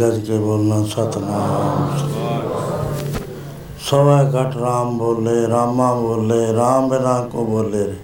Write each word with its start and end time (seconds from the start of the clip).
ਗੱਜ 0.00 0.20
ਕੇ 0.26 0.38
ਬੋਲਣਾ, 0.38 0.82
ਸਤਨਾਮ। 0.86 1.98
ਸਵਾ 3.80 4.22
ਘਟ 4.24 4.56
ਰਾਮ 4.56 4.98
ਬੋਲੇ, 4.98 5.46
ਰਾਮਾ 5.48 5.92
ਬੋਲੇ, 5.94 6.52
ਰਾਮ 6.52 6.88
ਬਿਨਾ 6.88 7.18
ਕੋ 7.22 7.44
ਬੋਲੇ 7.44 7.84
ਰੇ। 7.86 7.96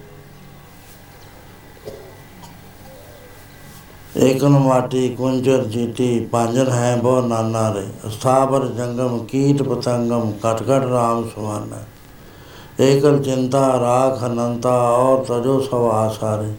ਏਕਨ 4.27 4.59
ਮਾਟੀ 4.59 5.09
ਕੁੰਜਰ 5.09 5.65
ਜੀਤੀ 5.65 6.19
ਪਾਂਜਨ 6.33 6.71
ਹੈ 6.71 6.97
ਬੋ 6.97 7.21
ਨਾਨਾ 7.21 7.69
ਰੇ। 7.75 7.87
ਸਥਾਵਰ 8.11 8.67
ਜੰਗਮ, 8.67 9.19
ਕੀਟ 9.25 9.63
ਪਤੰਗਮ 9.63 10.33
ਕਟ 10.43 10.63
ਕਟ 10.63 10.87
ਰਾਮ 10.91 11.29
ਸੁਹਾਨਾ 11.35 11.83
ਏਕਲ 12.81 13.23
ਚਿੰਤਾ, 13.23 13.67
ਰਾਖ 13.81 14.25
ਅਨੰਤਾ, 14.25 14.75
ਔਰ 14.91 15.25
ਤਜੋ 15.25 15.61
ਸਭ 15.61 15.85
ਆਸਾਰੇ 15.93 16.53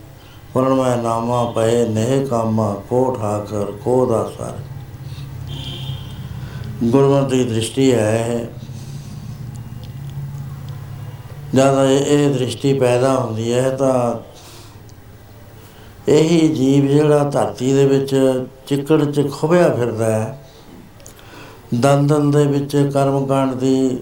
ਪਰਨ 0.54 0.74
ਮੈਂ 0.74 0.96
ਨਾਮਾ 0.98 1.44
ਪਏ, 1.56 1.86
ਨਹਿ 1.86 2.26
ਕਾਮਾ 2.26 2.74
ਕੋ 2.90 3.04
ਠਾਕਰ 3.20 3.72
ਕੋ 3.84 4.06
ਦਾਸਾਰੇ 4.06 4.77
ਗੁਰਮਤਿ 6.84 7.38
ਦੀ 7.38 7.44
ਦ੍ਰਿਸ਼ਟੀ 7.44 7.94
ਹੈ 7.94 8.48
ਜਦ 11.56 11.78
ਇਹ 11.90 12.06
ਇਹ 12.06 12.34
ਦ੍ਰਿਸ਼ਟੀ 12.34 12.74
ਪੈਦਾ 12.74 13.14
ਹੁੰਦੀ 13.16 13.54
ਹੈ 13.54 13.70
ਤਾਂ 13.70 14.14
ਇਹੀ 16.08 16.48
ਜੀਵ 16.48 16.88
ਜਿਹੜਾ 16.88 17.24
ਧਰਤੀ 17.24 17.72
ਦੇ 17.74 17.86
ਵਿੱਚ 17.86 18.16
ਚਿੱਕੜ 18.68 19.04
'ਚ 19.04 19.28
ਖੁੱਭਿਆ 19.32 19.70
ਫਿਰਦਾ 19.70 20.06
ਹੈ। 20.06 20.38
ਦੰਦਨ 21.74 22.30
ਦੇ 22.32 22.46
ਵਿੱਚ 22.46 22.76
ਕਰਮਕਾਂਡ 22.94 23.54
ਦੀ, 23.54 23.98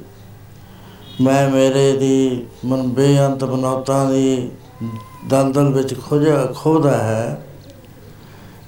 ਮੈਂ 1.21 1.49
ਮੇਰੇ 1.49 1.91
ਦੀ, 1.97 2.45
ਮਨ 2.65 2.87
ਬੇਅੰਤ 2.87 3.43
ਬਨੌਤਾਂ 3.43 4.05
ਦੀ 4.11 4.51
ਦਲਦਲ 5.29 5.71
ਵਿੱਚ 5.73 5.95
ਖੋਜਿਆ 5.99 6.45
ਖੋਦਾ 6.55 6.97
ਹੈ। 6.97 7.41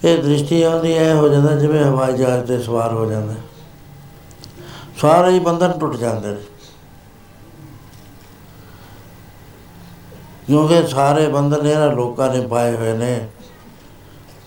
ਇਹ 0.06 0.18
ਦ੍ਰਿਸ਼ਟੀ 0.24 0.62
ਆਉਂਦੀ 0.64 0.94
ਐ 0.94 1.14
ਹੋ 1.14 1.28
ਜਾਂਦਾ 1.28 1.56
ਜਿਵੇਂ 1.56 1.84
ਹਵਾਈ 1.84 2.14
ਜਹਾਜ਼ 2.14 2.46
ਤੇ 2.46 2.60
ਸਵਾਰ 2.60 2.94
ਹੋ 2.94 3.06
ਜਾਂਦਾ 3.06 3.36
ਸਾਰੇ 4.98 5.32
ਹੀ 5.32 5.40
ਬੰਧਨ 5.40 5.72
ਟੁੱਟ 5.80 5.96
ਜਾਂਦੇ 5.96 6.28
ਨੇ। 6.28 6.42
ਕਿਉਂਕਿ 10.48 10.88
ਸਾਰੇ 10.88 11.28
ਬੰਧਨ 11.28 11.68
ਇਹਨਾਂ 11.68 11.92
ਲੋਕਾਂ 11.92 12.34
ਨੇ 12.34 12.48
ਪਾਏ 12.48 12.76
ਹੋਏ 12.76 12.98
ਨੇ। 12.98 13.28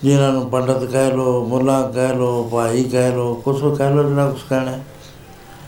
ਜਿਨ੍ਹਾਂ 0.03 0.31
ਨੂੰ 0.31 0.49
ਪੰਡਤ 0.49 0.85
ਕਹਿ 0.85 1.11
ਲੋ 1.11 1.45
ਮੁੱਲਾ 1.45 1.91
ਕਹਿ 1.91 2.13
ਲੋ 2.13 2.49
ਭਾਈ 2.51 2.83
ਕਹਿ 2.83 3.11
ਲੋ 3.11 3.35
ਕੁਛ 3.35 3.77
ਕਹਿ 3.77 3.93
ਲੋ 3.93 4.03
ਜਿਹੜਾ 4.03 4.31
ਕੁਛ 4.31 4.41
ਕਹਿਣਾ। 4.49 4.71
ਹੈ। 4.71 4.85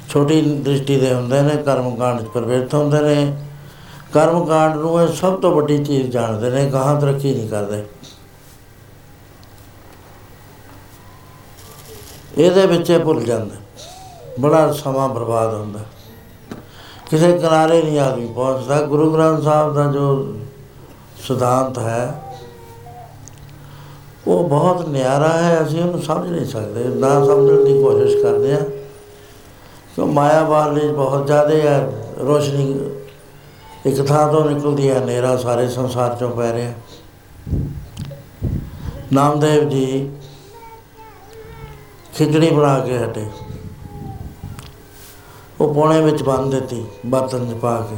ਛੋਟੀ 0.10 0.42
ਦ੍ਰਿਸ਼ਟੀ 0.42 1.00
ਦੇ 1.00 1.14
ਹੁੰਦੇ 1.14 1.42
ਨੇ, 1.42 1.64
ਕਰਮਕਾਂਡ 1.64 2.22
ਚ 2.22 2.26
ਪ੍ਰਵਿਰਤ 2.26 2.74
ਹੁੰਦੇ 2.74 3.02
ਨੇ। 3.02 3.44
ਕਰਮਕਾਂਡ 4.14 4.76
ਨੂੰ 4.76 5.04
ਇਹ 5.04 5.08
ਸਭ 5.08 5.42
ਤੋਂ 5.42 5.56
ਵੱਡੀ 5.56 5.86
ਚੀਜ਼ 5.86 6.12
ਜਾਣਦੇ 6.12 6.50
ਨੇ 6.50 6.70
ਕਹਾਂ 6.70 7.02
ਤਰੱਕੀ 7.02 7.34
ਨਹੀਂ 7.34 7.50
ਕਰਦੇ। 7.50 7.86
ਇਹਦੇ 12.38 12.66
ਵਿੱਚ 12.66 12.90
ਇਹ 12.90 13.00
ਭੁੱਲ 13.00 13.24
ਜਾਂਦੇ। 13.24 13.63
ਬੜਾ 14.40 14.72
ਸਮਾਂ 14.72 15.10
ਬਰਬਾਦ 15.10 15.54
ਹੁੰਦਾ। 15.54 15.80
ਕਿਸੇ 17.12 17.34
ਕਿਨਾਰੇ 17.34 17.82
ਨਹੀਂ 17.82 18.00
ਆਦਮੀ 18.00 18.26
ਪਹੁੰਚਦਾ। 18.26 18.82
ਗੁਰੂ 18.82 19.14
ਗ੍ਰੰਥ 19.14 19.44
ਸਾਹਿਬ 19.44 19.74
ਦਾ 19.74 19.92
ਜੋ 19.92 20.34
ਸਿਧਾਂਤ 21.28 21.80
ਹੈ, 21.80 22.20
ਉਹ 24.28 24.50
ਬਹੁਤ 24.50 24.88
ਨਿਆਰਾ 24.88 25.30
ਹੈ। 25.30 25.64
ਅਸੀਂ 25.64 25.82
ਉਹਨੂੰ 25.82 26.02
ਸਮਝ 26.02 26.30
ਨਹੀਂ 26.30 26.46
ਸਕਦੇ। 26.46 26.84
ਨਾ 26.84 27.26
ਸਮਝਣ 27.26 27.66
ਦੀ 27.66 27.84
ਕੋਸ਼ਿਸ਼ 27.84 28.24
ਕਰਦੇ 28.24 28.54
ਹਾਂ। 28.54 28.62
ਕਿ 29.96 30.02
ਮਾਇਆ 30.02 30.44
ਵਾਲੀ 30.44 30.88
ਬਹੁਤ 30.88 31.28
ਜ਼ਿਆਦਾ 31.28 31.56
ਹੈ। 31.56 31.92
ਰੋਸ਼ਨੀ 32.20 32.80
ਇੱਕ 33.86 34.06
ਥਾਂ 34.08 34.34
ਤੋਂ 34.34 34.50
ਨਿਕਲਦੀ 34.50 34.90
ਹੈ। 34.90 35.04
ਹਨੇਰਾ 35.04 35.38
ਸਾਰੇ 35.38 35.70
ਸੰਸਾਰ 35.70 36.16
ਚੋਂ 36.16 36.32
ਪੈ 36.32 36.54
ਰਿਹਾ 36.54 36.74
ਨਾਮਦੇਵ 39.14 39.70
ਜੀ 39.70 40.12
ਖਿਚੜੀ 42.18 42.50
ਬਣਾ 42.52 42.80
ਕੇ 42.80 42.98
ਹਟੇ। 42.98 43.26
ਉਹ 45.64 45.74
ਪੌਣੇ 45.74 46.00
ਵਿੱਚ 46.02 46.22
ਬੰਨ 46.24 46.50
ਦਿੱਤੀ 46.50 46.84
ਬਰਤਨ 47.06 47.46
'ਚ 47.46 47.54
ਪਾ 47.60 47.76
ਕੇ 47.82 47.96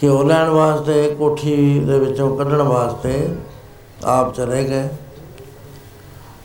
ਘਿਓ 0.00 0.22
ਲੈਣ 0.22 0.48
ਵਾਸਤੇ 0.50 1.14
ਕੋਠੀ 1.18 1.78
ਦੇ 1.80 1.98
ਵਿੱਚੋਂ 1.98 2.36
ਕੱਢਣ 2.36 2.62
ਵਾਸਤੇ 2.62 3.12
ਆਪ 4.06 4.34
ਚਲੇ 4.34 4.62
ਗਏ 4.64 4.88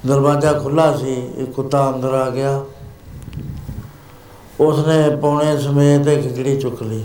ਦਰਵਾਜ਼ਾ 0.06 0.54
ਖੁੱਲਾ 0.54 0.92
ਸੀ 0.98 1.14
ਇੱਕ 1.14 1.52
ਕੁੱਤਾ 1.52 1.90
ਅੰਦਰ 1.90 2.14
ਆ 2.14 2.30
ਗਿਆ 2.30 2.64
ਉਸਨੇ 4.60 5.16
ਪੌਣੇ 5.18 5.58
ਸਮੇਤ 5.60 6.08
ਇੱਕ 6.08 6.22
ਖਿਚੜੀ 6.24 6.56
ਚੁੱਕ 6.60 6.84
ਲਈ 6.84 7.04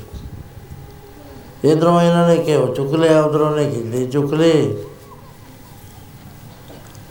ਇਧਰੋਂ 1.65 2.01
ਇਹਨਾਂ 2.03 2.29
ਨੇ 2.29 2.43
ਘਿਓ 2.47 2.67
ਚੁੱਕ 2.67 2.95
ਲਿਆ 2.95 3.23
ਉਧਰੋਂ 3.23 3.51
ਨੇ 3.51 3.71
ਖਿਚੜੀ 3.71 4.07
ਚੁੱਕ 4.07 4.35
ਲਈ 4.35 4.73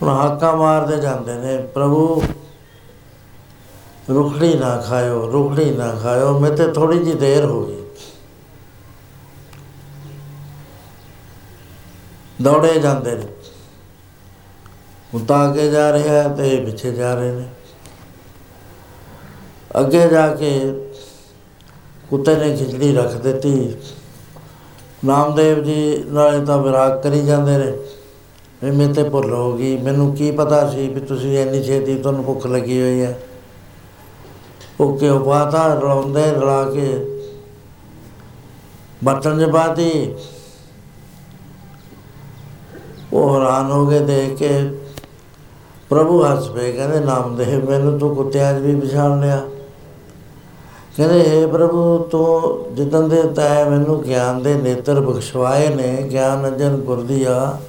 ਹੁਣ 0.02 0.10
ਹਾਕਾਂ 0.10 0.56
ਮਾਰਦੇ 0.58 0.98
ਜਾਂਦੇ 0.98 1.38
ਨੇ 1.38 1.58
ਪ੍ਰਭੂ 1.74 2.22
ਰੁਖੜੀ 4.10 4.54
ਨਾ 4.54 4.78
ਖਾਇਓ 4.78 5.32
ਰੁਖੜੀ 5.32 5.72
ਨਾ 5.72 5.92
ਖਾਇਓ 6.04 6.40
ਮੈਂ 6.40 6.52
ਤੇ 6.52 6.68
ਥੋੜੀ 6.68 7.00
ਜੀ 7.00 7.14
ਦੇਰ 7.14 7.46
ਹੋ 7.46 7.66
ਗਈ। 7.66 7.76
ਦੌੜੇ 12.42 12.80
ਜਾਂਦੇ 12.80 13.12
ਨੇ। 13.12 13.26
ਉਤਾ 15.16 15.50
ਅੱਗੇ 15.50 15.72
ਜਾ 15.72 15.92
ਰਿਹਾ 15.94 16.24
ਹੈ 16.24 16.28
ਤੇ 16.30 16.50
ਇਹ 16.50 16.66
ਪਿੱਛੇ 16.66 16.92
ਜਾ 16.92 17.14
ਰਹੇ 17.16 17.32
ਨੇ। 17.32 17.46
ਅੱਗੇ 19.80 20.08
ਜਾ 20.08 20.28
ਕੇ 20.36 20.50
ਕੁੱਤੇ 22.10 22.36
ਨੇ 22.36 22.58
ਖਿਚੜੀ 22.58 22.96
ਰੱਖ 22.96 23.16
ਦਿੱਤੀ। 23.16 23.76
ਨਾਮਦੇਵ 25.06 25.64
ਜੀ 25.64 26.04
ਨਾਲੇ 26.08 26.46
ਤਾਂ 26.46 26.58
ਵਿਰਾਗ 26.58 27.02
ਕਰੀ 27.02 27.22
ਜਾਂਦੇ 27.22 27.58
ਨੇ। 27.58 27.72
ਵੀ 28.64 28.72
ਮੇਰੇ 28.72 28.94
ਤੇ 28.94 29.04
ਭੁੱਲ 29.04 29.34
ਹੋ 29.34 29.54
ਗਈ। 29.54 29.78
ਮੈਨੂੰ 29.78 30.16
ਕੀ 30.16 30.32
ਪਤਾ 30.32 30.70
ਸੀ 30.70 30.88
ਵੀ 30.88 31.00
ਤੁਸੀਂ 31.00 31.38
ਇੰਨੀ 31.38 31.64
ਛੇਤੀ 31.64 31.96
ਤੁਹਾਨੂੰ 31.96 32.24
ਭੁੱਖ 32.24 32.48
ਲੱਗੀ 32.48 32.82
ਹੋਈ 32.82 33.02
ਹੈ। 33.02 33.20
ਉਹ 34.80 34.98
ਕਿਉਂ 34.98 35.20
ਪਾਤਾ 35.20 35.74
ਰਲਾਉਂਦੇ 35.74 36.32
ਰਲਾ 36.32 36.64
ਕੇ। 36.64 37.06
ਬਰਤਨ 39.04 39.46
'ਚ 39.46 39.50
ਪਾਤੀ। 39.50 40.16
ਉਹ 43.14 43.36
ਹੈਰਾਨ 43.36 43.72
ਹੋ 43.72 43.88
ਗਏ 43.88 44.00
ਦੇਖ 44.00 44.38
ਕੇ 44.38 44.80
ਪ੍ਰਭੂ 45.90 46.24
ਹੱਸ 46.24 46.48
ਪਏ, 46.48 46.72
ਕਹਿੰਦੇ, 46.72 47.00
ਨਾਮਦੇਵ, 47.00 47.70
ਮੈਨੂੰ 47.70 48.00
ਤੂੰ 48.00 48.16
ਕੁੱਤਿਆਂ 48.16 48.54
'ਚ 48.54 48.64
ਵੀ 48.64 48.80
ਪਛਾਣ 48.80 49.20
ਲਿਆ। 49.20 49.42
ਕਹਿੰਦੇ 50.98 51.44
हे 51.44 51.50
ਪ੍ਰਭੂ, 51.50 51.98
ਤੂੰ 51.98 52.66
ਜਿੱਦਾਂ 52.76 53.02
ਦੇ 53.02 53.24
ਤੈ 53.24 53.70
ਮੈਨੂੰ 53.70 54.04
ਗਿਆਨ 54.04 54.44
ਦੇ 54.44 54.56
ਨੇਤਰ 54.56 55.02
ਬਖਸ਼ਵਾਏ 55.02 55.70
ਨੇ, 55.70 56.08
ਗਿਆਨ 56.12 56.48
ਅੰਜਨ 56.48 56.76
ਗੁਰਦੀਆ, 56.76 57.60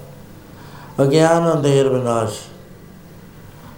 ਅਗਿਆਨ 1.02 1.52
ਅੰਧੇਰ 1.52 1.88
ਵਿਨਾਸ਼। 1.88 2.34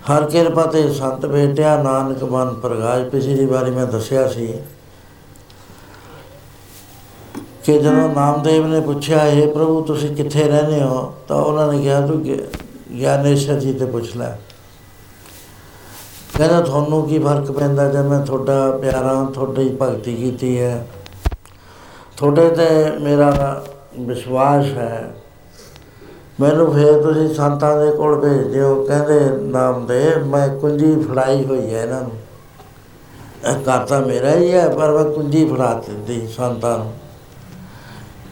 ਹਰ 0.00 0.24
ਕਿਰਪਾ 0.24 0.62
ਤੇ 0.62 0.92
ਸੰਤ 0.92 1.26
ਬੇਟਿਆ, 1.26 1.82
ਨਾਨਕ 1.82 2.24
ਮਨ 2.24 2.54
ਪ੍ਰਗਾਸ਼। 2.54 3.04
ਪਿਛਲੀ 3.04 3.46
ਵਾਰੀ 3.46 3.70
ਮੈਂ 3.70 3.86
ਦੱਸਿਆ 3.86 4.28
ਸੀ 4.28 4.54
ਕਿ 7.64 7.78
ਜਦੋਂ 7.78 8.14
ਨਾਮਦੇਵ 8.14 8.66
ਨੇ 8.66 8.80
ਪੁੱਛਿਆ 8.80 9.26
ਇਹ 9.26 9.48
ਪ੍ਰਭੂ, 9.48 9.82
ਤੁਸੀਂ 9.82 10.16
ਕਿੱਥੇ 10.16 10.44
ਰਹਿੰਦੇ 10.44 10.82
ਹੋ? 10.82 11.14
ਤਾਂ 11.28 11.36
ਉਹਨਾਂ 11.36 11.72
ਨੇ 11.72 11.82
ਕਿਹਾ, 11.82 12.06
ਤੂੰ 12.06 12.22
ਗਿ- 12.22 12.56
ਗਿਆਨੇਸ਼ਵਰ 12.98 13.60
ਜੀ 13.60 13.72
ਤੇ 13.72 13.86
ਪੁੱਛ 13.86 14.16
ਲੈ। 14.16 14.30
ਕਹਿੰਦਾ, 16.38 16.60
ਤੁਹਾਨੂੰ 16.60 17.08
ਕੀ 17.08 17.18
ਫ਼ਰਕ 17.18 17.52
ਪੈਂਦਾ 17.52 17.88
ਜੇ 17.88 18.08
ਮੈਂ 18.08 18.26
ਤੁਹਾਡਾ 18.26 18.70
ਪਿਆਰਾ, 18.70 19.30
ਤੁਹਾਡੀ 19.34 19.76
ਭਗਤੀ 19.82 20.14
ਕੀਤੀ 20.14 20.60
ਹੈ? 20.60 20.88
ਤੁਹਾਡੇ 22.16 22.48
ਤੇ 22.48 22.98
ਮੇਰਾ 23.00 23.64
ਵਿਸ਼ਵਾਸ 24.00 24.64
ਹੈ 24.64 25.19
ਮੈਨੂੰ 26.40 26.74
ਫੇਰ 26.74 27.02
ਤੁਸੀਂ 27.02 27.34
ਸੰਤਾਂ 27.34 27.84
ਦੇ 27.84 27.90
ਕੋਲ 27.90 28.20
ਭੇਜ 28.20 28.52
ਦਿਓ। 28.52 28.84
ਕਹਿੰਦੇ, 28.84 29.20
ਨਾਮ 29.42 29.86
ਦੇ, 29.86 30.14
ਮੈਂ 30.26 30.48
ਕੁੰਜੀ 30.48 30.94
ਫੜਾਈ 31.00 31.44
ਹੋਈ 31.44 31.74
ਹੈ 31.74 31.82
ਇਹਨਾਂ 31.82 32.00
ਨੂੰ। 32.00 32.12
ਇਹ 33.50 33.56
ਘਰ 33.56 33.86
ਤਾਂ 33.86 34.00
ਮੇਰਾ 34.00 34.34
ਹੀ 34.34 34.52
ਹੈ, 34.52 34.68
ਪਰ 34.68 34.92
ਮੈਂ 34.92 35.04
ਕੁੰਜੀ 35.04 35.44
ਫੜਾ 35.44 35.82
ਦਿੱਤੀ 35.88 36.26
ਸੰਤਾਂ 36.28 36.78
ਨੂੰ। 36.78 36.92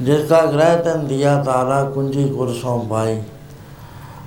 ਜਿਸ 0.02 0.24
ਦਾ 0.24 0.46
ਗ੍ਰਹਿ 0.46 0.82
ਤਨ 0.82 1.06
ਦਿਆ, 1.06 1.42
ਤਾਰਾ 1.42 1.82
ਕੁੰਜੀ 1.84 2.28
ਗੁਰ 2.28 2.52
ਸੋਂ 2.52 2.84
ਪਾਈ। 2.84 3.22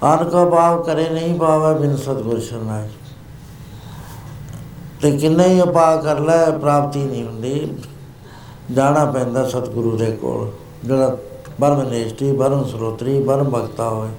ਆਨ 0.03 0.29
ਕੋ 0.29 0.45
ਭਾਵ 0.45 0.83
ਕਰੇ 0.83 1.09
ਨਹੀਂ 1.09 1.39
ਪਾਵੇ 1.39 1.79
ਬਿਨ 1.79 1.97
ਸਤਗੁਰ 1.97 2.39
ਸ਼ਰਨਾਈ 2.39 2.87
ਤੇ 5.01 5.11
ਕਿੰਨੇ 5.11 5.47
ਹੀ 5.47 5.61
ਉਪਾਅ 5.61 6.01
ਕਰ 6.01 6.19
ਲੈ, 6.19 6.45
ਪ੍ਰਾਪਤੀ 6.51 7.03
ਨਹੀਂ 7.03 7.25
ਹੁੰਦੀ। 7.25 7.77
ਜਾਣਾ 8.71 9.05
ਪੈਂਦਾ 9.05 9.49
ਸਤਿਗੁਰੂ 9.49 9.97
ਦੇ 9.97 10.11
ਕੋਲ, 10.11 10.51
ਜਿਹੜਾ 10.85 11.17
ਬਰਮ 11.61 11.81
ਨੇਸ਼ਟੀ 11.81 12.31
ਬਰਮ 12.31 12.63
ਸਰੋਤਰੀ 12.63 13.23
ਬਰਮ 13.23 13.49
ਭਗਤਾ 13.49 13.89
ਹੋਏ। 13.89 14.09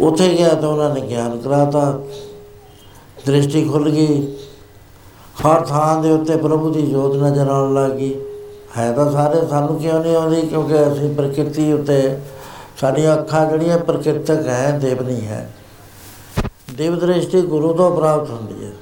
ਉੱਥੇ 0.00 0.34
ਗਿਆ 0.38 0.48
ਤਾਂ 0.48 0.68
ਉਹਨਾਂ 0.68 0.94
ਨੇ 0.94 1.00
ਗਿਆਨ 1.00 1.38
ਕਰਾਤਾ। 1.38 2.00
ਦ੍ਰਿਸ਼ਟੀ 3.26 3.68
ਖੁੱਲ 3.68 3.90
ਗਈ। 3.90 4.36
ਹਰ 5.46 5.60
ਥਾਂ 5.60 6.02
ਦੇ 6.02 6.10
ਉੱਤੇ 6.10 6.36
ਪ੍ਰਭੂ 6.36 6.70
ਦੀ 6.70 6.82
ਜੋਤ 6.82 7.16
ਨਜ਼ਰ 7.16 7.48
ਆਉਣ 7.48 7.74
ਲੱਗੀ 7.74 8.14
ਹੈ 8.78 8.92
ਤਾਂ 8.92 9.12
ਸਾਰੇ 9.12 9.46
ਸਾਨੂੰ 9.46 9.78
ਕਿਉਂ 9.78 10.00
ਨਹੀਂ 10.00 10.16
ਆਉਂਦੀ? 10.16 10.42
ਕਿਉਂਕਿ 10.42 10.92
ਅਸੀਂ 10.92 11.14
ਪ੍ਰਕਿਰਤੀ 11.14 11.72
ਉੱਤੇ, 11.72 12.18
ਸਾਡੀਆਂ 12.80 13.14
ਅੱਖਾਂ 13.14 13.46
ਜਿਹੜੀਆਂ 13.46 13.78
ਪ੍ਰਕਿਰਤਕ 13.78 14.46
ਹੈ, 14.46 14.78
ਦੇਵ 14.78 15.02
ਨਹੀਂ 15.02 15.26
ਹੈ। 15.26 15.54
ਦੇਵ 16.74 16.98
ਦ੍ਰਿਸ਼ਟੀ 16.98 17.42
ਗੁਰੂ 17.42 17.74
ਤੋਂ 17.74 17.96
ਪ੍ਰਾਪਤ 17.96 18.30
ਹੁੰਦੀ 18.30 18.64
ਹੈ। 18.64 18.72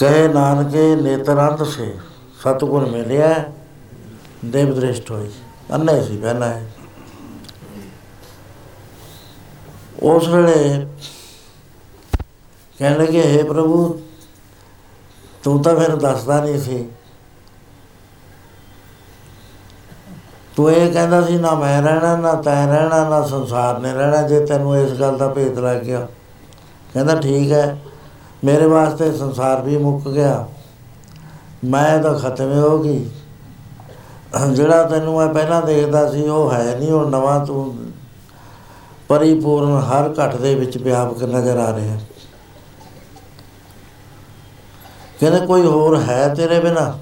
ਕਹੇ 0.00 0.28
ਨਾਨਕੇ 0.28 0.96
ਨੇਤਰੰਤ 0.96 1.66
ਸੇ। 1.66 1.94
ਸਤਗੁਰ 2.46 2.86
ਮਿਲਿਆ, 2.86 3.44
ਦੇਵ 4.44 4.74
ਦ੍ਰਿਸ਼ਟ 4.74 5.10
ਹੋਈ। 5.10 5.30
ਅੰਨੇ 5.72 6.04
ਸੀ 6.04 6.16
ਪਹਿਲਾਂ 6.16 6.48
ਹੈ 6.48 6.66
ਉਸ 10.02 10.28
ਵੇਲੇ 10.28 10.86
ਕਹਿਣ 12.78 12.98
ਲੱਗੇ 12.98 13.22
हे 13.22 13.46
ਪ੍ਰਭੂ, 13.46 14.00
ਤੂੰ 15.42 15.62
ਤਾਂ 15.62 15.76
ਫਿਰ 15.76 15.96
ਦੱਸਦਾ 15.96 16.40
ਨਹੀਂ 16.44 16.60
ਸੀ। 16.60 16.88
ਤੂੰ 20.56 20.72
ਇਹ 20.72 20.92
ਕਹਿੰਦਾ 20.92 21.22
ਸੀ, 21.22 21.38
ਨਾ 21.38 21.54
ਮੈਂ 21.54 21.82
ਰਹਿਣਾ, 21.82 22.16
ਨਾ 22.16 22.34
ਤੈਂ 22.34 22.66
ਰਹਿਣਾ, 22.66 23.08
ਨਾ 23.08 23.22
ਸੰਸਾਰ 23.26 23.78
ਨੇ 23.78 23.92
ਰਹਿਣਾ, 23.92 24.22
ਜੇ 24.22 24.46
ਤੈਨੂੰ 24.46 24.76
ਇਸ 24.76 25.00
ਗੱਲ 25.00 25.18
ਦਾ 25.18 25.28
ਭੇਤ 25.28 25.58
ਲੱਗ 25.58 25.80
ਗਿਆ। 25.80 26.08
ਕਹਿੰਦਾ, 26.94 27.20
ਠੀਕ 27.20 27.52
ਹੈ, 27.52 27.78
ਮੇਰੇ 28.44 28.66
ਵਾਸਤੇ 28.66 29.12
ਸੰਸਾਰ 29.12 29.62
ਵੀ 29.62 29.76
ਮੁੱਕ 29.76 30.08
ਗਿਆ। 30.08 30.48
ਮੈਂ 31.66 31.98
ਤਾਂ 31.98 32.14
ਖਤਮ 32.14 32.52
ਹੀ 32.52 32.58
ਹੋ 32.58 32.78
ਗਈ। 32.78 33.08
ਜਿਹੜਾ 34.52 34.82
ਤੈਨੂੰ 34.82 35.16
ਮੈਂ 35.16 35.26
ਪਹਿਲਾਂ 35.28 35.60
ਦੇਖਦਾ 35.62 36.10
ਸੀ, 36.12 36.22
ਉਹ 36.22 36.50
ਹੈ 36.52 36.76
ਨਹੀਂ, 36.78 36.92
ਉਹ 36.92 37.10
ਨਵਾਂ 37.10 37.44
ਤੂੰ 37.46 37.76
ਪਰਿਪੂਰਨ 39.08 39.78
ਹਰ 39.78 40.12
ਘਟ 40.12 40.36
ਦੇ 40.36 40.54
ਵਿੱਚ 40.54 40.76
ਵਿਆਪਕ 40.78 41.22
ਨਜ਼ਰ 41.24 41.58
ਆ 41.58 41.76
ਰਿਹਾ। 41.76 41.98
ਕਹਿੰਦੇ 45.20 45.46
ਕੋਈ 45.46 45.62
ਹੋਰ 45.62 46.00
ਹੈ 46.00 46.28
ਤੇਰੇ 46.34 46.58
ਬਿਨਾ? 46.60 46.98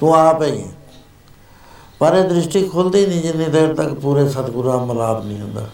ਤੂੰ 0.00 0.14
ਆਪ 0.16 0.42
ਹੀ 0.42 0.60
ਹੈ। 0.62 0.72
ਪਰ 1.98 2.14
ਇਹ 2.14 2.24
ਦ੍ਰਿਸ਼ਟੀ 2.24 2.62
ਖੁੱਲਦੀ 2.64 3.06
ਨਹੀਂ, 3.06 3.20
ਜਿੰਨੀ 3.22 3.44
ਦੇਰ 3.44 3.74
ਤੱਕ 3.74 3.92
ਪੂਰੇ 3.94 4.28
ਸਤਿਗੁਰਾਂ 4.28 4.78
ਮਲਾਪ 4.86 5.24
ਨਹੀਂ 5.24 5.40
ਹੁੰਦਾ। 5.40 5.66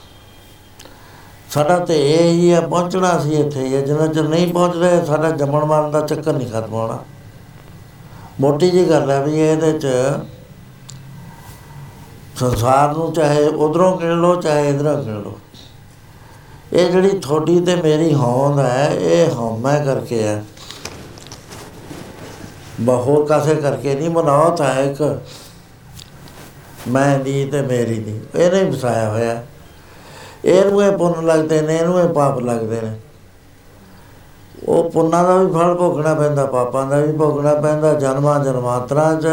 ਸਾਡਾ 1.51 1.79
ਤੇ 1.79 1.99
ਇਹ 2.15 2.31
ਹੀ 2.31 2.53
ਹੈ, 2.53 2.61
ਪਹੁੰਚਣਾ 2.61 3.19
ਸੀ 3.19 3.33
ਇੱਥੇ 3.33 3.65
ਹੀ 3.65 3.75
ਹੈ। 3.75 3.81
ਜਿੰਨਾ 3.81 4.07
ਚਿਰ 4.07 4.29
ਨਹੀਂ 4.29 4.53
ਪਹੁੰਚਦੇ, 4.53 5.05
ਸਾਡਾ 5.07 5.31
ਜੰਮਣ 5.31 5.65
ਮਰਨ 5.65 5.91
ਦਾ 5.91 6.01
ਚੱਕਰ 6.01 6.33
ਨਹੀਂ 6.33 6.49
ਖਤਮ 6.49 6.73
ਹੋਣਾ। 6.73 6.99
ਮੋਟੀ 8.41 8.71
ਜੀ 8.71 8.91
ਗੱਲ 8.91 9.11
ਹੈ 9.11 9.23
ਵੀ 9.23 9.41
ਇਹਦੇ 9.41 9.73
ਚ 9.73 9.87
ਸੰਸਾਰ 12.37 12.97
ਨੂੰ 12.97 13.13
ਚਾਹੇ 13.13 13.47
ਉਧਰੋਂ 13.47 13.99
ਕਿਣ 13.99 14.13
ਲੋ 14.13 14.41
ਚਾਹੇ 14.41 14.69
ਇਧਰੋਂ 14.69 15.05
ਕਿਣ 15.05 15.15
ਲੋ 15.15 15.39
ਇਹ 16.73 16.91
ਜਿਹੜੀ 16.91 17.19
ਥੋੜੀ 17.19 17.61
ਤੇ 17.61 17.77
ਮੇਰੀ 17.77 18.15
ਹੋਂਦ 18.15 18.59
ਹੈ, 18.59 18.89
ਇਹ 18.95 19.31
ਹਉਮੈ 19.31 19.85
ਕਰਕੇ 19.85 20.23
ਹੈ। 20.23 20.45
ਬਹੁਰ 22.81 23.27
ਕਾਸੇ 23.27 23.55
ਕਰਕੇ 23.55 23.95
ਨਹੀਂ 23.95 24.11
ਮਨਾਉਤ 24.11 24.61
ਹੈ 24.61 24.83
ਇੱਕ। 24.83 25.23
ਮੈਂ 26.89 27.19
ਦੀ 27.19 27.45
ਤੇ 27.45 27.63
ਮੇਰੀ 27.63 27.99
ਦੀ। 27.99 28.21
ਇਹਨੇ 28.35 28.65
ਵਸਾਇਆ 28.65 29.11
ਹੋਇਆ। 29.11 29.47
ਇਹਨੂੰ 30.45 30.85
ਇਹ 30.85 30.99
ਪੁੰਨ 30.99 31.27
ਲੱਗਦੇ 31.27 31.63
ਨੇ, 31.63 31.77
ਇਹਨੂੰ 31.77 32.01
ਇਹ 32.01 32.09
ਪਾਪ 32.09 32.39
ਲੱਗਦੇ 32.39 32.81
ਨੇ। 32.81 32.97
ਉਹ 34.69 34.91
ਪੁੰਨਾਂ 34.91 35.25
ਦਾ 35.25 35.37
ਵੀ 35.37 35.53
ਫਲ 35.53 35.75
ਭੋਗਣਾ 35.75 36.15
ਪੈਂਦਾ, 36.15 36.47
ਪਾਪਾਂ 36.47 36.87
ਦਾ 36.87 36.97
ਵੀ 36.97 37.13
ਭੋਗਣਾ 37.13 37.55
ਪੈਂਦਾ, 37.55 37.95
ਜਨਮਾਂ 37.95 38.45
ਜਨਮਾਂਤਰਾਂ 38.45 39.21
'ਚ 39.21 39.29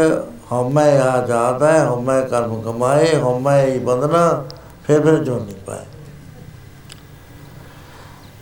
ਹਉਮੈ 0.52 1.00
ਆ 1.00 1.26
ਜਾਦਾ 1.26 1.72
ਹੈ, 1.72 1.86
ਹਉਮੈ 1.86 2.20
ਕਰਮ 2.20 2.62
ਕਮਾਏ, 2.62 3.20
ਹਉਮੈ 3.20 3.66
ਹੀ 3.66 3.78
ਬੰਧਨਾ, 3.78 4.44
ਫਿਰ 4.84 5.00
ਫਿਰ 5.00 5.16
ਜੋ 5.16 5.36
ਨਹੀਂ 5.36 5.54
ਪਾਏ 5.66 5.84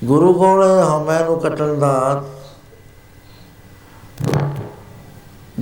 ਗੁਰੂ 0.04 0.32
ਕੋਲ 0.32 0.82
ਹਉਮੈ 0.82 1.24
ਨੂੰ 1.24 1.40
ਕੱਟਣ 1.40 1.74
ਦਾ 1.74 2.24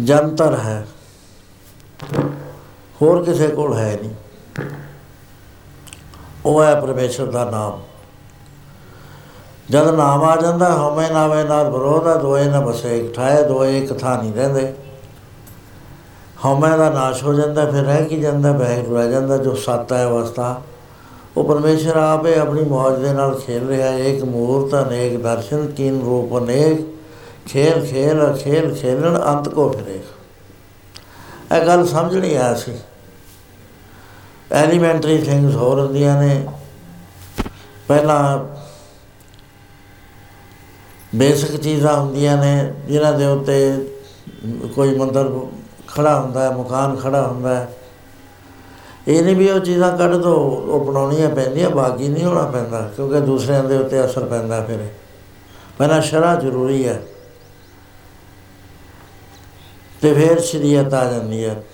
ਜੰਤਰ 0.05 0.55
ਹੈ। 0.55 0.87
ਹੋਰ 3.03 3.25
ਕਿਸੇ 3.25 3.49
ਕੋਲ 3.49 3.77
ਹੈ 3.79 3.99
ਨਹੀਂ। 4.03 4.15
ਉਹ 6.47 6.63
ਹੈ 6.63 6.81
ਪਰਮੇਸ਼ਰ 6.81 7.27
ਦਾ 7.27 7.45
ਨਾਮ। 7.45 7.81
ਜਦ 9.71 9.89
ਨਾਮ 9.89 10.23
ਆ 10.25 10.37
ਜਾਂਦਾ, 10.37 10.77
ਹਉਮੈ 10.77 11.09
ਨਾਵੇਂ 11.11 11.45
ਨਾਲ 11.45 11.71
ਵਿਰੋਧ 11.71 12.07
ਆ, 12.07 12.15
ਦੋਏ 12.15 12.45
ਨਾ 12.45 12.61
ਬਸੇ 12.61 12.99
ਇੱਕ 12.99 13.15
ਠਾਏ 13.15 13.43
ਦੋਏ 13.43 13.79
ਇੱਕ 13.79 13.93
ਥਾਂ 13.99 14.19
ਨਹੀਂ 14.19 14.33
ਰਹਿੰਦੇ। 14.35 14.73
ਹਉਮੈ 16.45 16.77
ਦਾ 16.77 16.91
ਨਾਸ਼ 16.91 17.25
ਹੋ 17.25 17.33
ਜਾਂਦਾ, 17.35 17.71
ਫਿਰ 17.71 17.85
ਰਹਿ 17.85 18.05
ਕੀ 18.05 18.21
ਜਾਂਦਾ? 18.21 18.53
ਬੈਗ 18.53 18.93
ਰਹਿ 18.95 19.11
ਜਾਂਦਾ, 19.11 19.37
ਜੋ 19.37 19.55
ਸੱਤ 19.55 19.93
ਹੈ 19.93 20.05
ਅਵਸਥਾ। 20.05 20.61
ਉਹ 21.37 21.45
ਪਰਮੇਸ਼ਰ 21.45 21.97
ਆਪੇ 21.97 22.35
ਆਪਣੀ 22.39 22.65
ਮੌਜ 22.65 22.99
ਦੇ 22.99 23.13
ਨਾਲ 23.13 23.41
ਖੇਲ 23.41 23.69
ਰਿਹਾ 23.69 23.89
ਹੈ। 23.89 23.99
ਇੱਕ 23.99 24.25
ਮੂਰਤ, 24.25 24.75
ਅਨੇਕ 24.87 25.23
ਦਰਸ਼ਨ, 25.23 25.67
ਕੀਨ 25.67 26.01
ਰੂਪ, 26.01 26.39
ਅਨੇਕ 26.39 26.87
ਖੇਲ 27.47 27.87
ਖੇਲ 27.87 28.37
ਖੇਲ, 28.37 28.75
ਖੇਲਣ, 28.75 29.19
ਅੰਤ 29.27 29.49
ਕੋ 29.49 29.69
ਫਿਰੇ 29.69 30.01
ਇਹ 31.57 31.67
ਗੱਲ 31.67 31.87
ਸਮਝਣੀ 31.87 32.35
ਆ 32.35 32.55
ਸੀ 32.55 32.73
ਐਲੀਮੈਂਟਰੀ 34.53 35.19
ਥਿੰਗਸ 35.19 35.55
ਹੋਰ 35.57 35.81
ਹੁੰਦੀਆਂ 35.81 36.23
ਨੇ। 36.23 36.47
ਪਹਿਲਾਂ 37.89 38.39
ਬੇਸਿਕ 41.15 41.61
ਚੀਜ਼ਾਂ 41.61 42.01
ਹੁੰਦੀਆਂ 42.01 42.37
ਨੇ, 42.37 42.75
ਜਿਨ੍ਹਾਂ 42.89 43.13
ਦੇ 43.13 43.27
ਉੱਤੇ 43.27 43.89
ਕੋਈ 44.75 44.99
ਮੰਦਰ 44.99 45.41
ਖੜਾ 45.89 46.21
ਹੁੰਦਾ 46.21 46.43
ਹੈ, 46.43 46.57
ਮਕਾਨ 46.57 46.97
ਖੜਾ 46.97 47.27
ਹੁੰਦਾ 47.27 47.55
ਹੈ। 47.55 47.77
ਇਹ 49.09 49.23
ਨਹੀਂ 49.23 49.37
ਵੀ 49.37 49.51
ਉਹ 49.51 49.61
ਚੀਜ਼ਾਂ 49.61 49.99
ਕੱਢ 49.99 50.15
ਦੋ, 50.15 50.35
ਉਹ 50.51 50.85
ਬਣਾਉਣੀਆਂ 50.85 51.31
ਪੈਂਦੀਆਂ, 51.31 51.71
ਬਾਕੀ 51.71 52.09
ਨਹੀਂ 52.09 52.25
ਹੋਣਾ 52.25 52.43
ਪੈਂਦਾ, 52.43 52.91
ਕਿਉਂਕਿ 52.97 53.21
ਦੂਸਰਿਆਂ 53.21 53.65
ਦੇ 53.65 53.77
ਉੱਤੇ 53.77 54.05
ਅਸਰ 54.05 54.25
ਪੈਂਦਾ 54.25 54.65
ਫਿਰ। 54.65 54.79
ਪਹਿਲਾਂ 55.79 56.01
ਸ਼ਰਾ 56.01 56.35
ਜ਼ਰੂਰੀ 56.35 56.89
ਹੈ। 56.89 57.03
ਤੇ 60.03 60.15
ਫਿਰ 60.15 60.41
ਸ਼ਰੀਅਤ 60.41 60.95
ਆ 60.95 61.13
ਜਾਂਦੀ 61.13 61.45
ਹੈ। 61.45 61.65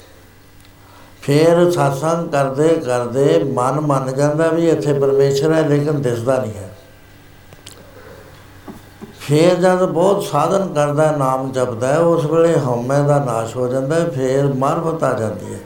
ਫਿਰ 1.23 1.71
ਸਾਸੰਗ 1.71 2.29
ਕਰਦੇ 2.29 2.69
ਕਰਦੇ 2.69 3.45
ਮਨ 3.45 3.81
ਮੰਨ 3.81 4.15
ਜਾਂਦਾ 4.15 4.49
ਵੀ 4.49 4.69
ਇੱਥੇ 4.69 4.93
ਪਰਮੇਸ਼ਰ 4.93 5.53
ਹੈ, 5.53 5.69
ਲੇਕਿਨ 5.69 6.03
ਦਿਸਦਾ 6.03 6.41
ਨਹੀਂ 6.41 6.55
ਹੈ। 6.55 6.66
ਫਿਰ 9.27 9.55
ਜਦ 9.55 9.87
ਬਹੁਤ 9.87 10.25
ਸਾਧਨ 10.25 10.73
ਕਰਦਾ 10.75 11.13
ਹੈ, 11.13 11.17
ਨਾਮ 11.17 11.53
ਜਪਦਾ 11.53 11.89
ਹੈ 11.89 11.99
ਉਸ 11.99 12.25
ਵੇਲੇ 12.25 12.61
ਹਉਮੈ 12.61 13.03
ਦਾ 13.03 13.25
ਨਾਸ਼ 13.25 13.57
ਹੋ 13.57 13.69
ਜਾਂਦਾ 13.69 13.95
ਹੈ 13.95 14.11
ਫਿਰ 14.11 14.47
ਮਰਮਤ 14.47 15.05
ਆ 15.05 15.19
ਜਾਂਦੀ 15.19 15.55
ਹੈ। 15.55 15.59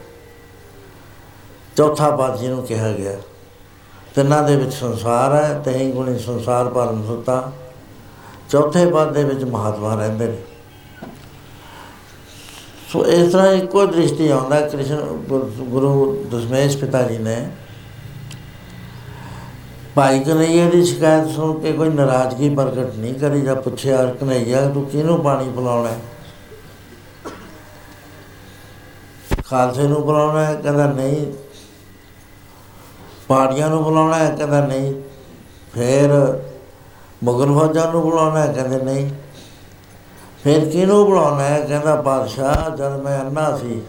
ਚੌਥਾ 1.75 2.09
ਪਦ 2.09 2.37
ਜਿਹਨੂੰ 2.37 2.63
ਕਿਹਾ 2.63 2.91
ਗਿਆ 2.91 3.13
ਤਿੰਨਾਂ 4.15 4.43
ਦੇ 4.43 4.55
ਵਿੱਚ 4.55 4.73
ਸੰਸਾਰ 4.73 5.35
ਹੈ 5.35 5.61
ਤਹੀਂ 5.65 5.93
ਗੁਣੀ 5.93 6.19
ਸੰਸਾਰ 6.19 6.69
ਪਰਮ 6.69 7.05
ਸੁਤਾ। 7.05 7.51
ਚੌਥੇ 8.49 8.85
ਪਦ 8.85 9.13
ਦੇ 9.13 9.23
ਵਿੱਚ 9.23 9.43
ਮਹਾਤਮਾ 9.43 9.95
ਰਹਿੰਦੇ 9.95 10.27
ਨੇ। 10.27 10.37
ਸੋ 12.93 13.05
ਇਸ 13.05 13.31
ਤਰ੍ਹਾਂ 13.31 13.47
ਇੱਕੋ 13.47 13.85
ਦ੍ਰਿਸ਼ਟੀ 13.85 14.29
ਆਉਂਦਾ 14.29 14.55
ਹੈ 14.55 14.67
ਕ੍ਰਿਸ਼ਨ 14.67 14.95
ਗੁਰ- 14.95 15.63
ਗੁਰੂ 15.63 16.25
ਦਸ਼ਮੇਸ਼ 16.31 16.77
ਪਿਤਾ 16.77 17.03
ਜੀ 17.03 17.17
ਨੇ। 17.17 17.49
ਭਾਈ 19.95 20.19
ਕਨਈਆ 20.19 20.69
ਦੀ 20.69 20.85
ਸ਼ਿਕਾਇਤ 20.85 21.27
ਸੁਣ 21.27 21.59
ਕੇ 21.59 21.71
ਕੋਈ 21.73 21.89
ਨਾਰਾਜ਼ਗੀ 21.89 22.55
ਪ੍ਰਗਟ 22.55 22.95
ਨਹੀਂ 22.95 23.13
ਕਰੀ 23.13 23.41
ਜਾਂ 23.41 23.55
ਪੁੱਛਿਆ 23.55 24.05
ਕਨਈਆ, 24.05 24.69
ਤੂੰ 24.69 24.85
ਕਿਹਨੂੰ 24.85 25.23
ਪਾਣੀ 25.23 25.49
ਪਿਲਾਉਣਾ? 25.49 25.89
ਹੈ 25.89 25.99
ਖਾਲਸੇ 29.45 29.83
ਨੂੰ 29.83 30.01
ਬੁਲਾਉਣਾ 30.01 30.45
ਹੈ, 30.45 30.53
ਕਹਿੰਦਾ 30.53 30.87
ਨਹੀਂ। 30.87 31.33
ਪਾੜੀਆਂ 33.27 33.69
ਨੂੰ 33.69 33.83
ਬੁਲਾਉਣਾ 33.83 34.19
ਹੈ, 34.19 34.35
ਕਹਿੰਦਾ 34.35 34.67
ਨਹੀਂ। 34.67 34.93
ਫਿਰ 35.73 36.39
ਮੁਗਲ 37.23 37.45
ਫੌਜਾਂ 37.45 37.91
ਨੂੰ 37.91 38.01
ਬੁਲਾਉਣਾ 38.01 38.39
ਹੈ, 38.39 38.53
ਕਹਿੰਦੇ 38.53 38.77
ਨਹੀਂ। 38.77 39.11
ਫਿਰ 40.43 40.69
ਕਿਹਨੂੰ 40.69 41.05
ਬੁਲਾਉਣਾ 41.05 41.43
ਹੈ, 41.43 41.59
ਕਹਿੰਦਾ 41.59 41.95
ਬਾਦਸ਼ਾਹ, 41.95 42.75
ਜਦ 42.75 43.01
ਮੈਂ 43.01 43.21
ਅੰਨਾ 43.21 43.57
ਸੀ। 43.57 43.81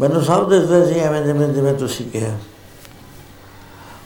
ਮੈਨੂੰ 0.00 0.22
ਸਭ 0.22 0.50
ਦਿਸਦੇ 0.50 0.86
ਸੀ, 0.86 0.98
ਐਵੇਂ 0.98 1.22
ਜਿਵੇਂ 1.22 1.48
ਜਿਵੇਂ 1.48 1.74
ਤੁਸੀਂ 1.74 2.10
ਕਿਹਾ। 2.10 2.38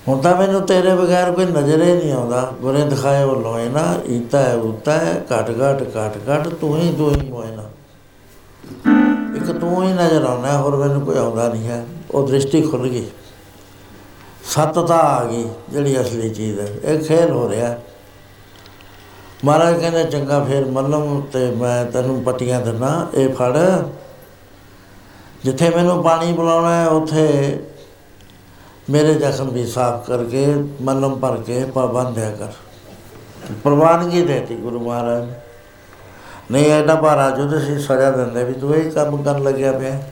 ਹੁਣ 0.08 0.20
ਤਾਂ 0.20 0.36
ਮੈਨੂੰ 0.36 0.62
ਤੇਰੇ 0.62 0.94
ਬਗੈਰ 0.94 1.32
ਕੋਈ 1.32 1.44
ਨਜ਼ਰ 1.44 1.82
ਹੀ 1.82 1.92
ਨਹੀਂ 1.92 2.12
ਆਉਂਦਾ। 2.12 2.52
ਗੁਰੇ 2.60 2.84
ਦਿਖਾਏ 2.84 3.24
ਉਹ 3.24 3.36
ਲੋਏ 3.36 3.68
ਨਾ, 3.68 3.94
ਈਤਾ 4.08 4.38
ਹੈ 4.38 4.54
ਉਤਾ 4.54 4.92
ਹੈ, 4.92 5.24
ਘਟ 5.32 5.50
ਘਟ 5.50 5.82
ਘਟ 5.82 6.12
ਘਟ, 6.30 6.48
ਤੂੰ 6.48 6.76
ਹੀ 6.76 6.94
ਤੂੰ 6.96 7.14
ਹੀ 7.14 7.30
ਹੋਏ 7.30 7.46
ਨਾ। 7.46 7.62
ਇੱਕ 9.36 9.58
ਤੂੰ 9.58 9.82
ਹੀ 9.82 9.92
ਨਜ਼ਰ 9.92 10.24
ਆਉਣਾ 10.24 10.58
ਹੋਰ 10.58 10.76
ਮੈਨੂੰ 10.76 11.00
ਕੋਈ 11.00 11.18
ਆਉਂਦਾ 11.18 11.48
ਨਹੀਂ 11.48 11.68
ਹੈ। 11.68 11.86
ਉਹ 12.10 12.26
ਦ੍ਰਿਸ਼ਟੀ 12.26 12.62
ਖੁੱਲ 12.62 12.82
ਗਈ। 12.82 13.06
ਸਤਤਾ 14.44 14.96
ਆ 14.96 15.24
ਗਈ, 15.24 15.48
ਜਿਹੜੀ 15.70 16.00
ਅਸਲੀ 16.00 16.30
ਚੀਜ਼ 16.30 16.60
ਹੈ। 16.60 16.68
ਇਹ 16.84 16.98
ਖੇਲ 16.98 17.30
ਹੋ 17.30 17.50
ਰਿਹਾ। 17.50 17.76
ਮਹਾਰਾਜ 19.44 19.80
ਕਹਿੰਦੇ, 19.80 20.04
ਚੰਗਾ, 20.04 20.44
ਫਿਰ 20.44 20.64
ਮੱਲਮ 20.64 21.22
ਤੇ 21.32 21.50
ਮੈਂ 21.50 21.84
ਤੈਨੂੰ 21.84 22.22
ਪੱਟੀਆਂ 22.22 22.60
ਦਿੰਦਾ। 22.60 23.08
ਇਹ 23.14 23.28
ਫੜ। 23.28 23.58
ਜਿੱਥੇ 25.44 25.70
ਮੈਨੂੰ 25.70 26.04
ਪਾਣੀ 26.04 26.32
ਪਿਲਾਉਣਾ 26.32 26.82
ਹੈ, 26.82 26.88
ਉੱਥੇ 26.88 27.58
ਮੇਰੇ 28.90 29.14
ਜ਼ਖਮ 29.14 29.48
ਵੀ 29.48 29.66
ਸਾਫ਼ 29.66 30.06
ਕਰਕੇ, 30.06 30.54
ਮੱਲਮ 30.82 31.14
ਭਰ 31.14 31.36
ਕੇ 31.36 31.64
ਪਾਬੰਧਿਆ 31.64 32.30
ਕਰ। 32.30 32.52
ਪ੍ਰਵਾਨਗੀ 33.64 34.22
ਦੇਤੀ 34.22 34.56
ਗੁਰੂ 34.56 34.80
ਮਹਾਰਾਜ 34.80 35.24
ਨੇ। 35.24 35.34
ਨਹੀਂ 36.50 36.72
ਐਡਾ 36.72 36.94
ਭਾਰਾ 36.94 37.30
ਜੁਦ 37.30 37.64
ਸੀ 37.64 37.78
ਸਜ਼ਾ 37.78 38.10
ਦਿੰਦੇ 38.10 38.44
ਵੀ 38.44 38.52
ਤੂੰ 38.52 38.74
ਇਹ 38.74 38.90
ਕੰਮ 38.90 39.22
ਕਰਨ 39.22 39.42
ਲੱਗਿਆ 39.42 39.72
ਪਿਆ। 39.72 40.02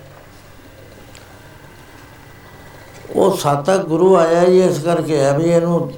ਉਹ 3.17 3.37
ਸਾਤਕ 3.37 3.77
ਗੁਰੂ 3.77 4.17
ਆਇਆ 4.17 4.43
ਹੀ 4.43 4.61
ਇਸ 4.61 4.79
ਕਰਕੇ 4.79 5.19
ਹੈ 5.19 5.39
ਵੀ 5.39 5.45
ਇਹਨੂੰ 5.45 5.93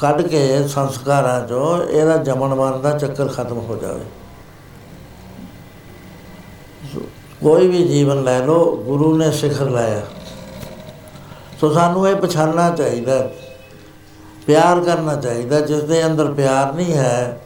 ਕੱਢ 0.00 0.22
ਕੇ 0.22 0.68
ਸੰਸਕਾਰਾਂ 0.68 1.48
ਚੋਂ 1.48 1.82
ਇਹਦਾ 1.82 2.16
ਜਮਨ 2.16 2.54
ਮਰਨ 2.54 2.80
ਦਾ 2.80 2.98
ਚੱਕਰ 2.98 3.28
ਖਤਮ 3.28 3.58
ਹੋ 3.58 3.76
ਜਾਵੇ। 3.76 4.00
ਸੋ 6.94 7.00
ਕੋਈ 7.42 7.68
ਵੀ 7.68 7.88
ਜੀਵਨ 7.88 8.22
ਲੈ 8.22 8.38
ਲਓ, 8.38 8.76
ਗੁਰੂ 8.76 9.16
ਨੇ 9.16 9.30
ਸਿਖਰ 9.30 9.70
ਲਾਇਆ। 9.70 10.02
ਸੋ 11.60 11.72
ਸਾਨੂੰ 11.72 12.08
ਇਹ 12.08 12.14
ਪਛਾਣਨਾ 12.16 12.68
ਚਾਹੀਦਾ 12.70 13.14
ਹੈ, 13.14 13.30
ਪਿਆਰ 14.46 14.80
ਕਰਨਾ 14.80 15.14
ਚਾਹੀਦਾ 15.16 15.60
ਜਿਸ 15.60 15.82
ਦੇ 15.82 16.04
ਅੰਦਰ 16.06 16.32
ਪਿਆਰ 16.32 16.72
ਨਹੀਂ 16.72 16.94
ਹੈ 16.94 17.40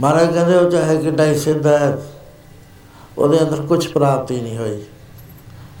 ਮਹਾਰਾਜ 0.00 0.32
ਕਹਿੰਦੇ 0.34 0.56
ਉਹ 0.56 0.70
ਚਾਹੇ 0.70 0.96
ਕਿੱਡਾ 0.96 1.24
ਹੀ 1.24 1.38
ਸਿੱਧ 1.38 1.66
ਹੈ 1.66 1.96
ਉਹਦੇ 3.18 3.40
ਅੰਦਰ 3.40 3.60
ਕੁਝ 3.62 3.86
ਪ੍ਰਾਪਤੀ 3.86 4.40
ਨਹੀਂ 4.40 4.56
ਹੋਈ। 4.58 4.82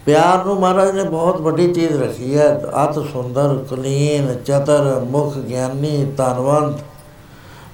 ਪਿਆਰ 0.06 0.44
ਨੂੰ 0.44 0.56
ਮਹਾਰਾਜ 0.60 0.90
ਨੇ 0.90 1.04
ਬਹੁਤ 1.04 1.40
ਵੱਡੀ 1.40 1.72
ਚੀਜ਼ 1.74 2.02
ਰੱਖੀ 2.02 2.36
ਹੈ। 2.38 2.48
ਅਤ 2.84 2.94
ਸੁੰਦਰ 3.12 3.54
ਕੁਲੀਨ 3.68 4.34
ਚਤਰ 4.36 5.00
ਮੁਖ 5.04 5.38
ਗਿਆਨੀ 5.38 6.04
ਧਨਵੰਤ। 6.16 6.80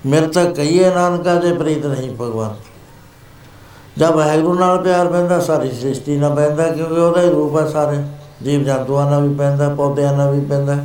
ਮੇਰੇ 0.07 0.27
ਤਾਂ 0.27 0.45
ਕਹੀਏ 0.47 0.95
ਨਾਨਕਾ 0.95 1.35
ਦੇ 1.35 1.53
ਪ੍ਰੀਤ 1.53 1.87
ਨਹੀਂ 1.87 2.11
ਭਗਵਾਨ। 2.11 2.55
ਜਦ 3.99 4.11
ਵਾਹਿਗੁਰੂ 4.11 4.59
ਨਾਲ 4.59 4.79
ਪਿਆਰ 4.79 5.09
ਪੈਂਦਾ 5.09 5.41
ਸਾਰੀ 5.41 5.73
ਸ੍ਰਿਸ਼ਟੀ 5.73 6.17
ਨਾਲ 6.17 6.35
ਪੈਂਦਾ 6.35 6.69
ਕਿਉਂਕਿ 6.69 7.01
ਉਹਦਾ 7.01 7.23
ਹੀ 7.23 7.29
ਰੂਪ 7.29 7.57
ਹੈ 7.57 7.67
ਸਾਰੇ। 7.67 7.99
ਜੀਵ 8.44 8.62
ਜੰਤੂਆਂ 8.62 9.11
ਨਾਲ 9.11 9.29
ਵੀ 9.29 9.35
ਪੈਂਦਾ, 9.35 9.68
ਪੌਦਿਆਂ 9.68 10.12
ਨਾਲ 10.12 10.35
ਵੀ 10.35 10.44
ਪੈਂਦਾ। 10.44 10.76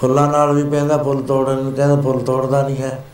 ਫੁੱਲਾਂ 0.00 0.32
ਨਾਲ 0.32 0.52
ਵੀ 0.52 0.70
ਪੈਂਦਾ, 0.70 0.96
ਫੁੱਲ 0.96 1.22
ਤੋੜਨ 1.22 1.62
ਨੂੰ 1.62 1.72
ਕਹਿੰਦਾ 1.72 2.00
ਫੁੱਲ 2.00 2.18
ਤੋੜਦਾ 2.18 2.62
ਨਹੀਂ 2.62 2.76
ਹੈ। 2.76 3.04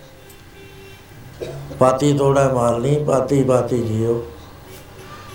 ਪਾਤੀ 1.78 2.12
ਤੋੜਾ 2.18 2.52
ਮਾਰ 2.52 2.78
ਲਈ 2.78 3.04
ਪਾਤੀ 3.04 3.42
ਪਾਤੀ 3.42 3.82
ਜੀਓ। 3.82 4.22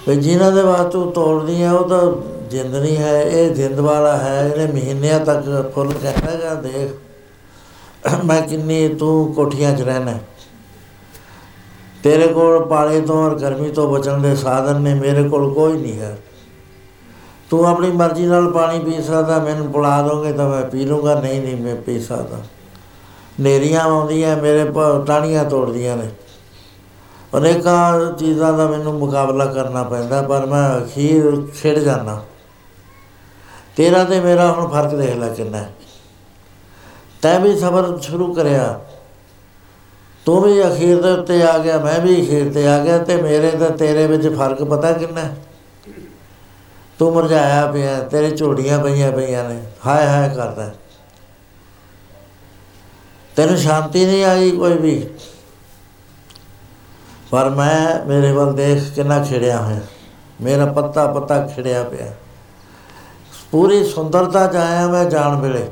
ਵੀ 0.08 0.16
ਜਿਨ੍ਹਾਂ 0.16 0.52
ਦੇ 0.52 0.64
ਬਾਤ 0.64 0.92
ਤੂੰ 0.92 1.12
ਤੋੜਦੀ 1.12 1.64
ਹੈ 1.64 1.72
ਉਹ 1.72 1.90
ਤਾਂ 1.90 2.02
ਜਿੰਦ 2.50 2.76
ਨਹੀਂ 2.76 2.98
ਹੈ, 2.98 3.24
ਇਹ 3.24 3.56
ਜਿੰਦ 3.56 3.80
ਵਾਲਾ 3.80 4.18
ਹੈ, 4.18 4.48
ਇਹਨੇ 4.48 4.74
ਮਹੀਨਿਆਂ 4.74 5.20
ਤੱਕ 5.20 5.72
ਫੁੱਲ 5.76 5.94
ਕਹਿੰਦਾਗਾ 5.94 6.54
ਦੇਖ। 6.54 8.24
ਮੈਂ 8.26 8.42
ਕਿੰਨੀ 8.42 8.88
ਤੂੰ 8.88 9.34
ਕੋਠੀਆਂ 9.34 9.76
'ਚ 9.76 9.82
ਰਹਿਣਾ। 9.82 10.14
ਤੇਰੇ 12.04 12.28
ਕੋਲ 12.28 12.66
ਪਾਲੇ 12.66 13.02
ਤੋਂ 13.02 13.26
ਔਰ 13.26 13.36
ਗਰਮੀ 13.36 13.70
ਤੋਂ 13.70 14.00
ਬਚਣ 14.00 14.18
ਦੇ 14.18 14.36
ਸਾਧਨ 14.36 14.82
ਨੇ, 14.82 14.94
ਮੇਰੇ 14.94 15.30
ਕੋਲ 15.30 15.54
ਕੋਈ 15.54 15.74
ਨਹੀਂ 15.74 16.00
ਹੈ। 16.00 16.18
ਤੂੰ 17.54 17.68
ਆਪਣੀ 17.68 17.92
ਮਰਜ਼ੀ 17.92 18.26
ਨਾਲ 18.26 18.52
ਪਾਣੀ 18.52 18.80
ਪੀ 18.80 19.04
ਸਕਦਾ, 19.04 19.40
ਮੈਨੂੰ 19.40 19.72
ਪਿਲਾ 19.72 20.02
ਦੋਗੇ 20.02 20.34
ਤਾਂ 20.34 20.50
ਮੈਂ 20.50 20.62
ਪੀ 20.62 20.86
ਲੂੰਗਾ, 20.86 21.22
ਨਹੀਂ 21.22 21.42
ਨਹੀਂ, 21.42 21.58
ਮੈਂ 21.58 21.76
ਪੀ 21.76 22.00
ਸਕਦਾ 22.00 22.38
ਨੇਰੀਆਂ 23.40 23.82
ਆਉਂਦੀਆਂ, 23.82 24.38
ਮੇਰੇ 24.38 24.66
ਪ- 24.66 25.06
ਟਾਹਣੀਆਂ 25.08 25.46
ਤੋੜਦੀਆਂ 25.46 25.98
ਨੇ 25.98 26.10
ਅਨੇਕਾਂ 27.38 28.12
ਚੀਜ਼ਾਂ 28.14 28.54
ਦਾ 28.54 28.68
ਮੈਨੂੰ 28.68 28.94
ਮੁਕਾਬਲਾ 28.94 29.46
ਕਰਨਾ 29.46 29.84
ਪੈਂਦਾ, 29.84 30.22
ਪਰ 30.22 30.46
ਮੈਂ 30.46 30.86
ਅਖੀਰ 30.86 31.48
ਖਿੜ 31.62 31.80
ਜਾਂਦਾ 31.80 32.24
ਤੇਰਾ 33.76 34.04
ਤੇ 34.04 34.20
ਮੇਰਾ 34.20 34.52
ਹੁਣ 34.52 34.68
ਫ਼ਰਕ 34.68 34.96
ਦੇਖ 34.96 35.16
ਲੈ 35.16 35.28
ਕਿੰਨਾ 35.28 35.58
ਹੈ। 35.58 35.74
ਤੈਂ 37.22 37.40
ਵੀ 37.40 37.60
ਸਬਰ 37.60 38.00
ਸ਼ੁਰੂ 38.02 38.34
ਕਰਿਆ 38.34 38.80
ਤੂੰ 40.26 40.42
ਵੀ 40.42 40.68
ਅਖੀਰ 40.68 41.02
ਦੇ 41.02 41.12
ਉੱਤੇ 41.12 41.44
ਆ 41.44 41.58
ਗਿਆ, 41.58 41.80
ਮੈਂ 41.80 42.00
ਵੀ 42.00 42.26
ਅਖੀਰ 42.26 42.54
ਤੇ 42.54 42.68
ਆ 42.68 42.84
ਗਿਆ 42.84 42.98
ਤੇ 42.98 43.22
ਮੇਰੇ 43.22 43.52
ਤੇ 43.52 43.70
ਤੇਰੇ 43.70 44.08
ਵਿੱਚ 44.08 44.28
ਫ਼ਰਕ 44.28 44.64
ਪਤਾ 44.64 44.92
ਕਿੰਨਾ 44.92 45.22
ਹੈ? 45.22 45.36
ਤੂੰ 47.00 47.14
ਮੁਰਝਾਇਆ 47.14 47.72
ਪਿਆ, 47.72 48.00
ਤੇਰੇ 48.00 48.32
ਝੋੜੀਆਂ 48.32 48.84
ਪਈਆਂ 48.84 49.12
ਪਈਆਂ 49.12 49.50
ਨੇ। 49.50 49.64
ਹਾਏ 49.88 50.08
ਹਾਏ 50.08 50.36
ਕਰਦਾ। 50.36 50.66
ਹੈ। 50.66 50.76
ਤੈਨੂੰ 53.36 53.58
ਸ਼ਾਂਤੀ 53.58 54.06
ਨਹੀਂ 54.06 54.26
ਆਈ 54.26 54.52
ਕੋਈ 54.52 54.78
ਵੀ। 54.78 55.10
ਪਰ 57.32 57.50
ਮੈਂ 57.50 58.06
ਮੇਰੇ 58.06 58.32
ਵੱਲ 58.32 58.54
ਦੇਖ 58.54 58.94
ਕਿੰਨਾ 58.96 59.24
ਖਿੜਿਆ 59.24 59.62
ਹੋਇਆ। 59.62 59.80
ਮੇਰਾ 60.42 60.66
ਪੱਤਾ 60.66 61.08
ਪੱਤਾ 61.08 61.48
ਖਿੜਿਆ 61.48 61.84
ਪਿਆ। 61.84 62.14
ਪੂਰੀ 63.52 63.84
ਸੁੰਦਰਤਾ 63.84 64.48
ਚ 64.48 64.56
ਆਇਆ 64.56 64.88
ਮੈਂ 64.88 65.06
ਜਾਣ 65.06 65.42
ਵੇਲੇ। 65.42 65.68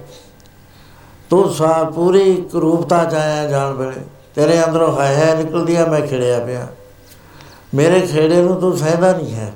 ਤੂੰ 1.29 1.53
ਸਾ, 1.53 1.83
ਪੂਰੀ 1.83 2.49
ਕਰੂਪਤਾ 2.53 3.05
ਚ 3.05 3.13
ਆਇਆ 3.13 3.47
ਜਾਣ 3.47 3.73
ਵੇਲੇ। 3.73 4.01
ਤੇਰੇ 4.35 4.63
ਅੰਦਰੋਂ 4.65 4.97
ਹਾਏ 4.97 5.15
ਹਾਏ 5.15 5.43
ਨਿਕਲਦੀ 5.43 5.75
ਆ, 5.75 5.85
ਮੈਂ 5.85 6.01
ਖਿੜਿਆ 6.01 6.39
ਪਿਆ। 6.39 6.67
ਮੇਰੇ 7.73 8.01
ਖੇੜੇ 8.01 8.41
ਨੂੰ 8.41 8.61
ਤੂੰ 8.61 8.77
ਸਹਿਦਾ 8.77 9.13
ਨਹੀਂ 9.13 9.35
ਹੈ। 9.35 9.53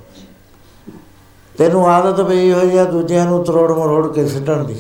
ਤੈਨੂੰ 1.58 1.88
ਆਦਤ 1.90 2.22
ਪਈ 2.22 2.52
ਹੋਈ 2.52 2.78
ਆ 2.78 2.84
ਦੂਜਿਆਂ 2.84 3.26
ਨੂੰ 3.26 3.44
ਤਰੋੜ 3.44 3.72
ਮਰੋੜ 3.72 4.08
ਕੇ 4.14 4.28
ਸਿੱਟਣ 4.28 4.64
ਦੀ। 4.64 4.80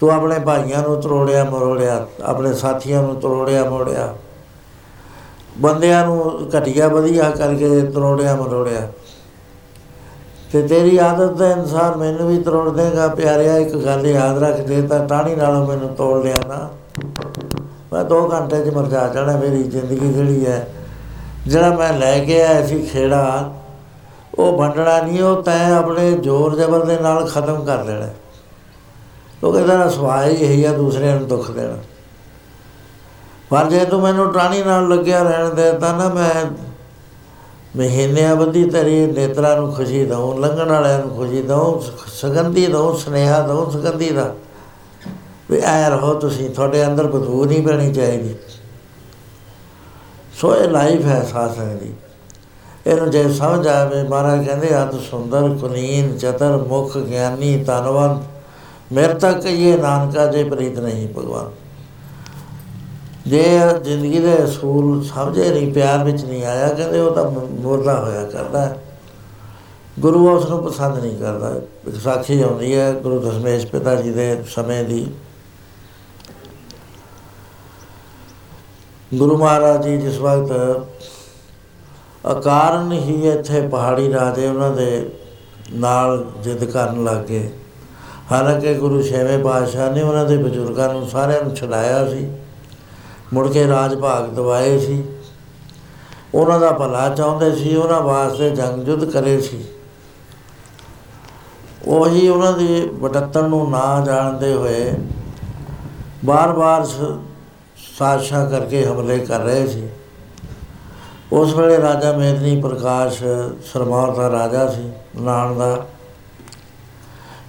ਤੂੰ 0.00 0.10
ਆਪਣੇ 0.10 0.38
ਭਾਈਆਂ 0.38 0.82
ਨੂੰ 0.82 1.00
ਤਰੋੜਿਆ 1.02 1.44
ਮਰੋੜਿਆ, 1.44 2.06
ਆਪਣੇ 2.22 2.52
ਸਾਥੀਆਂ 2.54 3.02
ਨੂੰ 3.02 3.14
ਤਰੋੜਿਆ 3.20 3.64
ਮੋੜਿਆ 3.64 4.14
ਬੰਦਿਆਂ 5.58 6.04
ਨੂੰ 6.06 6.48
ਘਟੀਆ 6.56 6.88
ਵਧੀਆ 6.88 7.30
ਕਰਕੇ 7.30 7.80
ਤਰੋੜਿਆ 7.84 8.34
ਮਰੋੜਿਆ। 8.36 8.86
ਤੇ 10.52 10.62
ਤੇਰੀ 10.62 10.96
ਆਦਤ 10.98 11.32
ਦੇ 11.32 11.52
ਅਨੁਸਾਰ 11.54 11.96
ਮੈਨੂੰ 11.96 12.28
ਵੀ 12.28 12.38
ਤਰੋੜ 12.42 12.68
ਦੇਗਾ, 12.68 13.08
ਪਿਆਰਿਆ, 13.08 13.56
ਇੱਕ 13.56 13.76
ਗੱਲ 13.76 14.06
ਯਾਦ 14.06 14.42
ਰੱਖ 14.42 14.60
ਜੇ 14.60 14.80
ਤਾਂ 14.82 15.06
ਟਾਣੀ 15.06 15.34
ਨਾਲੋਂ 15.34 15.66
ਮੈਨੂੰ 15.66 15.88
ਤੋੜ 15.94 16.22
ਲਿਆ 16.24 16.36
ਨਾ। 16.48 16.68
ਮੈਂ 17.92 18.04
2 18.04 18.20
ਘੰਟੇ 18.30 18.64
'ਚ 18.64 18.74
ਮਰ 18.74 18.86
ਜਾ 18.86 19.06
ਜਾਣਾ, 19.08 19.36
ਮੇਰੀ 19.36 19.62
ਜ਼ਿੰਦਗੀ 19.62 20.12
ਜਿਹੜੀ 20.12 20.46
ਹੈ, 20.46 20.66
ਜਿਹੜਾ 21.46 21.70
ਮੈਂ 21.70 21.92
ਲੈ 21.92 22.18
ਕੇ 22.24 22.42
ਆਇਆ 22.42 22.66
ਸੀ 22.66 22.80
ਖੇੜਾ 22.82 23.52
ਉਹ 24.38 24.58
ਵੰਡਣਾ 24.58 25.00
ਨਹੀਂ, 25.00 25.22
ਉਹ 25.22 25.42
ਤੈਂ 25.42 25.74
ਆਪਣੇ 25.74 26.12
ਜ਼ੋਰ 26.12 26.56
ਜ਼ਬਰ 26.56 26.84
ਦੇ 26.84 26.98
ਨਾਲ 26.98 27.26
ਖਤਮ 27.26 27.64
ਕਰ 27.64 27.84
ਦੇਣਾ। 27.84 28.06
ਕਿਉਂਕਿ 29.40 29.58
ਤੇਰਾ 29.58 29.88
ਸੁਭਾਅ 29.88 30.26
ਹੀ 30.26 30.34
ਇਹੀ 30.34 30.64
ਆ, 30.64 30.72
ਦੂਸਰਿਆਂ 30.72 31.16
ਨੂੰ 31.16 31.28
ਦੁੱਖ 31.28 31.50
ਦੇਣਾ। 31.50 31.76
ਪਰ 33.50 33.70
ਜੇ 33.70 33.84
ਤੂੰ 33.84 34.00
ਮੈਨੂੰ 34.00 34.32
ਟਾਣੀ 34.32 34.62
ਨਾਲ 34.62 34.88
ਲੱਗਿਆ 34.88 35.22
ਰਹਿਣ 35.22 35.54
ਦੇ, 35.54 35.72
ਤਾਂ 35.72 35.98
ਨਾ 35.98 36.08
ਮੈਂ 36.08 36.46
ਮਹੀਨਿਆਂ 37.76 38.36
ਬੱਧੀ 38.36 38.70
ਤੇਰੀ 38.70 39.06
ਨੇਤਰਾਂ 39.06 39.56
ਨੂੰ 39.56 39.72
ਖੁਸ਼ੀ 39.72 40.04
ਦਊਂ, 40.04 40.38
ਲੰਘਣ 40.38 40.68
ਵਾਲਿਆਂ 40.68 40.98
ਨੂੰ 40.98 41.16
ਖੁਸ਼ੀ 41.16 41.42
ਦਊਂ 41.42 41.80
ਸੁਗੰਧੀ 42.06 42.66
ਦਊਂ, 42.66 42.96
ਸਨੇਹਾ 42.96 43.46
ਦਊਂ, 43.46 43.70
ਸੁਗੰਧੀ 43.70 44.10
ਦਾ। 44.10 44.34
ਵੀ 45.50 45.60
ਐ 45.64 45.88
ਰਹੋ 45.90 46.14
ਤੁਸੀਂ, 46.14 46.50
ਤੁਹਾਡੇ 46.50 46.86
ਅੰਦਰ 46.86 47.06
ਬਦਬੂ 47.06 47.44
ਨਹੀਂ 47.44 47.62
ਪੈਣੀ 47.62 47.92
ਚਾਹੀਦੀ। 47.92 48.34
ਸੋ 50.40 50.56
ਇਹ 50.56 50.68
ਲਾਈਫ 50.68 51.04
ਹੈ 51.04 51.28
ਸਾਸਨ 51.32 51.78
ਦੀ। 51.78 51.92
ਇਹਨੂੰ 52.88 53.10
ਜੇ 53.10 53.32
ਸਮਝ 53.32 53.66
ਆਵੇ, 53.68 54.02
ਮਹਾਰਾਜ 54.02 54.46
ਕਹਿੰਦੇ 54.46 54.68
ਅਤ 54.82 54.94
ਸੁੰਦਰ, 54.94 55.58
ਕੁਲੀਨ, 55.60 56.18
ਚਤਰ, 56.18 56.56
ਮੁਖ, 56.56 56.98
ਗਿਆਨੀ, 56.98 57.64
ਧਨਵੰਤ, 57.64 58.22
ਮੇਰੇ 58.92 59.14
ਤੱਕ 59.14 59.46
ਇਹ 59.46 59.78
ਨਾਨਕਾ 59.78 60.26
ਜੇ 60.26 60.44
ਪ੍ਰੀਤ 60.44 60.78
ਨਹੀਂ, 60.78 61.08
ਭਗਵਾਨ। 61.08 61.50
ਜੇ 63.26 63.58
ਜ਼ਿੰਦਗੀ 63.84 64.18
ਦੇ 64.18 64.44
ਅਸੂਲ 64.44 65.04
ਸਮਝੇ 65.04 65.50
ਨਹੀਂ, 65.50 65.72
ਪਿਆਰ 65.72 66.04
ਵਿੱਚ 66.04 66.24
ਨਹੀਂ 66.24 66.44
ਆਇਆ, 66.44 66.68
ਕਹਿੰਦੇ 66.68 67.00
ਉਹ 67.00 67.14
ਤਾਂ 67.14 67.30
ਮੁਰਦਾ 67.30 68.00
ਹੋਇਆ 68.00 68.24
ਕਰਦਾ 68.24 68.66
ਹੈ। 68.66 68.82
ਗੁਰੂ 69.98 70.36
ਉਸ 70.36 70.48
ਨੂੰ 70.48 70.64
ਪਸੰਦ 70.64 70.98
ਨਹੀਂ 70.98 71.18
ਕਰਦਾ। 71.18 71.56
ਇੱਕ 71.88 71.96
ਸਾਖੀ 71.96 72.42
ਆਉਂਦੀ 72.42 72.74
ਹੈ 72.74 72.92
ਗੁਰੂ 72.92 73.18
ਦਸ਼ਮੇਸ਼ 73.20 73.66
ਪਿਤਾ 73.66 73.94
ਜੀ 73.94 74.10
ਦੇ 74.10 74.42
ਸਮੇਂ 74.54 74.84
ਦੀ। 74.84 75.06
ਗੁਰੂ 79.14 79.38
ਮਹਾਰਾਜ 79.38 79.84
ਜੀ 79.84 79.96
ਜਿਸ 79.98 80.18
ਵਕਤ 80.18 80.52
ਅਕਾਰਨ 82.24 82.92
ਹੀ 82.92 83.28
ਇੱਥੇ 83.28 83.60
ਪਹਾੜੀ 83.68 84.12
ਰਾਜੇ 84.12 84.46
ਉਹਨਾਂ 84.46 84.70
ਦੇ 84.70 85.10
ਨਾਲ 85.72 86.24
ਜਿੱਦ 86.42 86.64
ਕਰਨ 86.64 87.04
ਲੱਗੇ 87.04 87.50
ਹਾਲਾਂਕਿ 88.32 88.74
ਗੁਰੂ 88.74 89.02
ਛੇਵੇਂ 89.02 89.38
ਪਾਤਸ਼ਾਹ 89.38 89.90
ਨੇ 89.92 90.02
ਉਹਨਾਂ 90.02 90.24
ਦੇ 90.24 90.36
ਬਜ਼ੁਰਗਾਂ 90.36 90.92
ਨੂੰ 90.94 91.06
ਸਾਰਿਆਂ 91.08 91.42
ਨੂੰ 91.42 91.54
ਛਡਾਇਆ 91.56 92.08
ਸੀ, 92.08 92.26
ਮੁੜ 93.32 93.48
ਕੇ 93.48 93.66
ਰਾਜ 93.68 93.94
ਭਾਗ 93.94 94.28
ਦਵਾਏ 94.28 94.78
ਸੀ। 94.78 95.02
ਉਹਨਾਂ 96.34 96.58
ਦਾ 96.60 96.70
ਭਲਾ 96.70 97.08
ਚਾਹੁੰਦੇ 97.08 97.50
ਸੀ, 97.56 97.74
ਉਹਨਾਂ 97.76 98.00
ਵਾਸਤੇ 98.00 98.50
ਜੰਗ 98.50 98.88
ਯੁੱਧ 98.88 99.04
ਕਰੇ 99.04 99.40
ਸੀ। 99.40 99.64
ਉਹੀ 101.86 102.28
ਉਹਨਾਂ 102.28 102.52
ਦੀ 102.52 102.88
ਵਟੱਤਣ 102.92 103.48
ਨੂੰ 103.48 103.70
ਨਾ 103.70 104.04
ਜਾਣਦੇ 104.06 104.52
ਹੋਏ 104.52 104.92
ਬਾਰ-ਬਾਰ 106.24 106.84
ਸਾਜ਼ਿਸ਼ਾਂ 107.98 108.48
ਕਰਕੇ 108.50 108.84
ਹਮਲੇ 108.84 109.18
ਕਰ 109.18 109.40
ਰਹੇ 109.40 109.66
ਸੀ। 109.66 109.88
ਉਸ 111.32 111.54
ਵੇਲੇ 111.54 111.76
ਰਾਜਾ 111.78 112.12
ਮੇਦਨੀ 112.12 112.60
ਪ੍ਰਕਾਸ਼ 112.60 113.22
ਸਰਮਾਰ 113.72 114.10
ਦਾ 114.10 114.28
ਰਾਜਾ 114.30 114.66
ਸੀ 114.68 114.90
ਨਾਨ 115.16 115.58
ਦਾ। 115.58 115.86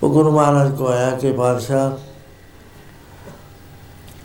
ਉਹ 0.03 0.09
ਗੁਰੂ 0.09 0.31
ਮਹਾਰਾਜ 0.31 0.75
ਕੋ 0.77 0.87
ਆਇਆ 0.87 1.11
ਕਿ 1.11 1.31
ਬਾਦਸ਼ਾਹ, 1.31 1.91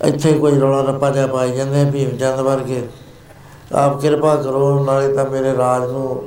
ਇੱਥੇ 0.07 0.33
ਕੋਈ 0.33 0.59
ਰੌਲਾ 0.61 0.81
ਰੱਪਾ 0.83 1.11
ਜਿਹਾ 1.11 1.27
ਪਾਈ 1.27 1.57
ਜਾਂਦੇ, 1.57 1.85
ਭੀਮ 1.91 2.17
ਚੰਦ 2.17 2.41
ਵਰਗੇ। 2.41 2.83
ਆਪ 3.75 4.01
ਕਿਰਪਾ 4.01 4.35
ਕਰੋ, 4.37 4.85
ਨਾਲੇ 4.85 5.15
ਤਾਂ 5.15 5.25
ਮੇਰੇ 5.25 5.57
ਰਾਜ 5.57 5.91
ਨੂੰ 5.91 6.23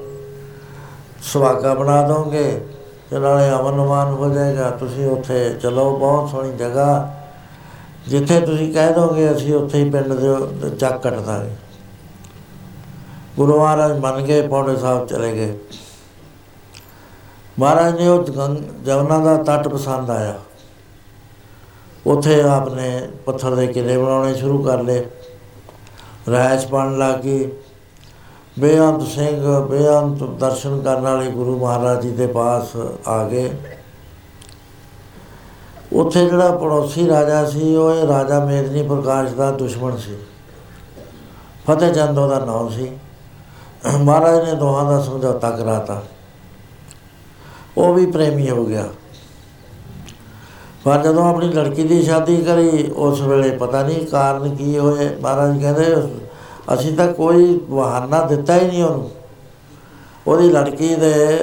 ਸੁਹਾਗਾ 1.24 1.74
ਬਣਾ 1.74 2.02
ਦੋਗੇ 2.08 2.50
ਤੇ 3.10 3.20
ਨਾਲੇ 3.20 3.50
ਅਮਨ 3.52 3.84
ਅਮਾਨ 3.84 4.14
ਹੋ 4.14 4.30
ਜਾਏਗਾ। 4.30 4.70
ਤੁਸੀਂ 4.70 5.08
ਉੱਥੇ 5.10 5.50
ਚਲੋ, 5.62 5.90
ਬਹੁਤ 5.98 6.30
ਸੋਹਣੀ 6.30 6.58
ਜਗ੍ਹਾ। 6.58 7.14
ਜਿੱਥੇ 8.08 8.40
ਤੁਸੀਂ 8.40 8.74
ਕਹਿ 8.74 8.94
ਦੋਗੇ, 8.94 9.32
ਅਸੀਂ 9.32 9.56
ਉੱਥੇ 9.56 9.84
ਹੀ 9.84 9.90
ਪਿੰਡ 9.90 10.14
ਦੇ 10.14 10.70
ਚੱਕ 10.70 11.02
ਕੱਟ 11.02 11.14
ਦਾਂਗੇ 11.16 11.56
ਗੁਰੂ 13.38 13.60
ਮਹਾਰਾਜ 13.60 14.00
ਮੰਨ 14.00 14.22
ਗਏ 14.22 14.48
ਪੌਂਡੇ 14.48 14.76
ਸਾਹਿਬ 14.76 15.08
ਚਲੇ 15.08 15.34
ਗਏ। 15.34 15.60
ਮਹਾਰਾਜ 17.60 18.00
ਨੇ 18.00 18.08
ਉਹ 18.08 18.24
ਗੰਗ- 18.24 18.86
ਜਮਨਾ 18.86 19.20
ਦਾ 19.20 19.44
ਤੱਟ 19.44 19.68
ਪਸੰਦ 19.68 20.10
ਆਇਆ। 20.10 20.40
ਉੱਥੇ 22.08 22.42
ਆਪਨੇ 22.42 23.10
ਪੱਥਰ 23.26 23.56
ਦੇ 23.56 23.68
ਕਿਲੇ 23.68 23.98
ਬਣਾਉਣੇ 23.98 24.36
ਸ਼ੁਰੂ 24.36 24.64
ਕਰ 24.64 24.82
ਲਏ। 24.82 25.06
ਰਹਿਸ਼ 26.30 26.68
ਬਣ 26.68 26.98
ਲੱਗੀ 26.98 27.52
ਬੇਅੰਤ 28.60 29.08
ਸਿੰਘ, 29.08 29.60
ਬੇਅੰਤ 29.60 30.24
ਦਰਸ਼ਨ 30.24 30.82
ਕਰਨ 30.82 31.02
ਵਾਲੇ 31.02 31.32
ਗੁਰੂ 31.32 31.60
ਮਹਾਰਾਜ 31.60 32.02
ਜੀ 32.02 32.12
ਦੇ 32.12 32.28
ਪਾਸ 32.28 32.78
ਆ 33.08 33.28
ਗਏ। 33.28 33.54
ਉੱਥੇ 35.94 36.26
ਜਿਹੜਾ 36.26 36.52
ਪੜੋਸੀ 36.52 37.08
ਰਾਜਾ 37.08 37.46
ਸੀ, 37.46 37.76
ਉਹ 37.76 37.94
ਇਹ 37.94 38.08
ਰਾਜਾ 38.08 38.46
ਮੇਦਨੀ 38.46 38.84
ਪ੍ਰਕਾਸ਼ 38.84 39.34
ਦਾ 39.34 39.52
ਦੁਸ਼ਮਣ 39.52 39.98
ਸੀ। 39.98 40.18
ਫਤਿਹ 41.68 41.92
ਚੰਦ 41.94 42.18
ਉਹਦਾ 42.18 42.40
ਨਾਮ 42.40 42.70
ਸੀ। 42.70 42.92
ਮਹਾਰਾਜ 43.98 44.50
ਨੇ 44.50 44.56
ਦੋਹਾਂ 44.56 44.92
ਦਾ 44.92 45.02
ਸਮਝੌਤਾ 45.02 45.52
ਕਰਾਤਾ। 45.52 46.04
ਉਹ 47.78 47.94
ਵੀ 47.94 48.06
ਪ੍ਰੇਮੀ 48.06 48.50
ਹੋ 48.50 48.66
ਗਿਆ। 48.66 48.90
ਪਰ 50.84 51.04
ਜਦੋਂ 51.04 51.30
ਆਪਣੀ 51.30 51.48
ਲੜਕੀ 51.48 51.84
ਦੀ 51.84 52.04
ਸ਼ਾਦੀ 52.04 52.38
ਕਰੀ 52.38 52.92
ਉਸ 52.92 53.22
ਵੇਲੇ 53.22 53.58
ਪਤਾ 53.58 53.84
ਨਹੀਂ 53.84 54.06
ਕਾਰਨ 54.06 54.56
ਕੀ 54.56 54.78
ਹੋਏ। 54.78 55.16
ਮਹਾਰਾਜ 55.22 55.62
ਕਹਿੰਦੇ 55.62 55.96
ਅਸੀਂ 56.74 56.98
ਤਾਂ 56.98 57.14
ਕੋਈ 57.14 57.60
ਬਹਾਨਾ 57.70 58.22
ਦਿੱਤਾ 58.22 58.56
ਹੀ 58.56 58.68
ਨਹੀਂ 58.68 58.84
ਉਹਨੂੰ। 58.84 59.12
ਉਹਦੀ 60.28 60.50
ਲੜਕੀ 60.50 60.96
ਦੇ 60.96 61.38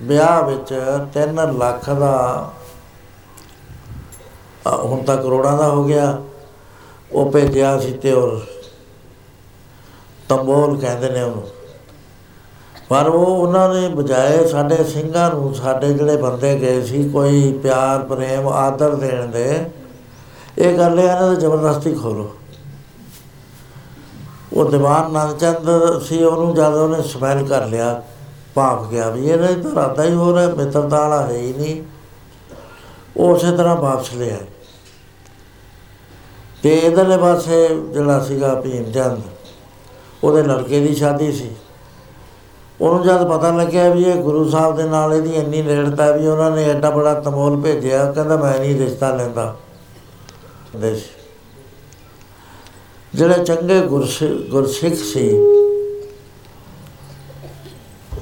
ਵਿਆਹ 0.00 0.42
ਵਿੱਚ 0.42 0.74
3 1.12 1.58
ਲੱਖ 1.58 1.90
ਦਾ 1.90 2.50
ਅ, 4.66 4.76
ਹੁਣ 4.84 5.02
ਤਾਂ 5.02 5.16
ਕਰੋੜਾਂ 5.16 5.58
ਦਾ 5.58 5.68
ਹੋ 5.68 5.84
ਗਿਆ। 5.84 6.22
ਉਹ 7.12 7.30
ਭੇਜਿਆ 7.30 7.80
ਸੀ 7.80 7.92
ਤੇ 7.92 8.12
ਔਰ 8.12 8.40
ਤੰਬੋਲ 10.28 10.80
ਕਹਿੰਦੇ 10.80 11.08
ਨੇ 11.08 11.22
ਉਹਨੂੰ। 11.22 11.48
ਪਰ 12.88 13.06
ਉਹ 13.06 13.26
ਉਹਨਾਂ 13.26 13.68
ਨੇ 13.74 13.88
ਬਜਾਏ 13.88 14.46
ਸਾਡੇ 14.46 14.84
ਸਿੰਘਾਂ 14.84 15.30
ਨੂੰ, 15.30 15.54
ਸਾਡੇ 15.54 15.92
ਜਿਹੜੇ 15.92 16.16
ਬੰਦੇ 16.16 16.58
ਗਏ 16.60 16.82
ਸੀ 16.82 17.08
ਕੋਈ 17.10 17.52
ਪਿਆਰ, 17.52 18.02
ਪ੍ਰੇਮ, 18.04 18.48
ਆਦਰ 18.48 18.94
ਦੇਣ 18.94 19.26
ਦੇ, 19.26 19.64
ਇਹ 20.58 20.78
ਗੱਲ 20.78 20.98
ਹੈ, 20.98 21.04
ਇਹਨਾਂ 21.04 21.30
ਦੇ 21.30 21.36
ਜ਼ਬਰਦਸਤੀ 21.36 21.94
ਖੋਲੋ। 21.94 22.30
ਉਹ 24.52 24.70
ਦੀਵਾਨ 24.70 25.12
ਨੰਦਚੰਦ 25.12 25.68
ਸੀ, 26.02 26.22
ਉਹਨੂੰ 26.24 26.54
ਜਦ 26.54 26.74
ਉਹਨੇ 26.74 27.02
ਸਮੈਲ 27.02 27.44
ਕਰ 27.46 27.66
ਲਿਆ 27.66 28.02
ਭਾਫ 28.54 28.86
ਗਿਆ 28.90 29.10
ਵੀ 29.10 29.28
ਇਹਦਾ 29.28 29.46
ਤਾਂ 29.46 29.74
ਰਾਦਾ 29.76 30.04
ਹੀ 30.04 30.14
ਹੋ 30.14 30.34
ਰਿਹਾ 30.36 30.48
ਮਿੱਤਰਤਾ 30.48 31.00
ਵਾਲਾ 31.00 31.22
ਹੈ 31.26 31.36
ਹੀ 31.36 31.52
ਨਹੀਂ। 31.52 31.82
ਉਹ 33.16 33.34
ਉਸੇ 33.34 33.56
ਤਰ੍ਹਾਂ 33.56 33.76
ਵਾਪਸ 33.76 34.14
ਲਿਆ। 34.14 34.36
ਤੇ 36.62 36.74
ਇਧਰਲੇ 36.76 37.16
ਪਾਸੇ 37.16 37.68
ਜਿਹੜਾ 37.92 38.18
ਸੀਗਾ 38.20 38.54
ਭੀਮ 38.54 38.90
ਚੰਦ, 38.92 39.20
ਉਹਦੇ 40.24 40.42
ਲੜਕੇ 40.42 40.80
ਦੀ 40.80 40.94
ਸ਼ਾਦੀ 40.94 41.32
ਸੀ। 41.32 41.50
ਉਹਨੂੰ 42.80 43.02
ਜਦ 43.02 43.28
ਪਤਾ 43.28 43.50
ਲੱਗਿਆ 43.50 43.90
ਵੀ 43.90 44.02
ਇਹ 44.02 44.14
ਗੁਰੂ 44.14 44.50
ਸਾਹਿਬ 44.50 44.76
ਦੇ 44.76 44.82
ਨਾਲ 44.82 45.14
ਇਹਦੀ 45.14 45.30
ਇੰਨੀ 45.30 45.62
ਨੇੜਤਾ 45.62 46.10
ਵੀ 46.10 46.26
ਉਹਨਾਂ 46.26 46.50
ਨੇ 46.50 46.70
ਐਡਾ 46.70 46.90
ਬੜਾ 46.90 47.14
ਤਮੋਲ 47.14 47.60
ਭੇਜਿਆ, 47.60 48.12
ਕਹਿੰਦਾ 48.12 48.36
ਮੈਂ 48.36 48.58
ਨਹੀਂ 48.58 48.80
ਰਿਸ਼ਤਾ 48.80 49.14
ਲੈਂਦਾ। 49.14 49.56
ਦੇਸ਼ 50.76 51.04
ਜਿਹੜੇ 53.14 53.44
ਚੰਗੇ 53.44 53.80
ਗੁਰਸਿ- 53.80 54.50
ਗੁਰਸਿੱਖ 54.50 54.94
ਸੀ, 54.94 55.38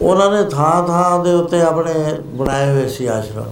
ਉਹਨਾਂ 0.02 0.30
ਨੇ 0.30 0.50
ਥਾਂ 0.50 0.86
ਥਾਂ 0.86 1.24
ਦੇ 1.24 1.34
ਉੱਤੇ 1.34 1.62
ਆਪਣੇ 1.62 1.94
ਬਣਾਏ 2.24 2.72
ਹੋਏ 2.72 2.88
ਸੀ 2.88 3.06
ਆਸ਼ਰਮ। 3.06 3.44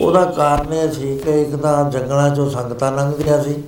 ਉਹਦਾ 0.00 0.24
ਕਾਰਨ 0.24 0.72
ਇਹ 0.72 0.92
ਸੀ 0.92 1.18
ਕਿ 1.18 1.42
ਇੱਕ 1.42 1.56
ਤਾਂ 1.56 1.90
ਜੰਗਲਾਂ 1.90 2.30
ਚੋਂ 2.30 2.50
ਸੰਗਤਾਂ 2.50 2.92
ਲੰਘਦੀਆਂ 2.92 3.44
ਸੀ। 3.44 3.62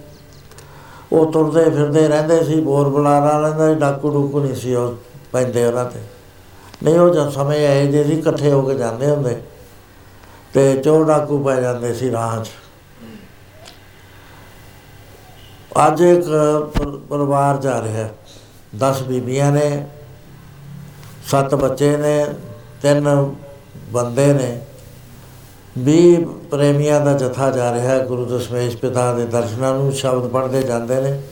ਉਹ 1.12 1.32
ਤੁਰਦੇ 1.32 1.64
ਫਿਰਦੇ 1.64 2.08
ਰਹਿੰਦੇ 2.08 2.44
ਸੀ, 2.44 2.60
ਬੋਰ 2.60 2.88
ਬੁਲਾਰਾ 2.88 3.38
ਲੈਂਦਾ 3.38 3.74
ਸੀ 3.74 3.80
ਡਾਕੂ 3.80 4.10
ਡੂਕੂ 4.10 4.40
ਨਹੀਂ 4.40 4.54
ਸੀ 4.54 4.74
ਉਹ 4.74 4.94
ਪੈਂਦੇ 5.32 5.66
ਉਹਨਾਂ 5.66 5.84
ਤੇ। 5.84 6.00
ਨਹੀਂ, 6.84 6.98
ਉਹ 6.98 7.14
ਜਦ 7.14 7.28
ਸਮੇਂ 7.28 7.66
ਆਏ 7.66 7.86
ਜੇ 7.86 8.04
ਸੀ 8.04 8.12
ਇਕੱਠੇ 8.12 8.52
ਹੋ 8.52 8.62
ਕੇ 8.62 8.74
ਜਾਂਦੇ 8.74 9.10
ਹੁੰਦੇ। 9.10 9.42
ਤੇ 10.54 10.76
ਚੋਰ 10.76 11.06
ਡਾਕੂ 11.06 11.44
ਪੈ 11.44 11.60
ਜਾਂਦੇ 11.60 11.94
ਸੀ 11.94 12.12
ਰਾਹ 12.12 12.44
'ਚ। 12.44 12.48
ਅੱਜ 15.86 16.00
ਇੱਕ 16.00 16.26
ਪਰ- 16.78 16.90
ਪਰਿਵਾਰ 16.90 17.56
ਜਾ 17.56 17.82
ਰਿਹਾ। 17.82 18.08
10 18.78 19.02
ਬੀਬੀਆਂ 19.02 19.52
ਨੇ, 19.52 19.86
ਸੱਤ 21.26 21.54
ਬੱਚੇ 21.54 21.96
ਨੇ, 21.96 22.26
ਤਿੰਨ 22.82 23.34
ਬੰਦੇ 23.90 24.32
ਨੇ। 24.32 24.60
ਵੀ 25.78 26.26
ਪ੍ਰੇਮੀਆਂ 26.50 27.00
ਦਾ 27.00 27.12
ਜਥਾ 27.12 27.50
ਜਾ 27.50 27.72
ਰਿਹਾ 27.72 27.82
ਹੈ। 27.82 28.06
ਗੁਰੂ 28.06 28.24
ਦਸ਼ਮੇਸ਼ 28.24 28.76
ਪਿਤਾ 28.76 29.14
ਦੇ 29.14 29.26
ਦਰਸ਼ਨਾਂ 29.26 29.74
ਨੂੰ 29.74 29.92
ਸ਼ਬਦ 29.92 30.28
ਪੜ੍ਹਦੇ 30.28 30.62
ਜਾਂਦੇ 30.62 31.00
ਨੇ। 31.00 31.22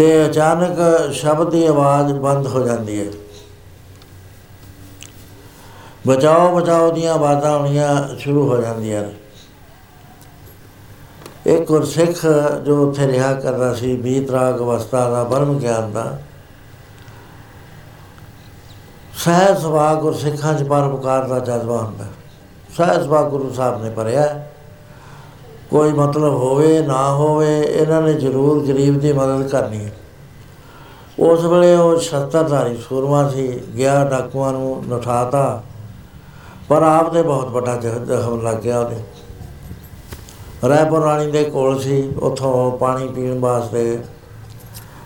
ਤੇ 0.00 0.26
ਅਚਾਨਕ 0.26 0.78
ਸ਼ਬਦ 1.12 1.50
ਦੀ 1.50 1.66
ਆਵਾਜ਼ 1.66 2.12
ਬੰਦ 2.12 2.46
ਹੋ 2.46 2.66
ਜਾਂਦੀ 2.66 3.00
ਹੈ। 3.00 3.12
ਬਚਾਓ 6.06 6.60
ਬਚਾਓ 6.60 6.92
ਦੀਆਂ 6.92 7.14
ਆਵਾਜ਼ਾਂ 7.14 7.50
ਆਉਣੀਆਂ 7.50 8.18
ਸ਼ੁਰੂ 8.18 8.48
ਹੋ 8.48 8.60
ਜਾਂਦੀਆਂ 8.60 9.02
ਨੇ। 9.02 9.14
ਇੱਕ 11.46 11.66
ਗੁਰਸਿੱਖ 11.66 12.26
ਜੋ 12.64 12.88
ਉੱਥੇ 12.88 13.06
ਰਿਹਾ 13.06 13.34
ਕਰਦਾ 13.34 13.74
ਸੀ 13.74 13.96
ਬੀਤ 13.96 14.30
ਰਾਗ 14.30 14.58
ਅਵਸਥਾ 14.58 15.10
ਦਾ 15.10 15.24
ਬਰਮ 15.24 15.58
ਗਿਆਨ 15.58 15.92
ਦਾ, 15.92 16.18
ਸਹਿਜ 19.14 19.58
ਸੁਭਾਅ 19.58 19.94
ਗੁਰਸਿੱਖਾਂ 19.94 20.54
'ਚ 20.54 20.62
ਪਰਉਪਕਾਰ 20.62 21.28
ਦਾ 21.28 21.38
ਜਜ਼ਬਾ 21.38 21.78
ਹੁੰਦਾ। 21.78 22.04
ਸਹਿਜ 22.76 23.02
ਸੁਭਾਅ 23.02 23.22
ਗੁਰੂ 23.22 23.52
ਸਾਹਿਬ 23.52 23.84
ਨੇ 23.84 23.90
ਭਰਿਆ। 23.90 24.22
ਹੈ। 24.22 24.49
ਕੋਈ 25.70 25.92
ਮਤਲਬ 25.92 26.32
ਹੋਵੇ, 26.32 26.82
ਨਾ 26.82 27.12
ਹੋਵੇ, 27.12 27.62
ਇਹਨਾਂ 27.62 28.02
ਨੇ 28.02 28.12
ਜ਼ਰੂਰ 28.12 28.66
ਗਰੀਬ 28.66 28.98
ਦੀ 28.98 29.12
ਮਦਦ 29.12 29.48
ਕਰਨੀ 29.48 29.84
ਹੈ। 29.84 29.96
ਉਸ 31.18 31.44
ਵੇਲੇ 31.44 31.74
ਉਹ 31.74 31.96
ਸ਼ਸਤਰਧਾਰੀ 31.96 32.76
ਸੂਰਮਾ 32.76 33.28
ਸੀ, 33.28 33.60
ਗਿਆ 33.76 34.04
ਡਾਕੂਆਂ 34.04 34.52
ਨੂੰ 34.52 34.84
ਨਠਾਤਾ, 34.88 35.62
ਪਰ 36.68 36.82
ਆਪ 36.82 37.12
ਦੇ 37.12 37.22
ਬਹੁਤ 37.22 37.48
ਵੱਡਾ 37.48 37.76
ਜ਼ਖ- 37.76 38.04
ਜ਼ਖਮ 38.04 38.42
ਲੱਗ 38.42 38.56
ਗਿਆ 38.56 38.80
ਉਹਦੇ। 38.80 38.96
ਰਾਏਪੁਰ 40.68 41.02
ਰਾਣੀ 41.02 41.30
ਦੇ 41.30 41.44
ਕੋਲ 41.44 41.80
ਸੀ, 41.80 42.08
ਉਥੋਂ 42.22 42.78
ਪਾਣੀ 42.78 43.08
ਪੀਣ 43.08 43.38
ਵਾਸਤੇ। 43.38 43.98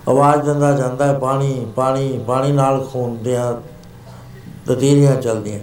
ਆਵਾਜ਼ 0.08 0.42
ਦਿੰਦਾ 0.42 0.72
ਜਾਂਦਾ 0.72 1.06
ਹੈ, 1.06 1.12
ਪਾਣੀ 1.12 1.66
ਪਾਣੀ 1.76 2.24
ਪਾਣੀ 2.26 2.52
ਨਾਲ 2.52 2.88
ਖੂਨ 2.92 3.16
ਦੀਆਂ 3.16 3.54
ਦਤੀਰੀਆਂ 4.66 5.16
ਚੱਲਦੀਆਂ। 5.16 5.60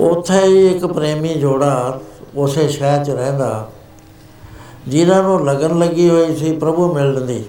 ਉੱਥੇ 0.00 0.44
ਹੀ 0.44 0.66
ਇੱਕ 0.66 0.86
ਪ੍ਰੇਮੀ 0.86 1.34
ਜੋੜਾ 1.34 2.00
ਉਸੇ 2.36 2.68
ਸ਼ਹਿਰ 2.68 3.04
'ਚ 3.04 3.10
ਰਹਿੰਦਾ। 3.10 3.70
ਜਿਨ੍ਹਾਂ 4.88 5.22
ਨੂੰ 5.22 5.46
ਲਗਨ 5.46 5.78
ਲੱਗੀ 5.78 6.10
ਹੋਈ 6.10 6.36
ਸੀ 6.36 6.56
ਪ੍ਰਭੂ 6.56 6.94
ਮਿਲਣ 6.94 7.20
ਦੀ। 7.20 7.44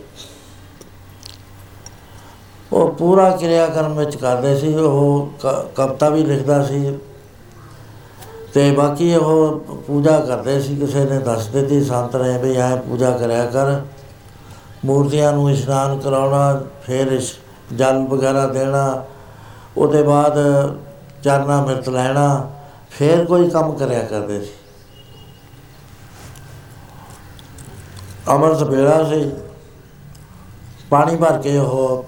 ਉਹ 2.74 2.92
ਪੂਰਾ 2.92 3.30
ਕਿਰਿਆ 3.30 3.68
ਕਰਮ 3.68 3.96
ਵਿੱਚ 3.96 4.18
ਕਰਦੇ 4.18 4.58
ਸੀ, 4.58 4.76
ਉਹ 4.76 5.30
ਕ- 5.44 5.66
ਕਵਿਤਾ 5.76 6.10
ਵੀ 6.10 6.24
ਲਿਖਦਾ 6.24 6.64
ਸੀ। 6.64 6.98
ਤੇ 8.54 8.72
ਬਾਕੀ 8.72 9.16
ਉਹ 9.16 9.60
ਪੂਜਾ 9.60 10.20
ਕਰਦੇ 10.20 10.62
ਸੀ, 10.62 10.76
ਕਿਸੇ 10.76 11.04
ਨੇ 11.04 11.20
ਦੱਸ 11.20 11.48
ਦਿੱਤੀ 11.48 11.84
ਸੰਤ 11.84 12.16
ਨੇ 12.16 12.38
ਵੀ 12.38 12.56
ਐ 12.56 12.76
ਪੂਜਾ 12.76 13.12
ਕਰਿਆ 13.12 13.46
ਕਰ। 13.46 13.82
ਮੂਰਤੀਆਂ 14.86 15.34
ਨੂੰ 15.34 15.52
ਇਸ਼ਨਾਨ 15.52 16.00
ਕਰਾਉਣਾ, 16.00 16.64
ਫਿਰ 16.84 17.12
ਇਸ 17.12 17.34
ਜਲ 17.76 17.98
ਵਗੈਰਾ 17.98 18.48
ਦੇਣਾ, 18.48 19.06
ਉਹਦੇ 19.78 20.04
ਬਾਅਦ 20.04 20.38
ਚਰਨਾ 21.24 21.66
ਮਿਰਤ 21.66 21.90
ਲੈਣਾ, 21.90 22.52
ਫਿਰ 22.90 23.26
ਕੋਈ 23.26 23.50
ਕੰਮ 23.50 23.74
ਕਰਿਆ 23.74 24.00
ਕਰਦੇ 24.00 24.42
ਸੀ। 24.42 24.52
ਅਮਰਤ 28.28 28.64
ਵੇਲਾ 28.64 29.04
ਸੀ। 29.04 29.32
ਪਾਣੀ 30.90 31.16
ਭਰ 31.16 31.38
ਕੇ 31.38 31.58
ਉਹ 31.58 32.06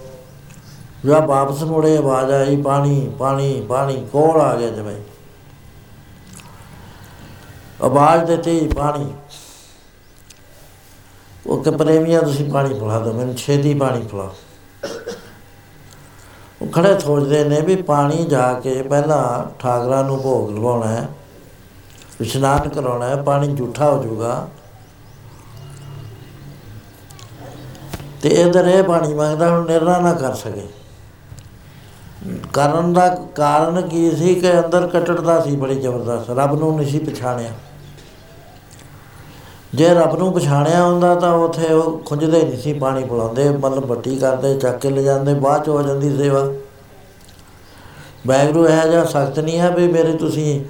ਜਦ 1.06 1.26
ਵਾਪਸ 1.26 1.62
ਮੁੜੇ, 1.62 1.96
ਆਵਾਜ਼ 1.96 2.32
ਆਈ, 2.32 2.56
ਪਾਣੀ 2.62 3.10
ਪਾਣੀ 3.18 3.60
ਪਾਣੀ 3.68 4.06
ਕੋਲ 4.12 4.40
ਆ 4.40 4.54
ਗਿਆ 4.56 4.70
ਜਿਵੇਂ 4.70 4.96
ਆਵਾਜ਼ 7.82 8.24
ਦਿੱਤੀ, 8.24 8.68
ਪਾਣੀ। 8.76 9.12
ਉਹ 11.46 11.62
ਕਿ 11.62 11.70
ਪ੍ਰੇਮੀਆਂ, 11.70 12.22
ਤੁਸੀਂ 12.22 12.50
ਪਾਣੀ 12.52 12.74
ਪਿਲਾ 12.74 12.98
ਦਿਓ, 12.98 13.12
ਮੈਨੂੰ 13.12 13.34
ਛੇਤੀ 13.36 13.74
ਪਾਣੀ 13.74 14.02
ਪਿਲਾਓ 14.02 14.34
ਉਹ 16.62 16.68
ਖੜੇ 16.68 16.98
ਸੋਚਦੇ 17.00 17.44
ਨੇ 17.44 17.60
ਵੀ 17.60 17.74
ਪਾਣੀ 17.82 18.24
ਜਾ 18.24 18.52
ਕੇ 18.52 18.82
ਪਹਿਲਾਂ 18.82 19.22
ਠਾਕਰਾਂ 19.58 20.02
ਨੂੰ 20.04 20.20
ਭੋਗ 20.22 20.50
ਲਵਾਉਣਾ 20.50 20.86
ਹੈ, 20.86 21.08
ਇਸ਼ਨਾਨ 22.20 22.68
ਕਰਾਉਣਾ 22.68 23.08
ਹੈ, 23.08 23.16
ਪਾਣੀ 23.22 23.54
ਝੂਠਾ 23.56 23.90
ਹੋ 23.90 24.02
ਜਾਊਗਾ। 24.02 24.48
ਤੇ 28.22 28.28
ਇਧਰ 28.28 28.66
ਇਹ 28.66 28.82
ਪਾਣੀ 28.82 29.14
ਮੰਗਦਾ 29.14 29.50
ਹੁਣ 29.50 29.66
ਨਿਰਣਾ 29.66 29.98
ਨਾ 29.98 30.12
ਕਰ 30.12 30.34
ਸਕੇ। 30.34 30.66
ਕਰਨ 32.52 32.92
ਦਾ 32.92 33.08
ਕਾਰਨ 33.08 33.80
ਕੀ 33.80 34.10
ਸੀ 34.10 34.34
ਕਿ 34.34 34.52
ਅੰਦਰ 34.52 34.86
ਕਟੜਦਾ 34.86 35.40
ਸੀ 35.40 35.56
ਬੜੀ 35.56 35.74
ਜ਼ਬਰਦਸਤ, 35.74 36.30
ਰੱਬ 36.30 36.58
ਨੂੰ 36.58 36.76
ਨਹੀਂ 36.76 36.88
ਸੀ 36.88 36.98
ਪਛਾਣਿਆ। 36.98 37.50
ਜੇ 39.74 39.94
ਰੱਬ 39.94 40.18
ਨੂੰ 40.18 40.32
ਪਛਾਣਿਆ 40.32 40.82
ਹੁੰਦਾ 40.82 41.14
ਤਾਂ 41.14 41.32
ਉਥੇ 41.32 41.72
ਉਹ 41.72 41.98
ਖੁੰਝਦੇ 41.98 42.42
ਨਹੀਂ 42.42 42.58
ਸੀ, 42.58 42.72
ਪਾਣੀ 42.72 43.04
ਪਿਲਾਉਂਦੇ 43.04 43.50
ਮਤਲਬ 43.50 43.86
ਬੱਟੀ 43.86 44.16
ਕਰਦੇ, 44.16 44.54
ਚੱਕ 44.54 44.78
ਕੇ 44.78 44.90
ਲੈ 44.90 45.02
ਜਾਂਦੇ 45.02 45.34
ਬਾਅਦ 45.34 45.64
ਚ 45.64 45.68
ਹੋ 45.68 45.82
ਜਾਂਦੀ 45.82 46.16
ਸੇਵਾ। 46.16 46.48
ਵੈਗਰੂ 48.26 48.66
ਇਹ 48.66 48.90
ਜਿਹਾ 48.90 49.04
ਸਖਤ 49.04 49.38
ਨਹੀਂ 49.38 49.58
ਹੈ 49.60 49.70
ਵੀ 49.70 49.88
ਮੇਰੇ 49.88 50.12
ਤੁਸੀਂ 50.12 50.64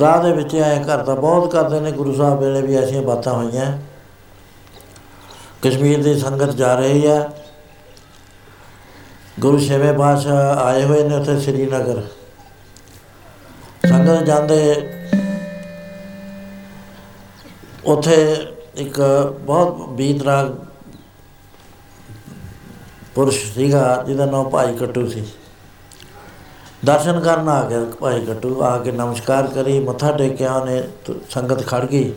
ਰਾਹ 0.00 0.22
ਦੇ 0.22 0.32
ਵਿੱਚ 0.32 0.56
ਆਏ, 0.56 0.84
ਘਰ 0.84 0.98
ਤਾਂ 0.98 1.16
ਬਹੁਤ 1.16 1.52
ਕਰਦੇ 1.52 1.80
ਨੇ, 1.80 1.92
ਗੁਰੂ 1.92 2.14
ਸਾਹਿਬ 2.14 2.40
ਵੇਲੇ 2.40 2.62
ਵੀ 2.62 2.76
ਐਸੀਆਂ 2.76 3.02
ਬਾਤਾਂ 3.02 3.32
ਹੋਈਆਂ। 3.32 3.78
ਕਸ਼ਮੀਰ 5.62 6.02
ਦੀ 6.02 6.18
ਸੰਗਤ 6.18 6.50
ਜਾ 6.50 6.74
ਰਹੀ 6.74 7.06
ਹੈ। 7.06 7.30
ਗੁਰੂ 9.40 9.60
ਛੇਵੇਂ 9.60 9.94
ਪਾਤਸ਼ਾਹ 9.94 10.56
ਆਏ 10.56 10.84
ਹੋਏ 10.84 11.08
ਨੇ 11.08 11.16
ਉੱਥੇ 11.16 11.40
ਸ੍ਰੀਨਗਰ। 11.40 12.02
ਸੰਗਤ 13.88 14.22
ਜਾਂਦੇ 14.22 14.90
ਉੱਥੇ 17.84 18.36
ਇੱਕ 18.74 19.00
ਬਹੁਤ 19.40 19.88
ਬੀਤਰਾਗ 19.88 20.56
ਪੁਰਸ਼ 23.14 23.54
ਸੀਗਾ, 23.54 24.04
ਜਿਹਦਾ 24.06 24.26
ਨਾਮ 24.26 24.48
ਭਾਈ 24.48 24.74
ਕੱਟੂ 24.74 25.08
ਸੀ। 25.08 25.26
ਦਰਸ਼ਨ 26.84 27.20
ਕਰਨ 27.20 27.48
ਆ 27.48 27.68
ਗਿਆ 27.68 27.84
ਭਾਈ 28.00 28.24
ਕੱਟੂ, 28.24 28.62
ਆ 28.62 28.78
ਕੇ 28.78 28.92
ਨਮਸਕਾਰ 28.92 29.46
ਕਰੀ, 29.46 29.80
ਮੱਥਾ 29.80 30.12
ਟੇਕਿਆ, 30.12 30.54
ਉਹਨੇ 30.54 30.82
ਤ- 30.82 31.16
ਸੰਗਤ 31.30 31.66
ਖੜ 31.66 31.86
ਗਈ। 31.86 32.12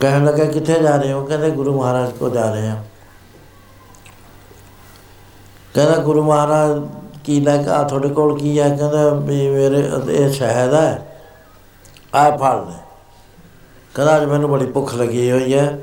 ਕਹਿਣ 0.00 0.24
ਲੱਗਾ, 0.24 0.44
ਕਿੱਥੇ 0.44 0.80
ਜਾ 0.80 0.96
ਰਹੇ 0.96 1.12
ਹੋ? 1.12 1.24
ਕਹਿੰਦੇ, 1.26 1.50
ਗੁਰੂ 1.50 1.80
ਮਹਾਰਾਜ 1.80 2.12
ਕੋ 2.12 2.28
ਜਾ 2.28 2.50
ਰਹੇ 2.52 2.68
ਹਾਂ। 2.68 2.82
ਕਹਿੰਦਾ, 5.74 5.96
ਗੁਰੂ 5.96 6.22
ਮਹਾਰਾਜ 6.22 6.82
ਕੀ 7.24 7.40
ਲੈ 7.40 7.62
ਕੇ 7.62 7.70
ਆ? 7.70 7.82
ਤੁਹਾਡੇ 7.82 8.08
ਕੋਲ 8.08 8.38
ਕੀ 8.38 8.58
ਹੈ? 8.60 8.68
ਕਹਿੰਦਾ, 8.76 9.08
ਵੀ 9.08 9.48
ਮੇਰੇ, 9.50 9.90
ਇਹ 10.10 10.30
ਸ਼ਹਿਦ 10.30 10.74
ਹੈ 10.74 11.18
ਆ 12.14 12.30
ਫੜ 12.30 12.54
ਲੈ 12.68 12.78
ਕਹਿੰਦਾ, 13.94 14.16
ਅੱਜ 14.16 14.24
ਮੈਨੂੰ 14.24 14.50
ਬੜੀ 14.50 14.66
ਭੁੱਖ 14.66 14.94
ਲੱਗੀ 14.94 15.30
ਹੋਈ 15.30 15.54
ਹੈ। 15.54 15.78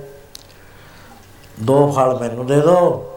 ਦੋ 1.60 1.92
ਫਲ 1.92 2.20
ਮੈਨੂੰ 2.20 2.46
ਦੇ 2.46 2.56
ਦਿਓ 2.56 3.12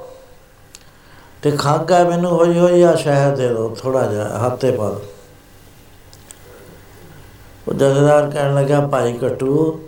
ਤੇ 1.42 1.50
ਖੰਘ 1.50 1.92
ਹੈ 1.92 2.04
ਮੈਨੂੰ, 2.04 2.30
ਹੋਈ 2.30 2.58
ਹੋਈ 2.58 2.82
ਆ, 2.82 2.94
ਸ਼ਹਿਦ 2.94 3.36
ਦੇ 3.36 3.48
ਦਿਓ 3.48 3.74
ਥੋੜਾ 3.82 4.06
ਜਿਹਾ 4.06 4.46
ਹੱਥੇ 4.46 4.70
ਪਾ 4.70 4.90
ਦਿਓ 4.90 5.00
ਉਹ 7.68 7.74
ਜਥੇਦਾਰ 7.74 8.30
ਕਹਿਣ 8.30 8.54
ਲੱਗਾ, 8.54 8.80
ਭਾਈ 8.80 9.12
ਕਟੂ 9.12 9.80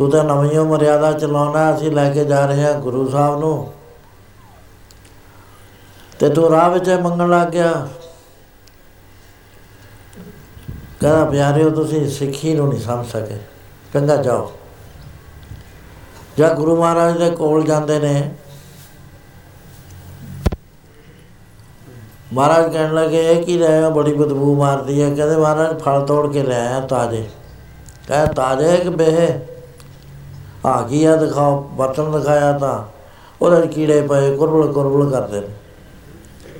ਤੂੰ 0.00 0.10
ਤਾਂ 0.10 0.24
ਨਵੀਂ 0.24 0.58
ਓ 0.58 0.64
ਮਰਿਆਦਾ 0.64 1.12
ਚਲਾਉਣਾ, 1.12 1.76
ਅਸੀਂ 1.76 1.90
ਲੈ 1.90 2.10
ਕੇ 2.10 2.24
ਜਾ 2.24 2.46
ਰਹੇ 2.46 2.64
ਹਾਂ 2.64 2.74
ਗੁਰੂ 2.74 3.10
ਸਾਹਿਬ 3.10 3.40
ਨੂੰ। 3.40 3.72
ਤੇ 6.18 6.28
ਤੂੰ 6.28 6.50
ਰਾਹ 6.50 6.70
ਵਿੱਚ 6.70 6.88
ਇਹ 6.88 6.98
ਮੰਗਣ 6.98 7.30
ਲੱਗ 7.30 7.48
ਗਿਆ। 7.48 7.88
ਕਹਿੰਦਾ, 11.00 11.24
ਪਿਆਰਿਓ, 11.24 11.70
ਤੁਸੀਂ 11.70 12.10
ਸਿੱਖੀ 12.10 12.54
ਨੂੰ 12.54 12.68
ਨਹੀਂ 12.68 12.80
ਸਮਝ 12.80 13.06
ਸਕੇ। 13.06 13.36
ਕਹਿੰਦਾ, 13.92 14.16
ਜਾਓ। 14.16 14.52
ਜਾਂ 16.38 16.54
ਗੁਰੂ 16.54 16.76
ਮਹਾਰਾਜ 16.76 17.18
ਦੇ 17.18 17.30
ਕੋਲ 17.30 17.62
ਜਾਂਦੇ 17.62 17.98
ਨੇ, 17.98 18.34
ਮਹਾਰਾਜ 22.32 22.72
ਕਹਿਣ 22.72 22.94
ਲੱਗੇ, 22.94 23.32
ਇਹ 23.32 23.42
ਕੀ 23.42 23.58
ਲੈ 23.58 23.82
ਆਏ 23.82 23.90
ਬੜੀ 23.90 24.12
ਬਦਬੂ 24.12 24.56
ਮਾਰਦੀ 24.56 25.02
ਹੈ। 25.02 25.14
ਕਹਿੰਦੇ, 25.14 25.36
ਮਹਾਰਾਜ, 25.36 25.78
ਫਲ 25.78 26.06
ਤੋੜ 26.06 26.32
ਕੇ 26.32 26.42
ਲੈ 26.42 26.66
ਆਇਆ 26.66 26.80
ਤਾਜ਼ੇ। 26.80 27.28
ਕਹੇ, 28.08 28.26
ਤਾਜ਼ੇ 28.26 28.76
ਕਿ 28.76 28.88
ਬੇਹ? 28.88 29.49
ਆ 30.66 30.82
ਕੀ 30.82 31.04
ਆ 31.04 31.16
ਦਿਖਾਓ, 31.16 31.62
ਬਰਤਨ 31.62 32.20
ਦਿਖਾਇਆ 32.20 32.58
ਤਾਂ। 32.58 32.84
ਉਹਦੇ 33.42 33.66
'ਚ 33.66 33.70
ਕੀੜੇ 33.70 34.02
ਪਏ, 34.02 34.36
ਕੁਰਬਲ 34.36 34.72
ਕੁਰਬਲ 34.72 35.10
ਕਰਦੇ 35.10 35.40
ਨੇ। 35.40 35.48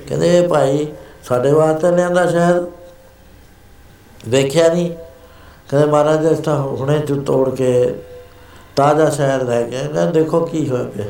ਕਹਿੰਦੇ 0.07 0.37
ਇਹ 0.37 0.47
ਭਾਈ 0.47 0.87
ਸਾਡੇ 1.23 1.51
ਵਾਸਤੇ 1.51 1.91
ਲਿਆਂਦਾ 1.91 2.31
ਸ਼ਾਇਦ 2.31 2.63
ਵੇਖਿਆ 4.27 4.73
ਨਹੀਂ। 4.73 4.91
ਕਹਿੰਦੇ 5.69 5.91
ਮਹਾਰਾਜ 5.91 6.25
ਇਸ 6.25 6.37
ਤਾਂ 6.37 6.61
ਹੁਣੇ 6.61 6.99
ਚ 6.99 7.13
ਤੋੜ 7.25 7.55
ਕੇ 7.55 7.95
ਤਾਜ਼ਾ 8.75 9.09
ਸ਼ਹਿਰ 9.09 9.43
ਲੈ 9.43 9.63
ਕੇ 9.63 9.79
ਕਹਿੰਦੇ 9.93 10.19
ਦੇਖੋ 10.19 10.45
ਕੀ 10.45 10.69
ਹੋਇਆ 10.69 10.83
ਪਿਆ। 10.83 11.05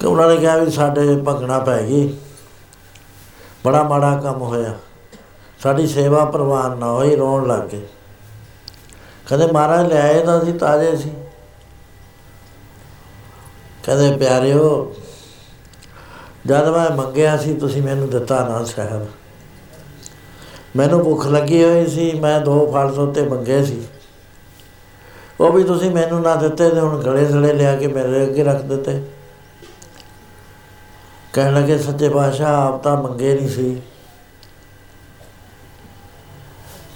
ਕਿ 0.00 0.06
ਉਹਨਾਂ 0.06 0.28
ਨੇ 0.28 0.36
ਕਿਹਾ 0.36 0.56
ਵੀ 0.56 0.70
ਸਾਡੇ 0.70 1.16
ਭੰਗਣਾ 1.16 1.58
ਪੈ 1.58 1.82
ਗਈ। 1.82 2.16
ਬੜਾ 3.64 3.82
ਮਾੜਾ 3.82 4.16
ਕੰਮ 4.16 4.42
ਹੋਇਆ। 4.42 4.74
ਸਾਡੀ 5.62 5.86
ਸੇਵਾ 5.86 6.24
ਪ੍ਰਵਾਨ 6.24 6.78
ਨਾ 6.78 6.92
ਹੋਈ, 6.92 7.16
ਰੋਣ 7.16 7.48
ਲੱਗ 7.48 7.60
ਕਹਿੰਦੇ 9.32 9.52
ਮਹਾਰਾਜ 9.52 9.86
ਲੈ 9.92 10.00
ਆਏ 10.02 10.20
ਤਾਂ 10.20 10.42
ਅਸੀਂ 10.42 10.52
ਤਾਜ਼ੇ 10.54 10.96
ਸੀ। 10.96 11.10
ਕਹਿੰਦੇ 13.84 14.16
ਪਿਆਰਿਓ 14.16 14.94
ਜਦ 16.46 16.68
ਮੈਂ 16.68 16.90
ਮੰਗਿਆ 16.90 17.36
ਸੀ 17.36 17.54
ਤੁਸੀਂ 17.54 17.82
ਮੈਨੂੰ 17.82 18.08
ਦਿੱਤਾ 18.10 18.48
ਨਾ 18.48 18.64
ਸ਼ਹਿਦ 18.64 19.06
ਮੈਨੂੰ 20.76 21.02
ਭੁੱਖ 21.04 21.26
ਲੱਗੀ 21.26 21.62
ਹੋਈ 21.64 21.86
ਸੀ 21.86 22.10
ਮੈਂ 22.20 22.40
ਦੋ 22.40 22.70
ਫਲ 22.72 22.94
ਸੋਤੇ 22.94 23.22
ਮੰਗੇ 23.22 23.64
ਸੀ। 23.64 23.82
ਉਹ 25.40 25.52
ਵੀ 25.52 25.64
ਤੁਸੀਂ 25.64 25.90
ਮੈਨੂੰ 25.90 26.20
ਨਾ 26.22 26.34
ਦਿੱਤੇ 26.34 26.68
ਤੇ 26.70 26.80
ਹੁਣ 26.80 27.02
ਗਲੇ 27.02 27.26
ਸੜੇ 27.28 27.52
ਲਿਆ 27.52 27.74
ਕੇ 27.76 27.86
ਮੇਰੇ 27.86 28.22
ਅੱਗੇ 28.22 28.44
ਰੱਖ 28.44 28.62
ਦਿੱਤੇ। 28.62 29.02
ਕਹਿਣ 31.32 31.54
ਲੱਗੇ 31.54 31.78
ਸੱਚੇ 31.78 32.08
ਪਾਤਸ਼ਾਹ 32.08 32.60
ਆਪ 32.62 32.82
ਤਾਂ 32.82 32.96
ਮੰਗੇ 32.96 33.34
ਨਹੀਂ 33.34 33.48
ਸੀ। 33.48 33.80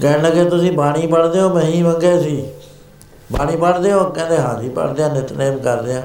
ਕਹਿਣ 0.03 0.23
ਲੱਗੇ, 0.23 0.45
ਤੁਸੀਂ 0.45 0.73
ਬਾਣੀ 0.73 1.07
ਪੜ੍ਹਦੇ 1.07 1.41
ਹੋ? 1.41 1.55
ਮੈਂ 1.55 1.63
ਹੀ 1.63 1.83
ਮੰਗੇ 1.83 2.23
ਸੀ। 2.23 2.47
ਬਾਣੀ 3.33 3.57
ਪੜ੍ਹਦੇ 3.57 3.93
ਹੋ? 3.93 4.05
ਕਹਿੰਦੇ, 4.05 4.39
ਹਾਂ 4.39 4.63
ਜੀ, 4.63 4.69
ਪੜ੍ਹਦੇ 4.69 5.03
ਆ 5.03 5.09
ਨਿਤਨੇਮ 5.09 5.59
ਕਰਦੇ 5.59 5.95
ਆ 5.95 6.03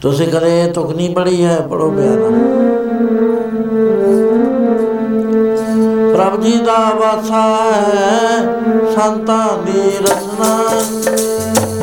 ਤੁਸੀਂ 0.00 0.28
ਕਦੇ 0.28 0.60
ਇਹ 0.60 0.72
ਤੁਕ 0.72 0.92
ਨਹੀਂ 0.92 1.14
ਪੜ੍ਹੀ 1.14 1.44
ਹੈ? 1.44 1.60
ਪੜੋ 1.60 1.90
ਬਿਆਨ 1.90 2.32
ਪ੍ਰਭ 6.14 6.40
ਜੀ 6.40 6.58
ਦਾ 6.58 6.94
ਵਾਸਾ 6.94 7.72
ਹੈ, 7.72 8.42
ਸੰਤਾਂ 8.94 9.62
ਦੀ 9.62 9.90
ਰਸਨਾ। 10.02 10.68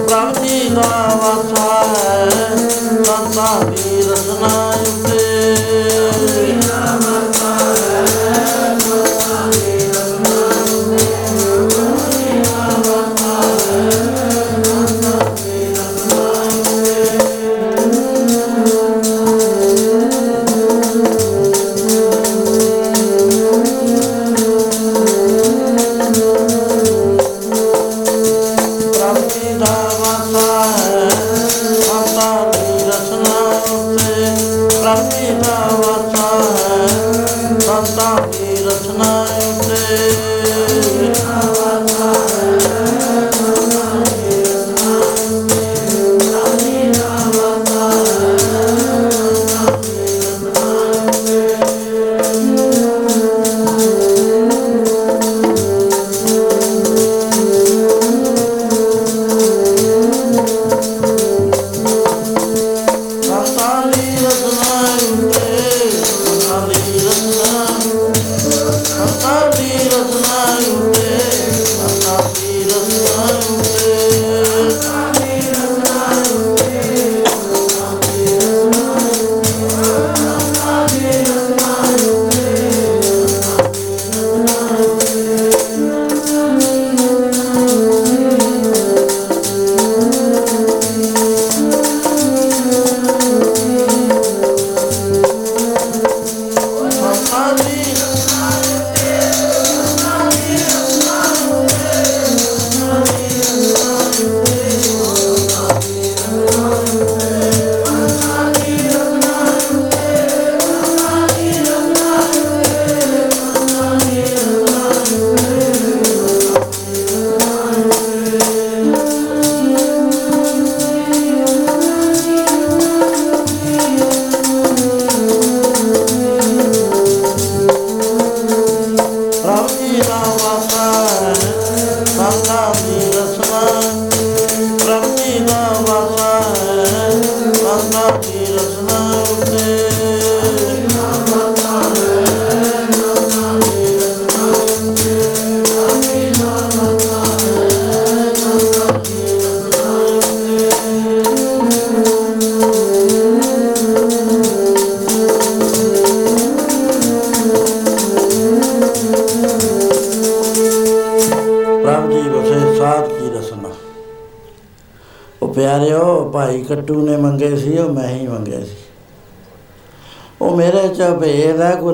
ਪ੍ਰਭ 0.08 0.43
ਜੀ 0.43 0.69
ਦਾ 0.69 1.15
ਵਾਸਾ 1.15 1.84
ਹੈ, 1.84 2.58
ਸੰਤਾਂ 3.04 3.65
ਦੀ 3.65 4.02
ਰਸਨਾ 4.12 4.69
ਉਤੇ। 4.69 6.12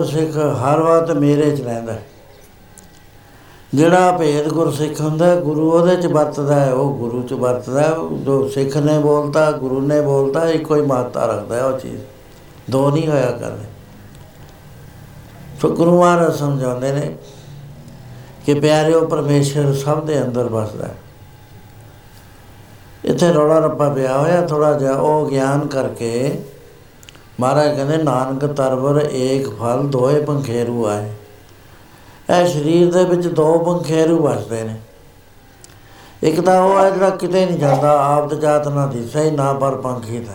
ਗੁਰਸਿੱਖ 0.10 0.38
ਹਰ 0.38 0.80
ਵਕਤ 0.80 1.12
ਮੇਰੇ 1.12 1.55
ਚ 1.55 1.62
ਰਹਿੰਦਾ 1.62 1.93
ਹੈ। 1.93 2.03
ਜਿਹੜਾ 3.74 4.12
ਭੇਦ 4.12 4.47
ਗੁਰਸਿੱਖ 4.47 5.01
ਹੁੰਦਾ 5.01 5.26
ਹੈ, 5.26 5.36
ਗੁਰੂ 5.36 5.72
ਉਹਦੇ 5.72 5.95
ਚ 5.95 6.05
ਵਰਤਦਾ 6.05 6.60
ਹੈ 6.60 6.74
ਉਹ 6.74 6.93
ਗੁਰੂ 6.97 7.22
ਚ 7.24 7.34
ਵਰਤਦਾ 7.34 7.82
ਹੈ। 7.82 7.89
ਉਹ 7.89 8.18
ਜੋ 8.18 8.47
ਸਿੱਖ 8.47 8.78
ਨੇ 8.78 8.99
ਬੋਲਤਾ 8.99 9.51
ਗੁਰੂ 9.51 9.82
ਨੇ 9.82 10.01
ਬੋਲਤਾ 10.01 10.47
ਇੱਕੋ 10.49 10.76
ਹੀ 10.76 10.82
ਮਾਤਾ 10.82 11.26
ਰੱਖਦਾ 11.26 11.55
ਹੈ 11.55 11.66
ਉਹ 11.66 11.80
ਚੀਜ਼ 11.80 12.01
ਦੋ 12.70 12.91
ਨਹੀਂ 12.91 13.07
ਹੋਇਆ 13.07 13.32
ਕਰਦੇ 13.32 13.66
ਸੋ 15.62 15.70
ਗੁਰੂ 15.70 15.99
ਮਹਾਰਾਜ 16.01 16.36
ਸਮਝਾਉਂਦੇ 16.36 16.91
ਨੇ 16.91 17.16
ਕਿ 18.45 18.53
ਪਿਆਰਿਓ 18.53 19.05
ਪਰਮੇਸ਼ਰ 19.05 19.74
ਸਭ 19.74 20.05
ਦੇ 20.05 20.22
ਅੰਦਰ 20.22 20.43
ਵਸਦਾ 20.43 20.88
ਹੈ 20.88 20.95
ਇੱਥੇ 23.05 23.34
ਰੌਲਾ 23.34 23.60
ਰੱਪਾ 23.60 23.89
ਪਿਆ 23.89 24.18
ਹੋਇਆ 24.18 24.41
ਥੋੜਾ 24.47 24.74
ਜਿਹਾ 24.74 24.93
ਉਹ 24.93 25.30
ਗਿਆਨ 25.30 25.68
ਕਰਕੇ 25.68 26.41
ਮਹਾਰਾਜ 27.40 27.76
ਕਹਿੰਦੇ, 27.76 27.98
ਨਾਨਕ 27.98 28.46
ਤਰਵਰ 28.46 29.02
ਏਕ 29.12 29.50
ਫਲ 29.60 29.88
ਦੋਏ 29.88 30.22
ਪੰਖੇਰੂ 30.26 30.86
ਆਏ। 30.88 31.10
ਇਹ 32.30 32.48
ਸਰੀਰ 32.48 32.92
ਦੇ 32.94 33.04
ਵਿੱਚ 33.04 33.28
ਦੋ 33.28 33.58
ਪੰਖੇਰੂ 33.60 34.18
ਵਸਦੇ 34.24 34.64
ਨੇ। 34.64 34.76
ਇੱਕ 36.24 36.42
ਤਾਂ 36.42 36.62
ਉਹ 36.62 36.80
ਹੈ 36.80 36.90
ਜਿਹੜਾ 36.90 37.10
ਕਿਤੇ 37.10 37.46
ਨਹੀਂ 37.46 37.58
ਜਾਂਦਾ, 37.60 37.92
ਆਪ 38.06 38.30
ਤੇ 38.30 38.36
ਜਾਤ 38.36 38.68
ਨਾ 38.68 38.86
ਦਿਸੇ 38.86 39.24
ਹੀ 39.24 39.32
ਨਾ 39.32 39.54
ਪਰ 39.54 39.76
ਪੰਖੀ 39.76 40.20
ਦਾ 40.20 40.34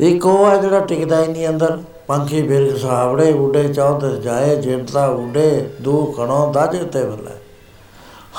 ਇੱਕ 0.00 0.26
ਉਹ 0.26 0.50
ਹੈ 0.50 0.56
ਜਿਹੜਾ 0.56 0.80
ਟਿਕਦਾ 0.80 1.22
ਹੀ 1.22 1.28
ਨਹੀਂ 1.28 1.48
ਅੰਦਰ, 1.48 1.78
ਪੰਖੀ 2.08 2.42
ਬਿਰਗ 2.42 2.76
ਸਾਵੜੇ 2.76 3.32
ਉਡੇ 3.32 3.68
ਚੌਧਰ 3.68 4.16
ਜਾਏ 4.16 4.56
ਜਿੰਦਾ 4.56 5.06
ਉਡੇ 5.06 5.70
ਦੂ 5.82 6.04
ਕਣੋ 6.16 6.52
ਦਜ 6.52 6.76
ਤੇ 6.92 7.04
ਬੱਲੇ 7.04 7.36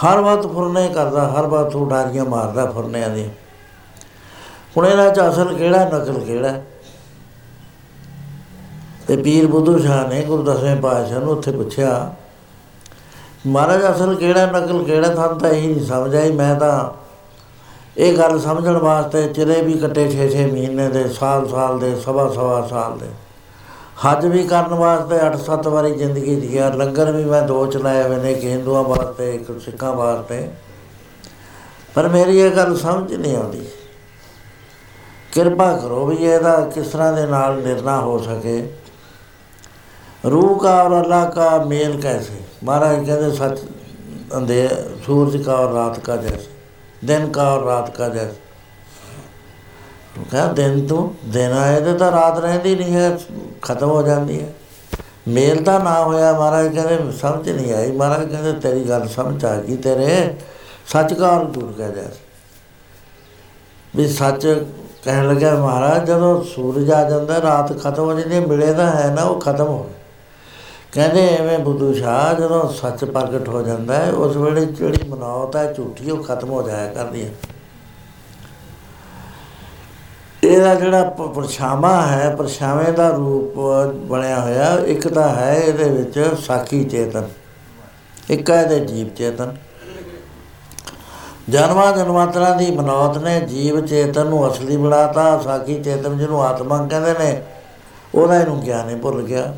ਹਰ 0.04 0.22
ਵਕਤ 0.22 0.48
ਫੁਰਨੇ 0.48 0.88
ਕਰਦਾ, 0.88 1.28
ਹਰ 1.28 1.48
ਵਕਤ 1.48 1.76
ਉਡਾਰੀਆਂ 1.76 2.26
ਮਾਰਦਾ 2.26 2.66
ਫੁਰਨਿਆਂ 2.66 3.10
ਦੀ 3.10 3.30
ਹੁਣ 4.78 4.88
ਇਹਨਾਂ 4.88 5.10
ਚ 5.10 5.20
ਅਸਲ 5.30 5.54
ਕਿਹੜਾ, 5.54 5.86
ਨਕਲ 5.86 6.20
ਕਿਹੜਾ? 6.20 6.54
ਤੇ 9.10 9.18
ਪੀਰ 9.18 9.47
ਬੁੱਧੂ 9.47 9.78
ਸ਼ਾਹ 9.78 10.07
ਨੇ 10.07 10.22
ਗੁਰੂ 10.22 10.43
ਦਸਵੇਂ 10.43 10.76
ਪਾਤਸ਼ਾਹ 10.76 11.20
ਨੂੰ 11.20 11.34
ਉੱਥੇ 11.34 11.51
ਪੁੱਛਿਆ, 11.51 12.16
ਮਹਾਰਾਜ, 13.47 13.95
ਅਸਲ 13.95 14.16
ਕਿਹੜਾ 14.16 14.45
ਨਕਲ, 14.45 14.84
ਕਿਹੜਾ 14.84 15.07
ਤੁਹਾਨੂੰ 15.07 15.39
ਤਾਂ 15.39 15.49
ਇਹੀ 15.49 15.74
ਨਹੀਂ 15.74 15.86
ਸਮਝ 15.86 16.16
ਆਈ 16.16 16.32
ਮੈਂ 16.32 16.55
ਤਾਂ। 16.55 16.89
ਇਹ 17.97 18.18
ਗੱਲ 18.18 18.39
ਸਮਝਣ 18.39 18.78
ਵਾਸਤੇ 18.78 19.28
ਚਿਰੇ 19.28 19.62
ਵੀ 19.62 19.74
ਕੱਟੇ 19.74 20.12
6-6 20.12 20.45
ਮਹੀਨੇ 20.51 20.89
ਦੇ, 20.89 21.10
ਸਾਲ-ਸਾਲ 21.10 21.80
ਦੇ, 21.80 21.95
ਸਵਾ-ਸਵਾ 21.95 22.68
ਸਾਲ 22.68 22.97
ਦੇ। 22.97 23.07
ਹੱਜ 24.05 24.26
ਵੀ 24.26 24.43
ਕਰਨ 24.43 24.74
ਵਾਸਤੇ 24.74 25.20
8-7 25.20 25.68
ਵਾਰੀ 25.68 25.95
ਜ਼ਿੰਦਗੀ 25.95 26.36
ਜੀਆ 26.36 26.70
ਲੰਗਰ 26.70 27.12
ਵੀ 27.12 27.26
ਮੈਂ 27.26 27.41
ਦੋ 27.41 27.66
ਚਲਾਏ 27.66 28.03
ਹੋਏ 28.03 28.16
ਨੇ, 28.16 28.32
ਇੱਕ 28.32 28.43
ਹਿੰਦੂਆਂ 28.43 28.84
ਵਾਸਤੇ, 28.84 29.36
ਇੱਕ 29.36 29.62
ਸਿੱਖਾਂ 29.62 29.93
ਵਾਸਤੇ। 29.93 30.49
ਪਰ 31.95 32.07
ਮੇਰੀ 32.07 32.39
ਇਹ 32.39 32.51
ਗੱਲ 32.51 32.78
ਸਮਝ 32.78 33.14
ਨਹੀਂ 33.14 33.38
ਆਉਂਦੀ। 33.38 33.62
ਕਿਰਪਾ 35.32 35.78
ਕਰੋ 35.78 36.05
ਵੀ 36.05 36.16
ਇਹਦਾ 36.16 36.62
ਕਿਸ 36.62 36.88
ਤਰ੍ਹਾਂ 36.88 37.14
ਦੇ 37.14 37.26
ਨਾਲ 37.26 37.55
ਨਿਰਣਾ 37.55 38.01
ਹੋ 38.01 38.18
ਸਕੇ। 38.18 38.74
रूह 40.27 40.59
का 40.59 40.72
और 40.83 40.93
अल्लाह 40.95 41.25
का 41.31 41.49
मेल 41.64 42.01
कैसे 42.03 42.39
महाराज 42.64 43.07
कहते 43.07 43.31
सच 43.37 44.33
अंधे 44.35 44.61
सूरज 45.07 45.45
का 45.47 45.55
और 45.55 45.72
रात 45.72 45.99
का 46.07 46.16
जैसे 46.16 47.07
दिन 47.07 47.31
का 47.31 47.49
और 47.51 47.64
रात 47.64 47.95
का 47.97 48.09
जैसे 48.09 48.43
कहा 50.25 50.47
दिन 50.55 50.87
तू 50.89 50.99
दिन 51.29 51.53
आए 51.55 51.81
तो, 51.81 51.93
तो 51.95 52.11
रात 52.11 52.39
रहती 52.39 52.75
नहीं 52.75 52.93
है 52.95 53.09
खत्म 53.64 53.87
हो 53.89 54.03
जाती 54.03 54.37
है 54.37 54.53
ਮੇਲ 55.29 55.62
ਤਾਂ 55.64 55.79
ਨਾ 55.81 55.93
ਹੋਇਆ 56.03 56.33
ਮਹਾਰਾਜ 56.33 56.66
ਕਹਿੰਦੇ 56.75 57.12
ਸਮਝ 57.12 57.49
ਨਹੀਂ 57.51 57.72
ਆਈ 57.75 57.93
ਮਹਾਰਾਜ 57.93 58.29
ਕਹਿੰਦੇ 58.31 58.53
ਤੇਰੀ 58.61 58.83
ਗੱਲ 58.89 59.07
ਸਮਝ 59.09 59.45
ਆ 59.45 59.55
ਗਈ 59.59 59.77
ਤੇਰੇ 59.77 60.16
ਸੱਚ 60.89 61.14
ਕਾ 61.14 61.29
ਔਰ 61.29 61.45
ਝੂਠ 61.53 61.70
ਕਾ 61.79 61.87
ਜੈਸੇ 61.89 62.20
ਵੀ 63.95 64.09
ਸੱਚ 64.09 64.47
ਕਹਿਣ 65.05 65.29
ਲੱਗਾ 65.29 65.55
ਮਹਾਰਾਜ 65.55 66.07
ਜਦੋਂ 66.07 66.43
ਸੂਰਜ 66.45 66.91
ਆ 66.91 67.03
ਜਾਂਦਾ 67.11 67.41
ਰਾਤ 67.43 67.72
ਖਤਮ 67.79 68.05
ਹੋ 68.05 68.14
ਜਾਂਦੀ 68.14 68.35
ਹੈ, 68.35 68.41
ਮਿਲੇ 68.41 68.72
ਤਾਂ 68.75 68.87
ਹੈ 68.87 69.09
ਨਾ 69.14 69.22
ਉਹ 69.22 69.41
ਖਤਮ 69.41 69.66
ਹੋ 69.66 69.79
ਗਿਆ 69.79 69.97
ਕਹਿੰਦੇ 70.92 71.36
ਐਵੇਂ 71.36 71.60
ਬੁੱਧੂ 71.60 71.94
ਸ਼ਾਹ 71.94 72.34
ਜਦੋਂ 72.34 72.74
ਸੱਚ 72.74 73.06
ਪ੍ਰਗਟ 73.06 73.50
ਹੋ 73.50 73.62
ਜਾਂਦਾ 73.62 73.96
ਹੈ, 73.96 74.12
ਉਸ 74.12 74.36
ਵੇਲੇ 74.36 74.66
ਜਿਹੜੀ 74.66 75.10
ਮਨੌਤ 75.10 75.56
ਹੈ, 75.56 75.74
ਝੂਠੀ, 75.74 76.12
ਉਹ 76.12 76.24
ਖਤਮ 76.24 76.50
ਹੋ 76.50 76.70
ਜਾਇਆ 76.70 76.94
ਕਰਦੀ 76.94 77.26
ਹੈ। 77.26 77.30
ਇਹਦਾ 80.44 80.76
ਜਿਹੜਾ 80.76 81.04
ਪ- 81.04 81.36
ਪਰਛਾਵਾਂ 81.36 82.08
ਹੈ, 82.08 82.36
ਪਰਛਾਵੇਂ 82.36 82.94
ਦਾ 82.94 83.10
ਰੂਪ 83.10 83.54
ਬਣਿਆ 83.94 84.42
ਹੋਇਆ, 84.42 84.78
ਇੱਕ 84.86 85.08
ਤਾਂ 85.08 85.30
ਹੈ 85.30 85.56
ਇਹਦੇ 85.56 85.90
ਵਿੱਚ 85.90 86.36
ਸਾਖੀ 86.48 86.84
ਚੇਤਨ, 86.84 87.28
ਇੱਕ 88.30 88.52
ਹੈ 88.52 88.62
ਇਹਦੇ 88.62 88.80
ਜੀਵ 88.80 89.10
ਚੇਤਨ। 89.10 89.56
ਜਨਮਾਂ 91.50 91.98
ਜਨਮਾਂਤਰਾਂ 91.98 92.56
ਦੀ 92.56 92.72
ਮਨੌਤ 92.72 93.18
ਨੇ 93.18 93.40
ਜੀਵ 93.40 93.86
ਚੇਤਨ 93.86 94.26
ਨੂੰ 94.26 94.52
ਅਸਲੀ 94.52 94.78
ਬਣਾਤਾ, 94.78 95.40
ਸਾਖੀ 95.40 95.84
ਚੇਤਨ 95.84 96.18
ਜਿਹਨੂੰ 96.18 96.44
ਆਤਮਾ 96.44 96.88
ਕਹਿੰਦੇ 96.88 97.14
ਨੇ, 97.14 97.44
ਉਹਦਾ 98.16 98.40
ਇਹਨੂੰ 98.40 98.62
ਗਿਆਨ 98.62 98.90
ਹੀ 98.90 98.96
ਭੁੱਲ 98.96 99.22
ਗਿਆ। 99.22 99.56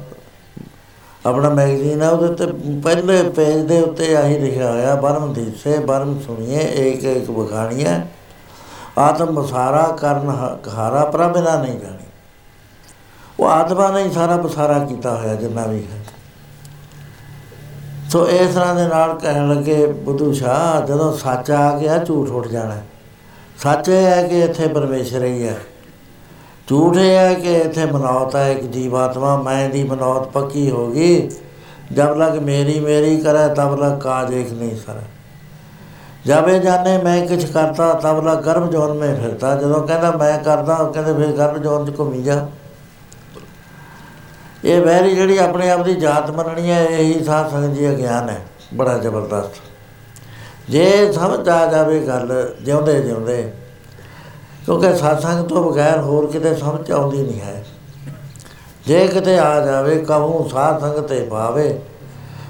ਆਪਣਾ 1.26 1.50
ਮੈਗਜ਼ੀਨ 1.50 2.02
ਹੈ 2.02 2.10
ਉਹਦੇ 2.10 2.36
ਤੇ 2.36 2.54
ਪਹਿਲੇ 2.84 3.24
ਪੇਜ 3.24 3.58
ਦੇ 3.58 3.82
ਉੱਤੇ 3.82 4.16
ਆਹੀ 4.16 4.40
ਲਿਖਿਆ 4.40 4.72
ਹੋਇਆ, 4.72 4.96
ਬਰਮ 4.96 5.34
ਦੀਸੇ, 5.34 5.80
ਬਰਮ 5.80 6.20
ਸੁਣੀਏ, 6.20 6.60
ਏਕ 6.60 7.04
ਏਕ 7.04 7.32
ਬਖਾਣੀਏ 7.32 7.88
ਆਤਮ 8.98 9.26
ਬਸਾਰਾ 9.26 9.98
ਕਰਨ 10.02 10.30
ਹ- 10.30 10.70
ਹਾਰਾ 10.74 11.06
ਪ੍ਰਭ 11.06 11.38
ਨਾ 11.38 11.64
ਨਹੀਂ 11.64 11.80
ਜਾਣੀ। 11.80 12.04
ਉਹ 13.40 13.46
ਆਤਮਾ 13.46 13.92
ਨੇ 13.92 14.04
ਹੀ 14.04 14.12
ਸਾਰਾ 14.12 14.38
ਪਸਾਰਾ 14.38 14.80
ਕੀਤਾ 14.80 15.18
ਹੋਇਆ, 15.18 15.36
ਜਿੰਨਾ 15.36 15.66
ਵੀ 15.66 15.84
ਹੈ। 15.94 16.06
ਸੋ 18.10 18.30
ਇਸ 18.30 18.56
ਤਰ੍ਹਾਂ 18.56 18.76
ਦੇ 18.76 18.88
ਨਾਲ 18.88 19.20
ਕਹਿਣ 19.20 19.50
ਲੱਗੇ, 19.50 19.88
ਬੁੱਧੂ 19.88 20.34
ਸ਼ਾਹ, 20.34 20.86
ਜਦੋਂ 20.86 21.18
ਸੱਚ 21.18 21.52
ਆ 21.52 21.78
ਗਿਆ, 21.78 21.98
ਝੂਠ 21.98 22.30
ਉੱਠ 22.30 22.48
ਜਾਣਾ। 22.48 22.76
ਹੈ। 22.76 22.84
ਸੱਚ 23.58 23.90
ਇਹ 23.90 24.06
ਹੈ 24.06 24.28
ਕਿ 24.28 24.42
ਇੱਥੇ 24.42 24.68
ਪਰਮੇਸ਼ਰ 24.68 25.24
ਹੀ 25.24 25.48
ਹੈ। 25.48 25.56
ਝੂਠ 26.72 26.98
ਇਹ 26.98 27.18
ਹੈ 27.18 27.34
ਕਿ 27.34 27.54
ਇੱਥੇ 27.54 27.86
ਮਨੌਤ 27.86 28.36
ਹੈ, 28.36 28.52
ਇੱਕ 28.52 28.62
ਜੀਵਾਤਮਾ, 28.62 29.42
ਮੈਂ 29.42 29.70
ਦੀ 29.70 29.84
ਮਨੌਤ 29.84 30.28
ਪੱਕੀ 30.28 30.72
ਹੋ 30.72 30.88
ਗਈ। 30.88 31.30
ਜਬ 31.92 32.18
ਲਗ 32.18 32.38
ਮੇਰੀ 32.38 32.80
ਮੇਰੀ 32.80 33.18
ਕਰੇ, 33.18 33.54
ਤਬ 33.56 33.84
ਲਗ 33.84 34.00
ਕਾਜ 34.00 34.34
ਇੱਕ 34.34 34.52
ਨਹੀਂ 34.52 34.76
ਸਰ। 34.76 35.02
ਜਾਵੇ 36.26 36.60
ਜਾਣੇ 36.60 36.98
ਮੈਂ 36.98 37.28
ਕੁਛ 37.28 37.46
ਕਰਤਾ, 37.46 37.94
ਤਬ 37.94 38.28
ਲਗ 38.28 38.38
ਗਰਭ 38.38 38.72
ਜੋਨ 38.72 38.98
में 38.98 39.22
ਫਿਰਤਾ। 39.22 39.56
ਜਦੋਂ 39.56 39.88
ਕਹਿੰਦਾ 39.88 40.12
ਮੈਂ 40.12 40.40
ਕਰਦਾ, 40.40 40.76
ਉਹ 40.76 40.94
ਕਹਿੰਦੇ 40.94 41.14
ਫਿਰ 41.14 41.28
ਗਰਭ 41.28 41.58
ਜੋਨ 41.58 41.92
ਚ 41.92 42.00
ਘੁੰਮੀ 42.00 42.24
ਜਾ। 42.24 42.48
ਇਹ 44.66 44.82
ਵੈਰੀ 44.82 45.16
ਜਿਹੜੀ 45.16 45.38
ਆਪਣੇ 45.38 45.72
ਆਪ 45.72 45.84
ਦੀ 45.84 45.96
ਜਾਤ 45.96 46.32
ਮੰਨਣੀ 46.32 46.72
ਹੈ, 46.72 46.86
ਇਹੀ 46.86 47.24
ਸਾਧ 47.24 47.52
ਸੰਗਤ 47.52 47.78
ਜੀ 47.78 47.90
ਅਗਿਆਨ 47.90 48.30
ਹੈ। 48.30 48.42
ਬੜਾ 48.74 48.98
ਜ਼ਬਰਦਸਤ। 48.98 49.52
ਜੇ 50.70 51.12
ਸਮਝ 51.12 51.50
ਆ 51.50 51.72
ਜਾਵੇ 51.72 52.00
ਗੱਲ, 52.08 52.54
ਜਿਉਂਦੇ 52.62 53.02
ਜਿਉਂਦੇ 53.02 53.54
ਕਿਉਂਕਿ 54.66 54.88
satsang 54.88 55.48
ਤੋਂ 55.48 55.72
ਬਗੈਰ 55.72 56.00
ਹੋਰ 56.00 56.28
ਕਿਤੇ 56.28 56.56
ਸਮਝ 56.56 56.92
ਆਉਂਦੀ 56.92 57.22
ਨਹੀਂ 57.24 57.42
ਹੈ। 57.42 57.66
ਜੇ 58.88 59.08
ਕਿਤੇ 59.08 59.40
ਆ 59.40 59.66
ਜਾਵੇ, 59.66 59.96
ਕਹੂੰ 59.96 60.50
ਸਾਧ 60.50 60.82
ਸੰਗਤ 60.82 61.00
ਤੇ 61.00 61.24
ਪਾਵੇ 61.24 61.80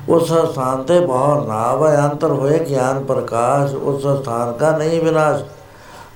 ਉਸ 0.10 0.34
ਸਥਾਨ 0.34 0.84
ਤੇ 0.84 1.00
ਬਹੁ 1.00 1.48
ਨਾਵ 1.48 1.88
ਅੰਤਰ 1.88 2.32
ਹੋਏ 2.32 2.60
ਗਿਆਨ 2.60 3.04
ਪ੍ਰਕਾਸ਼, 3.04 3.76
ਉਸ 3.76 4.08
ਸਥਾਨ 4.08 4.52
ਕਾ 4.52 4.78
ਨਹੀਂ 4.78 5.02
ਵਿਨਾਸ਼। 5.02 5.44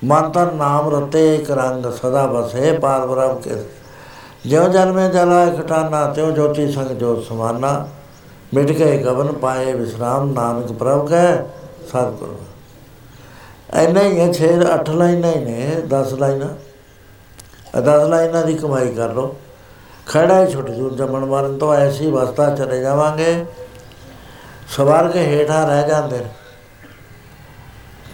ਮਨ 0.04 0.30
ਤਨ 0.30 0.56
ਨਾਮ 0.56 0.94
ਰਤੇ 0.94 1.34
ਇੱਕ 1.34 1.50
ਰੰਗ, 1.50 1.92
ਸਦਾ 1.92 2.26
ਬਸੇ 2.26 2.72
ਪਾਰ 2.72 3.06
ਬ੍ਰਹਮ 3.06 3.38
ਕੇ 3.38 3.50
ਜਿਉ 4.46 4.68
ਜਨਮੇ 4.68 5.08
ਜਲਾ 5.08 5.46
ਖਟਾਨਾ 5.46 6.06
ਤਿਉ 6.06 6.30
ਜੋਤੀ 6.30 6.72
ਸੰਗ 6.72 6.86
ਜੋਤ 6.86 7.24
ਸਮਾਨਾ। 7.24 7.86
ਮਿਟ 8.54 8.66
ਗਏ 8.66 9.02
ਗਵਨ 9.02 9.32
ਪਾਏ 9.32 9.72
ਵਿਸਰਾਮ, 9.72 10.32
ਨਾਨਕ 10.32 10.72
ਪ੍ਰਭ 10.72 11.08
ਕੈ, 11.08 11.36
ਸਤਿਗੁਰੂ। 11.88 12.36
ਐਨਾ 13.74 14.00
ਹੀ 14.02 14.20
ਹੈ 14.20 14.32
6 14.32 14.46
8 14.80 14.90
ਲਾਈਨਾਂ 14.90 15.32
ਹੀ 15.32 15.44
ਨੇ 15.44 15.82
10 15.88 16.12
ਲਾਈਨਾਂ। 16.12 16.48
10 17.80 18.08
ਲਾਈਨਾਂ 18.08 18.42
ਦੀ 18.42 18.54
ਕਮਾਈ 18.54 18.94
ਕਰ 18.94 19.08
ਲਓ। 19.08 19.36
ਖੜਾ 20.06 20.46
ਹੀ 20.46 20.52
ਛੁੱਟ 20.52 20.70
ਜੂ, 20.70 20.90
ਜੰਮਣ 20.90 21.24
ਮਰਨ 21.24 21.58
ਤੋਂ 21.58 21.74
ਐਸੀ 21.74 22.10
ਅਵਸਥਾ 22.10 22.54
ਚਲੇ 22.54 22.80
ਜਾਵਾਂਗੇ। 22.80 23.46
ਸਵਾਰ 24.76 25.08
ਕੇ 25.08 25.18
ਹੇਠਾਂ 25.18 25.66
ਰਹਿ 25.66 25.88
ਜਾਂਦੇ 25.88 26.18
ਨੇ। 26.18 26.28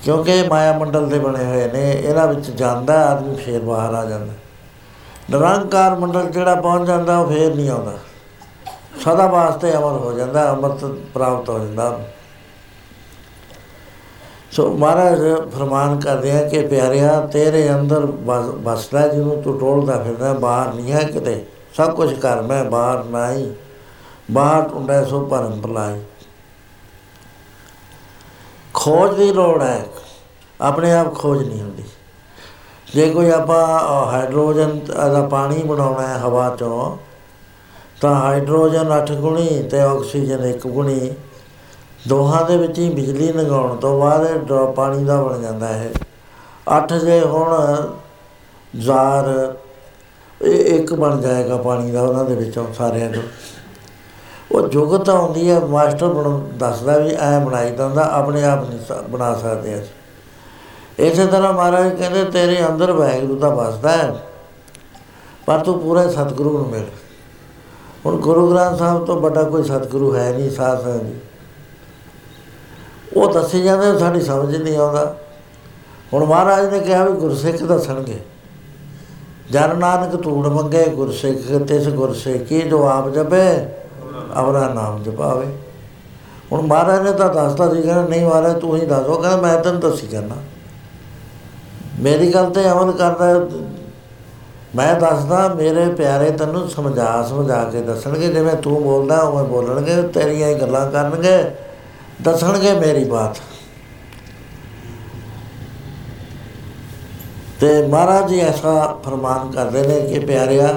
ਕਿਉਂਕਿ 0.05 0.33
ਇਹ 0.33 0.49
ਮਾਇਆ 0.49 0.79
ਮੰਡਲ 0.79 1.09
ਦੇ 1.09 1.19
ਬਣੇ 1.19 1.45
ਹੋਏ 1.45 1.69
ਨੇ, 1.69 1.93
ਇਹਨਾਂ 1.93 2.27
ਵਿੱਚ 2.27 2.51
ਜਾਂਦਾ, 2.51 3.07
ਆਦਮੀ 3.07 3.35
ਫੇਰ 3.35 3.61
ਬਾਹਰ 3.61 3.95
ਆ 3.95 4.05
ਜਾਂਦਾ। 4.05 4.33
ਨਿਰੰਕਾਰ 5.31 5.95
ਮੰਡਲ 5.95 6.31
ਜਿਹੜਾ 6.31 6.55
ਪਹੁੰਚ 6.55 6.87
ਜਾਂਦਾ, 6.87 7.19
ਉਹ 7.19 7.33
ਫੇਰ 7.33 7.55
ਨਹੀਂ 7.55 7.71
ਆਉਂਦਾ। 7.71 7.93
ਸਦਾ 9.05 9.27
ਵਾਸਤੇ 9.27 9.73
ਅਮਰ 9.73 9.93
ਹੋ 9.93 10.13
ਜਾਂਦਾ, 10.13 10.53
ਅਮਰਤ 10.53 10.85
ਪ੍ਰਾਪਤ 10.85 11.49
ਹੋ 11.49 11.59
ਜਾਂਦਾ। 11.59 11.85
ਉਹਨੂੰ। 11.85 12.22
ਸੋ 14.53 14.71
ਮਹਾਰਾਜ 14.71 15.21
ਫਰਮਾਨ 15.55 16.01
ਕਰਦੇ 16.01 16.33
ਆ 16.33 16.49
ਕਿ 16.49 16.67
ਪਿਆਰਿਆ 16.67 17.21
ਤੇਰੇ 17.21 17.75
ਅੰਦਰ 17.75 18.01
ਵਸ- 18.01 18.55
ਵਸਦਾ 18.55 19.09
ਜਿਹਨੂੰ 19.09 19.43
ਤੂੰ 19.43 19.59
ਟੋਲਦਾ 19.61 19.99
ਫਿਰਦਾ 20.03 20.33
ਬਾਹਰ 20.33 20.75
ਨਹੀਂ 20.75 20.93
ਹੈ 20.93 21.05
ਕਿਤੇ। 21.05 21.47
ਸਭ 21.77 21.95
ਕੁਝ 21.95 22.15
ਕਰ 22.15 22.43
ਮੈਂ 22.43 22.65
ਬਾਹਰ 22.65 23.05
ਨਹੀਂ 23.05 23.53
ਬਾਹਰ 24.31 24.63
ਟੁੰਡਾ 24.63 25.05
ਸੋ 25.05 25.21
ਭਰਮ 25.21 25.61
ਭਲਾਈ 25.61 26.01
ਖੋਜ 28.75 29.17
ਦੀ 29.17 29.33
ਲੋੜ 29.33 29.63
ਹੈ। 29.63 29.87
ਆਪਣੇ 30.61 30.93
ਆਪ 30.93 31.15
ਖੋਜ 31.15 31.49
ਨਹੀਂ 31.49 31.61
ਹੁੰਦੀ। 31.61 31.83
ਜੇ 32.95 33.11
ਕੋਈ 33.11 33.31
ਆਪਾਂ 33.31 33.81
ਅ, 33.81 34.13
ਹਾਈਡਰੋਜਨ 34.13 34.81
ਦਾ 35.15 35.29
ਪਾਣੀ 35.31 35.63
ਬਣਾਉਣਾ 35.63 36.07
ਹੈ 36.07 36.19
ਹਵਾ 36.19 36.57
ਚੋਂ 36.59 36.97
ਤਾਂ 38.01 38.15
ਹਾਈਡਰੋਜਨ 38.15 38.93
8 38.93 39.15
ਗੁਣੀ 39.15 39.63
ਤੇ 39.71 39.81
ਆਕਸੀਜਨ 39.81 40.45
1 40.45 40.67
ਗੁਣੀ। 40.67 41.11
ਦੋਹਾਂ 42.09 42.45
ਦੇ 42.45 42.57
ਵਿੱਚ 42.57 42.79
ਹੀ 42.79 42.91
ਬਿਜਲੀ 42.91 43.33
ਲਗਾਉਣ 43.33 43.77
ਤੋਂ 43.77 44.01
ਬਾਅਦ 44.01 44.27
ਇਹ 44.27 44.35
ਡ੍ਰੌਪ 44.35 44.75
ਪਾਣੀ 44.75 45.05
ਦਾ 45.05 45.23
ਬਣ 45.23 45.41
ਜਾਂਦਾ 45.41 45.67
ਹੈ 45.67 45.91
8 46.79 46.99
ਜੇ 46.99 47.21
ਹੁਣ 47.21 47.77
ਜ਼ਾਰ, 48.77 49.55
ਇਹ 50.43 50.81
ਇੱਕ 50.81 50.95
ਬਣ 50.95 51.21
ਜਾਏਗਾ 51.21 51.57
ਪਾਣੀ 51.57 51.91
ਦਾ 51.91 52.03
ਉਹਨਾਂ 52.03 52.25
ਦੇ 52.25 52.35
ਵਿੱਚੋਂ 52.35 52.75
ਸਾਰਿਆਂ 52.75 53.13
ਚੋਂ 53.13 53.23
ਉਹ 54.53 54.69
ਜੁਗਤ 54.69 55.09
ਆਉਂਦੀ 55.09 55.51
ਹੈ 55.51 55.61
ਮਾਸਟਰ 55.61 56.09
ਬਣ 56.09 56.41
ਦੱਸਦਾ 56.59 56.99
ਵੀ 56.99 57.11
ਐ 57.11 57.39
ਬਣਾਈ 57.39 57.71
ਦਿੰਦਾ 57.71 58.13
ਆਪਣੇ 58.13 58.45
ਆਪ 58.45 58.69
ਨਹੀਂ 58.69 58.79
ਸ- 58.89 59.03
ਬਣਾ 59.11 59.35
ਸਕਦੇ 59.35 59.75
ਅਸੀਂ। 59.75 61.05
ਇਸੇ 61.05 61.27
ਤਰ੍ਹਾਂ 61.27 61.53
ਮਹਾਰਾਜ 61.53 61.95
ਕਹਿੰਦੇ, 61.95 62.25
ਤੇਰੇ 62.25 62.67
ਅੰਦਰ 62.67 62.93
ਵਾਹਿਗੁਰੂ 62.93 63.39
ਦਾ 63.39 63.49
ਵਸਦਾ 63.49 63.89
ਹੈ, 63.89 64.23
ਪਰ 65.47 65.59
ਤੂੰ 65.59 65.81
ਪੂਰੇ 65.81 66.11
ਸਤਿਗੁਰੂ 66.11 66.59
ਨੂੰ 66.59 66.69
ਮਿਲ। 66.69 66.85
ਹੁਣ 68.07 68.17
ਗੁਰੂ 68.17 68.51
ਗ੍ਰੰਥ 68.51 68.79
ਸਾਹਿਬ 68.79 69.05
ਤੋਂ 69.05 69.21
ਵੱਡਾ 69.21 69.43
ਕੋਈ 69.43 69.63
ਸਤਿਗੁਰੂ 69.63 70.17
ਹੈ 70.17 70.33
ਨਹੀਂ, 70.33 70.51
ਸਾਧ 70.51 70.83
ਸੰਗਤ 70.83 71.05
ਜੀ 71.05 71.15
ਉਹ 73.17 73.33
ਦੱਸੇ 73.33 73.61
ਜਾਂਦੇ 73.61 73.99
ਸਾਡੀ 73.99 74.21
ਸਮਝ 74.21 74.57
ਨਹੀਂ 74.57 74.77
ਆਉਂਦਾ। 74.77 75.17
ਹੁਣ 76.13 76.25
ਮਹਾਰਾਜ 76.25 76.73
ਨੇ 76.73 76.81
ਕਿਹਾ 76.81 77.05
ਵੀ 77.05 77.13
ਗੁਰਸਿੱਖ 77.13 77.63
ਦੱਸਣਗੇ। 77.63 78.19
ਜਨ 79.51 79.79
ਨਾਨਕ 79.79 80.23
ਧੂੜ 80.23 80.47
ਮੰਗੇ, 80.47 80.85
ਗੁਰਸਿੱਖ 80.85 81.63
ਤਿਸ 81.63 81.89
ਗੁਰਸਿੱਖੀ 81.89 82.61
ਜੋ 82.61 82.89
ਆਪ 82.89 83.09
ਜਪੇ, 83.09 83.67
ਅਵਰਾ 84.41 84.69
ਨਾਮ 84.75 85.03
ਜਪਾਵੇ। 85.03 85.47
ਹੁਣ 86.53 86.63
ਮਹਾਰਾਜ 86.63 87.03
ਨੇ 87.03 87.13
ਤਾਂ 87.13 87.35
ਦੱਸਤਾ 87.35 87.75
ਸੀ, 87.75 87.83
ਕਹਿੰਦਾ, 87.83 88.03
ਨਹੀਂ 88.03 88.27
ਮਹਾਰਾਜ, 88.27 88.61
ਤੂੰ 88.61 88.77
ਹੀ 88.77 88.87
ਦੱਸੋ। 88.87 89.15
ਕਹਿੰਦਾ, 89.15 89.37
ਮੈਂ 89.37 89.57
ਤੈਨੂੰ 89.59 89.81
ਦੱਸੀ 89.81 90.07
ਕਰਨਾ 90.07 90.35
ਮੇਰੀ 92.01 92.35
ਗੱਲ 92.35 92.51
ਤੇ 92.51 92.71
ਅਮਲ 92.71 92.93
ਕਰਦਾ 92.93 93.49
ਮੈਂ 94.77 95.01
ਦੱਸਦਾ, 95.01 95.49
ਮੇਰੇ 95.49 95.85
ਪਿਆਰੇ 95.89 96.31
ਤੈਨੂੰ 96.31 96.69
ਸਮਝਾ 96.71 97.23
ਸਮਝਾ 97.23 97.65
ਕੇ 97.65 97.81
ਦੱਸਣਗੇ। 97.81 98.29
ਜਿਵੇਂ 98.29 98.55
ਤੂੰ 98.57 98.83
ਬੋਲਦਾ, 98.83 99.21
ਉਵੇਂ 99.21 99.45
ਬੋਲਣਗੇ, 99.45 100.03
ਤੇਰੀਆਂ 100.03 100.49
ਹੀ 100.49 100.55
ਗੱਲਾਂ 100.55 100.91
ਕਰਨਗੇ। 100.91 101.45
ਦੱਸਣਗੇ 102.21 102.73
ਮੇਰੀ 102.75 103.05
ਬਾਤ 103.05 103.39
ਤੇ 107.61 107.71
ਮਹਾਰਾਜ 107.87 108.29
ਜੀ 108.29 108.41
ਐਸਾ 108.41 109.01
ਫਰਮਾਨ 109.05 109.51
ਕਰਦੇ 109.51 109.87
ਨੇ 109.89 110.01
ਕਿ 110.01 110.19
ਪਿਆਰਿਆ 110.19 110.69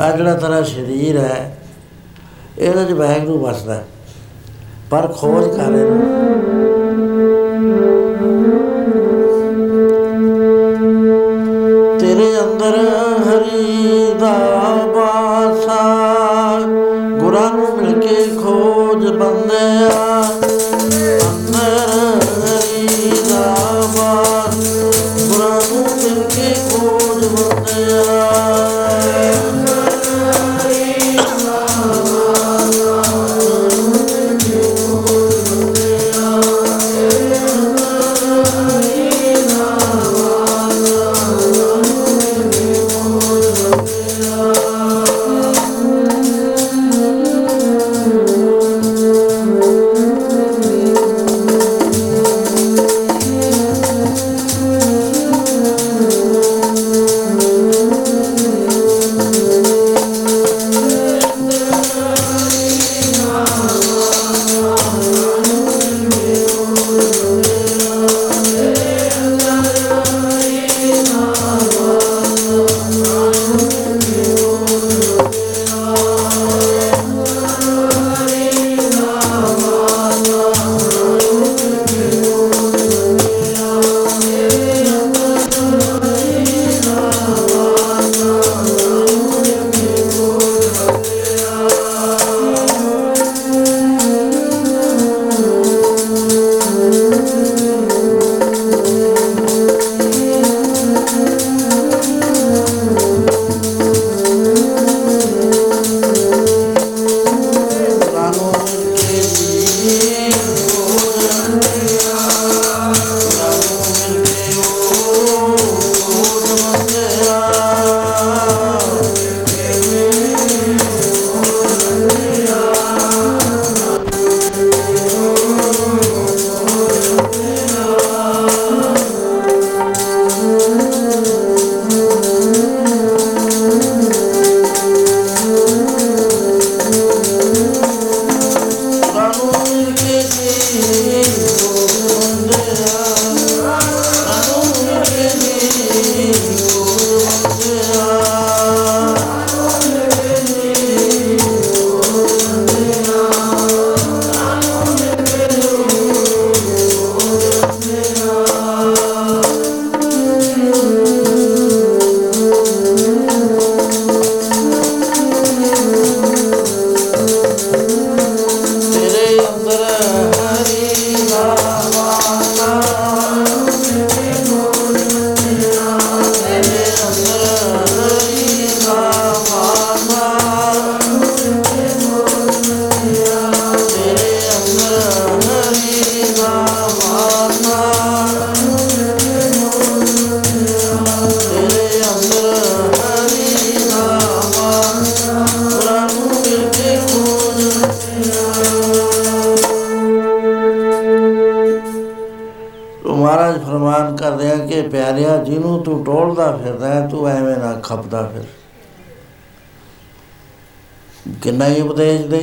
ਆ 0.00 0.10
ਜਿਹੜਾ 0.16 0.34
ਤੇਰਾ 0.34 0.62
ਸਰੀਰ 0.62 1.18
ਹੈ, 1.18 1.56
ਇਹਦੇ 2.58 2.84
ਚ 2.84 2.92
ਵਾਹਿਗੁਰੂ 2.92 3.38
ਵਸਦਾ 3.38 3.74
ਹੈ। 3.74 3.84
ਪਰ 4.90 5.06
ਖੋਜ 5.12 5.46
ਕਰ 5.56 5.72
ਇਹਨੂੰ 5.72 6.79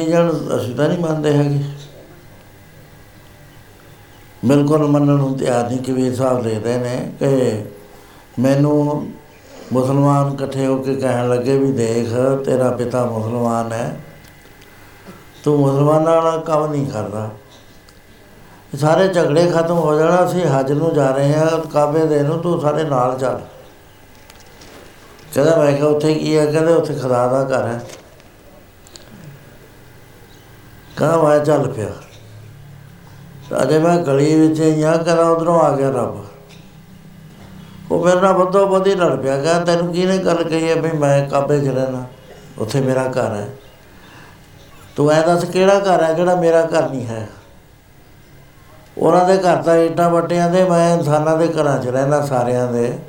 ਉਪਦੇਸ਼ 0.08 0.41
ਦੇ 0.41 0.47
ਜਾਣ 0.47 0.58
ਅਸੀਂ 0.58 0.76
ਤਾਂ 0.76 0.88
ਨਹੀਂ 0.89 0.99
ਮੰਨਦੇ 0.99 1.34
ਹੈਗੇ। 1.34 1.60
ਬਿਲਕੁਲ 4.45 4.88
ਮੰਨਣ 4.88 5.14
ਨੂੰ 5.14 5.38
ਤਿਆਰ 5.38 5.70
ਨਹੀਂ, 5.70 5.80
ਕਬੀਰ 5.80 6.16
ਸਾਹਿਬ 6.16 6.45
ਲਿਖਦੇ 6.47 6.78
ਨੇ 6.78 7.12
ਕਿ 7.20 7.64
ਮੈਨੂੰ 8.39 9.08
ਮੁਸਲਮਾਨ 9.74 10.34
ਇਕੱਠੇ 10.34 10.66
ਹੋ 10.66 10.78
ਕੇ 10.78 10.95
ਕਹਿਣ 10.95 11.30
ਲੱਗੇ 11.30 11.58
ਵੀ 11.58 11.72
ਦੇਖ, 11.72 12.14
ਤੇਰਾ 12.45 12.72
ਪਿਤਾ 12.72 13.05
ਮੁਸਲਮਾਨ 13.05 13.74
ਹੈ। 13.74 13.99
ਤੂੰ 15.43 15.60
ਮੁਸਲਮਾਨਾਂ 15.60 16.24
ਨਾਲ 16.24 16.39
ਕੰਮ 16.39 16.72
ਨਹੀਂ 16.72 16.88
ਕਰਦਾ। 16.88 17.30
ਇਹ 18.74 18.78
ਸਾਰੇ 18.78 19.08
ਝਗੜੇ 19.08 19.51
ਖਤਮ 19.51 19.78
ਹੋ 19.78 19.99
ਜਾਣਾ, 19.99 20.26
ਅਸੀਂ 20.26 20.41
ਹਜ 20.41 20.72
ਨੂੰ 20.72 20.93
ਜਾ 20.93 21.12
ਰਹੇ 21.12 21.34
ਹਾਂ, 21.34 21.70
ਕਾਬੇ 21.70 22.05
ਦੇ 22.05 22.24
ਨੂੰ 22.24 22.39
ਤੂੰ 22.39 22.62
ਸਾਡੇ 22.62 22.84
ਨਾਲ 22.84 23.18
ਚੱਲ। 23.20 23.41
ਕਹਿੰਦਾ 25.34 25.55
ਮੈਂ 25.55 25.74
ਕਿਹਾ 25.74 25.88
ਉੱਥੇ 25.88 26.16
ਕੀ 26.16 26.38
ਹੈ? 26.38 26.45
ਕਹਿੰਦੇ 26.45 26.74
ਉੱਥੇ 26.74 26.93
ਖੁਦਾ 26.93 27.28
ਦਾ 27.28 27.43
ਘਰ 27.43 27.66
ਹੈ। 27.66 27.82
ਕਹਿੰਦਾ 31.08 31.30
ਮੈਂ 31.30 31.39
ਚੱਲ 31.39 31.68
ਪਿਆ। 31.68 31.88
ਤਾਂ 33.49 33.62
ਅਜੇ 33.62 33.80
ਮੈਂ 33.80 33.97
ਗਲੀ 33.97 34.47
ਵਿੱਚ 34.47 34.64
ਜਾਂ 34.64 34.97
ਕਰਾਂ 34.97 35.26
ਉਧਰੋਂ 35.26 35.60
ਆ 35.60 35.76
ਗਿਆ 35.76 35.89
ਰੱਬ। 35.89 36.26
ਉਹ 37.91 38.05
ਮੇਰੇ 38.05 38.22
ਨਾਲ 38.22 38.34
ਬੰਦੋ 38.34 38.68
ਬੰਦੀ 38.68 38.95
ਲੜ 38.95 39.16
ਪਿਆ। 39.16 39.41
ਕਹਿੰਦਾ 39.41 39.76
ਤੈਨੂੰ 39.76 39.93
ਕਿਹਨੇ 39.93 40.18
ਗੱਲ 40.18 40.43
ਕਹੀ 40.43 40.70
ਹੈ 40.70 40.76
ਵੀ 40.76 40.91
ਮੈਂ 40.97 41.30
ਕਾਬੇ 41.30 41.60
'ਚ 41.60 41.68
ਰਹਿਣਾ? 41.68 42.05
ਉੱਥੇ 42.58 42.82
ਮੇਰਾ 42.82 43.03
ਘਰ 43.03 43.36
ਹੈ। 43.36 43.49
ਤੂੰ 44.95 45.12
ਐ 45.12 45.22
ਦੱਸ 45.22 45.43
ਕਿਹੜਾ 45.43 45.80
ਘਰ 45.80 46.03
ਹੈ 46.03 46.14
ਜਿਹੜਾ 46.14 46.36
ਮੇਰਾ 46.36 46.62
ਘਰ 46.62 46.89
ਨਹੀਂ 46.89 47.08
ਹੈ? 47.08 47.30
ਉਹਨਾਂ 48.97 49.26
ਦੇ 49.26 49.38
ਘਰ 49.38 49.58
ਤਾਂ 49.58 49.76
ਇੱਟਾਂ 49.76 50.10
ਵੱਟਿਆਂ 50.10 50.49
ਦੇ, 50.49 50.64
ਮੈਂ 50.64 50.97
ਇਨਸਾਨਾਂ 50.97 51.38
ਦੇ 51.38 51.47
ਘਰਾਂ 51.47 51.80
'ਚ 51.80 51.88
ਰਹਿਣਾ 51.88 52.26
ਸਾਰਿਆਂ 52.26 52.72
ਦੇ। 52.74 52.99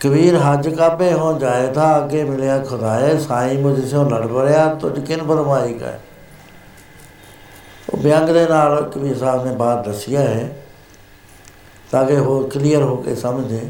ਕਬੀਰ 0.00 0.36
ਹੱਜ 0.36 0.68
ਕਾਬੇ 0.68 1.12
ਹੋ 1.12 1.38
ਜਾਏ 1.38 1.72
ਤਾਂ 1.72 1.98
ਅੱਗੇ 1.98 2.24
ਮਿਲਿਆ 2.24 2.58
ਖੁਦਾਏ, 2.58 3.18
ਸਾਈ 3.18 3.56
ਮੁਝ 3.56 3.90
ਸੇ 3.90 3.96
ਲੜ 3.96 4.26
ਬੜਿਆ 4.26 4.74
ਤੁਝ 4.74 5.00
ਕਿਨ 5.00 5.22
ਬਰਮਾਈ 5.22 5.74
ਕਾ 5.74 5.86
ਉਹ 7.92 7.98
ਬਿਆੰਗ 7.98 8.28
ਦੇ 8.28 8.46
ਨਾਲ 8.46 8.82
ਕਬੀਰ 8.94 9.16
ਸਾਹਿਬ 9.18 9.44
ਨੇ 9.46 9.54
ਬਾਤ 9.56 9.84
ਦੱਸਿਆ 9.88 10.20
ਹੈ 10.20 10.56
ਤਾਂ 11.90 12.04
ਕਿ 12.06 12.16
ਹੋਰ 12.16 12.48
ਕਲੀਅਰ 12.50 12.82
ਹੋ 12.82 12.96
ਕੇ 12.96 13.14
ਸਮਝੇ। 13.14 13.60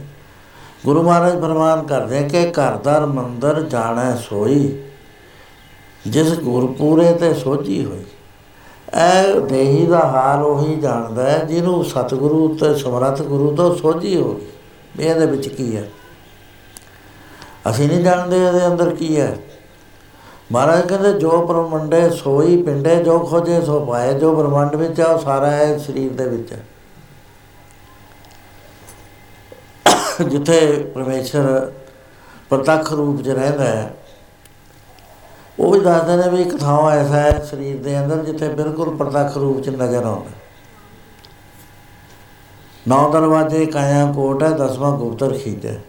ਗੁਰੂ 0.85 1.03
ਮਹਾਰਾਜ 1.03 1.41
ਫਰਮਾਨ 1.41 1.87
ਕਰਦੇ 1.87 2.19
ਆ 2.19 2.23
ਕਿ 2.23 2.51
ਘਰਦਾਰ 2.51 3.07
ਮੰਦਰ 3.07 3.61
ਜਾਣਾ 3.63 4.17
ਸੋਈ, 4.17 4.83
ਜਿਸ 6.07 6.33
ਗੁਰਪੂਰੇ 6.39 7.13
ਤੇ 7.13 7.35
ਸੋਝੀ 7.35 7.85
ਹੋਈ। 7.85 8.05
ਇਹ 8.95 9.41
ਦੇਹੀ 9.41 9.87
ਦਾ 9.87 9.99
ਹਾਲ 9.99 10.43
ਉਹੀ 10.43 10.75
ਜਾਣਦਾ 10.77 11.31
ਹੈ 11.31 11.39
ਜਿਹਨੂੰ 11.45 11.85
ਸਤਿਗੁਰੂ 11.85 12.49
ਤੇ 12.55 12.75
ਸਮਰੱਥ 12.75 13.23
ਗੁਰੂ 13.23 13.55
ਤੋਂ 13.57 13.75
ਸੋਝੀ 13.77 14.17
ਹੋ 14.17 14.33
ਗਈ। 14.33 14.47
ਵੀ 14.97 15.05
ਇਹਦੇ 15.05 15.27
ਵਿੱਚ 15.27 15.49
ਕੀ 15.49 15.77
ਹੈ? 15.77 15.89
ਅਸੀਂ 17.71 17.89
ਨਹੀਂ 17.89 18.05
ਜਾਣਦੇ 18.05 18.47
ਇਹਦੇ 18.47 18.67
ਅੰਦਰ 18.67 18.95
ਕੀ 18.95 19.21
ਹੈ। 19.21 19.37
ਮਹਾਰਾਜ 20.53 20.87
ਕਹਿੰਦੇ, 20.89 21.13
ਜੋ 21.13 21.31
ਬ੍ਰਹਮੰਡੇ 21.47 22.09
ਸੋਈ 22.13 22.63
ਪਿੰਡੇ, 22.63 22.97
ਜੋ 23.05 23.19
ਖੋਜੇ 23.21 23.61
ਸੋ 23.63 23.79
ਪਾਏ, 23.87 24.13
ਜੋ 24.15 24.35
ਬ੍ਰਹਮੰਡ 24.35 24.75
ਵਿੱਚ 24.77 25.01
ਆ, 25.01 25.07
ਉਹ 25.07 25.19
ਸਾਰਾ 25.19 25.51
ਹੈ 25.51 25.79
ਸਰੀਰ 25.79 26.13
ਦੇ 26.13 26.29
ਵਿੱਚ। 26.29 26.55
ਜਿੱਥੇ 30.23 30.59
ਪਰਮੇਸ਼ਰ 30.95 31.73
ਪ੍ਰਤੱਖ 32.51 32.93
ਰੂਪ 32.93 33.23
'ਚ 33.23 33.29
ਰਹਿੰਦਾ 33.31 33.65
ਹੈ, 33.65 33.95
ਉਹ 35.59 35.73
ਵੀ 35.73 35.81
ਦੱਸਦੇ 35.81 36.17
ਨੇ 36.17 36.29
ਵੀ 36.31 36.43
ਇੱਕ 36.43 36.57
ਥਾਂ 36.57 36.91
ਐਸਾ 36.91 37.17
ਹੈ 37.17 37.41
ਸਰੀਰ 37.51 37.83
ਦੇ 37.83 37.99
ਅੰਦਰ 37.99 38.23
ਜਿੱਥੇ 38.25 38.49
ਬਿਲਕੁਲ 38.51 38.97
ਪ੍ਰਤੱਖ 38.97 39.37
ਰੂਪ 39.37 39.61
'ਚ 39.63 39.69
ਨਜ਼ਰ 39.71 40.05
ਆਉਂਦਾ। 40.05 40.31
ਨੌ 42.89 43.11
ਦਰਵਾਜ਼ੇ, 43.11 43.67
ਕਾਇਆ 43.67 44.07
ਕੋਟ 44.13 44.43
ਹੈ, 44.43 44.51
ਦਸਵਾਂ 44.51 44.97
ਗੁਪਤਰ 44.99 45.37
ਖੀਤ 45.39 45.67
ਹੈ। 45.67 45.81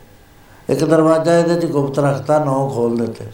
ਇੱਕ 0.70 0.84
ਦਰਵਾਜ਼ਾ 0.84 1.38
ਇਹਦੇ 1.38 1.56
'ਚ 1.56 1.66
ਗੁਪਤ 1.66 2.00
ਰੱਖਤਾ, 2.00 2.44
ਨੌ 2.46 2.70
ਖੋਲ 2.70 2.98
ਦਿੱਤੇ। 2.98 3.26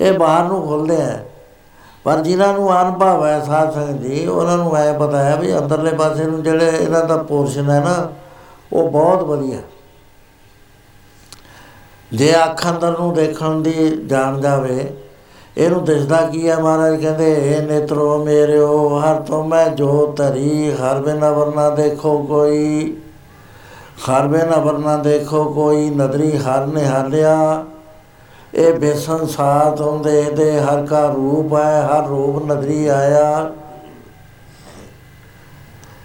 ਇਹ 0.00 0.12
ਬਾਹਰ 0.12 0.44
ਨੂੰ 0.44 0.66
ਖੁੱਲਦੇ 0.66 1.00
ਆ। 1.02 1.18
ਪਰ 2.04 2.20
ਜਿਨ੍ਹਾਂ 2.20 2.52
ਨੂੰ 2.52 2.70
ਅਨੁਭਵ 2.72 3.24
ਹੈ 3.26 3.38
ਸਾਧ 3.40 3.72
ਸੰਗਤ 3.74 4.02
ਜੀ, 4.02 4.26
ਉਹਨਾਂ 4.26 4.56
ਨੂੰ 4.58 4.76
ਐ 4.76 4.92
ਪਤਾ 4.98 5.22
ਹੈ 5.24 5.36
ਵੀ 5.36 5.56
ਅੰਦਰਲੇ 5.58 5.90
ਪਾਸੇ 5.92 6.24
ਨੂੰ 6.24 6.42
ਜਿਹੜੇ 6.42 6.68
ਇਹਨਾਂ 6.72 7.04
ਦਾ 7.04 7.16
ਪੋਰਸ਼ਨ 7.22 7.70
ਹੈ 7.70 7.80
ਨਾ, 7.80 8.12
ਉਹ 8.72 8.90
ਬਹੁਤ 8.90 9.22
ਵਧੀਆ। 9.22 9.60
ਜੇ 12.12 12.32
ਅੱਖ 12.34 12.66
ਅੰਦਰ 12.66 12.98
ਨੂੰ 12.98 13.12
ਦੇਖਣ 13.14 13.60
ਦੀ 13.62 13.72
ਜਾਣ 14.06 14.40
ਜਾਵੇ, 14.40 14.92
ਇਹਨੂੰ 15.56 15.84
ਦਿਸਦਾ 15.84 16.20
ਕੀ 16.22 16.48
ਹੈ 16.48 16.56
ਮਹਾਰਾਜ 16.56 17.00
ਕਹਿੰਦੇ 17.00 17.32
ਏ 17.48 17.60
ਨੇਤਰੋ, 17.62 18.24
ਮੇਰਿਓ, 18.24 18.98
ਹਰ 19.00 19.20
ਤੋਂ 19.20 19.42
ਮੈਂ 19.44 19.68
ਜੋ 19.70 20.14
ਧਰੀ, 20.16 20.72
ਹਰ 20.72 21.00
ਬਿਨਾ 21.00 21.30
ਵਰਨਾ 21.30 21.68
ਦੇਖੋ 21.70 22.18
ਕੋਈ। 22.22 22.96
ਹਰ 24.02 24.26
ਬਿਨਾ 24.26 24.56
ਵਰਨਾ 24.56 24.96
ਦੇਖੋ 24.96 25.44
ਕੋਈ, 25.44 25.88
ਨਦਰੀ 25.90 26.36
ਹਰ 26.38 26.66
ਨੇ 26.66 26.84
ਹਾਲਿਆ 26.86 27.64
ਇਹ 28.56 28.72
ਬੇਸੰਸਾਰ 28.72 29.80
ਹੁੰਦੇ 29.80 30.30
ਦੇ 30.30 30.60
ਹਰ 30.60 30.86
ਕਾ 30.86 31.06
ਰੂਪ 31.06 31.54
ਹੈ, 31.54 31.86
ਹਰ 31.86 32.06
ਰੂਪ 32.06 32.52
ਨਦਰੀ 32.52 32.86
ਆਇਆ। 32.86 33.52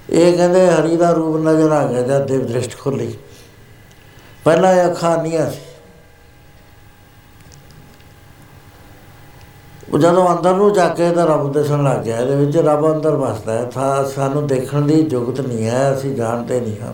ਇਹ 0.10 0.38
ਕਹਿੰਦੇ 0.38 0.72
ਹਰੀ 0.72 0.98
ਦਾ 0.98 1.12
ਰੂਪ 1.12 1.36
ਨਜ਼ਰ 1.38 1.72
ਆ 1.72 1.86
ਗਿਆ 1.86 2.02
ਜਦ 2.02 2.28
ਦੇਵ 2.28 2.48
ਦ੍ਰਿਸ਼ਟ 2.48 2.80
ਖੁੱਲੀ। 2.80 3.18
ਪਹਿਲਾਂ 4.44 4.74
ਇਹ 4.74 4.86
ਅੱਖਾਂ 4.86 5.18
ਨਹੀਂ 5.18 5.38
ਸੀ। 5.52 5.60
ਉਹ 9.94 10.00
ਜਦੋਂ 10.00 10.38
ਅੰਦਰ 10.38 10.54
ਨੂੰ 10.54 10.74
ਜਾ 10.74 10.88
ਕੇ 10.88 11.12
ਤਾਂ 11.12 11.28
ਰੱਬ 11.28 11.52
ਦਿਸਣ 11.54 11.84
ਲੱਗ 11.84 12.00
ਗਿਆ, 12.00 12.18
ਇਹਦੇ 12.18 12.36
ਵਿੱਚ 12.36 12.58
ਰੱਬ 12.58 12.94
ਅੰਦਰ 12.94 13.12
ਵਸਦਾ 13.12 13.54
ਹੈ। 13.54 13.66
ਤਾਂ 13.66 14.06
ਸਾਨੂੰ 14.06 14.48
ਦੇਖਣ 14.48 14.82
ਦੀ 14.82 15.04
ਜੁਗਤ 15.04 15.42
ਨਹੀਂ 15.42 15.66
ਹੈ, 15.68 15.94
ਅਸੀਂ 15.94 16.16
ਜਾਣਦੇ 16.16 16.60
ਨਹੀਂ 16.60 16.82
ਹਾਂ। 16.82 16.94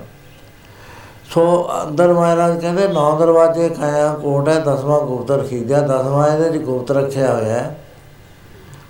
ਸੋ 1.34 1.70
ਅੰਦਰ 1.84 2.14
ਮਹਾਰਾਜ 2.14 2.62
ਕਹਿੰਦੇ, 2.62 2.88
ਨੌ 2.88 3.18
ਦਰਵਾਜ਼ੇ 3.20 3.70
ਖਾਇਆ, 3.70 4.14
ਕੋਟ 4.14 4.50
ਹੈ, 4.50 4.60
ਦਸਵਾਂ 4.60 5.02
ਗੁਪਤ 5.02 5.32
ਰਖੀਦਿਆ 5.32 5.82
ਦਸਵਾਂ 5.82 6.28
ਇਹਦੇ 6.28 6.60
ਚ 6.60 6.62
ਗੁਪਤ 6.62 6.92
ਰੱਖਿਆ 6.92 7.34
ਹੋਇਆ 7.34 7.54
ਹੈ। 7.54 7.80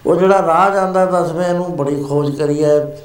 ਉਹ 0.05 0.15
ਜਿਹੜਾ 0.15 0.45
ਰਾਹ 0.47 0.69
ਜਾਂਦਾ 0.69 1.05
ਦਸਵੇਂ 1.05 1.53
ਨੂੰ 1.53 1.77
ਬੜੀ 1.77 2.03
ਖੋਜ 2.03 2.35
ਕਰੀ 2.35 2.63
ਹੈ। 2.63 2.97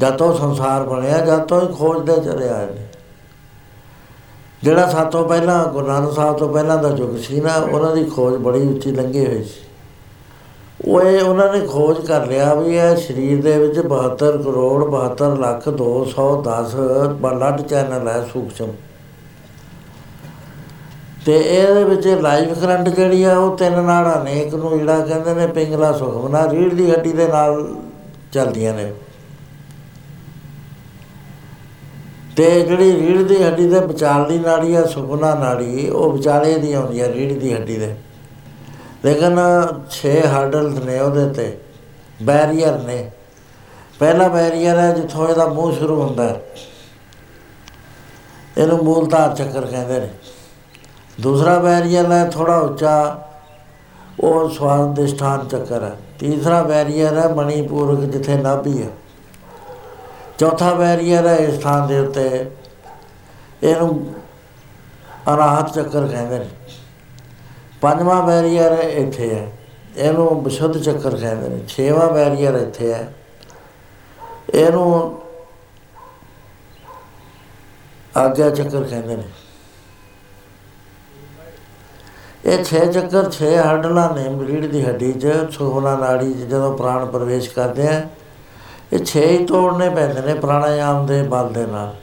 ਜਦ 0.00 0.16
ਤੋਂ 0.16 0.34
ਸੰਸਾਰ 0.34 0.82
ਬਣਿਆ 0.82 1.18
ਜਦ 1.18 1.38
ਤੋਂ 1.38 1.60
ਹੀ 1.60 1.66
ਖੋਜਦੇ 1.66 2.16
ਚਲੇ 2.16 2.48
ਆਏ 2.48 2.66
ਨੇ। 2.66 2.86
ਜਿਹੜਾ 4.62 4.86
ਸਾਤੋਂ 4.86 5.28
ਪਹਿਲਾਂ, 5.28 5.64
ਗੁਰੂ 5.64 5.86
ਨਾਨਕ 5.86 6.12
ਸਾਹਿਬ 6.12 6.36
ਤੋਂ 6.36 6.48
ਪਹਿਲਾਂ 6.48 6.78
ਦਾ 6.78 6.88
ਯੁੱਗ 6.88 7.16
ਸੀ 7.16 7.40
ਨਾ, 7.40 7.54
ਉਹਨਾਂ 7.54 7.96
ਦੀ 7.96 8.04
ਖੋਜ 8.04 8.34
ਬੜੀ 8.34 8.74
ਉੱਚੀ 8.74 8.90
ਲੰਘੀ 8.92 9.26
ਹੋਈ 9.26 9.44
ਸੀ। 9.44 9.65
ਉਹ 10.84 11.02
ਇਹ 11.02 11.22
ਉਹਨਾਂ 11.22 11.52
ਨੇ 11.52 11.66
ਖੋਜ 11.66 12.06
ਕਰ 12.06 12.26
ਲਿਆ 12.26 12.54
ਵੀ 12.54 12.76
ਇਹ 12.76 12.96
ਸਰੀਰ 12.96 13.42
ਦੇ 13.42 13.58
ਵਿੱਚ 13.58 13.78
72 13.78 14.42
ਕਰੋੜ 14.42 14.84
72 14.84 15.36
ਲੱਖ 15.36 15.68
210 15.68 17.08
ਬਲੱਡ 17.08 17.62
ਚੈਨਲ 17.62 18.08
ਹੈ 18.08 18.28
ਸੂਖਸ਼ਮ। 18.32 18.68
ਤੇ 21.26 21.36
ਇਹਦੇ 21.36 21.84
ਵਿੱਚ 21.84 22.06
ਲਾਈਵ 22.06 22.54
ਕਰੰਟ 22.54 22.88
ਜਿਹੜੀ 22.88 23.24
ਆ, 23.24 23.38
ਉਹ 23.38 23.56
ਤਿੰਨ 23.56 23.82
ਨਾੜਾਂ 23.82 24.24
ਨੇ। 24.24 24.32
ਇੱਕ 24.32 24.54
ਨੂੰ 24.54 24.78
ਜਿਹੜਾ 24.78 25.00
ਕਹਿੰਦੇ 25.00 25.34
ਨੇ 25.34 25.46
ਪਿੰਗਲਾ 25.46 25.92
ਸੁਖਮਨਾ 25.92 26.50
ਰੀੜ 26.50 26.74
ਦੀ 26.74 26.90
ਹੱਡੀ 26.90 27.12
ਦੇ 27.12 27.28
ਨਾਲ 27.28 27.74
ਚੱਲਦੀਆਂ 28.32 28.74
ਨੇ। 28.74 28.92
ਤੇ 32.36 32.60
ਜਿਹੜੀ 32.60 32.92
ਰੀੜ 32.92 33.22
ਦੀ 33.22 33.42
ਹੱਡੀ 33.42 33.68
ਦੇ 33.68 33.80
ਵਿਚਾਲਦੀ 33.80 34.38
ਨਾੜੀ 34.38 34.74
ਆ, 34.74 34.86
ਸੁਖਮਨਾ 34.86 35.34
ਨਾੜੀ, 35.34 35.88
ਉਹ 35.88 36.12
ਵਿਚਾਲੇ 36.12 36.58
ਦੀ 36.58 36.72
ਆਉਂਦੀ 36.72 37.00
ਆ 37.00 37.08
ਰੀੜ 37.12 37.32
ਦੀ 37.32 37.54
ਹੱਡੀ 37.54 37.76
ਦੇ। 37.76 37.94
ਲੇਕਿਨ 39.06 39.38
6 39.90 40.14
ਹਰਡਲਸ 40.26 40.78
ਨੇ 40.78 40.98
ਉਹਦੇ 41.00 41.28
ਤੇ 41.28 41.58
ਬੈਰੀਅਰ 42.22 42.78
ਨੇ। 42.78 43.10
ਪਹਿਲਾ 43.98 44.28
ਬੈਰੀਅਰ 44.28 44.78
ਹੈ 44.78 44.90
ਜਿੱਥੋਂ 44.92 45.28
ਇਹਦਾ 45.28 45.46
ਮੂੰਹ 45.46 45.72
ਸ਼ੁਰੂ 45.72 46.00
ਹੁੰਦਾ 46.02 46.24
ਹੈ। 46.24 46.40
ਇਹਨੂੰ 48.58 48.78
ਮੂਲਧਾਰ 48.84 49.34
ਚੱਕਰ 49.34 49.66
ਕਹਿੰਦੇ 49.66 50.00
ਨੇ। 50.00 50.08
ਦੂਸਰਾ 51.20 51.58
ਬੈਰੀਅਰ 51.58 52.12
ਹੈ 52.12 52.24
ਥੋੜਾ 52.30 52.56
ਉੱਚਾ, 52.58 53.22
ਉਹ 54.20 54.48
ਸਵਾਦਿਸ਼ਠਾਨ 54.50 55.48
ਚੱਕਰ 55.48 55.82
ਹੈ। 55.82 55.92
ਤੀਸਰਾ 56.18 56.62
ਬੈਰੀਅਰ 56.62 57.18
ਹੈ 57.18 57.28
ਮਣੀਪੂਰਕ 57.28 58.00
ਜਿੱਥੇ 58.00 58.36
ਨਾਭੀ 58.36 58.82
ਹੈ। 58.82 58.88
ਚੌਥਾ 60.38 60.74
ਬੈਰੀਅਰ 60.74 61.26
ਹੈ 61.26 61.36
ਇਸ 61.36 61.54
ਸਥਾਨ 61.54 61.86
ਦੇ 61.86 61.98
ਉੱਤੇ, 61.98 62.50
ਇਹਨੂੰ 63.62 64.14
ਅਨਾਹਤ 65.34 65.74
ਚੱਕਰ 65.74 66.06
ਕਹਿੰਦੇ 66.06 66.38
ਨੇ। 66.38 66.48
ਪੰਜਵਾਂ 67.80 68.22
ਬੈਰੀਅਰ 68.22 68.72
ਇੱਥੇ 68.72 69.34
ਹੈ। 69.34 69.52
ਇਹਨੂੰ 69.96 70.44
ਵਿਸ਼ੁੱਧ 70.44 70.78
ਚੱਕਰ 70.78 71.16
ਕਹਿੰਦੇ 71.16 71.48
ਨੇ। 71.48 71.60
ਛੇਵਾਂ 71.68 72.08
ਬੈਰੀਅਰ 72.12 72.54
ਇੱਥੇ 72.54 72.94
ਹੈ। 72.94 73.14
ਇਹਨੂੰ 74.54 75.18
ਆਗਿਆ 78.16 78.50
ਚੱਕਰ 78.50 78.82
ਕਹਿੰਦੇ 78.82 79.16
ਨੇ। 79.16 79.22
ਇਹ 82.44 82.64
ਛੇ 82.64 82.86
ਚੱਕਰ, 82.86 83.30
ਛੇ 83.30 83.58
ਹੱਡਲਾਂ 83.58 84.14
ਨੇ 84.14 84.46
ਰੀੜ 84.46 84.66
ਦੀ 84.66 84.84
ਹੱਡੀ 84.84 85.12
'ਚ 85.12 85.46
ਸੁਖਮਨਾ 85.50 85.96
ਨਾੜੀ 85.96 86.34
'ਚ 86.34 86.36
ਜਦੋਂ 86.36 86.78
ਪ੍ਰਾਣ 86.78 87.06
ਪ੍ਰਵੇਸ਼ 87.06 87.50
ਕਰਦੇ 87.50 87.88
ਆ, 87.88 88.08
ਇਹ 88.92 88.98
ਛੇ 88.98 89.26
ਹੀ 89.26 89.46
ਤੋੜਨੇ 89.46 89.88
ਪੈਂਦੇ 89.88 90.20
ਨੇ 90.20 90.34
ਪ੍ਰਾਣਾਯਾਮ 90.34 91.06
ਦੇ 91.06 91.22
ਬਲ 91.22 91.52
ਦੇ 91.52 91.66
ਨਾਲ। 91.66 91.96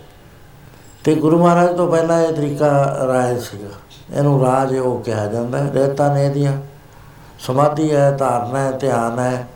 ਤੇ 1.04 1.16
ਗੁਰੂ 1.16 1.44
ਮਹਾਰਾਜ 1.44 1.78
ਤੋਂ 1.78 1.92
ਪਹਿਲਾਂ 1.92 2.22
ਇਹ 2.22 2.34
ਤਰੀਕਾ 2.34 3.00
ਰਾਇ 3.08 3.40
ਸੀਗਾ। 3.40 3.70
ਇਹਨੂੰ 4.12 4.42
ਰਾਜ 4.44 4.76
ਉਹ 4.78 5.00
ਕਿਹਾ 5.00 5.26
ਜਾਂਦਾ 5.28 5.58
ਹੈ। 5.58 5.72
ਰਹਿਤਾ 5.74 6.14
ਨੇ 6.14 6.26
ਇਹਦੀਆਂ 6.26 6.58
ਸਮਾਧੀ 7.40 7.94
ਹੈ, 7.96 8.12
ਧਾਰਨਾ 8.12 8.60
ਹੈ, 8.60 8.72
ਧਿਆਨ 8.72 9.20
ਹੈ। 9.20 9.48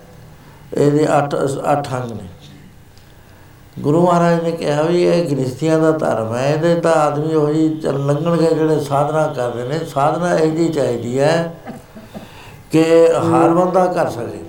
ਇਹਦੇ 0.73 1.07
ਅੱਠ 1.17 1.35
ਅੱਠ 1.71 1.93
ਅੰਗ 1.93 2.11
ਨੇ। 2.11 2.27
ਗੁਰੂ 3.79 4.05
ਮਹਾਰਾਜ 4.05 4.41
ਨੇ 4.43 4.51
ਕਿਹਾ 4.51 4.81
ਵੀ 4.81 5.03
ਇਹ 5.03 5.29
ਗ੍ਰਸਤੀਆਂ 5.29 5.79
ਦਾ 5.79 5.91
ਧਰਮ 5.91 6.33
ਹੈ। 6.35 6.47
ਇਹਦੇ 6.49 6.73
ਤਾਂ 6.75 6.93
ਆਦਮੀ 6.93 7.33
ਉਹੀ 7.35 7.67
ਚੱਲ 7.79 8.05
ਲੰਘਣਗੇ 8.05 8.53
ਜਿਹੜੇ 8.55 8.79
ਸਾਧਨਾ 8.79 9.25
ਕਰਦੇ 9.27 9.67
ਨੇ। 9.67 9.79
ਸਾਧਨਾ 9.85 10.33
ਇਹ 10.35 10.51
ਜੀ 10.51 10.67
ਚਾਹੀਦੀ 10.69 11.19
ਹੈ 11.19 11.53
ਕਿ 12.71 12.83
ਹਰ 13.07 13.49
ਬੰਦਾ 13.49 13.85
ਕਰ 13.85 14.09
ਸਕੇ। 14.09 14.43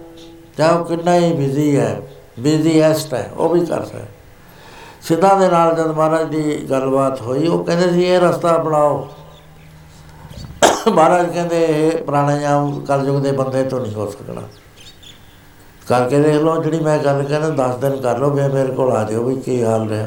ਚਾਹੇ 0.59 0.77
ਉਹ 0.77 0.85
ਕਿੰਨਾ 0.85 1.15
ਹੀ 1.15 1.33
ਬਿਜ਼ੀ 1.33 1.77
ਹੈ 1.77 2.01
ਬਿਜ਼ੀਐਸਟ 2.41 3.15
ਹੈ, 3.15 3.31
ਉਹ 3.37 3.49
ਵੀ 3.49 3.65
ਕਰ 3.67 3.85
ਸਕੇ। 3.85 4.07
ਸਿੱਧਾ 5.03 5.35
ਦੇ 5.35 5.49
ਨਾਲ 5.49 5.75
ਜਦ 5.75 5.87
ਮਹਾਰਾਜ 5.87 6.29
ਦੀ 6.29 6.67
ਗੱਲਬਾਤ 6.71 7.21
ਹੋਈ, 7.21 7.47
ਉਹ 7.47 7.65
ਕਹਿੰਦੇ 7.65 7.91
ਸੀ, 7.93 8.05
ਇਹ 8.05 8.21
ਰਸਤਾ 8.21 8.55
ਅਪਣਾਓ 8.57 9.09
ਮਹਾਰਾਜ 10.91 11.33
ਕਹਿੰਦੇ 11.33 11.65
ਇਹ 11.65 12.05
ਪ੍ਰਾਣਾਯਾਮ 12.05 12.85
ਕਲਯੁਗ 12.85 13.23
ਦੇ 13.23 13.33
ਬੰਦੇ 13.33 13.65
ਤੋਂ 13.65 13.81
ਨਹੀਂ 13.81 13.95
ਹੋ 13.95 14.11
ਸਕਣਾ। 14.11 14.43
ਕਰਕੇ 15.89 16.21
ਦੇਖ 16.21 16.35
ਲਓ, 16.35 16.63
ਜਿਹੜੀ 16.63 16.81
ਮੈਂ 16.81 16.99
ਗੱਲ 16.99 17.23
ਕਹਿੰਦਾ 17.23 17.51
10 17.51 17.77
ਦਿਨ 17.77 17.97
ਕਰ 17.97 18.19
ਲਓ, 18.19 18.37
ਫੇਰ 18.37 18.53
ਮੇਰੇ 18.53 18.73
ਕੋਲ 18.73 18.93
ਆ 18.93 19.05
ਜਿਓ 19.05 19.25
ਵੀ 19.25 19.37
ਕੀ 19.37 19.65
ਹਾਲ 19.65 19.89
ਰਿਹਾ। 19.89 20.07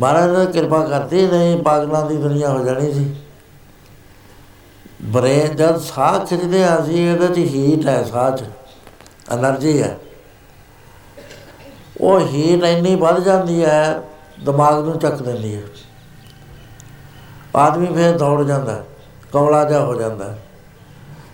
ਮਹਾਰਾਜ 0.00 0.38
ਨੇ 0.38 0.52
ਕਿਰਪਾ 0.52 0.86
ਕਰਤੀ, 0.86 1.26
ਨਹੀਂ 1.26 1.62
ਪਾਗਲਾਂ 1.62 2.06
ਦੀ 2.06 2.16
ਦੁਨੀਆ 2.16 2.48
ਹੋ 2.48 2.64
ਜਾਣੀ 2.64 2.92
ਸੀ। 2.92 3.16
ਬ੍ਰੇਨ 5.02 5.56
ਜਦ 5.56 5.76
ਸਾਹ 5.76 6.24
ਖਿੱਚਦੇ 6.24 6.64
ਆ 6.64 6.80
ਜੀ 6.80 7.06
ਇਹਦੇ 7.06 7.28
ਚ 7.28 7.38
ਹੀਟ 7.38 7.86
ਹੈ 7.86 8.04
ਸਾਹ 8.04 8.30
ਚ 8.30 8.44
એનર્ਜੀ 9.34 9.82
ਹੈ। 9.82 9.98
ਉਹ 12.00 12.20
ਹੀਟ 12.20 12.64
ਇੰਨੀ 12.64 12.94
ਵੱਧ 12.94 13.20
ਜਾਂਦੀ 13.20 13.64
ਹੈ, 13.64 14.02
ਦਿਮਾਗ 14.44 14.84
ਨੂੰ 14.84 14.98
ਚੱਕ 14.98 15.22
ਦਿੰਦੀ 15.22 15.56
ਹੈ। 15.56 15.62
ਆਦਮੀ 17.56 17.86
ਫਿਰ 17.86 18.18
ਦੌੜ 18.18 18.42
ਜਾਂਦਾ 18.42 18.84
ਕੌਲਾ 19.32 19.64
ਜਾ 19.64 19.80
ਹੋ 19.80 19.94
ਜਾਂਦਾ 19.94 20.34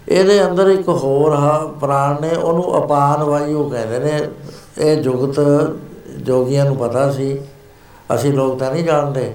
ਇਹਦੇ 0.08 0.46
ਅੰਦਰ 0.46 0.66
ਇੱਕ 0.66 0.88
ਹੋਰ 0.88 1.34
ਹਾ, 1.34 1.72
ਪ੍ਰਾਣ 1.80 2.16
ਨੇ 2.20 2.30
ਉਹਨੂੰ 2.30 2.84
ਅਪਾਨ 2.84 3.22
ਵਾਯੂ 3.22 3.68
ਕਹਿੰਦੇ 3.68 3.98
ਨੇ। 3.98 4.28
ਇਹ 4.78 5.02
ਜੁਗਤ 5.02 5.40
ਜੋਗੀਆਂ 6.18 6.64
ਨੂੰ 6.64 6.76
ਪਤਾ 6.76 7.12
ਸੀ। 7.12 7.38
ਅਸੀਂ 8.14 8.32
ਲੋਕ 8.32 8.58
ਤਾਂ 8.58 8.72
ਨਹੀਂ 8.72 8.84
ਜਾਣਦੇ। 8.84 9.34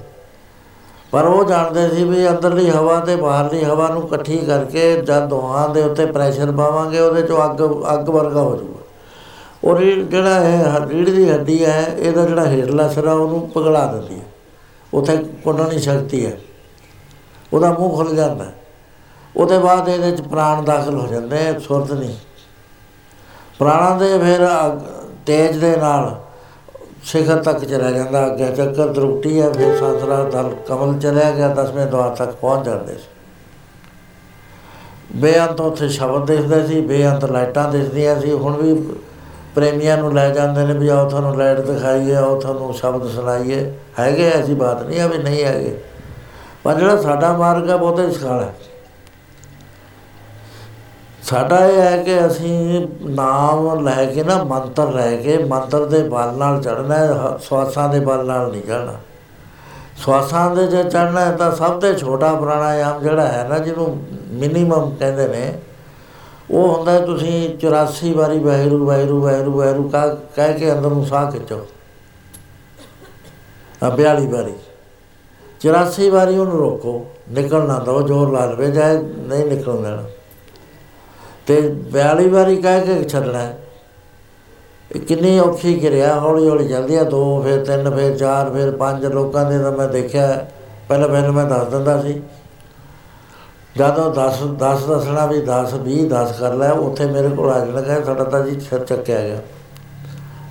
ਪਰ 1.11 1.23
ਉਹ 1.23 1.45
ਜਾਣਦੇ 1.45 1.89
ਸੀ 1.89 2.03
ਵੀ 2.03 2.29
ਅੰਦਰਲੀ 2.29 2.69
ਹਵਾ 2.69 2.99
ਤੇ 2.99 3.15
ਬਾਹਰਲੀ 3.15 3.63
ਹਵਾ 3.63 3.87
ਨੂੰ 3.87 4.03
ਇਕੱਠੀ 4.03 4.37
ਕਰਕੇ 4.37 5.01
ਜਦ 5.01 5.27
ਦੋਹਾਂ 5.27 5.69
ਦੇ 5.69 5.83
ਉੱਤੇ 5.83 6.05
ਪ੍ਰੈਸ਼ਰ 6.05 6.51
ਪਾਵਾਂਗੇ, 6.51 6.99
ਉਹਦੇ 6.99 7.21
ਚੋਂ 7.21 7.45
ਅੱਗ 7.45 7.57
ਅੱਗ 7.93 8.09
ਵਰਗਾ 8.09 8.41
ਹੋ 8.41 8.55
ਜਾਊਗਾ। 8.55 8.83
ਉਹ 9.63 9.77
ਰੀੜ 9.77 10.05
ਜਿਹੜਾ 10.05 10.33
ਹੈ 10.33 10.87
ਰੀੜ 10.89 11.09
ਦੀ 11.09 11.29
ਹੱਡੀ 11.29 11.65
ਹੈ, 11.65 11.95
ਇਹਦਾ 11.97 12.25
ਜਿਹੜਾ 12.25 12.45
ਹੇਠਲਾ 12.45 12.87
ਸਿਰਾ 12.87 13.13
ਉਹਨੂੰ 13.13 13.49
ਪਿਘਲਾ 13.49 13.85
ਦਿੰਦੀ 13.85 14.15
ਹੈ। 14.15 14.25
ਉੱਥੇ 14.93 15.17
ਕੁੰਡਣੀ 15.17 15.79
ਸ਼ਕਤੀ 15.79 16.25
ਹੈ। 16.25 16.37
ਉਹਦਾ 17.55 17.71
ਮੂੰਹ 17.71 17.95
ਖੁੱਲ 17.97 18.15
ਜਾਂਦਾ। 18.15 18.45
ਉਹਦੇ 19.35 19.57
ਬਾਅਦ 19.59 19.89
ਇਹਦੇ 19.89 20.11
ਚ 20.11 20.21
ਪ੍ਰਾਣ 20.21 20.63
ਦਾਖਲ 20.63 20.95
ਹੋ 20.95 21.07
ਜਾਂਦੇ 21.07 21.59
ਸੁਰਤ 21.59 21.91
ਨਹੀਂ। 21.91 22.15
ਪ੍ਰਾਣਾਂ 23.59 23.97
ਦੇ 23.99 24.17
ਫਿਰ 24.19 24.47
ਤੇਜ 25.25 25.57
ਦੇ 25.57 25.75
ਨਾਲ 25.77 26.15
ਸਿਖਰ 27.03 27.41
ਤੱਕ 27.43 27.63
ਚਲਾ 27.65 27.91
ਜਾਂਦਾ, 27.91 28.25
ਅੱਗੇ 28.25 28.45
ਚੱਕਰ 28.47 28.87
ਦਰੁਕਟੀ 28.87 29.41
ਹੈ 29.41 29.49
ਫਿਰ 29.49 29.75
ਸਾਸਰਾ 29.77 30.23
ਦਲ 30.23 30.55
ਕਮਲ 30.67 30.99
ਚਲਿਆ 30.99 31.31
ਗਿਆ, 31.31 31.47
ਦਸਵੇਂ 31.47 31.85
ਦਵਾਰ 31.85 32.15
ਤੱਕ 32.15 32.31
ਪਹੁੰਚ 32.31 32.65
ਜਾਂਦੇ 32.65 32.93
ਸੀ। 32.93 33.07
ਬੇਅੰਤ 35.15 35.61
ਉੱਥੇ 35.61 35.89
ਸ਼ਬਦ 35.89 36.25
ਦਿਸਦੇ 36.25 36.65
ਸੀ, 36.67 36.81
ਬੇਅੰਤ 36.81 37.25
ਲਾਈਟਾਂ 37.25 37.71
ਦਿਸਦੀਆਂ 37.71 38.19
ਸੀ। 38.21 38.31
ਹੁਣ 38.31 38.57
ਵੀ 38.57 38.73
ਪ੍ਰੇਮੀਆਂ 39.55 39.97
ਨੂੰ 39.97 40.13
ਲੈ 40.13 40.29
ਜਾਂਦੇ 40.29 40.65
ਨੇ 40.65 40.73
ਵੀ 40.73 40.87
ਆਓ 40.87 41.09
ਤੁਹਾਨੂੰ 41.09 41.37
ਲਾਈਟ 41.37 41.59
ਦਿਖਾਈਏ, 41.59 42.15
ਆਓ 42.15 42.39
ਤੁਹਾਨੂੰ 42.39 42.73
ਸ਼ਬਦ 42.73 43.09
ਸੁਣਾਈਏ। 43.09 43.71
ਹੈਗੇ 43.99 44.29
ਐਸੀ 44.29 44.53
ਬਾਤ 44.53 44.83
ਨਹੀਂ 44.83 44.99
ਆ 45.01 45.07
ਵੀ 45.07 45.17
ਨਹੀਂ 45.17 45.43
ਹੈਗੇ। 45.43 45.77
ਪਰ 46.65 46.73
ਜਿਹੜਾ 46.73 47.01
ਸਾਡਾ 47.01 47.37
ਮਾਰਗ 47.37 47.69
ਹੈ 47.69 47.77
ਬਹੁਤੇ 47.77 48.11
ਸਖਾਲਾ 48.11 48.53
ਸਾਡਾ 51.23 51.65
ਇਹ 51.65 51.81
ਹੈ 51.81 52.03
ਕਿ 52.03 52.27
ਅਸੀਂ 52.27 52.87
ਨਾਮ 53.01 53.89
ਲੈ 53.89 54.05
ਕੇ 54.05 54.23
ਨਾ 54.23 54.43
ਮੰਤਰ 54.43 54.91
ਲੈ 54.91 55.17
ਕੇ 55.17 55.37
ਮੰਤਰ 55.37 55.85
ਦੇ 55.85 56.03
ਬਲ 56.03 56.33
ਨਾਲ 56.33 56.61
ਚੜਨਾ 56.61 56.95
ਹੈ 56.95 57.13
ਸਵਾਸਾਂ 57.41 57.89
ਦੇ 57.89 57.99
ਬਲ 57.99 58.25
ਨਾਲ 58.25 58.51
ਨਹੀਂ 58.51 58.61
ਚੜਨਾ 58.61 58.93
ਸਵਾਸਾਂ 59.97 60.55
ਦੇ 60.55 60.67
ਜੇ 60.67 60.83
ਚੜਨਾ 60.83 61.21
ਹੈ 61.21 61.31
ਤਾਂ 61.31 61.51
ਸਭ 61.51 61.79
ਤੋਂ 61.79 61.93
ਛੋਟਾ 61.93 62.35
ਪ੍ਰਾਣਾਯਾਮ 62.35 63.01
ਜਿਹੜਾ 63.01 63.27
ਹੈ 63.27 63.47
ਨਾ, 63.47 63.57
ਜਿਹਨੂੰ 63.57 64.05
ਮਿਨੀਮਮ 64.27 64.95
ਕਹਿੰਦੇ 64.95 65.27
ਨੇ, 65.27 65.59
ਉਹ 66.51 66.75
ਹੁੰਦਾ 66.75 66.99
ਤੁਸੀਂ 66.99 67.57
84 67.57 68.13
ਵਾਰੀ 68.13 68.39
ਵਾਹਿਗੁਰੂ 68.39 68.85
ਵਾਹਿਗੁਰੂ 68.85 69.23
ਵਾਹਿਗੁਰੂ 69.23 69.57
ਵਾਹਿਗੁਰੂ 69.57 69.89
ਕਾ, 69.89 70.07
ਕਹਿ 70.35 70.53
ਕੇ 70.53 70.71
ਅੰਦਰ 70.71 70.89
ਨੂੰ 70.89 71.05
ਸਾਹ 71.05 71.31
ਖਿੱਚੋ। 71.31 71.65
ਆ 73.83 73.89
42 73.89 74.27
ਵਾਰੀ। 74.27 74.53
84 75.61 76.09
ਵਾਰੀ 76.09 76.37
ਉਹਨੂੰ 76.37 76.59
ਰੋਕੋ 76.59 77.05
ਨਿਕਲਣਾ 77.29 77.79
ਦੋ 77.79 78.01
ਜ਼ੋਰ 78.01 78.31
ਲਾ 78.31 78.45
ਲਵੇ 78.45 78.71
ਜਾਏ 78.71 78.97
ਨਹੀਂ 78.97 79.45
ਨਿਕਲਣ 79.45 79.75
ਦੇਣਾ। 79.75 80.03
ਤੇ 81.47 81.75
42 81.91 82.29
ਵਾਰੀ 82.29 82.61
ਕਹਿ 82.61 82.81
ਕੇ 82.81 83.03
ਛੱਡਣਾ 83.03 83.53
ਇਹ 84.95 85.01
ਕਿੰਨੀ 85.01 85.39
ਔਖੀ 85.39 85.79
ਕਿਰਿਆ 85.79 86.19
ਹੌਲੀ 86.19 86.49
ਹੌਲੀ 86.49 86.67
ਚੱਲਦੀ 86.67 86.95
ਆ, 86.95 87.03
ਦੋ, 87.03 87.41
ਫਿਰ 87.41 87.65
ਤਿੰਨ, 87.65 87.95
ਫਿਰ 87.95 88.17
ਚਾਰ, 88.17 88.49
ਫਿਰ 88.49 88.71
ਪੰਜ 88.71 89.05
ਲੋਕਾਂ 89.05 89.51
ਦੇ 89.51 89.59
ਤਾਂ 89.59 89.71
ਮੈਂ 89.71 89.87
ਦੇਖਿਆ, 89.87 90.45
ਪਹਿਲਾਂ 90.89 91.09
ਪਹਿਲਾਂ 91.09 91.31
ਮੈਂ 91.31 91.45
ਦੱਸ 91.45 91.67
ਦਿੰਦਾ 91.67 92.01
ਸੀ। 92.01 92.21
ਜਦੋਂ 93.77 94.15
10 94.15 94.43
10 94.43 94.85
ਦੱਸਣਾ 94.87 95.25
ਵੀ 95.25 95.41
10 95.41 95.73
20 95.73 96.07
10 96.07 96.39
ਕਰ 96.39 96.53
ਲੈ, 96.53 96.71
ਉੱਥੇ 96.71 97.05
ਮੇਰੇ 97.05 97.29
ਕੋਲ 97.29 97.49
ਆ 97.49 97.65
ਜਾਣਾ 97.65 97.81
ਕਹੇ 97.81 98.03
ਸਾਡਾ 98.03 98.23
ਤਾਂ 98.23 98.41
ਜੀ 98.41 98.59
ਸਿਰ 98.59 98.79
ਚੱਕਿਆ 98.79 99.21
ਗਿਆ। 99.21 99.41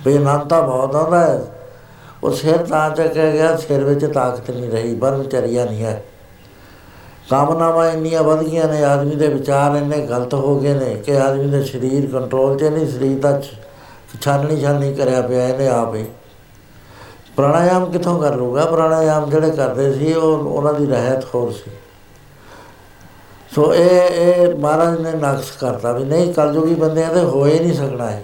ਵੀ 0.05 0.17
ਅਨੰਤਾ 0.17 0.61
ਬਹੁਤ 0.61 0.95
ਆਉਂਦਾ 0.95 1.19
ਹੈ। 1.19 1.41
ਉਹ 2.25 2.31
ਸਿਰ 2.31 2.57
ਤਾਂ 2.57 2.89
ਚੱਕਿਆ 2.89 3.29
ਗਿਆ, 3.31 3.55
ਸਿਰ 3.57 3.83
ਵਿੱਚ 3.83 4.05
ਤਾਕਤ 4.05 4.51
ਨਹੀਂ 4.51 4.69
ਰਹੀ 4.71 4.95
ਬਰਮਚਰੀਆ 4.95 5.65
ਨਹੀਂ 5.65 5.83
ਹੈ। 5.83 6.03
ਕਾਮਨਾਵਾਂ 7.29 7.91
ਇੰਨੀਆਂ 7.91 8.23
ਵਧ 8.23 8.43
ਗਈਆਂ 8.43 8.67
ਨੇ, 8.67 8.83
ਆਦਮੀ 8.83 9.15
ਦੇ 9.15 9.27
ਵਿਚਾਰ 9.27 9.75
ਇੰਨੇ 9.75 9.97
ਗਲਤ 9.97 10.33
ਹੋ 10.33 10.59
ਗਏ 10.59 10.73
ਨੇ 10.73 10.95
ਕਿ 10.95 11.17
ਆਦਮੀ 11.17 11.45
ਦੇ 11.45 11.63
ਸਰੀਰ 11.63 12.11
ਕੰਟਰੋਲ 12.11 12.57
'ਚ 12.57 12.63
ਨਹੀਂ, 12.63 12.87
ਸਰੀਰ 12.87 13.19
ਦਾ 13.19 13.41
ਛਾਨਣੀ 14.21 14.61
ਛਾਨਣੀ 14.61 14.93
ਕਰਿਆ 14.93 15.21
ਪਿਆ 15.21 15.47
ਇਹਨੇ 15.47 15.67
ਆਪ 15.67 15.95
ਹੀ। 15.95 16.05
ਪ੍ਰਾਣਾਯਾਮ 17.35 17.91
ਕਿੱਥੋਂ 17.91 18.19
ਕਰ 18.19 18.35
ਲੂਗਾ 18.35 18.65
ਪ੍ਰਾਣਾਯਾਮ 18.65 19.29
ਜਿਹੜੇ 19.29 19.49
ਕਰਦੇ 19.49 19.93
ਸੀ, 19.93 20.13
ਉਹ 20.13 20.37
ਉਹਨਾਂ 20.37 20.73
ਦੀ 20.73 20.85
ਰਹਿਤ 20.85 21.25
ਹੋਰ 21.35 21.51
ਸੀ। 21.51 21.71
ਸੋ 23.55 23.73
ਇਹ 23.73 23.99
ਇਹ 23.99 24.55
ਮਹਾਰਾਜ 24.55 24.99
ਨੇ 24.99 25.11
ਨਕਸ਼ 25.11 25.57
ਕਰਤਾ 25.57 25.91
ਵੀ 25.91 26.03
ਨਹੀਂ, 26.03 26.33
ਕਲਯੁਗੀ 26.33 26.75
ਬੰਦਿਆਂ 26.75 27.13
ਤੇ 27.13 27.19
ਹੋਏ 27.19 27.59
ਨਹੀਂ 27.59 27.73
ਸਕਣਾ 27.73 28.09
ਹੈ 28.09 28.23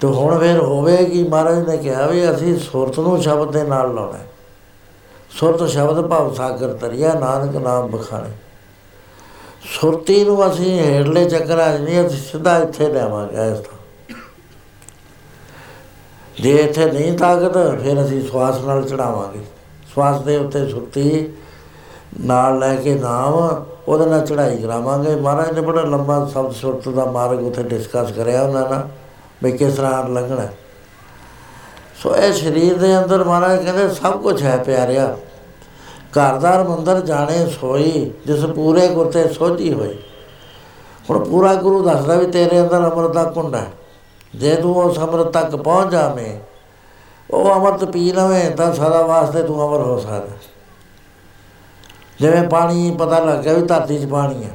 ਤੇ 0.00 0.06
ਹੁਣ 0.08 0.38
ਫੇਰ 0.38 0.58
ਹੋਵੇਗੀ 0.58 1.22
ਮਹਾਰਾਜ 1.22 1.68
ਨੇ 1.68 1.76
ਕਿਹਾ 1.76 2.06
ਵੀ 2.06 2.30
ਅਸੀਂ 2.30 2.56
ਸੁਰਤ 2.58 2.98
ਨੂੰ 2.98 3.22
ਸ਼ਬਦ 3.22 3.52
ਦੇ 3.52 3.62
ਨਾਲ 3.62 3.94
ਲਾਉਣਾ 3.94 4.18
ਹੈ। 4.18 4.26
ਸੁਰਤ 5.30 5.68
ਸ਼ਬਦ 5.68 6.00
ਭਾਵ 6.00 6.32
ਸਾਗਰ 6.34 6.72
ਤਰਿਆ, 6.72 7.12
ਨਾਨਕ 7.14 7.56
ਨਾਮ 7.56 7.88
ਬਖਾਣੇ। 7.88 8.30
ਸੁਰਤੀ 9.70 10.24
ਨੂੰ 10.24 10.46
ਅਸੀਂ 10.46 10.78
ਹੇਠਲੇ 10.80 11.24
ਚੱਕਰਾਂ 11.24 11.78
'ਚ 11.78 11.80
ਨਹੀਂ 11.80 12.06
ਅਸੀਂ 12.06 12.18
ਸਿੱਧਾ 12.18 12.56
ਇੱਥੇ 12.58 12.88
ਲਿਆਵਾਂਗੇ 12.88 13.50
ਇਸ 13.52 13.58
ਤੋਂ 13.58 13.78
ਜੇ 16.40 16.52
ਇੱਥੇ 16.56 16.86
ਨਹੀਂ 16.86 17.16
ਤਾਕਤ, 17.18 17.56
ਫਿਰ 17.82 18.04
ਅਸੀਂ 18.04 18.20
ਸਵਾਸ 18.28 18.60
ਨਾਲ 18.60 18.82
ਚੜਾਵਾਂਗੇ। 18.82 19.40
ਸਵਾਸ 19.94 20.20
ਦੇ 20.20 20.36
ਉੱਤੇ 20.36 20.66
ਸੁਰਤੀ 20.68 21.32
ਨਾਲ 22.20 22.58
ਲੈ 22.58 22.74
ਕੇ 22.76 22.94
ਨਾਮ, 22.94 23.64
ਉਹਦੇ 23.88 24.06
ਨਾਲ 24.06 24.26
ਚੜਾਈ 24.26 24.56
ਕਰਾਵਾਂਗੇ। 24.56 25.14
ਮਹਾਰਾਜ 25.16 25.52
ਨੇ 25.52 25.60
ਬੜਾ 25.60 25.82
ਲੰਬਾ 25.82 26.24
ਸ਼ਬਦ 26.32 26.52
ਸੁਰਤ 26.52 26.88
ਦਾ 26.88 27.04
ਮਾਰਗ 27.04 27.42
ਉੱਥੇ 27.42 27.62
ਡਿਸਕਸ 27.62 28.12
ਕਰਿਆ 28.12 28.42
ਉਹਨਾਂ 28.42 28.68
ਨਾਲ। 28.70 28.88
ਵੀ 29.44 29.52
ਕਿਸ 29.52 29.74
ਤਰ੍ਹਾਂ 29.74 30.08
ਲੰਘਣਾ। 30.08 30.46
ਸੋ 32.02 32.14
ਇਹ 32.16 32.32
ਸਰੀਰ 32.32 32.78
ਦੇ 32.78 32.96
ਅੰਦਰ 32.98 33.24
ਮਹਾਰਾਜ 33.24 33.64
ਕਹਿੰਦੇ 33.64 33.88
ਸਭ 33.94 34.20
ਕੁਝ 34.20 34.42
ਹੈ 34.42 34.56
ਪਿਆਰਿਆ। 34.56 35.16
ਘਰਦਾਰ 36.12 36.62
ਮੰਦਰ 36.64 37.00
ਜਾਣੇ 37.00 37.46
ਸੋਈ, 37.50 38.10
ਜਿਸ 38.26 38.44
ਪੂਰੇ 38.46 38.88
ਗੁਰਤੇ 38.88 39.28
ਸੋਝੀ 39.28 39.72
ਹੋਈ 39.72 39.96
ਹੁਣ 41.10 41.24
ਪੂਰਾ 41.24 41.54
ਗੁਰੂ 41.54 41.82
ਦੱਸਦਾ 41.84 42.14
ਵੀ 42.14 42.26
ਤੇਰੇ 42.26 42.60
ਅੰਦਰ 42.60 42.90
ਅੰਮ੍ਰਿਤ 42.90 43.12
ਦਾ 43.12 43.24
ਕੁੰਡ 43.24 43.54
ਹੈ। 43.54 43.66
ਜੇ 44.34 44.54
ਤੂੰ 44.54 44.74
ਉਸ 44.76 44.98
ਅੰਮ੍ਰਿਤ 44.98 45.26
ਤੱਕ 45.26 45.56
ਪਹੁੰਚ 45.56 45.92
ਜਾਵੇਂ, 45.92 46.38
ਉਹ 47.30 47.54
ਅੰਮ੍ਰਿਤ 47.54 47.84
ਪੀ 47.84 48.12
ਲਵੇਂ, 48.12 48.50
ਤਾਂ 48.50 48.72
ਸਦਾ 48.72 49.02
ਵਾਸਤੇ 49.02 49.42
ਤੂੰ 49.42 49.56
ਅਮਰ 49.66 49.80
ਹੋ 49.80 49.98
ਸਕਦਾ। 49.98 50.36
ਜਿਵੇਂ 52.20 52.48
ਪਾਣੀ 52.48 52.90
ਪਤਾ 52.98 53.18
ਲੱਗ 53.18 53.38
ਗਿਆ 53.38 53.52
ਵੀ 53.52 53.62
ਧਰਤੀ 53.62 53.98
'ਚ 53.98 54.04
ਪਾਣੀ 54.04 54.44
ਹੈ। 54.44 54.50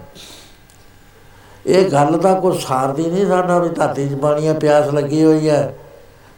ਇਹ 1.66 1.92
ਗੱਲ 1.92 2.18
ਤਾਂ 2.18 2.42
ਕੋਈ 2.42 2.58
ਸਾਰਦੀ 2.58 3.06
ਨਹੀਂ 3.06 3.28
ਸਾਡਾ 3.28 3.60
ਵੀ 3.60 3.70
ਧਰਤੀ 3.70 4.10
'ਚ 4.10 4.14
ਪਾਣੀ 4.14 4.48
ਹੈ 4.48 4.54
ਪਿਆਸ 4.54 4.94
ਲੱਗੀ 4.94 5.24
ਹੋਈ 5.24 5.50
ਹੈ। 5.50 5.76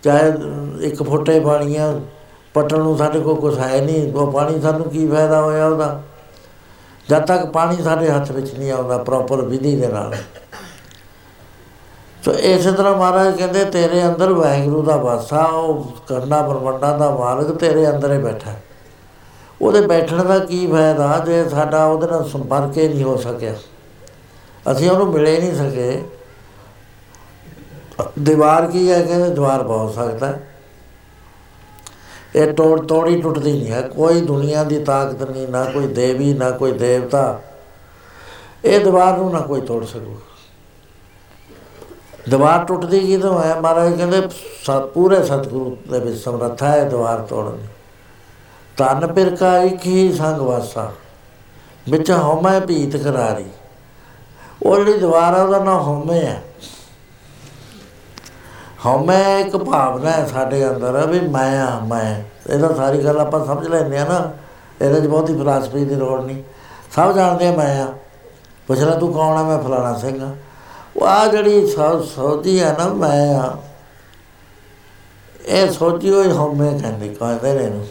ਚਾਹੇ 0.04 0.34
ਇੱਕ 0.82 1.04
ਫੁੱਟੇ 1.04 1.40
ਪਾਣੀ 1.40 1.76
ਆ 1.76 2.00
ਪਟਣ 2.54 2.78
ਨੂੰ 2.78 2.98
ਸਾਡੇ 2.98 3.20
ਕੋਲ 3.20 3.36
ਕੁਛ 3.36 3.58
ਹੈ 3.60 3.82
ਨਹੀਂ, 3.82 4.14
ਉਹ 4.14 4.32
ਪਾਣੀ 4.32 4.62
ਸਾਨੂੰ 4.62 4.90
ਕੀ 4.90 5.08
ਫਾਇਦਾ 5.08 5.42
ਹੋਇਆ 5.42 5.68
ਉਹਦਾ? 5.68 6.02
ਜਦ 7.10 7.26
ਤੱਕ 7.26 7.46
ਪਾਣੀ 7.46 7.84
ਸਾਡੇ 7.84 8.12
ਹੱਥ 8.12 8.32
ਵਿੱਚ 8.32 8.54
ਨਹੀਂ 8.54 8.72
ਆਉਂਦਾ 8.72 8.98
ਪ੍ਰੋਪਰ 8.98 9.42
ਵਿਧੀ 9.42 9.76
ਦੇ 9.76 9.88
ਨਾਲ। 9.88 10.16
ਸੋ 12.26 12.32
ਇਸੇ 12.32 12.72
ਤਰ੍ਹਾਂ 12.72 12.96
ਮਹਾਰਾਜ 12.96 13.38
ਕਹਿੰਦੇ, 13.38 13.66
ਤੇਰੇ 13.66 14.08
ਅੰਦਰ 14.08 14.34
ਵਾਹਿਗੁਰੂ 14.34 14.82
ਦਾ 14.82 14.98
ਵਾਸਾ, 14.98 15.44
ਉਹ 15.44 15.96
ਕਰਨਾ 16.08 16.42
ਪਰਮੰਡਾਂ 16.42 17.00
ਦਾ 17.00 17.12
ਮਾਲਕ 17.12 17.52
ਤੇਰੇ 17.52 17.90
ਅੰਦਰ 17.90 18.14
ਹੀ 18.14 18.18
ਬੈਠਾ। 18.18 18.54
ਉਹਦੇ 19.62 19.82
ਬੈਠਣ 19.82 20.24
ਦਾ 20.24 20.40
ਕੀ 20.40 20.68
ਫਾਇਦਾ 20.68 21.24
ਜੇ 21.26 21.50
ਸਾਡਾ 21.50 21.86
ਉਹਦੇ 21.86 22.08
ਨਾਲ 22.08 22.30
ਸੰਪਰਕ 22.30 22.78
ਹੀ 22.78 22.88
ਨਹੀਂ 22.88 23.04
ਹੋ 23.04 23.18
ਸਕਿਆ? 23.18 23.54
ਅਸੀਂ 24.72 24.92
ਉਹਨੂੰ 24.92 25.08
ਮਿਲੇ 25.08 25.40
ਨਹੀਂ 25.40 25.56
ਸਕੇ। 25.56 26.04
ਦੀਵਾਰ 28.20 28.68
ਕੀ 28.68 28.92
ਹੈ 28.92 29.04
ਕਹਿੰਦੇ 29.04 29.30
ਦੀਵਾਰ 29.30 29.64
ਬਹੁਤ 29.64 29.94
ਸਕਦਾ 29.94 30.40
ਇਹ 32.36 32.54
ਤੋੜ 32.54 32.88
ਤੋੜੀ 32.88 33.22
ਟੁੱਟਦੀ 33.22 33.52
ਨਹੀਂ 33.52 33.72
ਹੈ। 33.72 33.82
ਕੋਈ 33.82 34.22
ਦੁਨੀਆ 34.22 34.64
ਦੀ 34.64 34.84
ਤਾਕਤ 34.84 35.24
ਨਹੀਂ, 35.24 35.48
ਨਾ 35.48 35.66
ਕੋਈ 35.66 35.88
ਦੇਵੀ, 35.88 36.34
ਨਾ 36.34 36.52
ਕੋਈ 36.52 36.72
ਦੇਵਤਾ। 36.72 37.42
ਇਹ 38.66 38.80
ਦੀਵਾਰ 38.80 39.18
ਨੂੰ 39.18 39.32
ਨਾ 39.32 39.40
ਕੋਈ 39.40 39.62
ਤੋੜ 39.62 39.86
ਸਕੂ। 39.86 40.20
ਦੀਵਾਰ 42.30 42.66
ਟੁੱਟਦੀ 42.66 43.00
ਕਿਦੋਂ 43.00 43.44
ਹੈ? 43.44 43.62
ਮਹਾਰਾਜ 43.62 43.98
ਕਹਿੰਦੇ 43.98 44.22
ਸ- 44.64 44.86
ਪੂਰੇ 44.94 45.24
ਸਤਿਗੁਰੂ 45.24 45.78
ਦੇ 45.92 46.00
ਵਿੱਚ 46.00 46.18
ਸਮਰੱਥਾ 46.18 46.68
ਹੈ 46.68 46.84
ਦੀਵਾਰ 46.84 47.20
ਤੋੜਨ। 47.20 47.58
ਦੀ 47.58 47.68
ਤਨ 48.78 49.14
ਪਿਰਕਾ 49.14 49.58
ਇੱਕ 49.58 49.86
ਹੀ 49.86 50.14
ਸੰਗ 50.14 50.42
ਵਾਸਾ। 50.42 50.92
ਵਿੱਚ 51.90 52.12
ਹਉਮੈ 52.12 52.60
ਭੀਤ 52.60 52.98
ਕਰਾਰੀ। 52.98 53.46
ਉਹ 54.64 54.78
ਜਿਹੜੀ 54.78 54.94
ਦੀਵਾਰ 54.94 55.34
ਆ 55.34 55.44
ਉਹਦਾ 55.44 55.64
ਨਾਮ 55.64 55.80
ਹਉਮੈ 55.80 56.20
ਹੈ 56.20 56.44
ਹਉਮੈ 58.86 59.40
ਇੱਕ 59.40 59.58
ਭਾਵਨਾ 59.58 60.12
ਹੈ 60.12 60.26
ਸਾਡੇ 60.26 60.70
ਅੰਦਰ 60.70 61.08
ਵੀ 61.08 61.20
ਮੈਂ 61.20 61.66
ਆ, 61.66 61.80
ਮੈਂ। 61.80 62.24
ਇਹਦਾ 62.54 62.74
ਸਾਰੀ 62.76 63.04
ਗੱਲ 63.04 63.20
ਆਪਾਂ 63.20 63.46
ਸਮਝ 63.46 63.68
ਲੈਂਦੇ 63.68 63.98
ਆ 63.98 64.06
ਨਾ। 64.06 64.32
ਇਹਦੇ 64.86 65.02
'ਚ 65.02 65.06
ਬਹੁਤੀ 65.06 65.38
ਫਿਲਾਸਫੀ 65.38 65.86
ਦੀ 65.86 65.96
ਲੋੜ 65.96 66.22
ਨਹੀਂ। 66.22 66.44
ਸਭ 66.96 67.12
ਜਾਣਦੇ 67.12 67.48
ਆ 67.48 67.52
ਮੈਂ 67.52 67.84
ਆ। 67.84 67.94
ਪੁੱਛ 68.68 68.80
ਲੈ 68.80 68.92
ਤੂੰ 68.92 69.14
ਕੌਣ 69.14 69.38
ਆ? 69.38 69.44
ਮੈਂ 69.44 69.60
ਫਲਾਣਾ 69.60 69.98
ਸਿੰਘ 69.98 70.32
ਆ। 70.32 70.36
ਉਹ 70.98 71.08
ਆ 71.08 71.28
ਜਿਹੜੀ 71.28 71.68
ਸੌ 71.68 72.02
ਸੋਚੀ 72.02 72.62
ਹੈ 72.62 72.76
ਨਾ, 72.78 72.88
ਮੈਂ 72.88 73.36
ਆ। 73.36 73.58
ਇਹ 75.46 75.72
ਸੋਚੀ 75.72 76.10
ਹੋਈ 76.10 76.32
ਹਉਮੈ 76.32 76.78
ਕਹਿੰਦੇ 76.82 77.08
ਕਹਿੰਦੇ 77.08 77.54
ਨੇ 77.54 77.64
ਇਹਨੂੰ। 77.64 77.88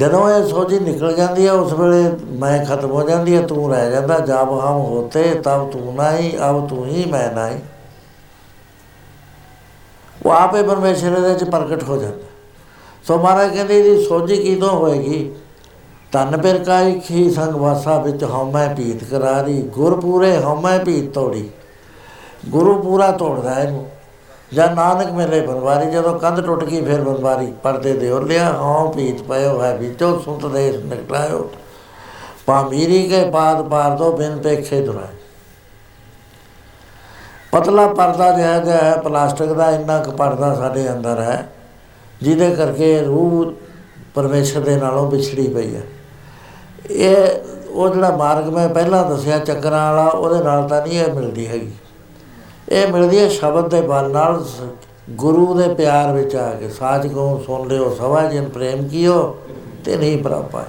ਜਦੋਂ 0.00 0.30
ਇਹ 0.30 0.46
ਸੋਚੀ 0.46 0.78
ਨਿਕਲ 0.78 1.12
ਜਾਂਦੀ 1.12 1.46
ਹੈ 1.46 1.52
ਉਸ 1.52 1.72
ਵੇਲੇ 1.72 2.16
ਮੈਂ 2.30 2.64
ਖਤਮ 2.64 2.90
ਹੋ 2.90 3.08
ਜਾਂਦੀ 3.08 3.36
ਹੈ 3.36 3.42
ਤੂੰ 3.42 3.70
ਰਹਿ 3.70 3.90
ਜਾਂਦਾ 3.90 4.18
ਜਬ 4.18 4.60
ਹਮ 4.60 4.80
ਹੋਤੇ, 4.80 5.22
ਤਬ 5.22 5.70
ਤੂੰ 5.70 5.94
ਨਹੀਂ, 5.94 6.50
ਅਬ 6.50 6.68
ਤੂੰ 6.68 6.86
ਹੀ 6.86 7.04
ਮੈਂ 7.04 7.32
ਨਹੀਂ। 7.32 7.58
ਉਹ 10.26 10.30
ਆਪੇ 10.30 10.62
ਪਰਮੇਸ਼ਰ 10.62 11.20
ਦੇ 11.20 11.28
ਵਿੱਚ 11.28 11.44
ਪ੍ਰਗਟ 11.44 11.82
ਹੋ 11.82 11.96
ਜਾਂਦਾ। 11.96 12.26
ਸੋ 13.04 13.18
ਮਹਾਰਾਜ 13.18 13.54
ਕਹਿੰਦੇ, 13.54 13.78
ਇਹਦੀ 13.78 14.04
ਸੋਝੀ 14.04 14.36
ਕਿਦੋਂ 14.36 14.70
ਹੋਏਗੀ? 14.70 15.32
ਤਨ 16.12 16.40
ਪਿਰ 16.40 16.64
ਕਾਇ 16.64 17.00
ਖੀ 17.00 17.30
ਸੰਗ 17.30 17.54
ਵਾਸਾ 17.54 17.98
ਵਿੱਚ 17.98 18.24
ਹਉਮੈ 18.24 18.74
ਪੀਤ 18.74 19.04
ਕਰਾਰੀ 19.04 19.62
ਗੁਰ 19.62 20.00
ਪੂਰੇ 20.00 20.38
ਹਉਮੈ 20.38 20.78
ਪੀਤ 20.78 21.10
ਤੋੜੀ। 21.10 21.50
ਗੁਰੂ 22.48 22.82
ਪੂਰਾ 22.82 23.12
ਤੋੜਦਾ 23.12 23.62
ਇਹਨੂੰ। 23.62 23.86
ਜਾਂ 24.54 24.68
ਨਾਨਕ 24.74 25.10
ਮਿਲੇ 25.12 25.40
ਬਨਵਾਰੀ 25.40 25.90
ਜਦੋਂ 25.90 26.18
ਕੰਧ 26.18 26.40
ਟੁੱਟ 26.40 26.64
ਗਈ 26.64 26.80
ਫਿਰ 26.84 27.00
ਬਨਵਾਰੀ 27.00 27.52
ਪਰਦੇ 27.62 27.92
ਦੇ 27.92 28.10
ਲਿਆ, 28.20 28.50
ਹਉ 28.52 28.92
ਪੀਤ 28.92 29.22
ਪਇਓ, 29.22 29.60
ਹੈ 29.62 29.74
ਵਿੱਚੋਂ 29.76 30.18
ਸੁਤ 30.20 30.46
ਦੇਸ 30.46 30.76
ਨਿਕਲਾਇਓ 30.76 31.48
ਪਾਮੀਰੀ 32.46 33.02
ਕੇ 33.08 33.24
ਬਾਦ 33.30 33.68
ਪਾਰ 33.68 33.96
ਦੋ, 33.96 34.10
ਬਿਨ 34.12 34.38
ਪੇਖੇ 34.38 34.80
ਦੁਰਾਏ। 34.80 35.18
ਪਤਲਾ 37.52 37.86
ਪਰਦਾ 37.86 38.30
ਜਿਹਾ 38.32 38.58
ਜਿਹਾ 38.58 38.76
ਹੈ, 38.76 38.96
ਪਲਾਸਟਿਕ 38.96 39.52
ਦਾ 39.52 39.70
ਇੰਨਾ 39.70 39.98
ਕੁ 39.98 40.10
ਪਰਦਾ 40.10 40.54
ਸਾਡੇ 40.54 40.88
ਅੰਦਰ 40.92 41.20
ਹੈ, 41.20 41.48
ਜਿਹਦੇ 42.22 42.54
ਕਰਕੇ 42.56 43.00
ਰੂਹ 43.00 43.52
ਪਰਮੇਸ਼ਰ 44.14 44.60
ਦੇ 44.60 44.76
ਨਾਲੋਂ 44.76 45.10
ਵਿਛੜੀ 45.10 45.46
ਪਈ 45.48 45.74
ਹੈ। 45.74 45.82
ਇਹ, 46.90 47.16
ਉਹ 47.70 47.88
ਜਿਹੜਾ 47.88 48.16
ਮਾਰਗ 48.16 48.48
ਮੈਂ 48.48 48.68
ਪਹਿਲਾਂ 48.68 49.04
ਦੱਸਿਆ, 49.10 49.38
ਚੱਕਰਾਂ 49.38 49.92
ਵਾਲਾ, 49.92 50.08
ਉਹਦੇ 50.08 50.44
ਨਾਲ 50.44 50.68
ਤਾਂ 50.68 50.80
ਨਹੀਂ 50.82 51.00
ਇਹ 51.00 51.12
ਮਿਲਦੀ 51.12 51.46
ਹੈਗੀ। 51.46 51.72
ਇਹ 52.70 52.92
ਮਿਲਦੀ 52.92 53.18
ਹੈ 53.18 53.28
ਸ਼ਬਦ 53.28 53.70
ਦੇ 53.70 53.80
ਬਲ 53.80 54.10
ਨਾਲ 54.10 54.44
ਸ- 54.44 54.62
ਗੁਰੂ 55.10 55.54
ਦੇ 55.54 55.74
ਪਿਆਰ 55.74 56.12
ਵਿੱਚ 56.12 56.36
ਆ 56.36 56.50
ਕੇ 56.50 56.68
ਸਾਚ 56.68 57.06
ਕੋ 57.06 57.42
ਸੁਣ 57.46 57.68
ਲਿਓ, 57.68 57.94
ਸਵਾ 57.94 58.24
ਜਨ 58.24 58.48
ਪ੍ਰੇਮ 58.48 58.88
ਕੀਓ 58.88 59.38
ਤੇ 59.84 59.96
ਨਹੀਂ 59.96 60.22
ਪ੍ਰਾਪਾ 60.22 60.64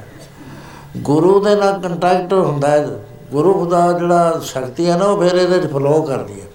ਗੁਰੂ 0.97 1.39
ਦੇ 1.39 1.56
ਨਾਲ 1.56 1.80
ਕੰਟੈਕਟ 1.80 2.34
ਹੁੰਦਾ 2.34 2.68
ਹੈ। 2.68 2.88
ਗੁਰੂ 3.32 3.66
ਦਾ 3.66 3.91
ਜਿਹੜਾ 3.91 4.39
ਸ਼ਕਤੀ 4.43 4.89
ਹੈ 4.89 4.97
ਨਾ, 4.97 5.06
ਉਹ 5.06 5.24
ਫਿਰ 5.24 5.36
ਇਹਦੇ 5.36 5.60
'ਚ 5.60 5.72
ਫਲੋ 5.72 6.02
ਕਰਦੀ 6.02 6.41
ਹੈ। 6.41 6.45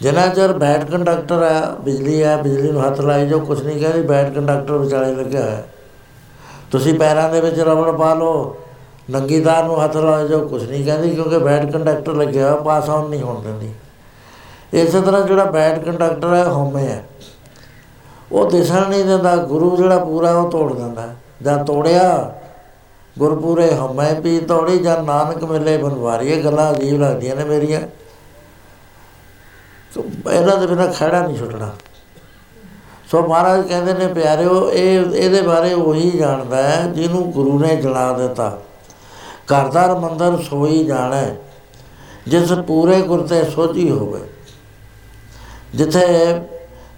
ਜਿੰਨਾ 0.00 0.26
ਚਿਰ 0.26 0.52
ਬੈਡ 0.52 0.90
ਕੰਡਕਟਰ 0.90 1.42
ਹੈ, 1.42 1.62
ਬਿਜਲੀ 1.80 2.22
ਹੈ, 2.22 2.36
ਬਿਜਲੀ 2.36 2.72
ਨੂੰ 2.72 2.86
ਹੱਥ 2.86 3.00
ਲਾਈ 3.00 3.28
ਜੋ 3.28 3.40
ਕੁਝ 3.40 3.66
ਨਹੀਂ 3.66 3.80
ਕਹਿੰਦੀ 3.80 4.02
ਬੈਡ 4.02 4.34
ਕੰਡਕਟਰ 4.34 4.72
ਵਿਚਾਲੇ 4.72 5.14
ਲੱਗਿਆ 5.14 5.42
ਹੋਇਆ। 5.42 5.62
ਤੁਸੀਂ 6.70 6.94
ਪੈਰਾਂ 6.94 7.30
ਦੇ 7.30 7.40
ਵਿੱਚ 7.40 7.60
ਰਬੜ 7.60 7.90
ਪਾ 7.90 8.14
ਲਓ, 8.14 8.56
ਨੰਗੀ 9.10 9.40
ਤਾਰ 9.40 9.64
ਨੂੰ 9.64 9.84
ਹੱਥ 9.84 9.96
ਲਾਓ 9.96 10.26
ਜੋ 10.26 10.48
ਕੁਝ 10.48 10.70
ਨਹੀਂ 10.70 10.84
ਕਹਿੰਦੀ, 10.84 11.10
ਕਿਉਂਕਿ 11.10 11.38
ਬੈਡ 11.38 11.72
ਕੰਡਕਟਰ 11.72 12.12
ਲੱਗਿਆ 12.12 12.50
ਹੋਇਆ, 12.50 12.60
ਪਾਸ 12.60 12.90
ਆਨ 12.90 13.08
ਨਹੀਂ 13.08 13.20
ਹੋਣ 13.20 13.42
ਦਿੰਦੀ। 13.42 13.70
ਇਸੇ 14.74 15.00
ਤਰ੍ਹਾਂ 15.00 15.22
ਜਿਹੜਾ 15.22 15.44
ਬੈਡ 15.44 15.84
ਕੰਡਕਟਰ 15.84 16.34
ਹੈ 16.34 16.44
ਹਉਮੈ 16.44 16.82
ਹੈ। 16.82 17.04
ਉਹ 18.32 18.50
ਦਿਸਣ 18.50 18.88
ਨਹੀਂ 18.88 19.04
ਦਿੰਦਾ, 19.04 19.36
ਗੁਰੂ 19.36 19.76
ਜਿਹੜਾ 19.76 20.04
ਪੂਰਾ, 20.04 20.32
ਉਹ 20.32 20.50
ਤੋੜ 20.50 20.72
ਦਿੰਦਾ। 20.72 21.08
ਜਾਂ 21.42 21.64
ਤੋੜਿਆ, 21.64 22.34
ਗੁਰਪੂਰੇ 23.18 23.74
ਹਉਮੈ 23.74 24.14
ਪੀ 24.14 24.38
ਤੋੜੀ, 24.38 24.78
ਜਾਂ 24.78 25.02
ਨਾਨਕ 25.02 25.44
ਮਿਲੇ 25.44 25.76
ਬਨਵਾਰੀ 25.76 26.28
ਇਹ 26.28 26.44
ਗੱਲਾਂ 26.44 26.74
ਅਜੀਬ 26.74 27.00
ਲੱਗਦੀਆਂ 27.00 27.36
ਨੇ 27.36 27.44
ਮੇਰੀਆਂ। 27.44 27.80
ਸੋ 29.94 30.04
ਇਹਨਾਂ 30.32 30.56
ਦੇ 30.56 30.66
ਬਿਨਾਂ 30.66 30.92
ਖੜਾ 30.92 31.26
ਨਹੀਂ 31.26 31.38
ਛੁੱਟਣਾ। 31.38 31.70
ਸੋ 33.10 33.26
ਮਹਾਰਾਜ 33.28 33.68
ਕਹਿੰਦੇ 33.68 33.94
ਨੇ, 33.94 34.06
ਪਿਆਰਿਓ, 34.06 34.70
ਇਹ, 34.72 35.00
ਇਹਦੇ 35.00 35.42
ਬਾਰੇ 35.42 35.74
ਉਹੀ 35.74 36.10
ਜਾਣਦਾ 36.10 36.56
ਹੈ, 36.56 36.86
ਜਿਹਨੂੰ 36.86 37.30
ਗੁਰੂ 37.30 37.58
ਨੇ 37.58 37.76
ਜਲਾ 37.76 38.12
ਦਿੱਤਾ। 38.12 38.58
ਘਰਦਾਰ 39.26 39.94
ਮੰਦਰ 39.94 40.42
ਸੋਈ 40.50 40.84
ਜਾਣੈ 40.84 41.24
ਜਿਸ 42.26 42.52
ਪੂਰੇ 42.52 43.02
ਗੁਰ 43.02 43.26
ਤੇ 43.26 43.44
ਸੋਝੀ 43.44 43.90
ਹੋਵੇ। 43.90 44.20
ਜਿੱਥੇ 45.74 46.40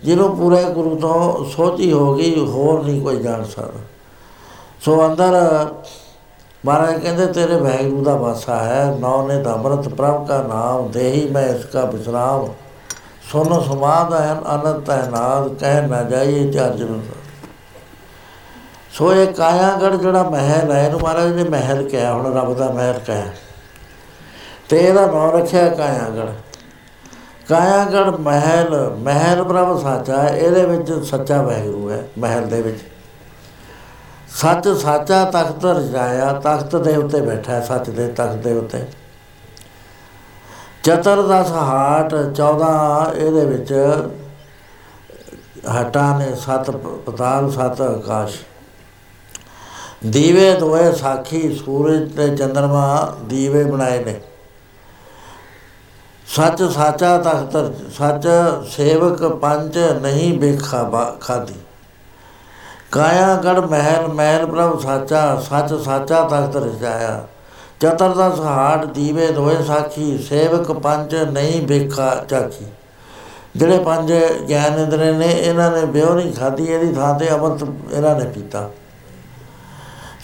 ਜਿਹਨੂੰ 0.04 0.36
ਪੂਰੇ 0.36 0.62
ਗੁਰੂ 0.64 0.94
ਤੋਂ 0.96 1.44
ਸੋਝੀ 1.44 1.92
ਹੋ 1.92 2.14
ਗਈ, 2.14 2.46
ਹੋਰ 2.46 2.82
ਨਹੀਂ 2.82 3.00
ਕੋਈ 3.02 3.22
ਜਾਣ 3.22 3.44
ਸਕਦਾ। 3.44 3.80
ਸੋ 4.80 5.06
ਅੰਦਰ 5.06 5.34
ਮਹਾਰਾਜ 6.64 6.98
ਕਹਿੰਦੇ, 7.02 7.26
ਤੇਰੇ 7.26 7.56
ਵੈਗਰੂ 7.56 8.02
ਦਾ 8.04 8.14
ਵਾਸਾ 8.16 8.56
ਹੈ, 8.56 8.84
ਨੌ 9.00 9.26
ਨੇ 9.26 9.36
ਦਮਰਤ 9.42 9.88
ਪ੍ਰਭ 9.88 10.26
ਕਾ 10.26 10.42
ਨਾਮ, 10.42 10.90
ਦੇਹੀ 10.90 11.28
ਮੈਂ 11.28 11.46
ਇਸਕਾ 11.48 11.84
ਵਿਸਰਾਮ 11.84 12.48
ਸੁਨ 13.32 13.60
ਸਮਾਦ 13.62 14.12
ਹੈ 14.14 14.32
ਅਨੰਤ 14.54 14.90
ਹੈ 14.90 15.08
ਨਾਦ 15.10 15.48
ਕਹਿ 15.54 15.86
ਨਾ 15.88 16.02
ਜਾਈਏ 16.02 16.50
ਚਾਰਜਨ 16.52 17.00
ਸੋ 18.92 19.12
ਇਹ 19.14 19.26
ਕਾਇਆਗੜ 19.26 19.94
ਜਿਹੜਾ 19.94 20.22
ਮਹਿਲ 20.22 20.72
ਹੈ, 20.72 20.84
ਇਹਨੂੰ 20.86 21.00
ਮਹਾਰਾਜ 21.00 21.32
ਨੇ 21.32 21.44
ਮਹਿਲ 21.44 21.88
ਕਿਹਾ, 21.88 22.12
ਹੁਣ 22.12 22.34
ਰੱਬ 22.34 22.54
ਦਾ 22.56 22.70
ਮਹਿਲ 22.70 22.98
ਕਿਹਾ। 22.98 23.26
ਤੇ 24.68 24.78
ਇਹਦਾ 24.78 25.06
ਨਾਮ 25.06 25.30
ਰੱਖਿਆ 25.36 25.68
ਕਾਇਆਗੜ 25.68 26.28
ਕਾਇਆਗੜ 27.48 28.08
ਮਹਿਲ 28.08 28.90
ਮਹਿਲ 28.90 29.44
ਪ੍ਰਭ 29.44 29.82
ਸਾਚਾ 29.82 30.22
ਹੈ, 30.22 30.28
ਇਹਦੇ 30.28 30.66
ਵਿੱਚ 30.66 30.92
ਸੱਚਾ 30.92 31.42
ਵੈਗਰੂ 31.42 31.90
ਹੈ, 31.90 32.08
ਮਹਿਲ 32.18 32.46
ਦੇ 32.46 32.62
ਵਿੱਚ। 32.62 32.78
ਸੱਚ 34.28 34.68
ਸਾਚਾ 34.68 35.24
ਤਖਤ 35.24 35.64
ਰਜਾਇਆ 35.64 36.32
ਤਖਤ 36.32 36.76
ਦੇ 36.76 36.96
ਉੱਤੇ 36.96 37.20
ਬੈਠਾ 37.20 37.52
ਹੈ, 37.52 37.60
ਸੱਚ 37.60 37.90
ਦੇ 37.90 38.08
ਤਖਤ 38.08 38.34
ਦੇ 38.34 38.52
ਉੱਤੇ। 38.52 38.84
ਚਤੁਰਦਸ 40.82 41.50
ਹਾਟ 41.50 42.14
14 42.14 43.12
ਇਹਦੇ 43.16 43.44
ਵਿੱਚ 43.46 43.72
ਹਟਾਂ 45.80 46.18
ਨੇ, 46.18 46.34
ਸੱਤ 46.34 46.70
ਪਤਾਲ, 46.70 47.50
ਸੱਤ 47.50 47.80
ਆਕਾਸ਼। 47.80 48.36
ਦੀਵੇ 50.06 50.54
ਦੋਏ 50.54 50.92
ਸਾਖੀ, 50.92 51.54
ਸੂਰਜ 51.54 52.16
ਤੇ 52.16 52.36
ਚੰਦਰਮਾ 52.36 53.16
ਦੀਵੇ 53.24 53.64
ਬਣਾਏ 53.64 54.04
ਨੇ। 54.04 54.20
ਸੱਚ 56.36 56.62
ਸਾਚਾ 56.62 57.18
ਤਖਤ, 57.18 57.72
ਸੱਚ 57.92 58.28
ਸੇਵਕ 58.70 59.24
ਪੰਜ 59.24 59.78
ਨਹੀਂ 59.78 60.40
ਵੇਖਾ 60.40 60.82
ਬਾ- 60.82 61.20
ਖਾਦੀ 61.20 61.54
ਕਾਇਆ 62.92 63.36
ਗੜ 63.36 63.58
ਮਹਿਲ 63.58 64.06
ਮਹਿਲ 64.06 64.46
ਪ੍ਰਭ 64.46 64.80
ਸਾਚਾ, 64.80 65.42
ਸੱਚ 65.50 65.74
ਸਾਚਾ 65.74 66.22
ਤਖਤ 66.22 66.56
ਰਜਾਇਆ 66.56 67.24
ਚਤੁਰਦਸ 67.80 68.40
ਹਾਟ 68.40 68.84
ਦੀਵੇ 68.84 69.32
ਦੋਏ 69.32 69.62
ਸਾਖੀ, 69.62 70.18
ਸੇਵਕ 70.18 70.72
ਪੰਜ 70.72 71.14
ਨਹੀਂ 71.14 71.66
ਵੇਖਾ 71.66 72.14
ਚਾਖੀ। 72.28 72.66
ਜਿਹੜੇ 73.56 73.78
ਪੰਜ 73.78 74.12
ਗਿਆਨ 74.48 74.78
ਇੰਦਰੇ 74.78 75.12
ਨੇ, 75.12 75.26
ਇਹਨਾਂ 75.26 75.70
ਨੇ 75.70 75.84
ਬਿਓ 75.84 76.14
ਨਹੀਂ 76.14 76.32
ਖਾਦੀ 76.32 76.64
ਇਹਦੀ 76.64 76.92
ਥਾਂ 76.92 77.18
ਤੇ 77.18 77.30
ਅਮਰਤ 77.30 77.68
ਇਹਨਾਂ 77.92 78.16
ਨੇ 78.16 78.24
ਪੀਤਾ। 78.24 78.70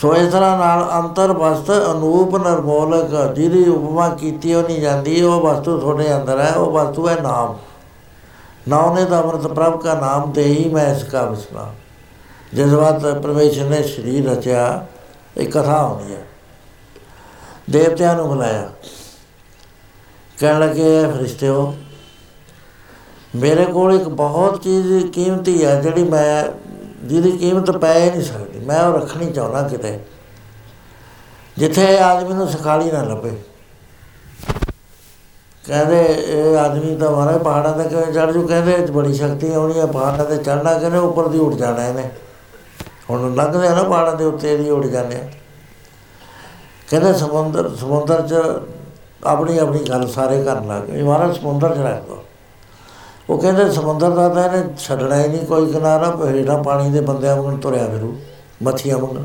ਸੋ 0.01 0.14
ਇਸ 0.16 0.32
ਤਰ੍ਹਾਂ 0.32 0.59
ਨਾਲ 0.59 0.90
ਅੰਤਰ 0.92 1.32
ਵਸਤ 1.32 1.70
ਅਨੂਪ 1.70 2.36
ਨਿਰਮੋਲਕ 2.36 3.34
ਜਿਹਦੀ 3.34 3.68
ਉਪਮਾ 3.68 4.09
ਕੀਤੀ 4.09 4.55
ਉਹ 4.55 4.62
ਨਹੀਂ 4.62 4.80
ਜਾਂਦੀ, 4.80 5.22
ਉਹ 5.22 5.40
ਵਸਤੂ 5.40 5.78
ਤੁਹਾਡੇ 5.80 6.16
ਅੰਦਰ 6.16 6.40
ਹੈ, 6.40 6.53
ਉਹ 6.53 6.70
ਵਸਤੂ 6.72 7.09
ਹੈ 7.09 7.16
ਨਾਮ। 7.22 7.59
ਨਾਮ 8.68 8.94
ਨੇ 8.94 9.05
ਤਾਂ 9.05 9.22
ਅਮਰਤ 9.22 9.46
ਪ੍ਰਭ 9.46 9.80
ਕਾ 9.80 9.94
ਨਾਮ 9.94 10.32
ਤੇ 10.32 10.44
ਹੀ 10.44 10.68
ਮੈਂ 10.68 10.96
ਇਸ 10.96 11.03
ਕਾ 11.05 11.22
ਵਿਸਨਾਮ 11.22 11.74
ਜਿਸ 12.55 12.72
ਬਾਤ 12.72 13.07
ਪਰਮੇਸ਼ਰ 13.07 13.64
ਨੇ 13.64 13.82
ਸਰੀਰ 13.82 14.30
ਰਚਿਆ, 14.30 14.86
ਇਹ 15.36 15.49
ਕਥਾ 15.49 15.86
ਹੋਣੀ 15.86 16.14
ਹੈ। 16.14 16.24
ਦੇਵਤਿਆਂ 17.70 18.14
ਨੂੰ 18.16 18.28
ਬੁਲਾਇਆ। 18.28 18.70
ਕਹਿਣ 20.38 20.61
ਲੱਗੇ 20.61 21.07
ਫਰਿਸ਼ਤਿਓ 21.16 21.74
ਮੇਰੇ 23.36 23.64
ਕੋਲ 23.64 23.94
ਇੱਕ 23.94 24.09
ਬਹੁਤ 24.09 24.62
ਚੀਜ਼ 24.62 25.07
ਕੀਮਤੀ 25.07 25.64
ਹੈ, 25.64 25.80
ਜਿਹੜੀ 25.82 26.05
ਮੈਂ, 26.05 26.44
ਜਿਹਦੀ 27.07 27.32
ਕੀਮਤ 27.32 27.70
ਪੈ 27.70 28.01
ਹੀ 28.01 28.11
ਨਹੀਂ 28.11 28.22
ਸਕਦੀ। 28.22 28.58
ਮੈਂ 28.69 28.83
ਉਹ 28.83 28.99
ਰੱਖਣੀ 28.99 29.33
ਚਾਹੁੰਦਾ 29.33 29.62
ਕਿਤੇ। 29.62 30.01
ਜਿੱਥੇ 31.59 31.99
ਆਦਮੀ 31.99 32.35
ਨੂੰ 32.35 32.49
ਸਖਾਲੀ 32.49 32.91
ਨਾ 32.91 33.03
ਲੱਭੇ। 33.03 33.31
ਕਹਿੰਦੇ 35.66 36.05
ਇਹ 36.05 36.57
ਆਦਮੀ 36.57 36.97
ਤਾਂ 36.97 37.11
ਮਾਰੇ 37.11 37.39
ਪਹਾੜਾਂ 37.39 37.73
ਤੇ 37.73 37.89
ਕਿਵੇਂ 37.89 38.12
ਚੜ 38.12 38.31
ਜੂ? 38.31 38.47
ਕਹਿੰਦੇ 38.47 38.73
ਇਹ 38.73 38.87
'ਚ 38.87 38.91
ਬੜੀ 38.91 39.14
ਸ਼ਕਤੀ 39.14 39.55
ਆਉਣੀ 39.55 39.79
ਹੈ 39.79 39.87
ਪਹਾੜਾਂ 39.87 40.25
ਤੇ 40.25 40.37
ਚੜਨਾ 40.37 40.79
ਕਹਿੰਦੇ 40.79 40.99
ਉੱਪਰ 40.99 41.29
ਦੀ 41.29 41.39
ਉੱਡ 41.39 41.55
ਜਾਣਾ 41.55 41.87
ਇਹਨੇ। 41.87 42.11
ਹੁਣ 43.11 43.35
ਲੰਘਦੇ 43.35 43.69
ਆ 43.69 43.75
ਨਾ 43.75 43.83
ਪਹਾੜਾਂ 43.83 44.16
ਦੇ 44.16 44.25
ਉੱਤੇ 44.25 44.57
ਦੀ 44.57 44.71
ਉੱਡ 44.71 44.87
ਜਾਂਦੇ 44.87 45.16
ਆ। 45.16 45.29
ਕਹਿੰਦੇ 46.91 47.12
ਸਮੁੰਦਰ 47.12 47.77
ਸਮੁੰਦਰ 47.77 48.29
'ਚ 48.29 48.35
ਆਪਣੀ 49.25 49.59
ਆਪਣੀ 49.59 49.79
ਗੱਲ 49.79 50.09
ਸਾਰੇ 50.09 50.45
ਕਰਨ 50.45 50.69
ਲੱਗ 50.69 50.83
ਗਏ। 50.83 51.03
ਮਹਾਰਾਜ 51.03 51.41
ਸਮੁੰਦਰ 51.41 51.75
'ਚ 51.75 51.79
ਰਹਿ 51.79 52.01
ਦੋ। 52.09 52.25
ਉਹ 53.31 53.39
ਕਹਿੰਦੇ 53.39 53.73
ਸਮੁੰਦਰ 53.73 54.11
ਦਾ 54.11 54.29
ਤਾਂ 54.29 54.45
ਇਹਨੇ 54.45 54.75
ਛੱਡਣਾ 54.79 55.23
ਹੀ 55.23 55.29
ਨਹੀਂ, 55.29 55.47
ਕੋਈ 55.47 55.73
ਕਿਨਾਰਾ, 55.73 56.19
ਹੇਠਾਂ 56.27 56.64
ਪਾਣੀ 56.64 56.91
ਦੇ 56.91 57.01
ਬੰਦਿਆਂ 57.01 57.37
ਵਾਂਗ 57.37 57.59
ਤੁਰਿਆ 57.59 57.87
ਫਿਰੂ। 57.87 58.16
ਮੱਛੀਆਂ 58.63 58.99
ਵਾਂਗ 58.99 59.17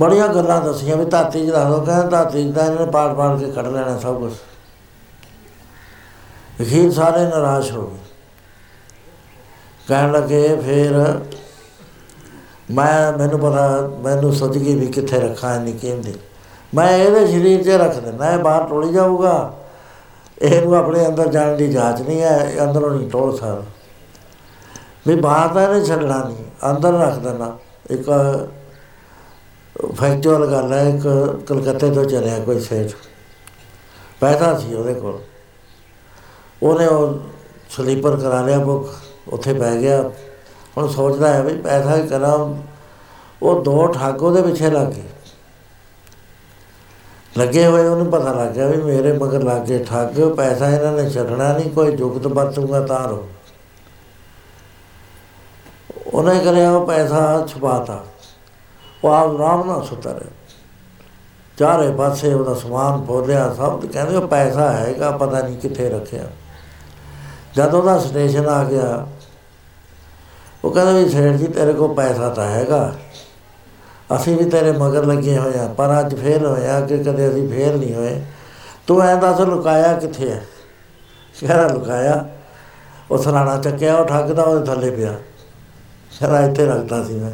ਬੜੀਆਂ 0.00 0.28
ਗੱਲਾਂ 0.28 0.60
ਦੱਸੀਆਂ 0.60 0.96
ਵੀ 0.96 1.04
ਧਰਤੀ 1.04 1.46
'ਚ 1.46 1.50
ਦੱਸ 1.50 1.68
ਦੋ 1.68 1.80
ਕਹਿੰਦੇ 1.80 2.08
ਧਰਤੀ 2.08 2.50
'ਚ 2.50 2.54
ਤਾਂ 2.54 2.66
ਇਹਨੇ 2.66 2.90
ਪਾੜ 2.90 3.14
ਪਾੜ 3.14 3.38
ਕੇ 3.38 3.50
ਕੱਢ 3.50 3.66
ਲੈਣਾ 3.66 3.98
ਸਭ 3.98 4.18
ਕੁਝ 4.18 4.32
ਅਖੀਰ 6.62 6.92
ਸਾਰੇ 6.92 7.24
ਨਿਰਾਸ਼ 7.24 7.72
ਹੋ 7.72 7.86
ਗਏ। 7.86 7.98
ਕਹਿਣ 9.88 10.12
ਲੱਗੇ, 10.12 10.56
ਫਿਰ 10.56 11.20
ਮੈਂ, 12.70 13.18
ਮੈਨੂੰ 13.18 13.40
ਪਤਾ, 13.40 13.90
ਮੈਨੂੰ 14.02 14.34
ਸੋਚ 14.34 14.58
ਗਈ 14.58 14.74
ਵੀ 14.74 14.86
ਕਿੱਥੇ 14.86 15.20
ਰੱਖਾਂ 15.20 15.56
ਇੰਨੀ 15.56 15.72
ਕੀਮਤੀ। 15.72 16.14
ਮੈਂ 16.74 16.98
ਇਹਦੇ 16.98 17.26
ਸਰੀਰ 17.26 17.64
'ਚ 17.64 17.68
ਰੱਖ 17.68 17.96
ਦਿੰਦਾ, 17.96 18.30
ਇਹ 18.30 18.38
ਬਾਹਰ 18.38 18.64
ਟੋਲੀ 18.64 18.92
ਜਾਊਗਾ। 18.92 19.54
ਇਹਨੂੰ 20.42 20.76
ਆਪਣੇ 20.76 21.06
ਅੰਦਰ 21.06 21.28
ਜਾਣ 21.28 21.56
ਦੀ 21.56 21.72
ਜਾਂਚ 21.72 22.02
ਨਹੀਂ 22.02 22.22
ਹੈ, 22.22 22.50
ਇਹ 22.50 22.60
ਅੰਦਰੋਂ 22.60 22.90
ਨਹੀਂ 22.90 23.10
ਟੋਲ 23.10 23.36
ਸਕਦਾ। 23.36 23.62
ਵੀ 25.06 25.14
ਬਾਹਰ 25.14 25.48
ਤਾਂ 25.48 25.62
ਇਹਨੇ 25.62 25.84
ਛੱਡਣਾ 25.84 26.24
ਨਹੀਂ। 26.24 26.45
ਅੰਦਰ 26.60 26.92
ਰੱਖ 26.92 27.18
ਦੇਣਾ 27.18 27.56
ਇੱਕ 27.90 28.10
ਫੈਕਚੁਅਲ 29.94 30.46
ਗੱਲ 30.46 30.72
ਹੈ, 30.72 30.82
ਇੱਕ 30.88 31.02
ਕਲਕੱਤੇ 31.48 31.90
ਤੋਂ 31.90 32.04
ਚੱਲਿਆ 32.04 32.38
ਕੋਈ 32.38 32.60
ਸੇਠ 32.60 32.92
ਪੈਸਾ 34.20 34.58
ਸੀ 34.58 34.74
ਉਹਦੇ 34.74 34.94
ਕੋਲ। 34.94 35.18
ਉਹਨੇ 36.62 36.86
ਉਹ 36.86 37.18
ਸਲੀਪਰ 37.70 38.16
ਕਰਾ 38.16 38.40
ਲਿਆ 38.42 38.58
ਬੁੱਕ 38.58 38.88
ਉੱਥੇ 39.28 39.52
ਬੈ 39.52 39.74
ਗਿਆ। 39.76 40.02
ਹੁਣ 40.76 40.88
ਸੋਚਦਾ 40.88 41.32
ਹੈ 41.32 41.42
ਵੀ 41.42 41.56
ਪੈਸਾ 41.56 41.96
ਹੀ 41.96 42.06
ਕਰਾਂ, 42.08 42.38
ਉਹ 43.42 43.62
ਦੋ 43.64 43.86
ਠੱਗ 43.86 44.22
ਉਹਦੇ 44.22 44.42
ਪਿੱਛੇ 44.42 44.70
ਲੱਗ 44.70 44.86
ਗਏ। 44.86 45.02
ਲੱਗੇ 47.38 47.66
ਹੋਏ 47.66 47.86
ਉਹਨੂੰ 47.86 48.06
ਪਤਾ 48.06 48.32
ਲੱਗ 48.32 48.52
ਗਿਆ 48.52 48.66
ਵੀ 48.66 48.82
ਮੇਰੇ 48.82 49.12
ਮਗਰ 49.12 49.42
ਲੱਗ 49.42 49.62
ਗਏ 49.62 49.84
ਠੱਗ, 49.84 50.20
ਪੈਸਾ 50.36 50.70
ਇਹਨਾਂ 50.70 50.92
ਨੇ 50.92 51.10
ਛੱਡਣਾ 51.10 51.52
ਨਹੀਂ, 51.52 51.70
ਕੋਈ 51.70 51.96
ਜੁਗਤ 51.96 52.26
ਵਰਤੂਗਾ 52.26 52.80
ਤਾਂ 52.80 53.08
ਰੋ। 53.08 53.26
ਉਹਨੇ 56.16 56.38
ਕਰਿਆ 56.38 56.70
ਉਹ 56.70 56.86
ਪੈਸਾ 56.86 57.46
ਛੁਪਾਤਾ। 57.48 58.04
ਉਹ 59.04 59.10
ਆਪ 59.10 59.34
ਆਰਾਮ 59.34 59.66
ਨਾਲ 59.66 59.82
ਸੁੱਤਾ 59.84 60.10
ਰਿਹਾ 60.10 60.30
ਚਾਰੇ 61.58 61.90
ਪਾਸੇ 61.92 62.32
ਉਹਦਾ 62.34 62.54
ਸਮਾਨ 62.54 63.04
ਫੋਲਿਆ 63.04 63.54
ਸਭ 63.54 63.80
ਤੇ 63.80 63.88
ਕਹਿੰਦੇ 63.88 64.16
ਉਹ 64.16 64.28
ਪੈਸਾ 64.28 64.70
ਹੈਗਾ, 64.72 65.10
ਪਤਾ 65.10 65.40
ਨਹੀਂ 65.40 65.56
ਕਿੱਥੇ 65.56 65.88
ਰੱਖਿਆ। 65.88 66.24
ਜਦ 67.54 67.74
ਉਹਦਾ 67.74 67.98
ਸਟੇਸ਼ਨ 67.98 68.48
ਆ 68.48 68.64
ਗਿਆ, 68.64 69.06
ਉਹ 70.64 70.70
ਕਹਿੰਦਾ 70.70 70.92
ਵੀ 70.92 71.08
ਸੇਠ 71.08 71.36
ਜੀ, 71.36 71.46
ਤੇਰੇ 71.46 71.72
ਕੋਲ 71.72 71.94
ਪੈਸਾ 71.94 72.28
ਤਾਂ 72.28 72.46
ਹੈਗਾ। 72.46 72.92
ਅਸੀਂ 74.16 74.36
ਵੀ 74.36 74.50
ਤੇਰੇ 74.50 74.72
ਮਗਰ 74.72 75.04
ਲੱਗੇ 75.04 75.38
ਹੋਏ 75.38 75.58
ਆ 75.58 75.66
ਪਰ 75.68 76.00
ਅੱਜ 76.00 76.14
ਫੇਲ 76.14 76.46
ਹੋਇਆ 76.46 76.80
ਕਿ 76.80 76.98
ਕਦੇ 76.98 77.28
ਅਸੀਂ 77.28 77.48
ਫੇਲ 77.48 77.78
ਨਹੀਂ 77.78 77.94
ਹੋਏ। 77.94 78.20
ਤੂੰ 78.86 79.00
ਐਂ 79.02 79.16
ਦੱਸ, 79.16 79.40
ਲੁਕਾਇਆ 79.40 79.92
ਕਿੱਥੇ 79.92 80.30
ਹੈ? 80.30 80.42
ਸ਼ਹਿਰਾ 81.34 81.68
ਲੁਕਾਇਆ। 81.68 82.24
ਉਹ 83.10 83.18
ਸਰਾਣਾ 83.18 83.56
ਚੱਕਿਆ, 83.56 83.96
ਉਹ 83.96 84.06
ਠੱਗ 84.06 84.30
ਦਾ 84.30 84.42
ਉਹਦੇ 84.42 84.66
ਥੱਲੇ 84.66 84.90
ਪਿਆ। 84.90 85.14
ਸ਼ਹਿਰਾ 86.18 86.40
ਇੱਥੇ 86.40 86.66
ਰੱਖਦਾ 86.66 87.02
ਸੀ 87.04 87.14
ਮੈਂ। 87.14 87.30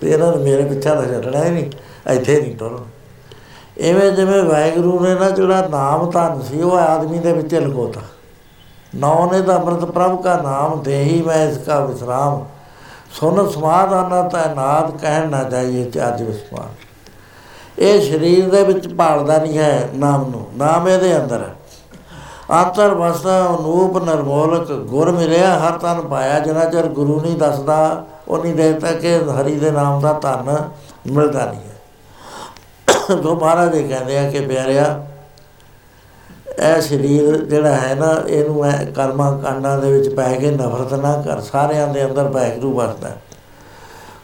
ਤੇ 0.00 0.10
ਇਹਨਾਂ 0.10 0.30
ਨੇ 0.32 0.42
ਮੇਰੇ 0.44 0.64
ਪਿੱਛਾ 0.64 0.94
ਤਾਂ 0.94 1.04
ਛੱਡਣਾ 1.04 1.44
ਹੀ 1.44 1.50
ਨਹੀਂ, 1.50 1.70
ਇੱਥੇ 2.10 2.40
ਨਹੀਂ 2.40 2.56
ਟੋਲਣਾ 2.56 2.84
ਐਵੇਂ 3.80 4.10
ਜਿਵੇਂ 4.12 4.42
ਵਾਹਿਗੁਰੂ 4.42 5.00
ਨੇ 5.00 5.14
ਨਾ 5.14 5.28
ਜਿਹੜਾ 5.30 5.66
ਨਾਮ 5.68 6.10
ਧਨ 6.10 6.40
ਸੀ, 6.42 6.62
ਉਹ 6.62 6.78
ਆਦਮੀ 6.78 7.18
ਦੇ 7.18 7.32
ਵਿੱਚ 7.32 7.54
ਲਗੋਤਾ 7.54 8.00
ਨੌ 8.94 9.30
ਨੇ 9.32 9.40
ਤਾਂ 9.42 9.58
ਅੰਮ੍ਰਿਤ 9.58 9.84
ਪ੍ਰਭ 9.84 10.22
ਕਾ 10.22 10.36
ਨਾਮ 10.36 10.82
ਦੇਹੀ, 10.82 11.20
ਮੈਂ 11.22 11.46
ਇਸ 11.48 11.58
ਕਾ 11.58 11.78
ਵਿਸਰਾਮ। 11.80 12.44
ਸੁਨ 13.10 13.48
ਸਮਾਦ 13.50 13.92
ਆਨਾ 13.92 14.22
ਤੈਨਾਤ 14.28 14.90
ਕਹਿਣ 15.00 15.28
ਨਾ 15.30 15.42
ਜਾਈਏ 15.42 15.84
ਚਾਜ 15.84 16.22
ਵਿਸਮਾਨ। 16.22 16.74
ਇਹ 17.78 18.00
ਸਰੀਰ 18.00 18.48
ਦੇ 18.50 18.62
ਵਿੱਚ 18.64 18.88
ਭਾਲਦਾ 18.88 19.38
ਨਹੀਂ 19.38 19.58
ਹੈ 19.58 19.88
ਨਾਮ 19.94 20.28
ਨੂੰ, 20.30 20.46
ਨਾਮ 20.56 20.88
ਇਹਦੇ 20.88 21.16
ਅੰਦਰ 21.16 21.42
ਹੈ। 21.42 21.54
ਆਤਰ 22.50 22.94
ਵਸਾ 22.94 23.38
ਅਨੂਪ 23.46 23.96
ਨਰਮੋਲਕ 24.04 24.72
ਗੁਰ 24.72 25.10
ਮਿਲਿਆ, 25.10 25.58
ਹਰ 25.58 25.78
ਤਨ 25.78 26.00
ਪਾਇਆ, 26.00 26.38
ਜਿਨਾ 26.38 26.64
ਚਿਰ 26.64 26.86
ਗੁਰੂ 26.86 27.20
ਨਹੀਂ 27.20 27.36
ਦੱਸਦਾ 27.36 28.04
ਉਨੀ 28.28 28.52
ਦੇਰ 28.52 28.80
ਤੱਕ 28.80 29.04
ਇਹ 29.04 29.30
ਹਰੀ 29.30 29.58
ਦੇ 29.58 29.70
ਨਾਮ 29.70 30.00
ਦਾ 30.00 30.12
ਧਨ 30.12 30.56
ਮਿਲਦਾ 31.06 31.44
ਨਹੀਂ 31.46 31.60
ਹੈ। 31.60 33.16
ਜੋ 33.16 33.34
ਮਹਾਰਾਜ 33.34 33.76
ਜੀ 33.76 33.88
ਕਹਿੰਦੇ 33.88 34.18
ਆ 34.18 34.30
ਕਿ 34.30 34.40
ਪਿਆਰਿਆ, 34.40 35.04
ਇਹ 36.58 36.80
ਸਰੀਰ 36.80 37.36
ਜਿਹੜਾ 37.36 37.74
ਹੈ 37.74 37.94
ਨਾ, 37.94 38.14
ਇਹਨੂੰ 38.28 38.64
ਐ 38.64 38.84
ਕਰਮਾਂ 38.84 39.38
ਕਾਂਡਾਂ 39.38 39.78
ਦੇ 39.78 39.92
ਵਿੱਚ 39.92 40.14
ਪੈ 40.14 40.34
ਕੇ 40.34 40.50
ਨਫ਼ਰਤ 40.50 40.94
ਨਾ 40.94 41.22
ਕਰ, 41.22 41.40
ਸਾਰਿਆਂ 41.40 41.88
ਦੇ 41.88 42.04
ਅੰਦਰ 42.04 42.28
ਵਾਹਿਗੁਰੂ 42.28 42.72
ਵਸਦਾ। 42.74 43.10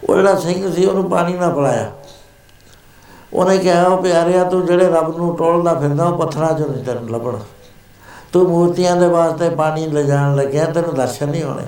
ਉਹ 0.09 0.16
ਜਿਹੜਾ 0.16 0.35
ਸਿੰਘ 0.37 0.72
ਸੀ, 0.72 0.87
ਉਹਨੂੰ 0.87 1.11
ਪਾਣੀ 1.11 1.33
ਨਾ 1.33 1.49
ਪਿਲਾਇਆ। 1.49 1.91
ਉਹਨੇ 3.33 3.59
ਕਿਹਾ, 3.59 3.85
ਉਹ 3.85 4.03
ਪਿਆਰਿਆ, 4.03 4.45
ਤੂੰ 4.45 4.66
ਜਿਹੜੇ 4.66 4.89
ਰੱਬ 4.89 5.16
ਨੂੰ 5.16 5.37
ਟੋਲਦਾ 5.37 5.75
ਫਿਰਦਾ, 5.75 6.05
ਉਹ 6.05 6.18
ਪੱਥਰਾਂ 6.18 6.55
'ਚੋਂ 6.55 6.68
ਨਹੀਂ 6.68 6.85
ਤੈਨੂੰ 6.85 7.11
ਲੱਭਣਾ। 7.11 7.39
ਤੂੰ 8.35 8.51
ਮੂਰਤੀਆਂ 8.51 8.97
ਦੇ 8.97 9.07
ਵਾਸਤੇ 9.07 9.51
ਪਾਣੀ 9.51 9.87
ਲਿਜਾਣ 9.87 10.37
ਲੱਗਿਆ, 10.37 10.64
ਤੈਨੂੰ 10.64 10.95
ਦਰਸ਼ਨ 10.95 11.28
ਨਹੀਂ 11.28 11.43
ਹੋਣੇ। 11.43 11.62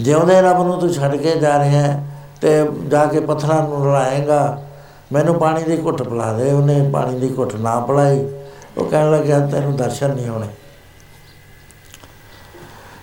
ਜਿਉਂਦੇ 0.00 0.42
ਰੱਬ 0.42 0.62
ਨੂੰ 0.62 0.80
ਤੂੰ 0.80 0.94
ਛੱਡ 0.94 1.16
ਕੇ 1.16 1.34
ਜਾ 1.34 1.58
ਰਿਹਾ 1.58 1.82
ਹੈ 1.82 2.06
ਤੇ 2.40 2.68
ਜਾ 2.88 3.06
ਕੇ 3.06 3.20
ਪੱਥਰਾਂ 3.20 3.68
ਨੂੰ 3.68 3.86
ਰਲਾਏਗਾ, 3.86 4.62
ਮੈਨੂੰ 5.12 5.34
ਪਾਣੀ 5.34 5.62
ਦੀ 5.62 5.82
ਘੁੱਟ 5.84 6.02
ਪਿਲਾ 6.02 6.32
ਦੇ। 6.32 6.52
ਉਹਨੇ 6.52 6.90
ਪਾਣੀ 6.92 7.18
ਦੀ 7.18 7.34
ਘੁੱਟ 7.38 7.54
ਨਾ 7.54 7.80
ਪਿਲਾਈ। 7.80 8.30
ਉਹ 8.78 8.84
ਕਹਿਣ 8.84 9.10
ਲੱਗਿਆ, 9.10 9.46
ਤੈਨੂੰ 9.46 9.76
ਦਰਸ਼ਨ 9.76 10.14
ਨਹੀਂ 10.14 10.28
ਹੋਣੇ। 10.28 10.48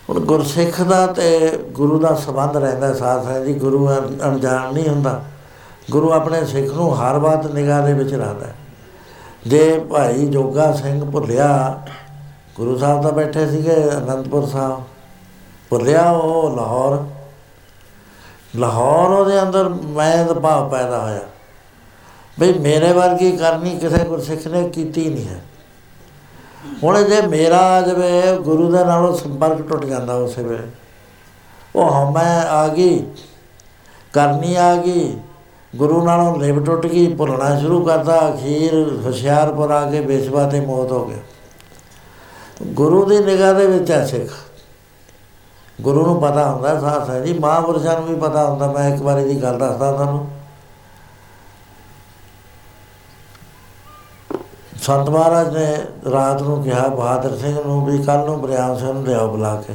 ਹੁਣ 0.10 0.20
ਗੁਰਸਿੱਖ 0.20 0.82
ਦਾ 0.82 1.08
ਤੇ 1.08 1.60
ਗੁਰੂ 1.72 2.00
ਦਾ 2.00 2.16
ਸੰਬੰਧ 2.16 2.58
ਰਹਿੰਦਾ 2.58 2.94
ਸਾਥ 2.94 3.28
ਹੈ 3.28 3.46
ਜੀ, 3.46 3.54
ਗੁਰੂ 3.54 3.88
ਅਣ- 3.88 4.24
ਅਣਜਾਣ 4.26 4.74
ਨਹੀਂ 4.74 4.90
ਹੁੰਦਾ। 4.90 5.24
ਗੁਰੂ 5.92 6.14
ਆਪਣੇ 6.14 6.46
ਸਿੱਖ 6.46 6.74
ਨੂੰ 6.74 7.02
ਹਰ 7.02 7.20
ਬਾਤ 7.20 7.48
ਨਿਗਾਹ 7.48 7.84
ਦੇ 7.84 7.94
ਵਿੱਚ 7.94 8.14
ਰੱਖਦਾ 8.14 8.48
ਹੈ। 8.48 8.56
ਜੇ 9.48 9.80
ਭਾਈ 9.80 10.26
ਜੋਗਾ 10.26 10.72
ਸਿੰਘ 10.72 11.12
ਭੁੱਲਿਆ 11.12 11.82
ਗੁਰੂ 12.58 12.78
ਸਾਹਿਬ 12.78 13.04
ਤਾਂ 13.04 13.12
ਬੈਠੇ 13.12 13.48
ਸੀਗੇ, 13.48 13.76
ਅਨੰਦਪੁਰ 13.98 14.46
ਸਾਹਿਬ। 14.46 14.84
ਭੁੱਲਿਆ 15.70 16.12
ਉਹ 16.12 16.56
ਲਾਹੌਰ। 16.56 17.06
ਲਾਹੌਰ 18.56 19.10
ਉਹਦੇ 19.10 19.42
ਅੰਦਰ 19.42 19.70
ਮੈਂ 19.70 20.26
ਦਾ 20.26 20.34
ਭਾਵ 20.34 20.70
ਪੈਦਾ 20.70 21.02
ਹੋਇਆ। 21.02 21.20
ਬਈ 22.40 22.54
ਮੇਰੇ 22.54 22.94
ਵਰਗੀ 22.94 23.32
ਕਰਨੀ 23.32 23.78
ਕਿਸੇ 23.78 24.04
ਗੁਰਸਿੱਖ 24.04 24.48
ਨੇ 24.48 24.70
ਕੀਤੀ 24.70 25.10
ਨਹੀਂ 25.10 25.28
ਹੈ। 25.28 25.42
ਹੁਣ 26.84 27.04
ਜੇ 27.04 27.22
ਮੇਰਾ 27.22 27.58
ਆ 27.58 27.82
ਜਾਵੇ, 27.82 28.38
ਗੁਰੂ 28.38 28.72
ਦੇ 28.72 28.86
ਨਾਲੋਂ 28.86 29.18
ਸੰਪਰਕ 29.18 29.62
ਟੁੱਟ 29.62 29.86
ਜਾਂਦਾ 29.86 30.16
ਉਸੇ 30.16 30.44
ਵੇਲੇ। 30.44 30.68
ਉਹ 31.76 31.92
ਹਮੈ 31.92 32.42
ਆ 32.42 32.68
ਗਈ, 32.68 33.06
ਕਰਨੀ 34.14 34.56
ਆ 34.56 34.76
ਗਈ, 34.76 35.18
ਗੁਰੂ 35.76 36.06
ਨਾਲੋਂ 36.06 36.38
ਲਿਵ 36.38 36.64
ਟੁੱਟ 36.64 36.88
ਗਈ, 36.88 37.14
ਭੁੱਲਣਾ 37.14 37.60
ਸ਼ੁਰੂ 37.60 37.86
ਕਰਦਾ 37.86 38.30
ਅਖੀਰ 38.30 39.02
ਹੁਸ਼ਿਆਰਪੁਰ 39.06 39.72
ਆ 39.72 39.92
ਕੇ 39.92 40.02
ਬੇਸਵਾ 40.02 40.50
ਤੇ 40.50 40.60
ਮੌਤ 40.60 40.92
ਹੋ 40.92 41.06
ਗਿਆ। 41.06 41.18
ਗੁਰੂ 42.64 43.06
ਦੀ 43.06 43.20
ਨਿਗਾਹ 43.20 43.54
ਦੇ 43.54 43.68
ਵਿੱਚ 43.68 43.92
ਹੈ 43.92 44.06
ਸਿੱਖ। 44.06 44.32
ਗੁਰੂ 45.82 46.06
ਨੂੰ 46.06 46.22
ਪਤਾ 46.22 46.52
ਹੁੰਦਾ 46.52 46.80
ਸਾਥ 46.80 47.10
ਹੈ 47.10 47.20
ਜੀ, 47.20 47.40
ਮਹਾਂਪੁਰਸ਼ਾਂ 47.40 47.94
ਨੂੰ 47.94 48.10
ਵੀ 48.10 48.16
ਪਤਾ 48.16 48.50
ਹੁੰਦਾ, 48.50 48.72
ਮੈਂ 48.72 48.96
ਇੱਕ 48.96 49.04
ਵਾਰੀ 49.04 49.24
ਦੀ 49.24 49.44
ਗੱਲ 49.44 49.58
ਦੱਸਦਾ 49.58 49.92
ਤੁਹਾਨੂੰ। 49.92 50.32
ਸੰਤ 54.82 55.10
ਮਹਾਰਾਜ 55.10 55.58
ਨੇ 55.58 55.78
ਰਾਤ 56.12 56.42
ਨੂੰ 56.42 56.64
ਕਿਹਾ, 56.64 56.88
ਬਹਾਦਰ 56.88 57.38
ਸਿੰਘ 57.38 57.64
ਨੂੰ 57.66 57.86
ਵੀ 57.86 58.04
ਕੱਲ 58.04 58.26
ਨੂੰ 58.26 58.42
ਬਰਿਆਮ 58.42 58.78
ਸਿੰਘ 58.78 58.92
ਨੂੰ 58.92 59.04
ਲਿਆਓ 59.04 59.28
ਬੁਲਾ 59.28 59.64
ਕੇ। 59.68 59.74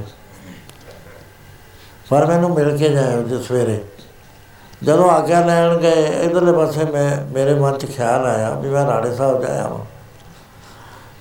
ਪਰ 2.10 2.26
ਮੈਨੂੰ 2.26 2.50
ਮਿਲ 2.50 2.76
ਕੇ 2.76 2.88
ਜਾਇਓ 2.88 3.22
ਜੇ 3.22 3.42
ਸਵੇਰੇ। 3.42 3.84
ਜਦੋਂ 4.82 5.10
ਆਗਿਆ 5.10 5.44
ਲੈਣ 5.44 5.76
ਗਏ, 5.76 6.06
ਇਧਰਲੇ 6.24 6.52
ਪਾਸੇ 6.52 6.84
ਮੈਂ, 6.84 7.24
ਮੇਰੇ 7.24 7.54
ਮਨ 7.54 7.78
'ਚ 7.78 7.86
ਖਿਆਲ 7.86 8.26
ਆਇਆ 8.26 8.50
ਵੀ 8.50 8.68
ਮੈਂ 8.68 8.86
ਰਾੜੇ 8.86 9.14
ਸਾਹਿਬ 9.14 9.46
ਜਾਇਆ 9.46 9.68
ਵਾਂ 9.68 9.91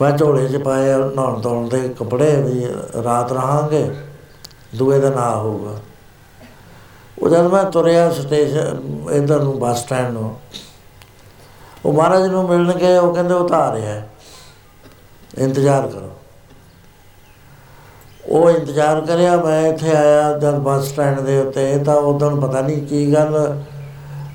ਮੈਂ 0.02 0.12
ਝੋਲੇ 0.18 0.48
'ਚ 0.48 0.58
ਪਾਏ 0.58 0.94
ਨਹਾਉਣ 0.96 1.42
ਧੋਣ 1.42 1.68
ਦੇ 1.70 1.88
ਕੱਪੜੇ 1.90 2.36
ਵੀ 2.38 2.68
ਰਾਤ 3.04 3.32
ਰਹਾਂਗੇ, 3.34 3.90
ਦੂਏ 4.76 5.00
ਦਿਨ 5.00 5.18
ਆ 5.18 5.36
ਹੋਊਗਾ। 5.36 5.76
ਉਹ 7.18 7.30
ਜਦ 7.30 7.48
ਮੈਂ 7.48 7.64
ਤੁਰਿਆ 7.72 8.10
ਸਟੇਸ਼ਨ, 8.12 8.80
ਇਧਰ 9.14 9.44
ਨੂੰ 9.44 9.60
ਬੱਸ 9.60 9.82
ਸਟੈਂਡ 9.82 10.12
ਨੂੰ, 10.14 10.36
ਉਹ 11.86 11.94
ਮਹਾਰਾਜ 11.94 12.26
ਨੂੰ 12.28 12.48
ਮਿਲਣ 12.50 12.72
ਗਏ, 12.74 12.98
ਉਹ 12.98 13.14
ਕਹਿੰਦੇ 13.14 13.34
ਉਹ 13.34 13.48
ਤਾਂ 13.50 13.60
ਆ 13.60 13.74
ਰਿਹਾ 13.76 13.94
ਹੈ 13.94 14.08
ਇੰਤਜ਼ਾਰ 15.38 15.88
ਕਰੋ। 15.88 16.10
ਉਹ 18.28 18.50
ਇੰਤਜ਼ਾਰ 18.50 19.02
ਕਰਿਆ, 19.02 19.36
ਮੈਂ 19.38 19.62
ਇੱਥੇ 19.68 19.96
ਆਇਆ 19.96 20.32
ਜਦ 20.40 20.60
ਬੱਸ 20.60 20.90
ਸਟੈਂਡ 20.90 21.20
ਦੇ 21.20 21.40
ਉੱਤੇ 21.40 21.78
ਤਾਂ 21.86 21.96
ਉਦੋਂ 21.96 22.36
ਪਤਾ 22.42 22.62
ਨਹੀਂ 22.62 22.86
ਕੀ 22.88 23.14
ਗੱਲ, 23.14 23.56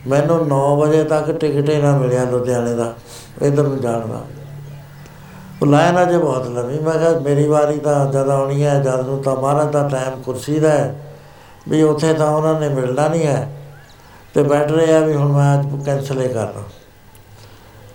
ਮੈਨੂੰ 0.06 0.46
9 0.48 0.64
ਵਜੇ 0.78 1.04
ਤੱਕ 1.04 1.30
ਟਿਕਟ 1.30 1.70
ਹੀ 1.70 1.80
ਨਾ 1.82 1.96
ਮਿਲਿਆ 1.98 2.24
ਲੁਧਿਆਣੇ 2.30 2.74
ਦਾ, 2.74 2.92
ਇਧਰ 3.42 3.62
ਨੂੰ 3.62 3.80
ਜਾਣ 3.80 4.06
ਦਾ। 4.08 4.24
ਉਹ 5.62 5.66
ਲਾਈਨ 5.66 6.02
ਅਜੇ 6.02 6.18
ਬਹੁਤ 6.18 6.46
ਲੰਮੀ। 6.46 6.78
ਮੈਂ 6.78 6.92
ਕਿਹਾ 6.92 7.18
ਮੇਰੀ 7.18 7.46
ਵਾਰੀ 7.48 7.78
ਤਾਂ 7.78 8.06
ਜਦ 8.06 8.28
ਆਉਣੀ 8.28 8.64
ਹੈ, 8.64 8.80
ਜਦ 8.80 9.00
ਨੂੰ 9.00 9.22
ਤਾਂ 9.22 9.36
ਮਹਾਰਾਜ 9.36 9.70
ਦਾ 9.72 9.88
ਟਾਈਮ 9.88 10.22
ਕੁਰਸੀ 10.22 10.58
ਦਾ 10.60 10.70
ਹੈ, 10.70 10.94
ਵੀ 11.68 11.82
ਉੱਥੇ 11.82 12.12
ਤਾਂ 12.14 12.30
ਉਹਨਾਂ 12.30 12.60
ਨੇ 12.60 12.68
ਮਿਲਣਾ 12.68 13.08
ਨਹੀਂ 13.08 13.26
ਹੈ। 13.26 13.48
ਤੇ 14.34 14.42
ਬੈਠ 14.42 14.70
ਰਿਹਾ 14.72 15.00
ਵੀ 15.00 15.14
ਹੁਣ 15.14 15.32
ਮੈਂ 15.32 15.60
ਅੱਜ 15.60 15.84
ਕੈਂਸਲ 15.84 16.20
ਹੀ 16.22 16.28
ਕਰਨਾ। 16.28 16.62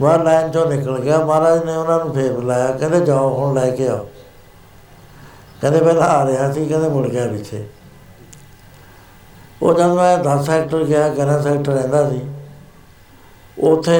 ਬਾਹਰ 0.01 0.24
ਲਾਈਨ 0.24 0.51
ਚੋਂ 0.51 0.66
ਨਿਕਲ 0.66 0.99
ਗਿਆ। 0.99 1.18
ਮਹਾਰਾਜ 1.26 1.64
ਨੇ 1.66 1.76
ਉਹਨਾਂ 1.76 2.05
ਨੂੰ 2.05 2.14
ਫੇਰ 2.14 2.34
ਬੁਲਾਇਆ, 2.34 2.72
ਕਹਿੰਦੇ 2.72 2.99
ਜਾਓ, 2.99 3.30
ਹੁਣ 3.30 3.53
ਲੈ 3.53 3.70
ਕੇ 3.72 3.88
ਆਓ। 3.88 4.07
ਕਹਿੰਦੇ 5.62 5.80
ਪਹਿਲਾਂ 5.80 6.07
ਆ 6.07 6.26
ਰਿਹਾ 6.28 6.51
ਸੀ, 6.51 6.66
ਕਹਿੰਦੇ 6.66 6.89
ਮੁੜ 6.89 7.07
ਗਿਆ 7.07 7.28
ਪਿੱਛੇ। 7.28 7.64
ਉਹ 9.62 9.74
ਜਦ 9.74 9.91
ਮੈਂ 9.91 10.18
10 10.18 10.45
ਸੈਕਟਰ 10.45 10.84
ਗਿਆ 10.84 11.09
11 11.09 11.41
ਸੈਕਟਰ 11.41 11.72
ਰਹਿੰਦਾ 11.72 12.09
ਸੀ, 12.09 12.22
ਉਥੇ 13.57 13.99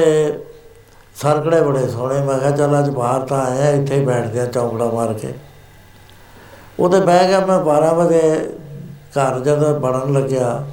ਸਰਕੜੇ 1.14 1.60
ਬੜੇ 1.60 1.88
ਸੋਹਣੇ। 1.88 2.20
ਮੈਂ 2.20 2.38
ਕਿਹਾ 2.38 2.50
ਚੱਲ 2.50 2.78
ਅੱਜ 2.78 2.90
ਬਾਹਰ 2.90 3.20
ਤਾਂ 3.20 3.46
ਆਇਆ, 3.46 3.70
ਇੱਥੇ 3.70 4.00
ਹੀ 4.00 4.04
ਬੈਠਦੇ 4.04 4.40
ਆ 4.40 4.46
ਚੌਂਕੜਾ 4.46 4.84
ਮਾਰ 4.86 5.12
ਕੇ। 5.12 5.34
ਉਹਦੇ 6.80 7.00
ਬਹਿ 7.00 7.28
ਗਿਆ 7.28 7.46
ਮੈਂ 7.46 7.58
12 7.58 7.92
ਵਜੇ 7.92 8.50
ਘਰ 9.18 9.40
ਜਦੋਂ 9.40 9.80
ਬਣਨ 9.80 10.12
ਲੱਗਿਆ। 10.12 10.66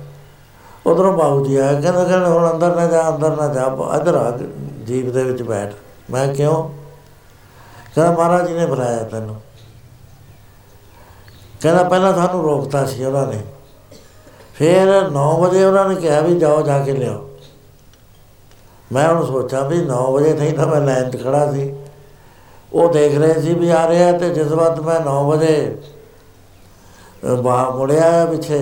ਉਧਰੋਂ 0.85 1.13
ਬਾਬੂ 1.13 1.45
ਜੀ 1.45 1.57
ਆਇਆ 1.57 1.81
ਕਹਿੰਦਾ 1.81 2.03
ਕਹਿੰਦਾ, 2.03 2.29
ਹੁਣ 2.29 2.51
ਅੰਦਰ 2.53 2.75
ਨਾ 2.75 2.85
ਜਾ, 2.85 3.09
ਅੰਦਰ 3.09 3.35
ਨਾ 3.35 3.47
ਜਾ, 3.47 3.77
ਇੱਧਰ 3.95 4.15
ਆ, 4.15 4.39
ਜੀਪ 4.83 5.09
ਦੇ 5.13 5.23
ਵਿੱਚ 5.23 5.43
ਬੈਠ। 5.43 5.73
ਮੈਂ 6.11 6.33
ਕਿਉਂ? 6.33 6.69
ਕਹਿੰਦਾ, 7.95 8.11
ਮਹਾਰਾਜ 8.11 8.47
ਜੀ 8.47 8.53
ਨੇ 8.53 8.65
ਬੁਲਾਇਆ 8.65 9.03
ਤੈਨੂੰ। 9.03 9.41
ਕਹਿੰਦਾ, 11.61 11.83
ਪਹਿਲਾਂ 11.83 12.13
ਸਾਨੂੰ 12.13 12.43
ਰੋਕਤਾ 12.43 12.85
ਸੀ 12.85 13.03
ਉਹਨਾਂ 13.03 13.27
ਨੇ। 13.27 13.41
ਫਿਰ 14.55 15.09
9 15.09 15.37
ਵਜੇ 15.37 15.63
ਉਹਨਾਂ 15.63 15.89
ਨੇ 15.89 15.95
ਕਿਹਾ 15.95 16.21
ਵੀ 16.21 16.39
ਜਾਓ, 16.39 16.61
ਜਾ 16.61 16.79
ਕੇ 16.79 16.91
ਲਿਆਓ। 16.91 17.28
ਮੈਂ 18.91 19.07
ਹੁਣ 19.07 19.25
ਸੋਚਾਂ 19.25 19.63
ਵੀ 19.65 19.81
9 19.85 20.01
ਵਜੇ 20.13 20.33
ਨਹੀਂ 20.33 20.53
ਤਾਂ 20.53 20.67
ਮੈਂ 20.67 20.81
ਲਾਈਨ 20.81 21.09
'ਚ 21.11 21.23
ਖੜਾ 21.23 21.51
ਸੀ। 21.51 21.73
ਉਹ 22.73 22.93
ਦੇਖ 22.93 23.17
ਰਹੇ 23.17 23.41
ਸੀ 23.41 23.53
ਵੀ 23.53 23.69
ਆ 23.69 23.87
ਰਿਹਾ 23.87 24.11
ਤੇ 24.11 24.29
ਜਿਸ 24.29 24.47
ਵਕਤ 24.47 24.79
ਮੈਂ 24.79 24.99
9 25.01 25.23
ਵਜੇ 25.27 25.77
ਬਾਹਰ 27.41 27.71
ਮੁੜਿਆ 27.71 28.05
ਆ 28.21 28.25
ਪਿੱਛੇ, 28.25 28.59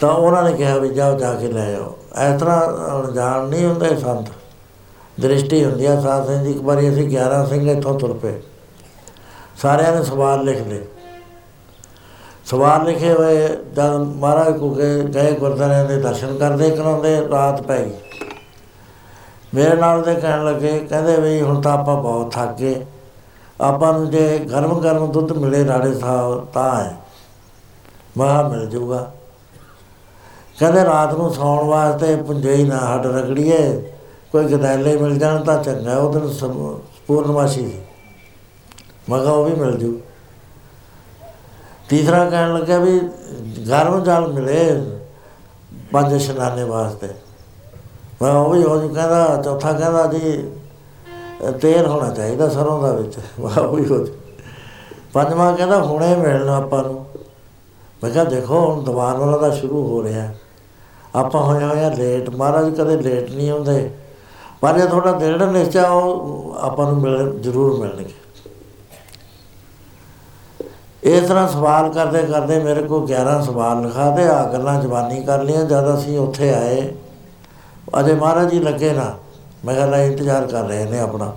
ਤਾਂ 0.00 0.10
ਉਹਨਾਂ 0.10 0.42
ਨੇ 0.42 0.52
ਕਿਹਾ 0.52 0.76
ਵੀ 0.78 0.88
ਜਾਓ, 0.88 1.18
ਜਾ 1.18 1.32
ਕੇ 1.34 1.48
ਲੈ 1.48 1.74
ਆਓ। 1.74 1.96
ਇਸ 2.24 2.40
ਤਰ੍ਹਾਂ 2.40 2.60
ਅਣਜਾਣ 2.92 3.48
ਨਹੀਂ 3.48 3.66
ਹੁੰਦੇ 3.66 3.96
ਸੰਤ। 3.96 4.30
ਦ੍ਰਿਸ਼ਟੀ 5.20 5.64
ਹੁੰਦੀ 5.64 5.86
ਆ, 5.86 6.00
ਸਾਧ 6.00 6.26
ਸਿੰਘ 6.26 6.42
ਜੀ 6.44 6.50
ਇੱਕ 6.50 6.60
ਵਾਰੀ 6.62 6.88
ਅਸੀਂ 6.88 7.08
11 7.08 7.44
ਸਿੰਘ 7.46 7.70
ਇੱਥੋਂ 7.70 7.98
ਤੁਰ 7.98 8.12
ਪਏ। 8.14 8.40
ਸਾਰਿਆਂ 9.62 9.92
ਨੇ 9.96 10.02
ਸਵਾਲ 10.04 10.44
ਲਿਖ 10.44 10.66
ਲਏ। 10.68 10.84
ਸਵਾਲ 12.46 12.84
ਲਿਖੇ 12.84 13.12
ਹੋਏ, 13.12 13.48
ਜਦ 13.48 13.94
ਮਹਾਰਾਜ 13.94 14.58
ਕੋ 14.58 14.70
ਗਏ 14.70 15.02
ਗਏ 15.04 15.32
ਗੁਰਦੁਆਰਿਆਂ 15.32 15.84
ਦੇ 15.84 15.96
ਦਰਸ਼ਨ 16.00 16.36
ਕਰਦੇ 16.38 16.70
ਕਰਾਉਂਦੇ 16.70 17.16
ਰਾਤ 17.30 17.62
ਪੈ 17.62 17.78
ਗਈ। 17.78 17.92
ਮੇਰੇ 19.54 19.76
ਨਾਲ 19.76 20.02
ਦੇ 20.02 20.14
ਕਹਿਣ 20.14 20.44
ਲੱਗੇ, 20.44 20.78
ਕਹਿੰਦੇ 20.80 21.16
ਵੀ 21.16 21.40
ਹੁਣ 21.42 21.60
ਤਾਂ 21.60 21.72
ਆਪਾਂ 21.72 22.02
ਬਹੁਤ 22.02 22.32
ਥੱਕ 22.32 22.56
ਗਏ। 22.56 22.86
ਆਪਾਂ 23.60 23.92
ਨੂੰ 23.92 24.10
ਜੇ 24.10 24.38
ਗਰਮ 24.38 24.80
ਗਰਮ 24.80 25.12
ਦੁੱਧ 25.12 25.32
ਮਿਲੇ 25.32 25.64
ਰਾੜੇ 25.64 25.92
ਸਾਹਿਬ, 25.94 26.44
ਤਾਂ 26.44 26.84
ਹੈ। 26.84 26.96
ਮਹਾ 28.16 28.48
ਮਿਲ 28.48 28.66
ਜਾਊਗਾ 28.66 29.10
ਕਹਿੰਦੇ 30.58 30.84
ਰਾਤ 30.84 31.14
ਨੂੰ 31.14 31.34
ਸੌਣ 31.34 31.64
ਵਾਸਤੇ 31.64 32.14
ਪੁੰਜੇ 32.16 32.54
ਹੀ 32.54 32.64
ਨਾ 32.64 32.78
ਹੱਡ 32.78 33.06
ਰਗੜੀਏ। 33.06 33.92
ਕੋਈ 34.32 34.44
ਗਦੈਲੇ 34.44 34.96
ਮਿਲ 34.96 35.18
ਜਾਣ 35.18 35.44
ਤਾਂ 35.44 35.62
ਚੰਗਾ, 35.64 35.96
ਉਹ 35.96 36.12
ਦਿਨ 36.12 36.28
ਪੂਰਨਮਾਸ਼ੀ 37.06 37.60
ਸੀ। 37.60 37.80
ਮੈਂ 39.08 39.20
ਕਿਹਾ, 39.20 39.32
ਉਹ 39.32 39.44
ਵੀ 39.44 39.54
ਮਿਲ 39.54 39.76
ਜੂ। 39.76 40.00
ਤੀਸਰਾ 41.88 42.24
ਕਹਿਣ 42.30 42.54
ਲੱਗਾ 42.54 42.78
ਵੀ 42.78 42.98
ਗਰਮ 43.68 44.02
ਜਲ 44.04 44.26
ਮਿਲੇ 44.32 44.90
ਪੰਜ 45.92 46.12
ਇਸ਼ਨਾਨੇ 46.12 46.64
ਵਾਸਤੇ। 46.64 47.08
ਮੈਂ 48.22 48.32
ਉਹ 48.32 48.50
ਵੀ 48.50 48.64
ਉਹ 48.64 48.80
ਕਹਿੰਦਾ, 48.80 49.42
ਚੌਥਾ 49.44 49.72
ਕਹਿੰਦਾ 49.72 50.06
ਜੀ 50.06 50.50
ਤੇਲ 51.60 51.86
ਹੋਣਾ 51.86 52.10
ਚਾਹੀਦਾ 52.10 52.48
ਸਰੋਂ 52.48 52.82
ਦਾ 52.82 52.92
ਵਿੱਚ। 52.92 53.18
ਵਾਹ 53.40 53.58
ਉਹ 53.58 53.76
ਵੀ 53.76 53.86
ਹੋ 53.86 53.98
ਜੂ 53.98 54.12
ਪੰਜਵਾਂ 55.12 55.56
ਕਹਿੰਦਾ, 55.56 55.82
ਹੁਣੇ 55.82 56.16
ਮਿਲਣਾ 56.16 56.56
ਆਪਾਂ 56.56 56.84
ਨੂੰ। 56.84 57.06
ਮੈਂ 58.04 58.10
ਕਿਹਾ, 58.10 58.24
ਦੇਖੋ, 58.24 58.60
ਹੁਣ 58.60 58.84
ਦੀਵਾਨ 58.84 59.16
ਵਾਲਾ 59.16 59.38
ਦਾ 59.38 59.50
ਸ਼ੁਰੂ 59.50 59.88
ਹੋ 59.88 60.02
ਰਿਹਾ। 60.02 60.34
ਆਪਾਂ 61.14 61.42
ਹੋਇਆ 61.42 61.66
ਹੋਇਆ 61.66 61.90
ਲੇਟ 61.90 62.30
ਮਹਾਰਾਜ 62.30 62.74
ਕਦੇ 62.74 62.96
ਲੇਟ 62.96 63.30
ਨਹੀਂ 63.30 63.50
ਹੁੰਦੇ। 63.50 63.90
ਪਰ 64.60 64.78
ਜੇ 64.78 64.86
ਤੁਹਾਡਾ 64.86 65.12
ਦਿਲ 65.12 65.46
ਨਿਸ਼ਚਾ, 65.46 65.88
ਉਹ 65.88 66.54
ਆਪਾਂ 66.58 66.92
ਨੂੰ 66.92 67.00
ਮਿਲ, 67.00 67.40
ਜ਼ਰੂਰ 67.40 67.80
ਮਿਲਣਗੇ। 67.80 68.14
ਇਸ 71.02 71.28
ਤਰ੍ਹਾਂ 71.28 71.48
ਸਵਾਲ 71.48 71.92
ਕਰਦੇ 71.92 72.22
ਕਰਦੇ 72.22 72.58
ਮੇਰੇ 72.58 72.82
ਕੋਲ 72.82 73.06
11 73.06 73.42
ਸਵਾਲ 73.42 73.82
ਲਿਖਾ 73.82 74.10
ਤੇ 74.10 74.28
ਆ 74.28 74.44
ਗੱਲਾਂ 74.52 74.80
ਜ਼ਬਾਨੀ 74.80 75.22
ਕਰ 75.22 75.42
ਲਈਆਂ, 75.42 75.64
ਜਦ 75.64 75.98
ਅਸੀਂ 75.98 76.18
ਉੱਥੇ 76.18 76.54
ਆਏ। 76.54 76.94
ਅਜੇ 78.00 78.14
ਮਹਾਰਾਜ 78.14 78.50
ਜੀ 78.50 78.60
ਲੱਗੇ 78.60 78.92
ਨਾ, 78.92 79.14
ਮੈਂ 79.64 79.74
ਕਹਿੰਦਾ 79.74 80.02
ਇੰਤਜ਼ਾਰ 80.02 80.46
ਕਰ 80.46 80.64
ਰਹੇ 80.64 80.84
ਨੇ 80.84 80.98
ਆਪਣਾ। 80.98 81.32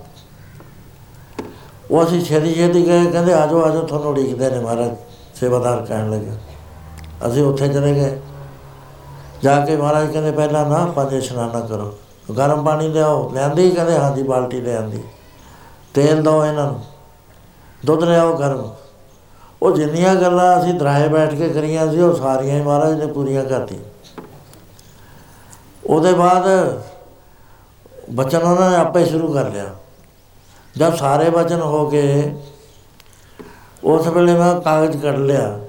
ਉਹ 1.90 2.04
ਅਸੀਂ 2.04 2.24
ਛੇਤੀ 2.24 2.54
ਛੇਤੀ 2.54 2.86
ਗਏ, 2.86 3.04
ਕਹਿੰਦੇ 3.10 3.32
ਆਜੋ 3.32 3.64
ਆਜੋ 3.64 3.80
ਤੁਹਾਨੂੰ 3.80 4.10
ਉਡੀਕਦੇ 4.10 4.50
ਨੇ 4.50 4.58
ਮਹਾਰਾਜ, 4.60 4.90
ਸੇਵਾਦਾਰ 5.40 5.86
ਕਹਿਣ 5.86 6.10
ਲੱਗੇ। 6.10 6.30
ਅਸੀਂ 7.26 7.42
ਉੱਥੇ 7.42 7.68
ਚਲੇ 7.68 7.94
ਗਏ। 7.94 8.20
ਜਾ 9.42 9.64
ਕੇ 9.64 9.76
ਮਹਾਰਾਜ 9.76 10.12
ਕਹਿੰਦੇ 10.12 10.30
ਪਹਿਲਾਂ 10.30 10.66
ਨਾ 10.66 10.84
ਪੰਜ 10.86 11.12
ਇਸ਼ਨਾਨਾ 11.12 11.60
ਕਰੋ। 11.60 11.94
ਗਰਮ 12.36 12.64
ਪਾਣੀ 12.64 12.88
ਲਿਆਓ, 12.88 13.30
ਲਿਆਂਦੀ, 13.34 13.70
ਕਹਿੰਦੇ 13.70 13.98
ਹਾਂਜੀ, 13.98 14.22
ਬਾਲਟੀ 14.22 14.60
ਲਿਆਂਦੀ। 14.60 15.02
ਤੇਲ 15.94 16.22
ਦਿਓ 16.22 16.44
ਇਹਨਾਂ 16.44 16.66
ਨੂੰ, 16.66 16.80
ਦੁੱਧ 17.86 18.04
ਲਿਆਓ 18.04 18.36
ਗਰਮ। 18.36 18.70
ਉਹ 19.62 19.72
ਜਿੰਨੀਆਂ 19.72 20.14
ਗੱਲਾਂ 20.14 20.60
ਅਸੀਂ 20.60 20.74
ਦਰਾਏ 20.74 21.08
ਬੈਠ 21.08 21.34
ਕੇ 21.34 21.48
ਕਰੀਆਂ 21.48 21.92
ਸੀ, 21.92 22.00
ਉਹ 22.00 22.14
ਸਾਰੀਆਂ 22.14 22.56
ਹੀ 22.56 22.62
ਮਹਾਰਾਜ 22.62 22.98
ਨੇ 22.98 23.06
ਪੂਰੀਆਂ 23.06 23.44
ਕਰਤੀ 23.44 23.78
ਉਹਦੇ 25.86 26.12
ਬਾਅਦ 26.12 26.44
ਬਚਨ 28.10 28.42
ਉਹਨਾਂ 28.42 28.70
ਨੇ 28.70 28.76
ਆਪੇ 28.76 29.04
ਸ਼ੁਰੂ 29.04 29.32
ਕਰ 29.32 29.48
ਲਿਆ। 29.48 29.64
ਜਦ 30.76 30.94
ਸਾਰੇ 30.94 31.30
ਬਚਨ 31.30 31.60
ਹੋ 31.60 31.90
ਗਏ 31.90 32.34
ਉਸ 33.84 34.06
ਵੇਲੇ 34.06 34.34
ਮੈਂ 34.34 34.60
ਕਾਗਜ਼ 34.60 35.02
ਕੱਢ 35.02 35.18
ਲਿਆ। 35.18 35.60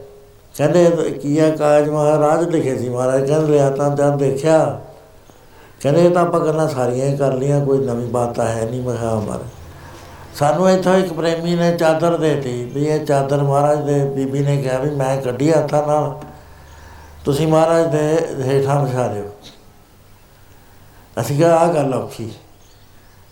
ਕਹਿੰਦੇ, 0.58 0.86
ਕੀ 1.24 1.40
ਹੈ 1.40 1.50
ਕਾਗਜ਼? 1.52 1.90
ਮਹਾਰਾਜ 1.90 2.50
ਲਿਖੇ 2.50 2.78
ਸੀ 2.78 2.90
ਮਹਾਰਾਜ। 2.90 3.28
ਕਹਿੰਦੇ, 3.28 3.52
ਲਿਆ 3.52 3.70
ਤਾਂ 3.70 3.90
ਜਦ 3.90 4.18
ਦੇਖਿਆ। 4.18 4.82
ਕਹਿੰਦੇ 5.82 6.10
ਤਾਂ 6.10 6.22
ਆਪਾਂ 6.22 6.40
ਗੱਲਾਂ 6.40 6.68
ਸਾਰੀਆਂ 6.68 7.08
ਹੀ 7.08 7.18
ਕਰ 7.18 7.34
ਲੀਆਂ 7.34 7.66
ਕੋਈ 7.66 7.78
ਨਵੀਂ 7.78 8.08
ਬਾਤ 8.08 8.36
ਤਾਂ 8.36 8.48
ਹੈ 8.48 8.68
ਨਹੀਂ 8.72 8.84
ਮੈਂ 8.84 8.96
ਕਿਹਾ 8.96 9.16
ਮਹਾਰਾਜ 9.16 9.48
ਸਾਨੂੰ 10.36 10.70
ਇੱਥੋਂ 10.70 10.96
ਇੱਕ 10.96 11.14
ਪ੍ਰੇਮੀ 11.14 11.56
ਨੇ 11.56 11.78
ਚਾਦਰ 11.78 12.18
ਦੇਤੀ 12.18 12.64
ਵੀ 12.66 12.86
ਇਹ 12.86 13.06
ਚਾਦਰ 13.06 13.44
ਮਹਾਰਾਜ 13.44 13.86
ਦੇ 13.86 14.06
ਬੀਬੀ 14.06 14.40
ਨੇ 14.40 14.58
ਕਿਹਾ 14.62 14.78
ਵੀ 14.78 14.90
ਮੈਂ 14.90 15.22
ਕੱਢੀ 15.22 15.52
ਹੱਥਾਂ 15.52 15.88
ਨਾਲ। 15.88 16.20
ਤੁਸੀਂ 17.26 17.48
ਮਹਾਰਾਜ 17.48 17.88
ਦੇ 17.88 18.28
ਹੇਠਾਂ 18.44 18.86
ਵਿਛਾ 18.86 19.08
ਦਿਓ। 19.08 19.24
ਅਸੀਂ 21.22 21.38
ਕਿਹਾ 21.38 21.58
ਆ 21.58 21.68
ਗੱਲ 21.74 21.94
ਔਖੀ। 21.94 22.32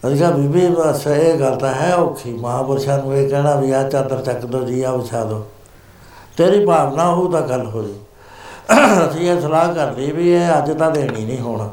ਅਸੀਂ 0.08 0.18
ਕਿਹਾ, 0.18 0.30
ਬੀਬੀ, 0.32 0.68
ਬਸ 0.68 1.08
ਇਹ 1.08 1.40
ਗੱਲ 1.40 1.56
ਤਾਂ 1.56 1.74
ਹੈ 1.74 1.94
ਔਖੀ। 1.96 2.34
ਮਹਾਂਪੁਰਸ਼ਾਂ 2.34 2.98
ਨੂੰ 2.98 3.16
ਇਹ 3.16 3.30
ਕਹਿਣਾ 3.30 3.56
ਵੀ 3.56 3.72
ਆ 3.72 3.84
ਚਾਦਰ 3.90 4.22
ਚੱਕ 4.22 4.46
ਦੋ 4.46 4.64
ਜੀ 4.64 4.82
ਆ 4.84 4.96
ਵਿਛਾ 4.96 5.24
ਦੋ 5.24 5.46
ਤੇਰੀ 6.38 6.66
ਭਾਵਨਾ 6.66 7.06
ਹੋ 7.14 7.28
ਤਾਂ 7.32 7.42
ਗੱਲ 7.42 7.66
ਹੋ 7.66 7.84
ਜੀ 7.84 7.94
ਅਸੀਂ 9.08 9.30
ਇਹ 9.32 9.42
ਸਲਾਹ 9.42 9.74
ਕਰ 9.74 9.92
ਲਈ 9.92 10.12
ਵੀ 10.12 10.30
ਇਹ 10.30 10.58
ਅੱਜ 10.58 10.72
ਤਾਂ 10.72 10.92
ਦੇਣੀ 10.92 11.26
ਨਹੀਂ 11.26 11.40
ਹੋਣਾ। 11.40 11.70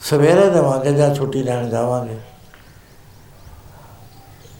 ਸਵੇਰੇ 0.00 0.48
ਦੇਵਾਂਗੇ 0.50 0.92
ਜਾਂ 0.92 1.14
ਛੁੱਟੀ 1.14 1.42
ਲੈਣ 1.42 1.68
ਜਾਵਾਂਗੇ। 1.68 2.16